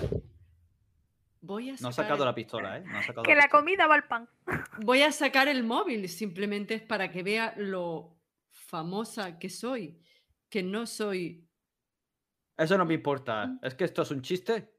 Voy 1.41 1.69
a 1.69 1.75
No 1.79 1.89
ha 1.89 1.91
sacado 1.91 2.23
el- 2.23 2.25
la 2.29 2.35
pistola, 2.35 2.77
¿eh? 2.77 2.83
No 2.85 2.97
ha 2.97 3.01
sacado 3.03 3.23
Que 3.23 3.35
la 3.35 3.47
comida 3.49 3.87
va 3.87 3.95
al 3.95 4.07
pan. 4.07 4.27
Voy 4.79 5.01
a 5.03 5.11
sacar 5.11 5.47
el 5.47 5.63
móvil, 5.63 6.07
simplemente 6.09 6.73
es 6.75 6.81
para 6.81 7.09
que 7.11 7.23
vea 7.23 7.53
lo 7.57 8.17
famosa 8.49 9.37
que 9.39 9.49
soy. 9.49 10.01
Que 10.49 10.63
no 10.63 10.85
soy. 10.85 11.45
Eso 12.57 12.77
no 12.77 12.85
me 12.85 12.95
importa. 12.95 13.57
Es 13.61 13.75
que 13.75 13.83
esto 13.83 14.01
es 14.01 14.11
un 14.11 14.21
chiste. 14.21 14.73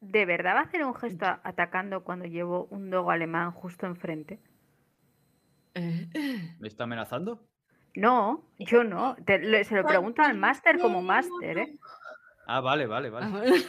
¿De 0.00 0.24
verdad 0.24 0.54
va 0.56 0.60
a 0.60 0.64
hacer 0.64 0.84
un 0.84 0.94
gesto 0.94 1.26
atacando 1.26 2.02
cuando 2.02 2.24
llevo 2.24 2.64
un 2.70 2.90
dogo 2.90 3.10
alemán 3.10 3.52
justo 3.52 3.86
enfrente? 3.86 4.40
eh, 5.74 6.08
eh, 6.14 6.56
¿Me 6.58 6.66
está 6.68 6.84
amenazando? 6.84 7.46
No, 7.94 8.44
yo 8.58 8.82
no. 8.82 9.14
Te- 9.24 9.38
le- 9.38 9.62
se 9.64 9.76
lo 9.76 9.84
pregunto 9.86 10.22
al 10.22 10.36
máster 10.36 10.78
como 10.80 11.00
máster, 11.02 11.58
¿eh? 11.58 11.78
Ah, 12.46 12.60
vale, 12.60 12.86
vale, 12.86 13.10
vale. 13.10 13.26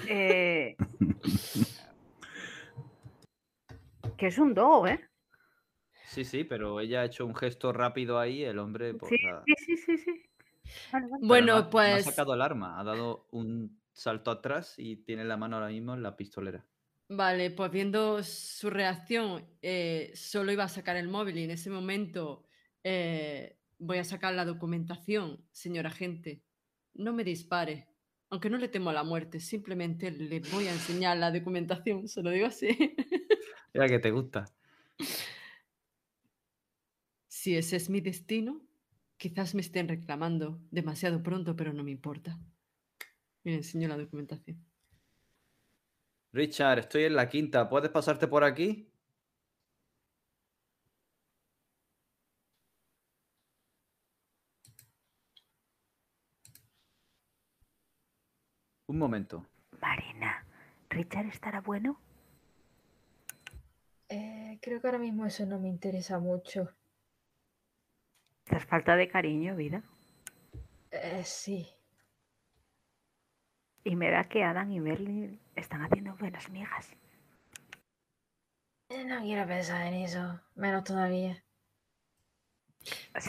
Eh, 0.08 0.76
Que 4.22 4.28
es 4.28 4.38
un 4.38 4.54
dogo, 4.54 4.88
¿eh? 4.88 5.10
Sí, 6.04 6.26
sí, 6.26 6.44
pero 6.44 6.80
ella 6.80 7.02
ha 7.02 7.06
hecho 7.06 7.26
un 7.26 7.36
gesto 7.36 7.74
rápido 7.74 8.20
ahí, 8.20 8.44
el 8.44 8.60
hombre, 8.60 8.94
pues 8.94 9.14
Sí, 9.14 9.18
nada. 9.20 9.48
sí, 9.48 9.54
sí, 9.66 9.78
sí, 9.78 9.98
sí. 9.98 10.12
Vale, 10.92 11.08
vale. 11.10 11.26
Pero 11.30 11.48
no 11.48 11.60
Bueno, 11.60 11.70
no 11.86 11.96
ha 11.96 12.00
pues. 12.00 12.00
sacado 12.00 12.34
el 12.34 12.42
arma, 12.42 12.80
ha 12.80 12.84
dado 12.84 13.28
un 13.32 13.82
salto 13.94 14.32
atrás 14.32 14.76
y 14.78 14.98
tiene 14.98 15.24
la 15.26 15.38
mano 15.38 15.56
ahora 15.58 15.70
mismo 15.70 15.94
en 15.94 16.04
la 16.04 16.16
pistolera. 16.18 16.68
Vale, 17.10 17.52
pues 17.52 17.70
viendo 17.72 18.24
su 18.24 18.70
reacción, 18.70 19.46
eh, 19.62 20.12
solo 20.16 20.52
iba 20.54 20.64
a 20.64 20.70
sacar 20.70 20.96
el 20.96 21.10
móvil 21.10 21.38
y 21.40 21.44
en 21.44 21.52
ese 21.52 21.70
momento 21.70 22.46
eh, 22.84 23.60
voy 23.80 23.98
a 23.98 24.06
sacar 24.06 24.34
la 24.34 24.46
documentación, 24.46 25.46
señor 25.52 25.88
agente. 25.88 26.46
No 26.94 27.12
me 27.12 27.26
dispare, 27.26 27.90
aunque 28.30 28.50
no 28.50 28.58
le 28.58 28.70
temo 28.70 28.92
a 28.92 28.94
la 28.94 29.04
muerte, 29.04 29.42
simplemente 29.42 30.10
le 30.10 30.40
voy 30.40 30.68
a 30.68 30.72
enseñar 30.74 31.18
la 31.18 31.32
documentación, 31.32 32.08
se 32.08 32.24
lo 32.24 32.30
digo 32.30 32.48
así. 32.48 32.70
Mira 33.74 33.88
que 33.88 34.00
te 34.00 34.12
gusta. 34.12 34.46
si 37.28 37.56
ese 37.58 37.76
es 37.76 37.90
mi 37.90 38.02
destino, 38.02 38.62
quizás 39.18 39.56
me 39.56 39.62
estén 39.62 39.88
reclamando 39.88 40.60
demasiado 40.70 41.24
pronto, 41.24 41.56
pero 41.56 41.74
no 41.74 41.84
me 41.84 41.92
importa. 41.92 42.38
Le 43.44 43.56
enseño 43.56 43.88
la 43.88 43.98
documentación. 43.98 44.64
Richard, 46.34 46.80
estoy 46.80 47.06
en 47.06 47.16
la 47.16 47.28
quinta. 47.28 47.68
¿Puedes 47.68 47.90
pasarte 47.90 48.28
por 48.28 48.44
aquí? 48.44 48.92
Un 58.88 58.98
momento. 58.98 59.46
Marina, 59.82 60.46
¿Richard 60.90 61.28
estará 61.28 61.62
bueno? 61.62 62.00
Eh, 64.12 64.60
creo 64.62 64.82
que 64.82 64.88
ahora 64.88 65.00
mismo 65.00 65.26
eso 65.26 65.46
no 65.46 65.60
me 65.60 65.70
interesa 65.70 66.20
mucho. 66.20 66.70
¿Estás 68.46 68.66
falta 68.66 68.96
de 68.96 69.08
cariño, 69.08 69.56
vida? 69.56 69.84
Eh, 70.92 71.24
sí. 71.24 71.68
Y 73.84 73.96
me 73.96 74.12
da 74.12 74.28
que 74.28 74.44
Adam 74.44 74.70
y 74.72 74.80
Merlin 74.80 75.40
están 75.56 75.82
haciendo 75.82 76.16
buenas 76.18 76.50
migas. 76.50 76.96
Eh, 78.90 79.06
No 79.06 79.22
quiero 79.22 79.48
pensar 79.48 79.88
en 79.88 79.94
eso, 79.94 80.42
menos 80.56 80.84
todavía. 80.84 81.44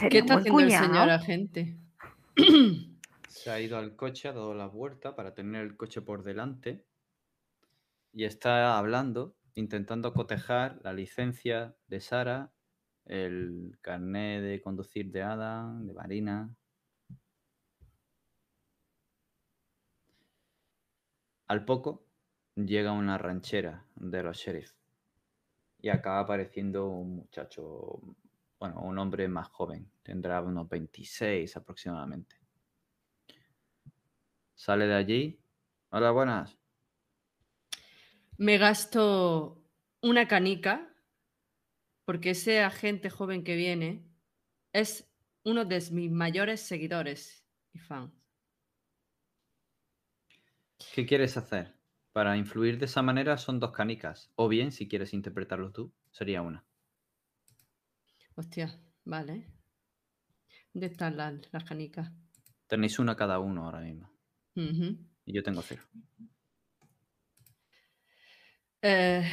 ¿Qué 0.09 0.17
está 0.19 0.35
haciendo 0.35 0.59
el 0.59 0.71
señor 0.71 0.89
cuñado. 0.89 1.11
agente? 1.11 1.77
Se 3.29 3.49
ha 3.49 3.59
ido 3.59 3.77
al 3.77 3.95
coche, 3.95 4.27
ha 4.27 4.33
dado 4.33 4.53
la 4.53 4.67
vuelta 4.67 5.15
para 5.15 5.33
tener 5.33 5.61
el 5.63 5.77
coche 5.77 6.01
por 6.01 6.23
delante 6.23 6.85
y 8.11 8.25
está 8.25 8.77
hablando, 8.77 9.35
intentando 9.55 10.13
cotejar 10.13 10.79
la 10.83 10.93
licencia 10.93 11.75
de 11.87 11.99
Sara, 11.99 12.51
el 13.05 13.77
carnet 13.81 14.41
de 14.41 14.61
conducir 14.61 15.11
de 15.11 15.23
Adam, 15.23 15.85
de 15.85 15.93
Marina. 15.93 16.55
Al 21.47 21.65
poco 21.65 22.05
llega 22.55 22.91
una 22.91 23.17
ranchera 23.17 23.85
de 23.95 24.23
los 24.23 24.37
sheriff 24.37 24.73
y 25.83 25.89
acaba 25.89 26.19
apareciendo 26.19 26.87
un 26.87 27.17
muchacho, 27.17 27.99
bueno, 28.57 28.81
un 28.81 28.97
hombre 28.97 29.27
más 29.27 29.49
joven, 29.49 29.91
tendrá 30.01 30.41
unos 30.41 30.69
26 30.69 31.57
aproximadamente. 31.57 32.37
Sale 34.55 34.87
de 34.87 34.95
allí. 34.95 35.39
Hola, 35.89 36.11
buenas. 36.11 36.62
Me 38.37 38.57
gasto 38.57 39.63
una 40.01 40.27
canica 40.27 40.93
porque 42.05 42.31
ese 42.31 42.61
agente 42.61 43.09
joven 43.09 43.43
que 43.43 43.55
viene 43.55 44.09
es 44.73 45.09
uno 45.43 45.65
de 45.65 45.81
mis 45.91 46.11
mayores 46.11 46.61
seguidores 46.61 47.45
y 47.73 47.79
fans. 47.79 48.11
¿Qué 50.93 51.05
quieres 51.05 51.37
hacer? 51.37 51.75
Para 52.11 52.37
influir 52.37 52.77
de 52.77 52.85
esa 52.85 53.01
manera 53.01 53.37
son 53.37 53.59
dos 53.59 53.71
canicas. 53.71 54.31
O 54.35 54.47
bien, 54.47 54.71
si 54.71 54.87
quieres 54.87 55.13
interpretarlo 55.13 55.71
tú, 55.71 55.93
sería 56.11 56.41
una. 56.41 56.65
Hostia, 58.35 58.79
vale. 59.05 59.47
¿Dónde 60.73 60.87
están 60.87 61.17
las, 61.17 61.35
las 61.51 61.63
canicas? 61.63 62.11
Tenéis 62.67 62.99
una 62.99 63.15
cada 63.15 63.39
uno 63.39 63.65
ahora 63.65 63.79
mismo. 63.79 64.11
Y 65.25 65.33
yo 65.33 65.43
tengo 65.43 65.61
cero. 65.61 65.83
Eh, 68.85 69.23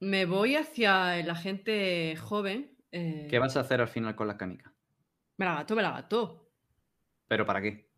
me 0.00 0.26
voy 0.26 0.56
hacia 0.56 1.18
el 1.18 1.30
agente 1.30 2.16
joven. 2.16 2.76
eh, 2.90 3.28
¿Qué 3.30 3.38
vas 3.38 3.56
a 3.56 3.60
hacer 3.60 3.80
al 3.80 3.88
final 3.88 4.14
con 4.14 4.28
la 4.28 4.36
canica? 4.36 4.74
Me 5.38 5.46
la 5.46 5.54
gato, 5.54 5.74
me 5.74 5.82
la 5.82 5.92
gato. 5.92 6.50
¿Pero 7.28 7.46
para 7.46 7.62
qué? 7.62 7.90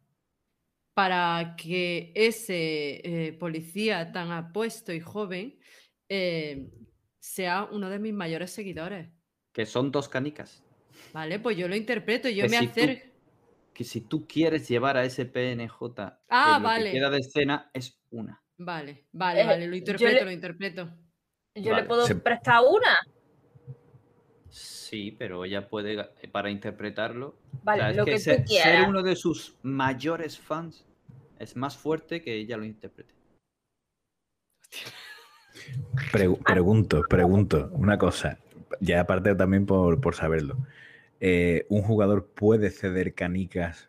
para 0.95 1.57
que 1.57 2.13
ese 2.15 3.01
eh, 3.27 3.33
policía 3.33 4.13
tan 4.13 4.31
apuesto 4.31 4.93
y 4.93 5.01
joven 5.01 5.59
sea 7.19 7.65
uno 7.65 7.91
de 7.91 7.99
mis 7.99 8.15
mayores 8.15 8.53
seguidores. 8.53 9.09
Que 9.53 9.67
son 9.67 9.91
dos 9.91 10.09
canicas. 10.09 10.63
Vale, 11.13 11.41
pues 11.41 11.57
yo 11.57 11.67
lo 11.67 11.75
interpreto, 11.75 12.29
yo 12.29 12.45
Que 12.45 12.49
me 12.51 12.59
si 12.59 12.67
tú- 12.69 12.71
acerco. 12.83 13.09
Que 13.75 13.83
si 13.85 14.01
tú 14.01 14.27
quieres 14.27 14.69
llevar 14.69 14.97
a 14.97 15.05
ese 15.05 15.27
PNJ 15.27 16.21
Ah, 16.29 16.55
en 16.57 16.63
lo 16.63 16.69
vale. 16.69 16.85
que 16.93 16.97
queda 16.97 17.11
de 17.11 17.19
escena, 17.19 17.71
es 17.75 18.01
una. 18.11 18.41
Vale, 18.57 19.07
vale, 19.13 19.41
Eh, 19.43 19.47
vale, 19.47 19.67
lo 19.67 19.75
interpreto, 19.75 20.13
le- 20.15 20.25
lo 20.25 20.31
interpreto. 20.31 20.95
Yo 21.57 21.71
Vale, 21.73 21.83
le 21.83 21.89
puedo 21.89 22.07
se- 22.07 22.15
prestar 22.15 22.61
una. 22.69 22.97
Sí, 24.49 25.11
pero 25.19 25.45
ella 25.45 25.69
puede, 25.69 25.97
ga- 25.97 26.31
para 26.31 26.51
interpretarlo. 26.51 27.37
Vale, 27.65 27.81
o 27.81 27.85
sea, 27.85 27.91
es 27.91 27.97
lo 27.97 28.05
que 28.05 28.11
que 28.13 28.19
ser, 28.21 28.37
tú 28.45 28.53
ser 28.53 28.63
quieras. 28.63 28.89
uno 28.89 29.03
de 29.03 29.17
sus 29.17 29.57
mayores 29.63 30.39
fans 30.39 30.87
es 31.41 31.57
más 31.57 31.77
fuerte 31.77 32.23
que 32.23 32.35
ella 32.37 32.57
lo 32.57 32.65
interprete. 32.65 33.13
Pregu- 36.13 36.41
pregunto, 36.45 37.03
pregunto 37.09 37.71
una 37.73 37.99
cosa, 37.99 38.39
ya 38.81 39.01
aparte 39.01 39.35
también 39.35 39.67
por, 39.67 40.01
por 40.01 40.15
saberlo. 40.15 40.57
Eh, 41.27 41.65
¿Un 41.71 41.81
jugador 41.81 42.27
puede 42.35 42.69
ceder 42.71 43.15
canicas 43.15 43.89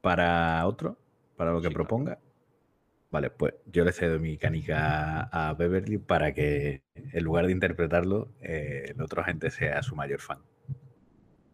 para 0.00 0.66
otro? 0.66 0.98
¿Para 1.36 1.52
lo 1.52 1.60
que 1.60 1.68
Sí, 1.68 1.74
claro. 1.74 1.84
proponga? 1.86 2.18
Vale, 3.12 3.30
pues 3.30 3.54
yo 3.66 3.84
le 3.84 3.92
cedo 3.92 4.18
mi 4.18 4.36
canica 4.36 5.28
a 5.30 5.54
Beverly 5.54 5.98
para 5.98 6.34
que 6.34 6.82
en 6.96 7.22
lugar 7.22 7.46
de 7.46 7.52
interpretarlo, 7.52 8.32
eh, 8.40 8.86
el 8.88 9.00
otro 9.00 9.22
agente 9.22 9.50
sea 9.52 9.80
su 9.84 9.94
mayor 9.94 10.20
fan. 10.20 10.40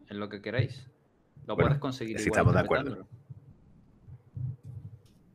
Es 0.08 0.16
lo 0.16 0.30
que 0.30 0.40
queráis. 0.40 0.88
Lo 1.46 1.54
Bueno, 1.54 1.68
puedes 1.68 1.78
conseguir. 1.78 2.18
si 2.18 2.28
igual 2.28 2.38
estamos 2.40 2.54
de 2.54 2.60
acuerdo. 2.60 3.06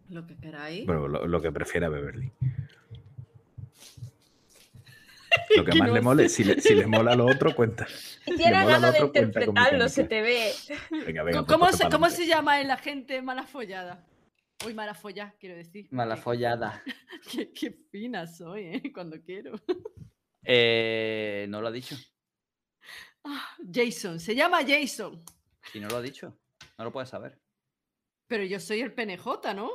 Lo 0.09 0.26
que 0.26 0.35
queráis. 0.38 0.88
Bueno, 0.88 1.07
lo, 1.07 1.27
lo 1.27 1.41
que 1.43 1.51
prefiera 1.51 1.89
Beverly. 1.89 2.31
Lo 5.55 5.65
que 5.65 5.77
más 5.77 5.88
no 5.88 5.93
le 5.93 6.01
mole, 6.01 6.30
si 6.30 6.43
le, 6.43 6.59
si 6.61 6.76
le 6.76 6.85
mola 6.88 7.15
lo 7.15 7.26
otro, 7.26 7.55
cuenta. 7.55 7.88
Tienes 8.26 8.45
mola 8.45 8.64
lo 8.64 8.68
ganas 8.68 8.93
de 8.93 8.99
interpretarlo, 8.99 9.89
se 9.89 10.03
te 10.05 10.22
ve. 10.22 10.51
Venga, 11.05 11.23
venga, 11.23 11.45
¿Cómo, 11.45 11.72
se. 11.72 11.89
¿Cómo 11.89 12.09
se 12.09 12.26
llama 12.27 12.61
en 12.61 12.68
la 12.68 12.77
gente 12.77 13.22
mala 13.22 13.43
follada? 13.43 14.05
Uy, 14.65 14.73
mala 14.73 14.93
follada, 14.95 15.35
quiero 15.39 15.55
decir. 15.55 15.88
Mala 15.91 16.15
Qué- 16.15 16.22
follada. 16.22 16.84
Qué, 17.31 17.51
qué 17.51 17.72
fina 17.91 18.26
soy, 18.27 18.61
¿eh? 18.65 18.91
Cuando 18.93 19.22
quiero. 19.22 19.53
Eh, 20.43 21.45
no 21.49 21.61
lo 21.61 21.68
ha 21.68 21.72
dicho. 21.72 21.95
Ah, 23.23 23.55
Jason, 23.72 24.19
se 24.19 24.34
llama 24.34 24.59
Jason. 24.65 25.22
Si 25.72 25.80
no 25.80 25.89
lo 25.89 25.97
ha 25.97 26.01
dicho, 26.01 26.39
no 26.77 26.85
lo 26.85 26.91
puedes 26.91 27.09
saber. 27.09 27.38
Pero 28.27 28.43
yo 28.45 28.59
soy 28.59 28.80
el 28.81 28.93
PNJ, 28.93 29.53
¿no? 29.55 29.69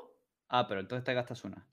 Ah, 0.48 0.66
pero 0.66 0.80
entonces 0.80 1.04
te 1.04 1.14
gastas 1.14 1.44
una. 1.44 1.66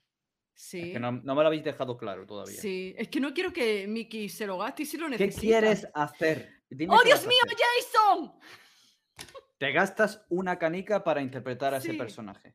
Sí. 0.62 0.88
Es 0.88 0.92
que 0.92 1.00
no, 1.00 1.12
no 1.12 1.34
me 1.34 1.40
lo 1.40 1.46
habéis 1.46 1.64
dejado 1.64 1.96
claro 1.96 2.26
todavía. 2.26 2.60
Sí, 2.60 2.94
es 2.98 3.08
que 3.08 3.18
no 3.18 3.32
quiero 3.32 3.50
que 3.50 3.86
Mickey 3.88 4.28
se 4.28 4.46
lo 4.46 4.58
gaste 4.58 4.82
y 4.82 4.86
si 4.86 4.98
lo 4.98 5.06
¿Qué 5.06 5.12
necesita. 5.12 5.40
quieres 5.40 5.88
hacer? 5.94 6.64
Dime 6.68 6.94
¡Oh, 6.94 6.98
qué 6.98 7.06
Dios 7.06 7.26
mío, 7.26 7.38
hacer. 7.46 7.56
Jason! 7.58 8.38
Te 9.56 9.72
gastas 9.72 10.26
una 10.28 10.58
canica 10.58 11.02
para 11.02 11.22
interpretar 11.22 11.72
a 11.72 11.78
ese 11.78 11.94
personaje. 11.94 12.54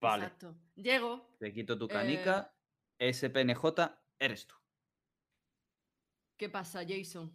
Vale. 0.00 0.24
Exacto. 0.24 0.56
Llego. 0.74 1.36
Te 1.38 1.52
quito 1.52 1.78
tu 1.78 1.84
Eh, 1.84 1.88
canica. 1.90 2.52
Ese 2.98 3.30
PNJ 3.30 3.62
eres 4.18 4.48
tú. 4.48 4.56
¿Qué 6.36 6.48
pasa, 6.48 6.80
Jason? 6.86 7.32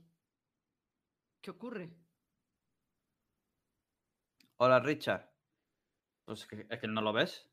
¿Qué 1.41 1.51
ocurre? 1.51 1.89
Hola, 4.57 4.81
Richard. 4.81 5.31
Pues 6.25 6.45
es 6.69 6.79
que 6.79 6.87
no 6.89 7.01
lo 7.01 7.13
ves. 7.13 7.49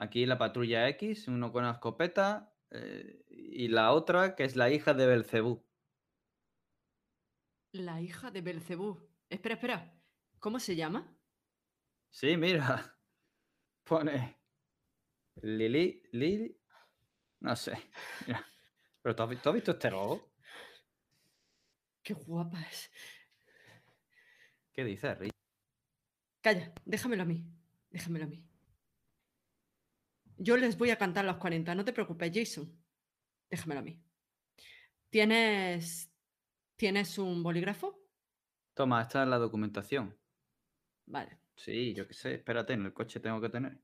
Aquí 0.00 0.26
la 0.26 0.38
patrulla 0.38 0.88
X, 0.90 1.26
uno 1.26 1.50
con 1.50 1.64
la 1.64 1.72
escopeta 1.72 2.54
eh, 2.70 3.24
y 3.28 3.66
la 3.66 3.90
otra 3.90 4.36
que 4.36 4.44
es 4.44 4.54
la 4.54 4.70
hija 4.70 4.94
de 4.94 5.06
Belcebú. 5.06 5.66
La 7.72 8.00
hija 8.00 8.30
de 8.30 8.40
Belcebú. 8.40 9.10
Espera, 9.28 9.56
espera. 9.56 10.00
¿Cómo 10.38 10.60
se 10.60 10.76
llama? 10.76 11.18
Sí, 12.10 12.36
mira. 12.36 12.96
Pone 13.84 14.38
Lili, 15.42 16.00
Lili. 16.12 16.56
No 17.40 17.56
sé. 17.56 17.72
Mira. 18.26 18.46
Pero 19.02 19.16
¿tú 19.16 19.22
has, 19.24 19.42
tú 19.42 19.48
has 19.48 19.54
visto 19.56 19.70
este 19.72 19.90
logo? 19.90 20.32
Qué 22.04 22.14
guapa 22.14 22.60
es. 22.62 22.90
¿Qué 24.72 24.84
dices, 24.84 25.18
Richard? 25.18 25.34
Calla, 26.40 26.72
déjamelo 26.84 27.24
a 27.24 27.26
mí. 27.26 27.44
Déjamelo 27.90 28.26
a 28.26 28.28
mí. 28.28 28.48
Yo 30.40 30.56
les 30.56 30.78
voy 30.78 30.90
a 30.90 30.96
cantar 30.96 31.24
los 31.24 31.36
40, 31.36 31.74
no 31.74 31.84
te 31.84 31.92
preocupes, 31.92 32.30
Jason. 32.32 32.72
Déjamelo 33.50 33.80
a 33.80 33.82
mí. 33.82 34.00
¿Tienes. 35.10 36.12
¿Tienes 36.76 37.18
un 37.18 37.42
bolígrafo? 37.42 37.98
Toma, 38.74 39.02
esta 39.02 39.24
es 39.24 39.28
la 39.28 39.38
documentación. 39.38 40.16
Vale. 41.06 41.40
Sí, 41.56 41.92
yo 41.92 42.06
qué 42.06 42.14
sé. 42.14 42.34
Espérate, 42.34 42.74
en 42.74 42.86
el 42.86 42.92
coche 42.92 43.18
tengo 43.18 43.40
que 43.40 43.48
tener. 43.48 43.80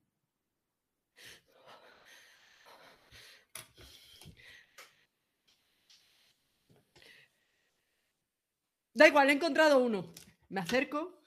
Da 8.93 9.09
igual, 9.09 9.29
he 9.29 9.33
encontrado 9.33 9.79
uno. 9.79 10.15
Me 10.51 10.61
acerco. 10.61 11.24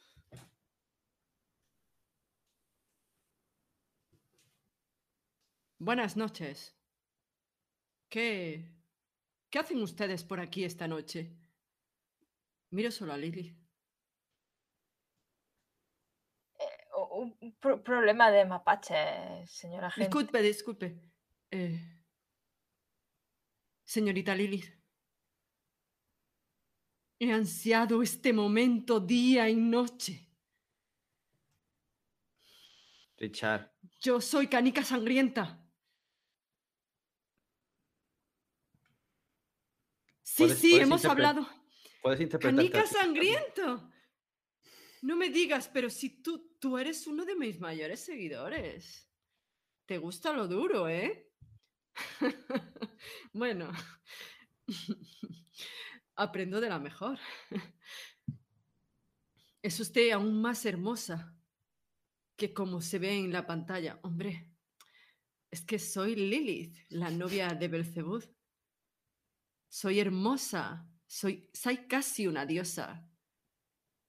Buenas 5.79 6.17
noches. 6.17 6.75
¿Qué. 8.09 8.73
¿Qué 9.49 9.59
hacen 9.59 9.81
ustedes 9.81 10.23
por 10.23 10.39
aquí 10.39 10.63
esta 10.63 10.87
noche? 10.87 11.31
Miro 12.71 12.91
solo 12.91 13.13
a 13.13 13.17
Lily. 13.17 13.55
O- 16.93 17.19
Un 17.21 17.37
un 17.41 17.55
pro- 17.57 17.83
problema 17.83 18.31
de 18.31 18.45
mapache, 18.45 19.45
señora 19.47 19.89
gente. 19.91 20.07
Disculpe, 20.09 20.41
disculpe. 20.41 21.01
Eh, 21.51 21.79
señorita 23.85 24.35
Lilith. 24.35 24.73
He 27.19 27.31
ansiado 27.31 28.01
este 28.03 28.33
momento 28.33 28.99
día 28.99 29.49
y 29.49 29.55
noche. 29.55 30.27
Richard, 33.17 33.71
Yo 33.99 34.21
soy 34.21 34.47
Canica 34.47 34.83
Sangrienta. 34.83 35.66
Sí, 40.37 40.49
sí, 40.51 40.75
hemos 40.75 41.03
hablado. 41.05 41.47
puedes 42.03 42.21
interpretar. 42.21 42.55
Canica 42.55 42.85
Sangriento. 42.85 43.91
No 45.01 45.15
me 45.15 45.29
digas, 45.29 45.67
pero 45.73 45.89
si 45.89 46.21
tú, 46.21 46.55
tú 46.59 46.77
eres 46.77 47.07
uno 47.07 47.25
de 47.25 47.35
mis 47.35 47.59
mayores 47.59 48.01
seguidores. 48.01 49.09
Te 49.87 49.97
gusta 49.97 50.33
lo 50.33 50.47
duro, 50.47 50.87
¿eh? 50.87 51.31
bueno, 53.33 53.71
aprendo 56.15 56.61
de 56.61 56.69
la 56.69 56.77
mejor. 56.77 57.17
Es 59.63 59.79
usted 59.79 60.11
aún 60.11 60.39
más 60.39 60.65
hermosa 60.65 61.35
que 62.35 62.53
como 62.53 62.81
se 62.81 62.99
ve 62.99 63.17
en 63.17 63.31
la 63.31 63.47
pantalla. 63.47 63.99
Hombre, 64.03 64.53
es 65.49 65.65
que 65.65 65.79
soy 65.79 66.15
Lilith, 66.15 66.77
la 66.89 67.09
novia 67.09 67.49
de 67.49 67.67
Belcebú. 67.67 68.21
Soy 69.69 69.99
hermosa, 69.99 70.87
soy, 71.05 71.49
soy 71.53 71.87
casi 71.87 72.27
una 72.27 72.45
diosa. 72.45 73.07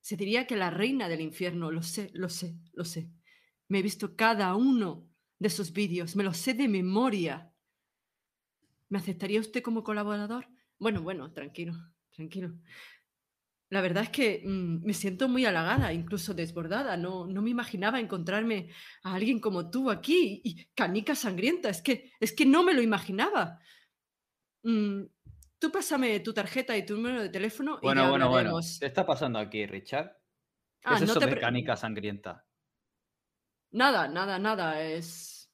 Se 0.00 0.16
diría 0.16 0.46
que 0.46 0.56
la 0.56 0.70
reina 0.70 1.08
del 1.08 1.20
infierno, 1.20 1.70
lo 1.70 1.82
sé, 1.82 2.10
lo 2.14 2.28
sé, 2.28 2.58
lo 2.72 2.84
sé. 2.84 3.10
Me 3.68 3.80
he 3.80 3.82
visto 3.82 4.16
cada 4.16 4.54
uno 4.54 5.08
de 5.38 5.48
esos 5.48 5.72
vídeos, 5.72 6.16
me 6.16 6.24
los 6.24 6.38
sé 6.38 6.54
de 6.54 6.68
memoria. 6.68 7.52
¿Me 8.88 8.98
aceptaría 8.98 9.40
usted 9.40 9.62
como 9.62 9.84
colaborador? 9.84 10.48
Bueno, 10.78 11.02
bueno, 11.02 11.32
tranquilo, 11.32 11.74
tranquilo. 12.10 12.54
La 13.70 13.82
verdad 13.82 14.04
es 14.04 14.10
que 14.10 14.42
mm, 14.44 14.84
me 14.84 14.94
siento 14.94 15.28
muy 15.28 15.44
halagada, 15.44 15.92
incluso 15.92 16.32
desbordada. 16.32 16.96
No, 16.96 17.26
no 17.26 17.42
me 17.42 17.50
imaginaba 17.50 18.00
encontrarme 18.00 18.70
a 19.02 19.14
alguien 19.14 19.40
como 19.40 19.70
tú 19.70 19.90
aquí 19.90 20.40
y 20.42 20.66
canica 20.74 21.14
sangrienta. 21.14 21.68
Es 21.68 21.82
que, 21.82 22.12
es 22.18 22.32
que 22.32 22.46
no 22.46 22.62
me 22.62 22.72
lo 22.72 22.80
imaginaba. 22.80 23.60
Mm, 24.62 25.02
tú 25.58 25.70
pásame 25.72 26.20
tu 26.20 26.32
tarjeta 26.34 26.76
y 26.76 26.84
tu 26.86 26.94
número 26.96 27.22
de 27.22 27.28
teléfono 27.30 27.78
y 27.82 27.86
Bueno, 27.86 28.02
ya 28.02 28.10
bueno, 28.10 28.28
bueno. 28.28 28.60
¿Qué 28.78 28.86
está 28.86 29.04
pasando 29.06 29.38
aquí, 29.38 29.66
Richard? 29.66 30.16
¿Qué 30.80 30.84
Ah, 30.84 30.94
es 30.94 31.00
no 31.02 31.12
eso 31.12 31.20
te 31.20 31.38
canica 31.38 31.76
sangrienta? 31.76 32.46
Nada, 33.70 34.08
nada, 34.08 34.38
nada. 34.38 34.82
Es 34.82 35.50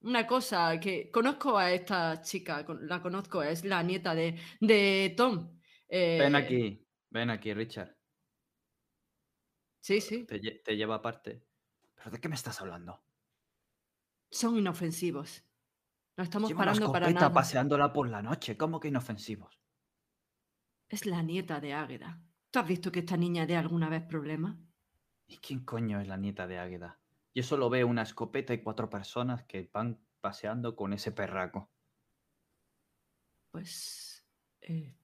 una 0.00 0.26
cosa 0.26 0.78
que 0.80 1.10
conozco 1.10 1.58
a 1.58 1.72
esta 1.72 2.20
chica, 2.22 2.64
la 2.80 3.02
conozco, 3.02 3.42
es 3.42 3.64
la 3.64 3.82
nieta 3.82 4.14
de, 4.14 4.38
de 4.60 5.14
Tom. 5.16 5.58
Ven 6.18 6.34
Eh, 6.34 6.36
aquí, 6.36 6.86
ven 7.10 7.30
aquí, 7.30 7.54
Richard. 7.54 7.96
Sí, 9.80 10.00
sí. 10.00 10.26
Te, 10.26 10.38
te 10.40 10.76
lleva 10.76 10.94
aparte. 10.96 11.42
¿Pero 11.96 12.10
de 12.12 12.20
qué 12.20 12.28
me 12.28 12.36
estás 12.36 12.60
hablando? 12.60 13.02
Son 14.30 14.56
inofensivos. 14.56 15.44
No 16.18 16.24
estamos 16.24 16.48
Lleva 16.50 16.62
una 16.62 16.72
parando 16.72 16.92
para 16.92 17.10
nada. 17.10 17.32
paseándola 17.32 17.92
por 17.92 18.08
la 18.08 18.20
noche. 18.20 18.56
¿Cómo 18.56 18.80
que 18.80 18.88
inofensivos? 18.88 19.60
Es 20.88 21.06
la 21.06 21.22
nieta 21.22 21.60
de 21.60 21.72
Águeda. 21.74 22.20
¿Tú 22.50 22.58
has 22.58 22.66
visto 22.66 22.90
que 22.90 22.98
esta 23.00 23.16
niña 23.16 23.46
dé 23.46 23.56
alguna 23.56 23.88
vez 23.88 24.02
problemas? 24.02 24.56
¿Y 25.28 25.38
quién 25.38 25.64
coño 25.64 26.00
es 26.00 26.08
la 26.08 26.16
nieta 26.16 26.46
de 26.46 26.58
Águeda? 26.58 26.98
Yo 27.34 27.42
solo 27.44 27.70
veo 27.70 27.86
una 27.86 28.02
escopeta 28.02 28.52
y 28.52 28.62
cuatro 28.62 28.90
personas 28.90 29.44
que 29.44 29.70
van 29.72 30.00
paseando 30.20 30.74
con 30.74 30.92
ese 30.92 31.12
perraco. 31.12 31.70
Pues... 33.52 34.26
eh, 34.60 34.96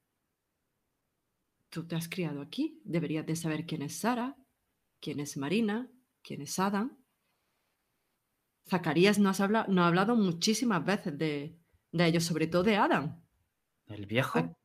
Tú 1.69 1.87
te 1.87 1.97
has 1.97 2.09
criado 2.09 2.41
aquí. 2.41 2.81
Deberías 2.85 3.27
de 3.27 3.37
saber 3.37 3.67
quién 3.67 3.83
es 3.83 3.99
Sara, 3.99 4.37
quién 5.01 5.21
es 5.21 5.37
Marina, 5.37 5.91
quién 6.23 6.41
es 6.43 6.59
Adam. 6.59 7.04
Zacarías 8.69 9.19
nos, 9.19 9.41
habla, 9.41 9.67
nos 9.69 9.85
ha 9.85 9.89
hablado 9.89 10.17
muchísimas 10.17 10.85
veces 10.85 11.17
de, 11.19 11.59
de 11.93 12.07
ellos, 12.07 12.25
sobre 12.25 12.47
todo 12.47 12.63
de 12.63 12.77
Adam. 12.77 13.23
¿El 13.87 14.07
viejo? 14.07 14.57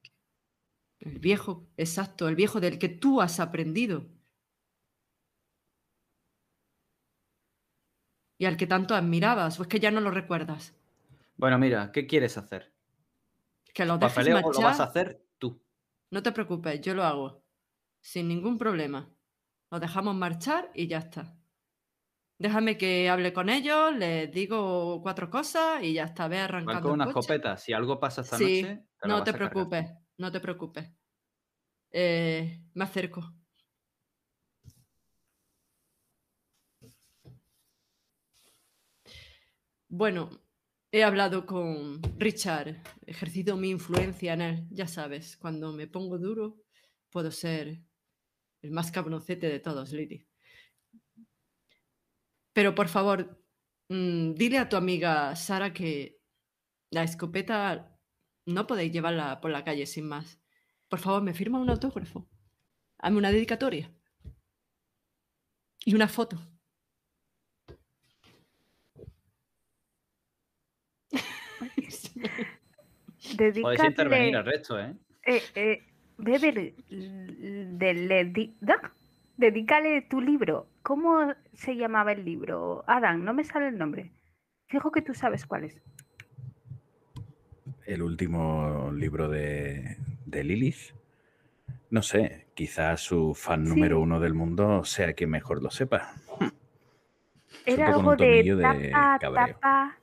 El 0.99 1.19
viejo, 1.19 1.67
exacto, 1.77 2.27
el 2.27 2.35
viejo 2.35 2.59
del 2.59 2.79
que 2.79 2.89
tú 2.89 3.21
has 3.21 3.39
aprendido. 3.39 4.05
Y 8.37 8.45
al 8.45 8.55
que 8.57 8.67
tanto 8.67 8.95
admirabas, 8.95 9.59
o 9.59 9.63
es 9.63 9.67
que 9.67 9.79
ya 9.79 9.91
no 9.91 9.99
lo 10.01 10.11
recuerdas. 10.11 10.73
Bueno, 11.35 11.57
mira, 11.57 11.91
¿qué 11.91 12.07
quieres 12.07 12.37
hacer? 12.37 12.73
Que 13.73 13.85
lo 13.85 13.97
dejes 13.97 14.13
¿Papeleo 14.15 14.35
marchar. 14.41 14.55
lo 14.55 14.61
vas 14.61 14.79
a 14.79 14.83
hacer 14.83 15.25
tú? 15.37 15.61
No 16.11 16.23
te 16.23 16.31
preocupes, 16.31 16.81
yo 16.81 16.93
lo 16.93 17.03
hago. 17.03 17.43
Sin 18.01 18.27
ningún 18.27 18.57
problema. 18.57 19.09
Lo 19.71 19.79
dejamos 19.79 20.15
marchar 20.15 20.71
y 20.73 20.87
ya 20.87 20.99
está. 20.99 21.38
Déjame 22.39 22.77
que 22.77 23.09
hable 23.09 23.33
con 23.33 23.49
ellos, 23.49 23.93
les 23.97 24.31
digo 24.31 25.01
cuatro 25.01 25.29
cosas 25.29 25.83
y 25.83 25.93
ya 25.93 26.05
está. 26.05 26.29
Ve 26.29 26.37
Van 26.37 26.45
arrancando 26.45 26.81
con 26.81 26.91
el 26.91 26.95
una 26.95 27.05
escopeta. 27.07 27.57
Si 27.57 27.73
algo 27.73 27.99
pasa 27.99 28.21
esta 28.21 28.37
Sí, 28.37 28.61
noche, 28.61 28.85
te 29.01 29.07
no 29.09 29.23
te 29.25 29.33
preocupes, 29.33 29.91
no 30.17 30.31
te 30.31 30.39
preocupes. 30.39 30.89
Eh, 31.91 32.61
me 32.75 32.83
acerco. 32.85 33.33
Bueno, 39.89 40.29
he 40.93 41.03
hablado 41.03 41.45
con 41.45 42.01
Richard, 42.17 42.81
he 43.05 43.11
ejercido 43.11 43.57
mi 43.57 43.69
influencia 43.69 44.31
en 44.31 44.41
él. 44.41 44.67
Ya 44.71 44.87
sabes, 44.87 45.35
cuando 45.35 45.73
me 45.73 45.87
pongo 45.87 46.17
duro, 46.17 46.61
puedo 47.09 47.31
ser 47.31 47.81
el 48.61 48.71
más 48.71 48.91
cabroncete 48.91 49.49
de 49.49 49.59
todos, 49.59 49.91
Lily. 49.91 50.28
Pero 52.53 52.75
por 52.75 52.87
favor, 52.87 53.41
mm, 53.89 54.33
dile 54.33 54.57
a 54.57 54.69
tu 54.69 54.75
amiga 54.75 55.35
Sara 55.35 55.73
que 55.73 56.19
la 56.91 57.03
escopeta 57.03 57.97
no 58.45 58.67
podéis 58.67 58.91
llevarla 58.91 59.39
por 59.41 59.51
la 59.51 59.63
calle 59.63 59.85
sin 59.85 60.07
más. 60.07 60.39
Por 60.87 60.99
favor, 60.99 61.21
me 61.21 61.33
firma 61.33 61.59
un 61.59 61.69
autógrafo. 61.69 62.27
Hazme 62.97 63.17
una 63.17 63.31
dedicatoria. 63.31 63.93
Y 65.85 65.95
una 65.95 66.07
foto. 66.07 66.37
Podéis 73.37 73.83
intervenir 73.83 74.33
Dedícale, 74.33 74.37
al 74.37 74.45
resto, 74.45 74.79
¿eh? 74.79 74.95
eh, 75.23 75.41
eh, 75.55 75.83
Beber, 76.17 76.73
de, 76.89 78.51
dedícale 79.37 80.01
tu 80.01 80.19
libro. 80.19 80.67
¿Cómo 80.81 81.33
se 81.59 81.75
llamaba 81.75 82.13
el 82.13 82.23
libro? 82.23 82.83
Adam, 82.87 83.23
no 83.25 83.33
me 83.33 83.43
sale 83.43 83.67
el 83.67 83.77
nombre. 83.77 84.11
Fijo 84.67 84.91
que 84.91 85.01
tú 85.01 85.13
sabes 85.13 85.45
cuál 85.45 85.65
es. 85.65 85.81
El 87.85 88.01
último 88.01 88.91
libro 88.93 89.27
de, 89.27 89.97
de 90.25 90.43
Lilith. 90.43 90.93
No 91.89 92.01
sé, 92.01 92.47
quizás 92.53 93.01
su 93.01 93.33
fan 93.35 93.65
Sí. 93.65 93.69
número 93.71 93.99
uno 93.99 94.19
del 94.19 94.33
mundo 94.35 94.85
sea 94.85 95.13
quien 95.13 95.31
mejor 95.31 95.61
lo 95.61 95.69
sepa. 95.69 96.13
Era 97.65 97.89
algo 97.89 98.15
de 98.15 98.43
de 98.43 98.89
tapa, 98.91 99.17
cabreo. 99.19 99.47
tapa. 99.55 99.97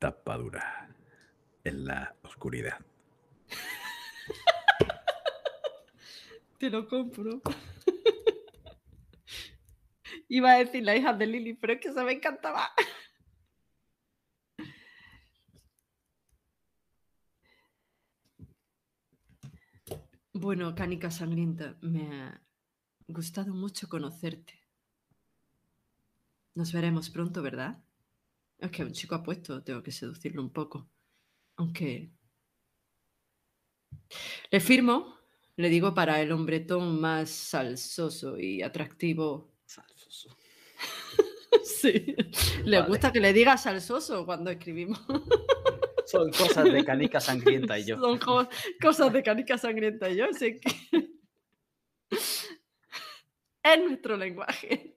Tapadura 0.00 0.88
en 1.62 1.84
la 1.84 2.16
oscuridad. 2.22 2.78
Te 6.58 6.70
lo 6.70 6.88
compro. 6.88 7.40
Iba 10.34 10.52
a 10.52 10.58
decir 10.58 10.82
la 10.82 10.96
hija 10.96 11.12
de 11.12 11.26
Lily, 11.26 11.52
pero 11.52 11.74
es 11.74 11.80
que 11.80 11.92
se 11.92 12.02
me 12.02 12.12
encantaba. 12.12 12.70
Bueno, 20.32 20.74
Cánica 20.74 21.10
Sangrienta, 21.10 21.76
me 21.82 22.06
ha 22.10 22.42
gustado 23.08 23.52
mucho 23.52 23.90
conocerte. 23.90 24.58
Nos 26.54 26.72
veremos 26.72 27.10
pronto, 27.10 27.42
¿verdad? 27.42 27.84
Es 28.56 28.70
que 28.70 28.84
un 28.84 28.92
chico 28.92 29.14
apuesto, 29.14 29.62
tengo 29.62 29.82
que 29.82 29.92
seducirlo 29.92 30.40
un 30.40 30.50
poco. 30.50 30.88
Aunque... 31.56 32.10
Le 34.50 34.60
firmo, 34.60 35.18
le 35.56 35.68
digo 35.68 35.92
para 35.92 36.22
el 36.22 36.32
hombretón 36.32 36.98
más 37.02 37.28
salsoso 37.28 38.38
y 38.38 38.62
atractivo. 38.62 39.51
Salsoso. 39.74 40.36
Sí, 41.64 42.16
le 42.64 42.78
Vale. 42.78 42.88
gusta 42.88 43.12
que 43.12 43.20
le 43.20 43.32
diga 43.34 43.58
salsoso 43.58 44.24
cuando 44.24 44.50
escribimos. 44.50 44.98
Son 46.06 46.30
cosas 46.32 46.64
de 46.64 46.82
canica 46.84 47.20
sangrienta 47.20 47.78
y 47.78 47.84
yo. 47.84 47.98
Son 48.00 48.18
co- 48.18 48.48
cosas 48.80 49.12
de 49.12 49.22
canica 49.22 49.58
sangrienta 49.58 50.08
y 50.08 50.16
yo 50.16 50.26
sé 50.32 50.58
que 50.58 50.70
es 52.10 53.80
nuestro 53.86 54.16
lenguaje. 54.16 54.96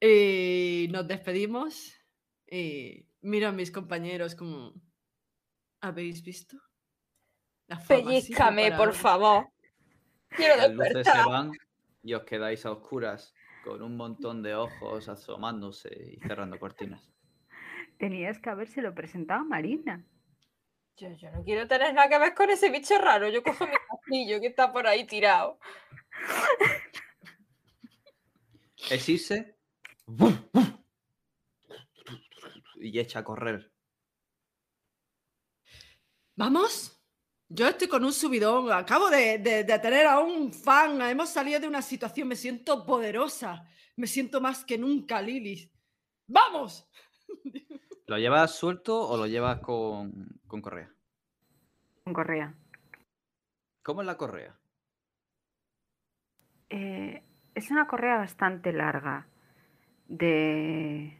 Y 0.00 0.88
nos 0.90 1.06
despedimos. 1.06 1.92
Y 2.50 3.06
miro 3.20 3.48
a 3.48 3.52
mis 3.52 3.70
compañeros 3.70 4.34
como 4.34 4.72
¿habéis 5.80 6.22
visto? 6.22 6.56
Pellízcame, 7.86 8.70
por 8.72 8.80
ahora". 8.88 8.92
favor. 8.92 9.48
Quiero 10.30 10.56
Las 10.56 10.70
luces 10.70 10.88
se 10.92 10.94
despertar. 10.98 11.28
van 11.28 11.52
y 12.06 12.14
os 12.14 12.22
quedáis 12.22 12.64
a 12.64 12.70
oscuras 12.70 13.34
con 13.64 13.82
un 13.82 13.96
montón 13.96 14.40
de 14.40 14.54
ojos 14.54 15.08
asomándose 15.08 15.90
y 16.14 16.20
cerrando 16.20 16.58
cortinas. 16.58 17.12
Tenías 17.98 18.38
que 18.38 18.48
habérselo 18.48 18.94
presentado 18.94 19.40
a 19.40 19.44
Marina. 19.44 20.06
Yo, 20.96 21.10
yo 21.14 21.30
no 21.32 21.42
quiero 21.42 21.66
tener 21.66 21.92
nada 21.92 22.08
que 22.08 22.18
ver 22.18 22.34
con 22.34 22.48
ese 22.48 22.70
bicho 22.70 22.96
raro. 22.98 23.28
Yo 23.28 23.42
cojo 23.42 23.66
mi 23.66 23.74
castillo 23.74 24.40
que 24.40 24.46
está 24.46 24.72
por 24.72 24.86
ahí 24.86 25.04
tirado. 25.04 25.58
Es 28.88 29.08
irse 29.08 29.56
y 32.76 32.98
echa 33.00 33.18
a 33.18 33.24
correr. 33.24 33.72
¿Vamos? 36.36 36.95
Yo 37.48 37.68
estoy 37.68 37.88
con 37.88 38.04
un 38.04 38.12
subidón. 38.12 38.72
Acabo 38.72 39.08
de, 39.08 39.38
de- 39.38 39.64
de 39.64 39.78
tener 39.78 40.06
a 40.06 40.18
un 40.20 40.52
fan. 40.52 41.00
Hemos 41.02 41.28
salido 41.28 41.60
de 41.60 41.68
una 41.68 41.82
situación. 41.82 42.28
Me 42.28 42.36
siento 42.36 42.84
poderosa. 42.84 43.64
Me 43.96 44.06
siento 44.06 44.40
más 44.40 44.64
que 44.64 44.76
nunca, 44.78 45.22
Lilith. 45.22 45.70
¡Vamos! 46.28 46.88
¿Lo 48.06 48.18
llevas 48.18 48.54
suelto 48.54 49.08
o 49.08 49.16
lo 49.16 49.26
llevas 49.26 49.60
con, 49.60 50.28
con 50.46 50.60
correa? 50.60 50.92
Con 52.04 52.12
correa. 52.12 52.54
¿Cómo 53.82 54.00
es 54.02 54.06
la 54.06 54.16
correa? 54.16 54.56
Eh, 56.68 57.22
es 57.54 57.70
una 57.70 57.86
correa 57.86 58.16
bastante 58.18 58.72
larga 58.72 59.26
de, 60.08 61.16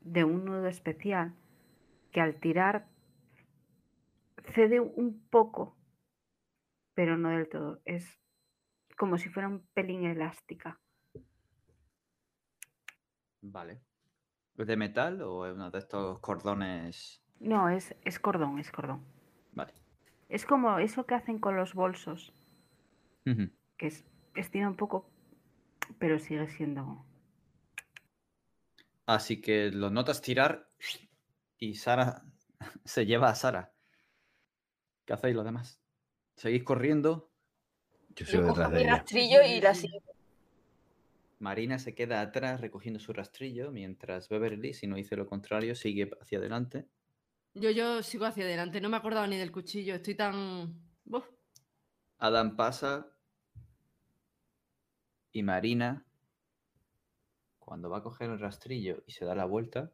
de 0.00 0.24
un 0.24 0.44
nudo 0.44 0.66
especial 0.68 1.34
que 2.12 2.20
al 2.20 2.36
tirar 2.40 2.86
cede 4.56 4.80
un 4.80 5.28
poco, 5.28 5.76
pero 6.94 7.18
no 7.18 7.28
del 7.28 7.46
todo. 7.48 7.82
Es 7.84 8.18
como 8.96 9.18
si 9.18 9.28
fuera 9.28 9.48
un 9.48 9.66
pelín 9.74 10.04
elástica. 10.04 10.80
Vale. 13.42 13.82
¿Es 14.56 14.66
de 14.66 14.76
metal 14.78 15.20
o 15.20 15.46
es 15.46 15.54
uno 15.54 15.70
de 15.70 15.78
estos 15.78 16.18
cordones? 16.20 17.22
No, 17.38 17.68
es, 17.68 17.94
es 18.02 18.18
cordón, 18.18 18.58
es 18.58 18.72
cordón. 18.72 19.04
Vale. 19.52 19.74
Es 20.30 20.46
como 20.46 20.78
eso 20.78 21.04
que 21.04 21.14
hacen 21.14 21.38
con 21.38 21.54
los 21.54 21.74
bolsos, 21.74 22.32
que 23.24 23.86
es, 23.86 24.06
estira 24.34 24.68
un 24.68 24.76
poco, 24.76 25.10
pero 25.98 26.18
sigue 26.18 26.48
siendo... 26.48 27.04
Así 29.04 29.42
que 29.42 29.70
lo 29.70 29.90
notas 29.90 30.22
tirar 30.22 30.70
y 31.58 31.74
Sara 31.74 32.24
se 32.84 33.04
lleva 33.04 33.28
a 33.28 33.34
Sara. 33.34 33.75
¿Qué 35.06 35.12
hacéis 35.12 35.36
los 35.36 35.44
demás? 35.44 35.80
¿Seguís 36.34 36.64
corriendo? 36.64 37.30
Yo 38.16 38.26
sigo 38.26 38.48
detrás 38.48 38.70
de 38.72 38.76
mi 38.76 38.82
ella. 38.82 38.96
rastrillo 38.96 39.42
y 39.42 39.60
la 39.60 39.74
sigo. 39.74 40.02
Marina 41.38 41.78
se 41.78 41.94
queda 41.94 42.20
atrás 42.20 42.60
recogiendo 42.60 42.98
su 42.98 43.12
rastrillo, 43.12 43.70
mientras 43.70 44.28
Beverly, 44.28 44.74
si 44.74 44.86
no 44.86 44.96
dice 44.96 45.16
lo 45.16 45.26
contrario, 45.26 45.74
sigue 45.74 46.10
hacia 46.20 46.38
adelante. 46.38 46.88
Yo, 47.54 47.70
yo 47.70 48.02
sigo 48.02 48.24
hacia 48.24 48.44
adelante, 48.44 48.80
no 48.80 48.88
me 48.88 48.96
he 48.96 48.98
acordado 48.98 49.26
ni 49.26 49.36
del 49.36 49.52
cuchillo, 49.52 49.94
estoy 49.94 50.14
tan... 50.14 50.82
Adam 52.18 52.56
pasa 52.56 53.06
y 55.30 55.42
Marina, 55.42 56.06
cuando 57.58 57.90
va 57.90 57.98
a 57.98 58.02
coger 58.02 58.30
el 58.30 58.40
rastrillo 58.40 59.04
y 59.06 59.12
se 59.12 59.24
da 59.24 59.34
la 59.34 59.44
vuelta, 59.44 59.92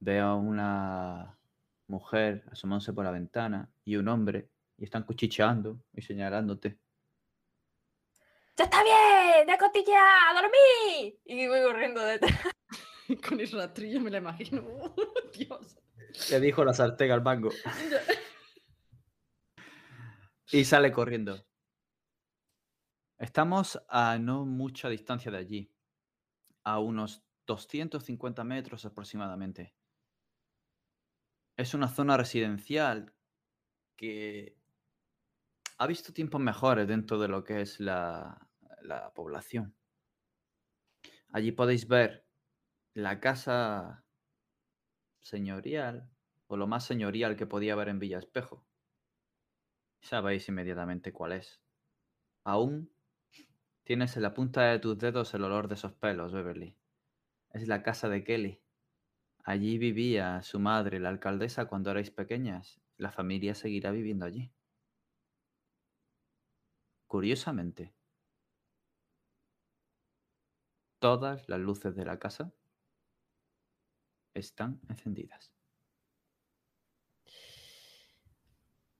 ve 0.00 0.18
a 0.18 0.34
una 0.34 1.37
mujer 1.88 2.44
asomándose 2.50 2.92
por 2.92 3.04
la 3.04 3.10
ventana 3.10 3.70
y 3.84 3.96
un 3.96 4.08
hombre 4.08 4.50
y 4.76 4.84
están 4.84 5.02
cuchicheando 5.02 5.82
y 5.92 6.02
señalándote. 6.02 6.78
¡Ya 8.56 8.64
está 8.64 8.82
bien! 8.82 9.46
¡De 9.46 9.58
cotilla! 9.58 10.30
¡A 10.30 10.34
dormir! 10.34 11.18
Y 11.24 11.46
voy 11.46 11.62
corriendo 11.62 12.00
detrás. 12.00 12.38
Con 13.28 13.40
el 13.40 13.50
rastrillo 13.50 14.00
me 14.00 14.10
la 14.10 14.18
imagino. 14.18 14.62
Dios. 15.36 15.78
Le 16.30 16.40
dijo 16.40 16.64
la 16.64 16.74
sartén 16.74 17.10
al 17.10 17.22
mango. 17.22 17.50
Y 20.50 20.64
sale 20.64 20.90
corriendo. 20.92 21.44
Estamos 23.18 23.82
a 23.88 24.18
no 24.18 24.44
mucha 24.44 24.88
distancia 24.88 25.30
de 25.30 25.38
allí, 25.38 25.72
a 26.64 26.78
unos 26.78 27.22
250 27.46 28.44
metros 28.44 28.84
aproximadamente. 28.84 29.74
Es 31.58 31.74
una 31.74 31.88
zona 31.88 32.16
residencial 32.16 33.12
que 33.96 34.56
ha 35.76 35.86
visto 35.88 36.12
tiempos 36.12 36.40
mejores 36.40 36.86
dentro 36.86 37.18
de 37.18 37.26
lo 37.26 37.42
que 37.42 37.60
es 37.62 37.80
la, 37.80 38.48
la 38.80 39.12
población. 39.12 39.74
Allí 41.32 41.50
podéis 41.50 41.88
ver 41.88 42.24
la 42.94 43.18
casa 43.18 44.04
señorial, 45.20 46.08
o 46.46 46.56
lo 46.56 46.68
más 46.68 46.86
señorial 46.86 47.34
que 47.34 47.46
podía 47.46 47.72
haber 47.72 47.88
en 47.88 47.98
Villa 47.98 48.18
Espejo. 48.18 48.64
Sabéis 50.00 50.48
inmediatamente 50.48 51.12
cuál 51.12 51.32
es. 51.32 51.60
Aún 52.44 52.88
tienes 53.82 54.16
en 54.16 54.22
la 54.22 54.32
punta 54.32 54.62
de 54.62 54.78
tus 54.78 54.96
dedos 54.96 55.34
el 55.34 55.42
olor 55.42 55.66
de 55.66 55.74
esos 55.74 55.92
pelos, 55.92 56.32
Beverly. 56.32 56.76
Es 57.50 57.66
la 57.66 57.82
casa 57.82 58.08
de 58.08 58.22
Kelly. 58.22 58.62
Allí 59.48 59.78
vivía 59.78 60.42
su 60.42 60.60
madre, 60.60 61.00
la 61.00 61.08
alcaldesa, 61.08 61.68
cuando 61.68 61.90
erais 61.90 62.10
pequeñas. 62.10 62.82
La 62.98 63.10
familia 63.10 63.54
seguirá 63.54 63.90
viviendo 63.90 64.26
allí. 64.26 64.52
Curiosamente, 67.06 67.94
todas 70.98 71.48
las 71.48 71.60
luces 71.60 71.96
de 71.96 72.04
la 72.04 72.18
casa 72.18 72.52
están 74.34 74.82
encendidas. 74.90 75.50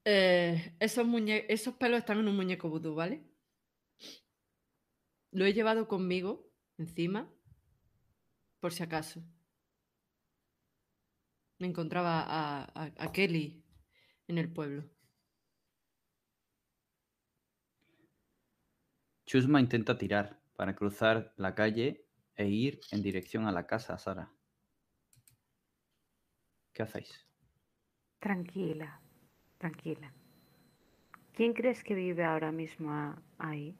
Eh, 0.07 0.75
esos, 0.81 1.07
esos 1.49 1.75
pelos 1.75 1.99
están 1.99 2.21
en 2.21 2.29
un 2.29 2.37
muñeco 2.37 2.71
vudú, 2.71 2.95
¿vale? 2.95 3.23
Lo 5.31 5.45
he 5.45 5.53
llevado 5.53 5.89
conmigo, 5.89 6.51
encima, 6.79 7.31
por 8.61 8.73
si 8.73 8.83
acaso. 8.83 9.23
Me 11.61 11.67
encontraba 11.69 12.21
a, 12.23 12.65
a- 12.75 12.93
a 12.97 13.13
Kelly 13.13 13.63
en 14.29 14.39
el 14.39 14.53
pueblo. 14.53 14.85
Chusma 19.27 19.61
intenta 19.61 19.97
tirar 19.97 20.41
para 20.57 20.75
cruzar 20.75 21.33
la 21.37 21.55
calle 21.55 22.09
e 22.35 22.49
ir 22.49 22.81
en 22.91 23.01
dirección 23.01 23.47
a 23.47 23.53
la 23.53 23.65
casa, 23.65 23.97
Sara. 23.97 24.33
¿Qué 26.73 26.83
hacéis? 26.83 27.27
Tranquila, 28.21 29.01
tranquila. 29.59 30.13
¿Quién 31.35 31.55
crees 31.55 31.83
que 31.85 31.95
vive 31.95 32.23
ahora 32.25 32.53
mismo 32.53 32.91
ahí? 33.39 33.79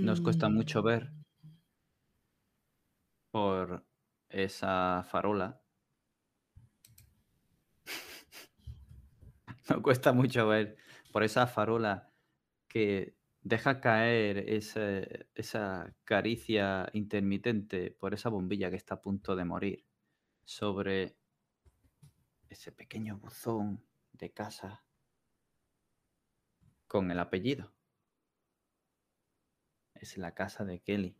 Nos 0.00 0.20
cuesta 0.20 0.48
Mm, 0.48 0.50
mucho 0.50 0.82
ver 0.82 1.10
por 3.30 3.84
esa 4.34 5.04
farola. 5.04 5.60
Nos 9.68 9.80
cuesta 9.80 10.12
mucho 10.12 10.48
ver 10.48 10.76
por 11.12 11.22
esa 11.22 11.46
farola 11.46 12.10
que 12.68 13.16
deja 13.42 13.80
caer 13.80 14.44
esa 15.34 15.94
caricia 16.04 16.88
intermitente 16.92 17.90
por 17.92 18.14
esa 18.14 18.30
bombilla 18.30 18.70
que 18.70 18.76
está 18.76 18.96
a 18.96 19.02
punto 19.02 19.36
de 19.36 19.44
morir 19.44 19.86
sobre 20.44 21.16
ese 22.48 22.72
pequeño 22.72 23.18
buzón 23.18 23.84
de 24.12 24.32
casa 24.32 24.84
con 26.86 27.10
el 27.10 27.18
apellido. 27.18 27.72
Es 29.94 30.18
la 30.18 30.34
casa 30.34 30.64
de 30.64 30.80
Kelly. 30.80 31.16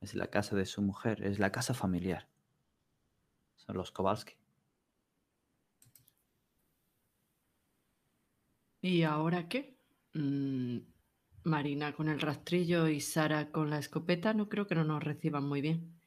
Es 0.00 0.14
la 0.14 0.28
casa 0.28 0.56
de 0.56 0.66
su 0.66 0.82
mujer. 0.82 1.22
Es 1.22 1.38
la 1.38 1.52
casa 1.52 1.74
familiar. 1.74 2.28
Los 3.74 3.90
Kowalski. 3.92 4.34
¿Y 8.82 9.02
ahora 9.04 9.48
qué? 9.48 9.76
Mm, 10.14 10.78
Marina 11.44 11.94
con 11.94 12.08
el 12.08 12.20
rastrillo 12.20 12.88
y 12.88 13.00
Sara 13.00 13.50
con 13.50 13.70
la 13.70 13.78
escopeta 13.78 14.34
no 14.34 14.48
creo 14.48 14.66
que 14.66 14.74
no 14.74 14.84
nos 14.84 15.02
reciban 15.02 15.44
muy 15.44 15.60
bien. 15.60 16.00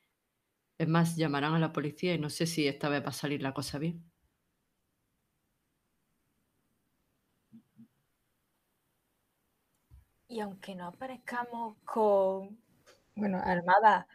Es 0.77 0.87
más, 0.87 1.15
llamarán 1.17 1.53
a 1.55 1.59
la 1.59 1.73
policía 1.73 2.13
y 2.15 2.19
no 2.19 2.29
sé 2.29 2.47
si 2.47 2.67
esta 2.67 2.89
vez 2.89 3.03
va 3.03 3.09
a 3.09 3.13
salir 3.13 3.41
la 3.41 3.53
cosa 3.53 3.79
bien. 3.79 4.11
Y 10.27 10.39
aunque 10.41 10.75
no 10.75 10.87
aparezcamos 10.87 11.77
con, 11.85 12.57
bueno, 13.15 13.39
armada, 13.43 14.07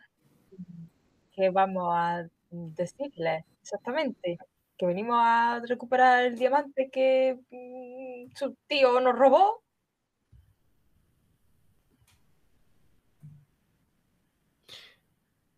¿qué 1.32 1.50
vamos 1.50 1.88
a 1.94 2.28
decirle 2.50 3.44
exactamente? 3.62 4.38
Que 4.76 4.86
venimos 4.86 5.16
a 5.20 5.60
recuperar 5.66 6.24
el 6.24 6.38
diamante 6.38 6.90
que 6.90 7.38
mm, 7.50 8.36
su 8.36 8.56
tío 8.66 9.00
nos 9.00 9.16
robó. 9.18 9.62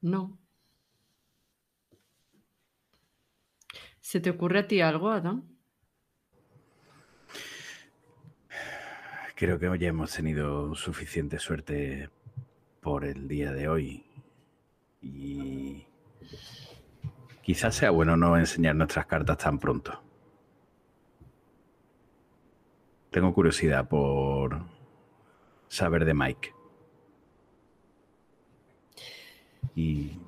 No. 0.03 0.39
¿Se 4.01 4.21
te 4.21 4.31
ocurre 4.31 4.61
a 4.61 4.67
ti 4.67 4.81
algo, 4.81 5.11
Adam? 5.11 5.45
Creo 9.37 9.59
que 9.59 9.69
hoy 9.69 9.85
hemos 9.87 10.13
tenido 10.13 10.75
suficiente 10.75 11.39
suerte 11.39 12.11
por 12.81 13.05
el 13.05 13.29
día 13.29 13.53
de 13.53 13.69
hoy. 13.69 14.05
Y 15.01 15.87
quizás 17.43 17.75
sea 17.75 17.91
bueno 17.91 18.17
no 18.17 18.37
enseñar 18.37 18.77
nuestras 18.77 19.07
cartas 19.07 19.39
tan 19.39 19.59
pronto. 19.59 20.01
Tengo 23.11 23.35
curiosidad 23.35 23.89
por 23.89 24.63
saber 25.69 26.05
de 26.05 26.15
Mike. 26.15 26.55
Y 29.75 30.19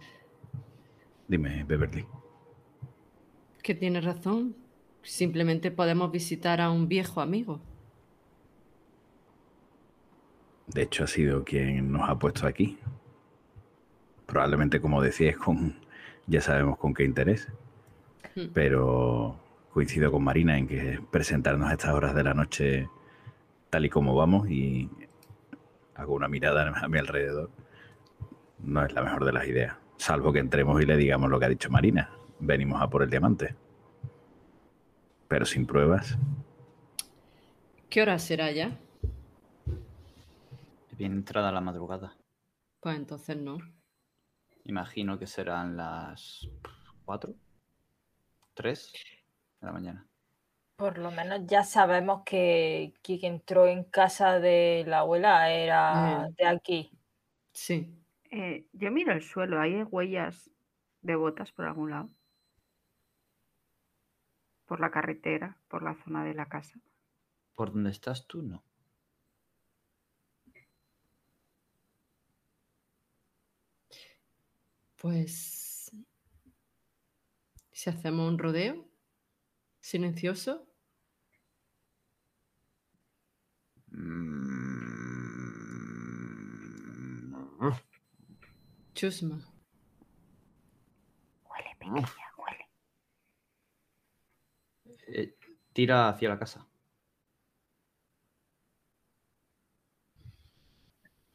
dime, 1.28 1.64
Beverly. 1.64 2.06
Que 3.62 3.74
tienes 3.74 4.05
razón. 4.05 4.56
Simplemente 5.02 5.70
podemos 5.70 6.10
visitar 6.10 6.60
a 6.60 6.70
un 6.70 6.89
viejo 6.89 7.20
amigo. 7.20 7.60
De 10.66 10.82
hecho, 10.82 11.05
ha 11.05 11.06
sido 11.06 11.44
quien 11.44 11.93
nos 11.93 12.09
ha 12.09 12.18
puesto 12.18 12.47
aquí. 12.47 12.78
Probablemente, 14.26 14.80
como 14.80 15.02
decías, 15.02 15.36
con 15.36 15.76
ya 16.27 16.40
sabemos 16.40 16.78
con 16.78 16.94
qué 16.94 17.05
interés. 17.05 17.49
Hmm. 18.35 18.49
Pero 18.55 19.36
coincido 19.73 20.11
con 20.12 20.24
Marina 20.24 20.59
en 20.59 20.66
que 20.66 21.01
presentarnos 21.11 21.70
a 21.70 21.73
estas 21.73 21.94
horas 21.94 22.15
de 22.15 22.24
la 22.24 22.35
noche 22.35 22.89
tal 23.70 23.86
y 23.86 23.89
como 23.90 24.15
vamos 24.15 24.49
y 24.51 24.90
hago 25.94 26.15
una 26.15 26.28
mirada 26.28 26.73
a 26.77 26.89
mi 26.89 26.99
alrededor 26.99 27.51
no 28.62 28.85
es 28.85 28.93
la 28.93 29.03
mejor 29.03 29.24
de 29.24 29.32
las 29.32 29.47
ideas. 29.47 29.77
Salvo 29.97 30.32
que 30.32 30.39
entremos 30.39 30.81
y 30.81 30.86
le 30.86 30.97
digamos 30.97 31.31
lo 31.31 31.39
que 31.39 31.47
ha 31.47 31.49
dicho 31.49 31.70
Marina. 31.70 32.11
Venimos 32.39 32.81
a 32.81 32.89
por 32.89 33.03
el 33.03 33.11
diamante. 33.11 33.55
Pero 35.28 35.44
sin 35.44 35.66
pruebas. 35.66 36.19
¿Qué 37.89 38.03
hora 38.03 38.19
será 38.19 38.51
ya? 38.51 38.78
Bien 40.97 41.12
entrada 41.12 41.53
la 41.53 41.61
madrugada. 41.61 42.16
Pues 42.81 42.97
entonces 42.97 43.36
no. 43.36 43.59
Imagino 44.64 45.18
que 45.18 45.26
serán 45.26 45.76
las 45.76 46.48
4, 47.05 47.34
3 48.55 48.93
de 49.60 49.66
la 49.66 49.72
mañana. 49.72 50.06
Por 50.76 50.98
lo 50.98 51.10
menos 51.10 51.40
ya 51.47 51.64
sabemos 51.64 52.22
que 52.24 52.94
quien 53.02 53.34
entró 53.34 53.66
en 53.66 53.84
casa 53.84 54.39
de 54.40 54.84
la 54.86 55.01
abuela 55.01 55.51
era 55.51 56.26
Eh. 56.28 56.34
de 56.39 56.47
aquí. 56.47 56.90
Sí. 57.52 57.94
Eh, 58.30 58.66
yo 58.72 58.90
miro 58.90 59.12
el 59.12 59.22
suelo, 59.22 59.60
¿hay 59.60 59.82
huellas 59.82 60.51
de 61.02 61.16
botas 61.16 61.52
por 61.52 61.66
algún 61.66 61.90
lado? 61.90 62.09
Por 64.66 64.80
la 64.80 64.90
carretera, 64.90 65.59
por 65.68 65.82
la 65.82 65.94
zona 65.94 66.24
de 66.24 66.34
la 66.34 66.47
casa. 66.47 66.78
Por 67.55 67.72
donde 67.72 67.90
estás 67.90 68.26
tú, 68.26 68.43
no. 68.43 68.64
Pues. 75.03 75.91
Si 77.73 77.91
hacemos 77.91 78.29
un 78.31 78.39
rodeo 78.39 78.89
silencioso, 79.81 80.69
Mm, 87.62 87.73
chusma. 88.95 89.39
Huele, 91.45 91.70
pequeña, 91.79 92.07
huele. 92.39 92.66
eh, 95.09 95.37
tira 95.73 96.09
hacia 96.09 96.29
la 96.31 96.39
casa. 96.39 96.66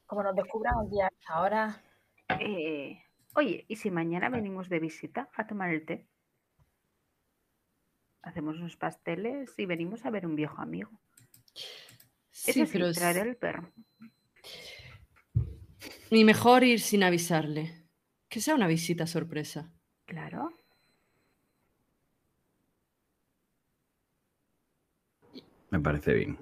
Como 0.06 0.24
nos 0.24 0.36
descubran 0.36 0.76
aquí 0.86 1.02
a 1.02 1.08
esta 1.08 1.42
hora, 1.42 1.84
Eh, 2.40 3.02
oye, 3.38 3.66
¿y 3.68 3.76
si 3.76 3.92
mañana 3.92 4.30
venimos 4.30 4.68
de 4.68 4.80
visita 4.80 5.30
a 5.36 5.46
tomar 5.46 5.70
el 5.70 5.86
té? 5.86 6.08
Hacemos 8.24 8.58
unos 8.58 8.76
pasteles 8.76 9.54
y 9.58 9.66
venimos 9.68 10.06
a 10.06 10.10
ver 10.10 10.26
un 10.26 10.36
viejo 10.36 10.60
amigo. 10.60 10.90
Sí, 12.32 12.52
Eso 12.52 12.66
sí, 12.66 12.72
pero. 12.74 12.92
traeré 12.92 13.22
el 13.22 13.38
perro. 13.38 13.72
Y 16.10 16.24
mejor 16.24 16.64
ir 16.64 16.80
sin 16.80 17.04
avisarle. 17.04 17.86
Que 18.28 18.42
sea 18.42 18.56
una 18.56 18.68
visita 18.68 19.06
sorpresa. 19.06 19.72
Claro. 20.06 20.50
Me 25.70 25.80
parece 25.80 26.14
bien. 26.14 26.38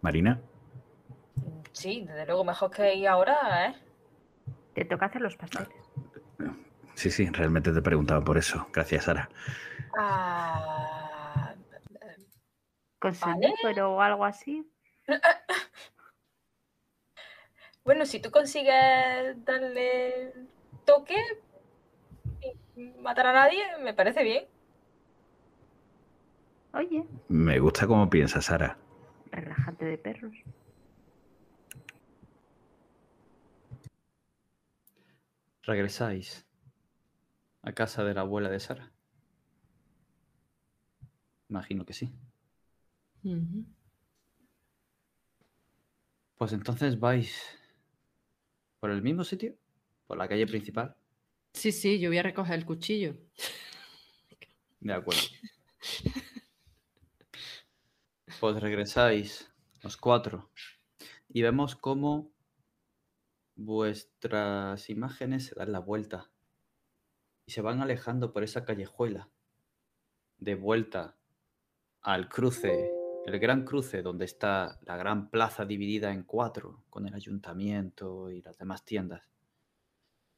Marina, 0.00 0.40
sí, 1.72 2.04
desde 2.06 2.26
luego 2.26 2.44
mejor 2.44 2.70
que 2.70 2.94
ir 2.94 3.08
ahora, 3.08 3.66
¿eh? 3.66 3.85
Te 4.76 4.84
toca 4.84 5.06
hacer 5.06 5.22
los 5.22 5.34
pasteles. 5.36 5.68
sí, 6.94 7.10
sí, 7.10 7.26
realmente 7.30 7.72
te 7.72 7.80
preguntaba 7.80 8.22
por 8.22 8.36
eso. 8.36 8.68
Gracias, 8.74 9.04
Sara. 9.04 9.30
Ah, 9.98 11.54
Con 12.98 13.14
Vale. 13.18 13.54
pero 13.62 13.94
o 13.94 14.00
algo 14.02 14.26
así. 14.26 14.70
bueno, 17.84 18.04
si 18.04 18.20
tú 18.20 18.30
consigues 18.30 19.42
darle 19.46 20.34
toque 20.84 21.16
y 22.76 22.82
matar 23.00 23.28
a 23.28 23.32
nadie, 23.32 23.64
me 23.82 23.94
parece 23.94 24.22
bien. 24.22 24.44
Oye, 26.74 27.02
Me 27.28 27.58
gusta 27.60 27.86
cómo 27.86 28.10
piensas, 28.10 28.44
Sara. 28.44 28.76
relajante 29.30 29.86
de 29.86 29.96
perros. 29.96 30.34
¿Regresáis 35.66 36.46
a 37.62 37.72
casa 37.72 38.04
de 38.04 38.14
la 38.14 38.20
abuela 38.20 38.48
de 38.48 38.60
Sara? 38.60 38.92
Imagino 41.48 41.84
que 41.84 41.92
sí. 41.92 42.14
Pues 46.38 46.52
entonces 46.52 47.00
vais 47.00 47.58
por 48.78 48.92
el 48.92 49.02
mismo 49.02 49.24
sitio, 49.24 49.56
por 50.06 50.16
la 50.16 50.28
calle 50.28 50.46
principal. 50.46 50.94
Sí, 51.52 51.72
sí, 51.72 51.98
yo 51.98 52.10
voy 52.10 52.18
a 52.18 52.22
recoger 52.22 52.54
el 52.54 52.64
cuchillo. 52.64 53.16
De 54.78 54.92
acuerdo. 54.92 55.22
Pues 58.38 58.60
regresáis 58.60 59.50
los 59.82 59.96
cuatro 59.96 60.48
y 61.28 61.42
vemos 61.42 61.74
cómo 61.74 62.30
vuestras 63.56 64.90
imágenes 64.90 65.46
se 65.46 65.54
dan 65.54 65.72
la 65.72 65.80
vuelta 65.80 66.30
y 67.46 67.52
se 67.52 67.62
van 67.62 67.80
alejando 67.80 68.32
por 68.32 68.44
esa 68.44 68.64
callejuela. 68.64 69.30
De 70.38 70.54
vuelta 70.54 71.16
al 72.02 72.28
cruce, 72.28 72.92
el 73.24 73.38
gran 73.38 73.64
cruce 73.64 74.02
donde 74.02 74.26
está 74.26 74.78
la 74.82 74.96
gran 74.96 75.30
plaza 75.30 75.64
dividida 75.64 76.12
en 76.12 76.22
cuatro 76.22 76.84
con 76.90 77.06
el 77.06 77.14
ayuntamiento 77.14 78.30
y 78.30 78.42
las 78.42 78.58
demás 78.58 78.84
tiendas. 78.84 79.22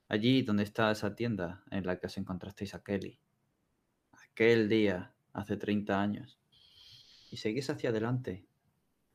Allí 0.09 0.43
donde 0.43 0.63
está 0.63 0.91
esa 0.91 1.15
tienda 1.15 1.65
en 1.71 1.85
la 1.85 1.99
que 1.99 2.07
os 2.07 2.17
encontrasteis 2.17 2.75
a 2.75 2.83
Kelly. 2.83 3.21
Aquel 4.13 4.69
día, 4.69 5.13
hace 5.33 5.57
30 5.57 6.01
años, 6.01 6.39
y 7.31 7.37
seguís 7.37 7.69
hacia 7.69 7.91
adelante, 7.91 8.47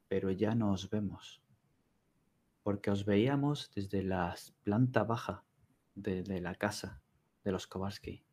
pero 0.08 0.30
ya 0.30 0.54
no 0.54 0.72
os 0.72 0.90
vemos, 0.90 1.43
porque 2.64 2.92
os 2.92 3.06
veíamos 3.06 3.70
desde 3.76 4.04
la 4.04 4.36
planta 4.64 5.04
baja 5.04 5.44
de, 5.96 6.24
la 6.40 6.56
casa 6.56 7.02
de 7.44 7.52
los 7.52 7.68
Kowalski. 7.68 8.24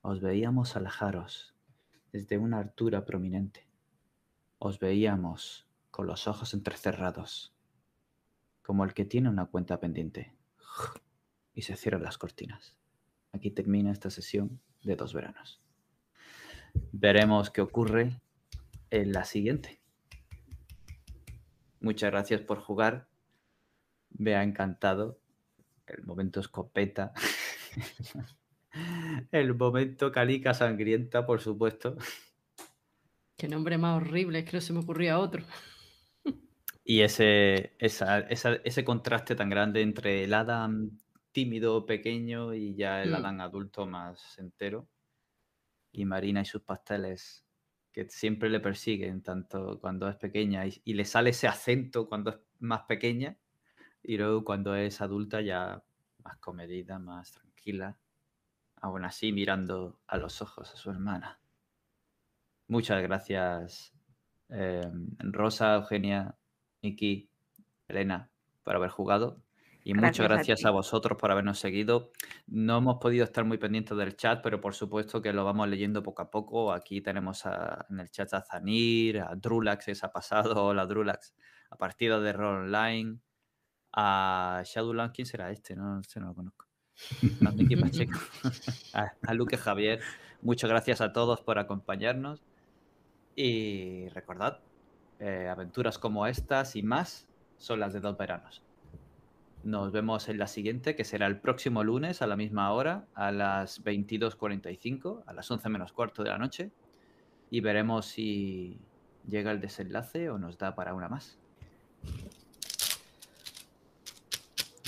Os 0.00 0.20
veíamos 0.20 0.76
alejaros 0.76 1.54
desde 2.10 2.38
una 2.38 2.58
altura 2.58 3.04
prominente. 3.04 3.68
Os 4.58 4.78
veíamos 4.78 5.68
con 5.90 6.06
los 6.06 6.26
ojos 6.26 6.54
entrecerrados, 6.54 7.54
como 8.62 8.84
el 8.84 8.94
que 8.94 9.04
tiene 9.04 9.28
una 9.28 9.46
cuenta 9.46 9.78
pendiente, 9.78 10.34
y 11.54 11.62
se 11.62 11.76
cierran 11.76 12.02
las 12.02 12.16
cortinas. 12.16 12.74
Aquí 13.32 13.50
termina 13.50 13.92
esta 13.92 14.10
sesión 14.10 14.60
de 14.82 14.96
dos 14.96 15.12
veranos. 15.12 15.60
Veremos 16.92 17.50
qué 17.50 17.60
ocurre 17.60 18.20
en 18.90 19.12
la 19.12 19.24
siguiente. 19.24 19.80
Muchas 21.80 22.10
gracias 22.10 22.40
por 22.40 22.60
jugar. 22.60 23.09
Me 24.20 24.36
ha 24.36 24.42
encantado 24.42 25.18
el 25.86 26.04
momento 26.04 26.40
escopeta. 26.40 27.14
el 29.32 29.54
momento 29.54 30.12
calica 30.12 30.52
sangrienta, 30.52 31.24
por 31.24 31.40
supuesto. 31.40 31.96
Qué 33.38 33.48
nombre 33.48 33.78
más 33.78 33.96
horrible, 33.96 34.40
es 34.40 34.44
que 34.44 34.58
no 34.58 34.60
se 34.60 34.74
me 34.74 34.80
ocurría 34.80 35.18
otro. 35.18 35.42
Y 36.84 37.02
ese, 37.02 37.76
esa- 37.78 38.18
esa- 38.20 38.56
ese 38.64 38.84
contraste 38.84 39.36
tan 39.36 39.48
grande 39.48 39.80
entre 39.80 40.24
el 40.24 40.34
Adam 40.34 40.98
tímido, 41.30 41.86
pequeño 41.86 42.52
y 42.52 42.74
ya 42.74 43.02
el 43.02 43.12
Mm. 43.12 43.14
Adam 43.14 43.40
adulto 43.40 43.86
más 43.86 44.38
entero. 44.38 44.88
Y 45.92 46.04
Marina 46.04 46.40
y 46.40 46.44
sus 46.44 46.62
pasteles 46.62 47.46
que 47.92 48.08
siempre 48.08 48.50
le 48.50 48.58
persiguen, 48.60 49.22
tanto 49.22 49.78
cuando 49.80 50.08
es 50.08 50.16
pequeña 50.16 50.66
y, 50.66 50.80
y 50.84 50.94
le 50.94 51.04
sale 51.04 51.30
ese 51.30 51.46
acento 51.48 52.08
cuando 52.08 52.30
es 52.30 52.36
más 52.58 52.82
pequeña 52.88 53.38
y 54.02 54.18
luego 54.18 54.44
cuando 54.44 54.74
es 54.74 55.00
adulta 55.00 55.40
ya 55.40 55.84
más 56.24 56.38
comedida, 56.38 56.98
más 56.98 57.32
tranquila, 57.32 57.98
aún 58.76 59.04
así 59.04 59.32
mirando 59.32 60.00
a 60.06 60.18
los 60.18 60.42
ojos 60.42 60.72
a 60.72 60.76
su 60.76 60.90
hermana. 60.90 61.40
Muchas 62.68 63.02
gracias, 63.02 63.92
eh, 64.48 64.82
Rosa, 65.18 65.74
Eugenia, 65.76 66.36
Miki, 66.82 67.30
Elena, 67.88 68.30
por 68.62 68.76
haber 68.76 68.90
jugado. 68.90 69.42
Y 69.82 69.94
muchas 69.94 70.28
Gracias 70.28 70.64
a 70.66 70.70
vosotros 70.70 71.18
por 71.18 71.30
habernos 71.32 71.58
seguido. 71.58 72.12
No 72.46 72.78
hemos 72.78 72.98
podido 73.00 73.24
estar 73.24 73.44
muy 73.44 73.58
pendientes 73.58 73.96
del 73.96 74.14
chat, 74.16 74.42
pero 74.42 74.60
por 74.60 74.74
supuesto 74.74 75.22
que 75.22 75.32
lo 75.32 75.44
vamos 75.44 75.68
leyendo 75.68 76.02
poco 76.02 76.22
a 76.22 76.30
poco. 76.30 76.72
Aquí 76.72 77.00
tenemos 77.00 77.46
a- 77.46 77.86
en 77.90 78.00
el 78.00 78.10
chat 78.10 78.32
a 78.34 78.42
Zanir, 78.42 79.20
a 79.20 79.34
Drulax, 79.36 79.86
que 79.86 79.94
se 79.94 80.06
ha 80.06 80.12
pasado, 80.12 80.64
hola 80.66 80.86
Drulax, 80.86 81.34
a 81.70 81.76
Partida 81.76 82.20
de 82.20 82.32
Rol 82.32 82.64
Online, 82.66 83.20
a 83.92 84.62
Shadowlands, 84.64 85.14
¿quién 85.14 85.26
será 85.26 85.50
este? 85.50 85.76
No, 85.76 86.00
este 86.00 86.20
no 86.20 86.26
lo 86.26 86.34
conozco. 86.34 86.66
A 87.46 87.50
Miki 87.50 87.76
Pacheco, 87.76 88.18
a, 88.94 89.12
a 89.22 89.34
Luque 89.34 89.56
Javier. 89.56 90.00
Muchas 90.42 90.70
gracias 90.70 91.00
a 91.00 91.12
todos 91.12 91.40
por 91.40 91.58
acompañarnos. 91.58 92.42
Y 93.36 94.08
recordad, 94.10 94.60
eh, 95.18 95.48
aventuras 95.48 95.98
como 95.98 96.26
estas 96.26 96.76
y 96.76 96.82
más 96.82 97.28
son 97.58 97.80
las 97.80 97.92
de 97.92 98.00
dos 98.00 98.16
veranos. 98.16 98.62
Nos 99.62 99.92
vemos 99.92 100.30
en 100.30 100.38
la 100.38 100.46
siguiente, 100.46 100.96
que 100.96 101.04
será 101.04 101.26
el 101.26 101.38
próximo 101.38 101.84
lunes 101.84 102.22
a 102.22 102.26
la 102.26 102.36
misma 102.36 102.72
hora, 102.72 103.04
a 103.14 103.30
las 103.30 103.84
22.45, 103.84 105.24
a 105.26 105.32
las 105.34 105.50
11 105.50 105.68
menos 105.68 105.92
cuarto 105.92 106.22
de 106.22 106.30
la 106.30 106.38
noche. 106.38 106.70
Y 107.50 107.60
veremos 107.60 108.06
si 108.06 108.78
llega 109.28 109.50
el 109.52 109.60
desenlace 109.60 110.30
o 110.30 110.38
nos 110.38 110.56
da 110.56 110.74
para 110.74 110.94
una 110.94 111.08
más. 111.08 111.38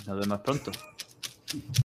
Nos 0.07 0.19
vemos 0.19 0.41
pronto. 0.41 0.73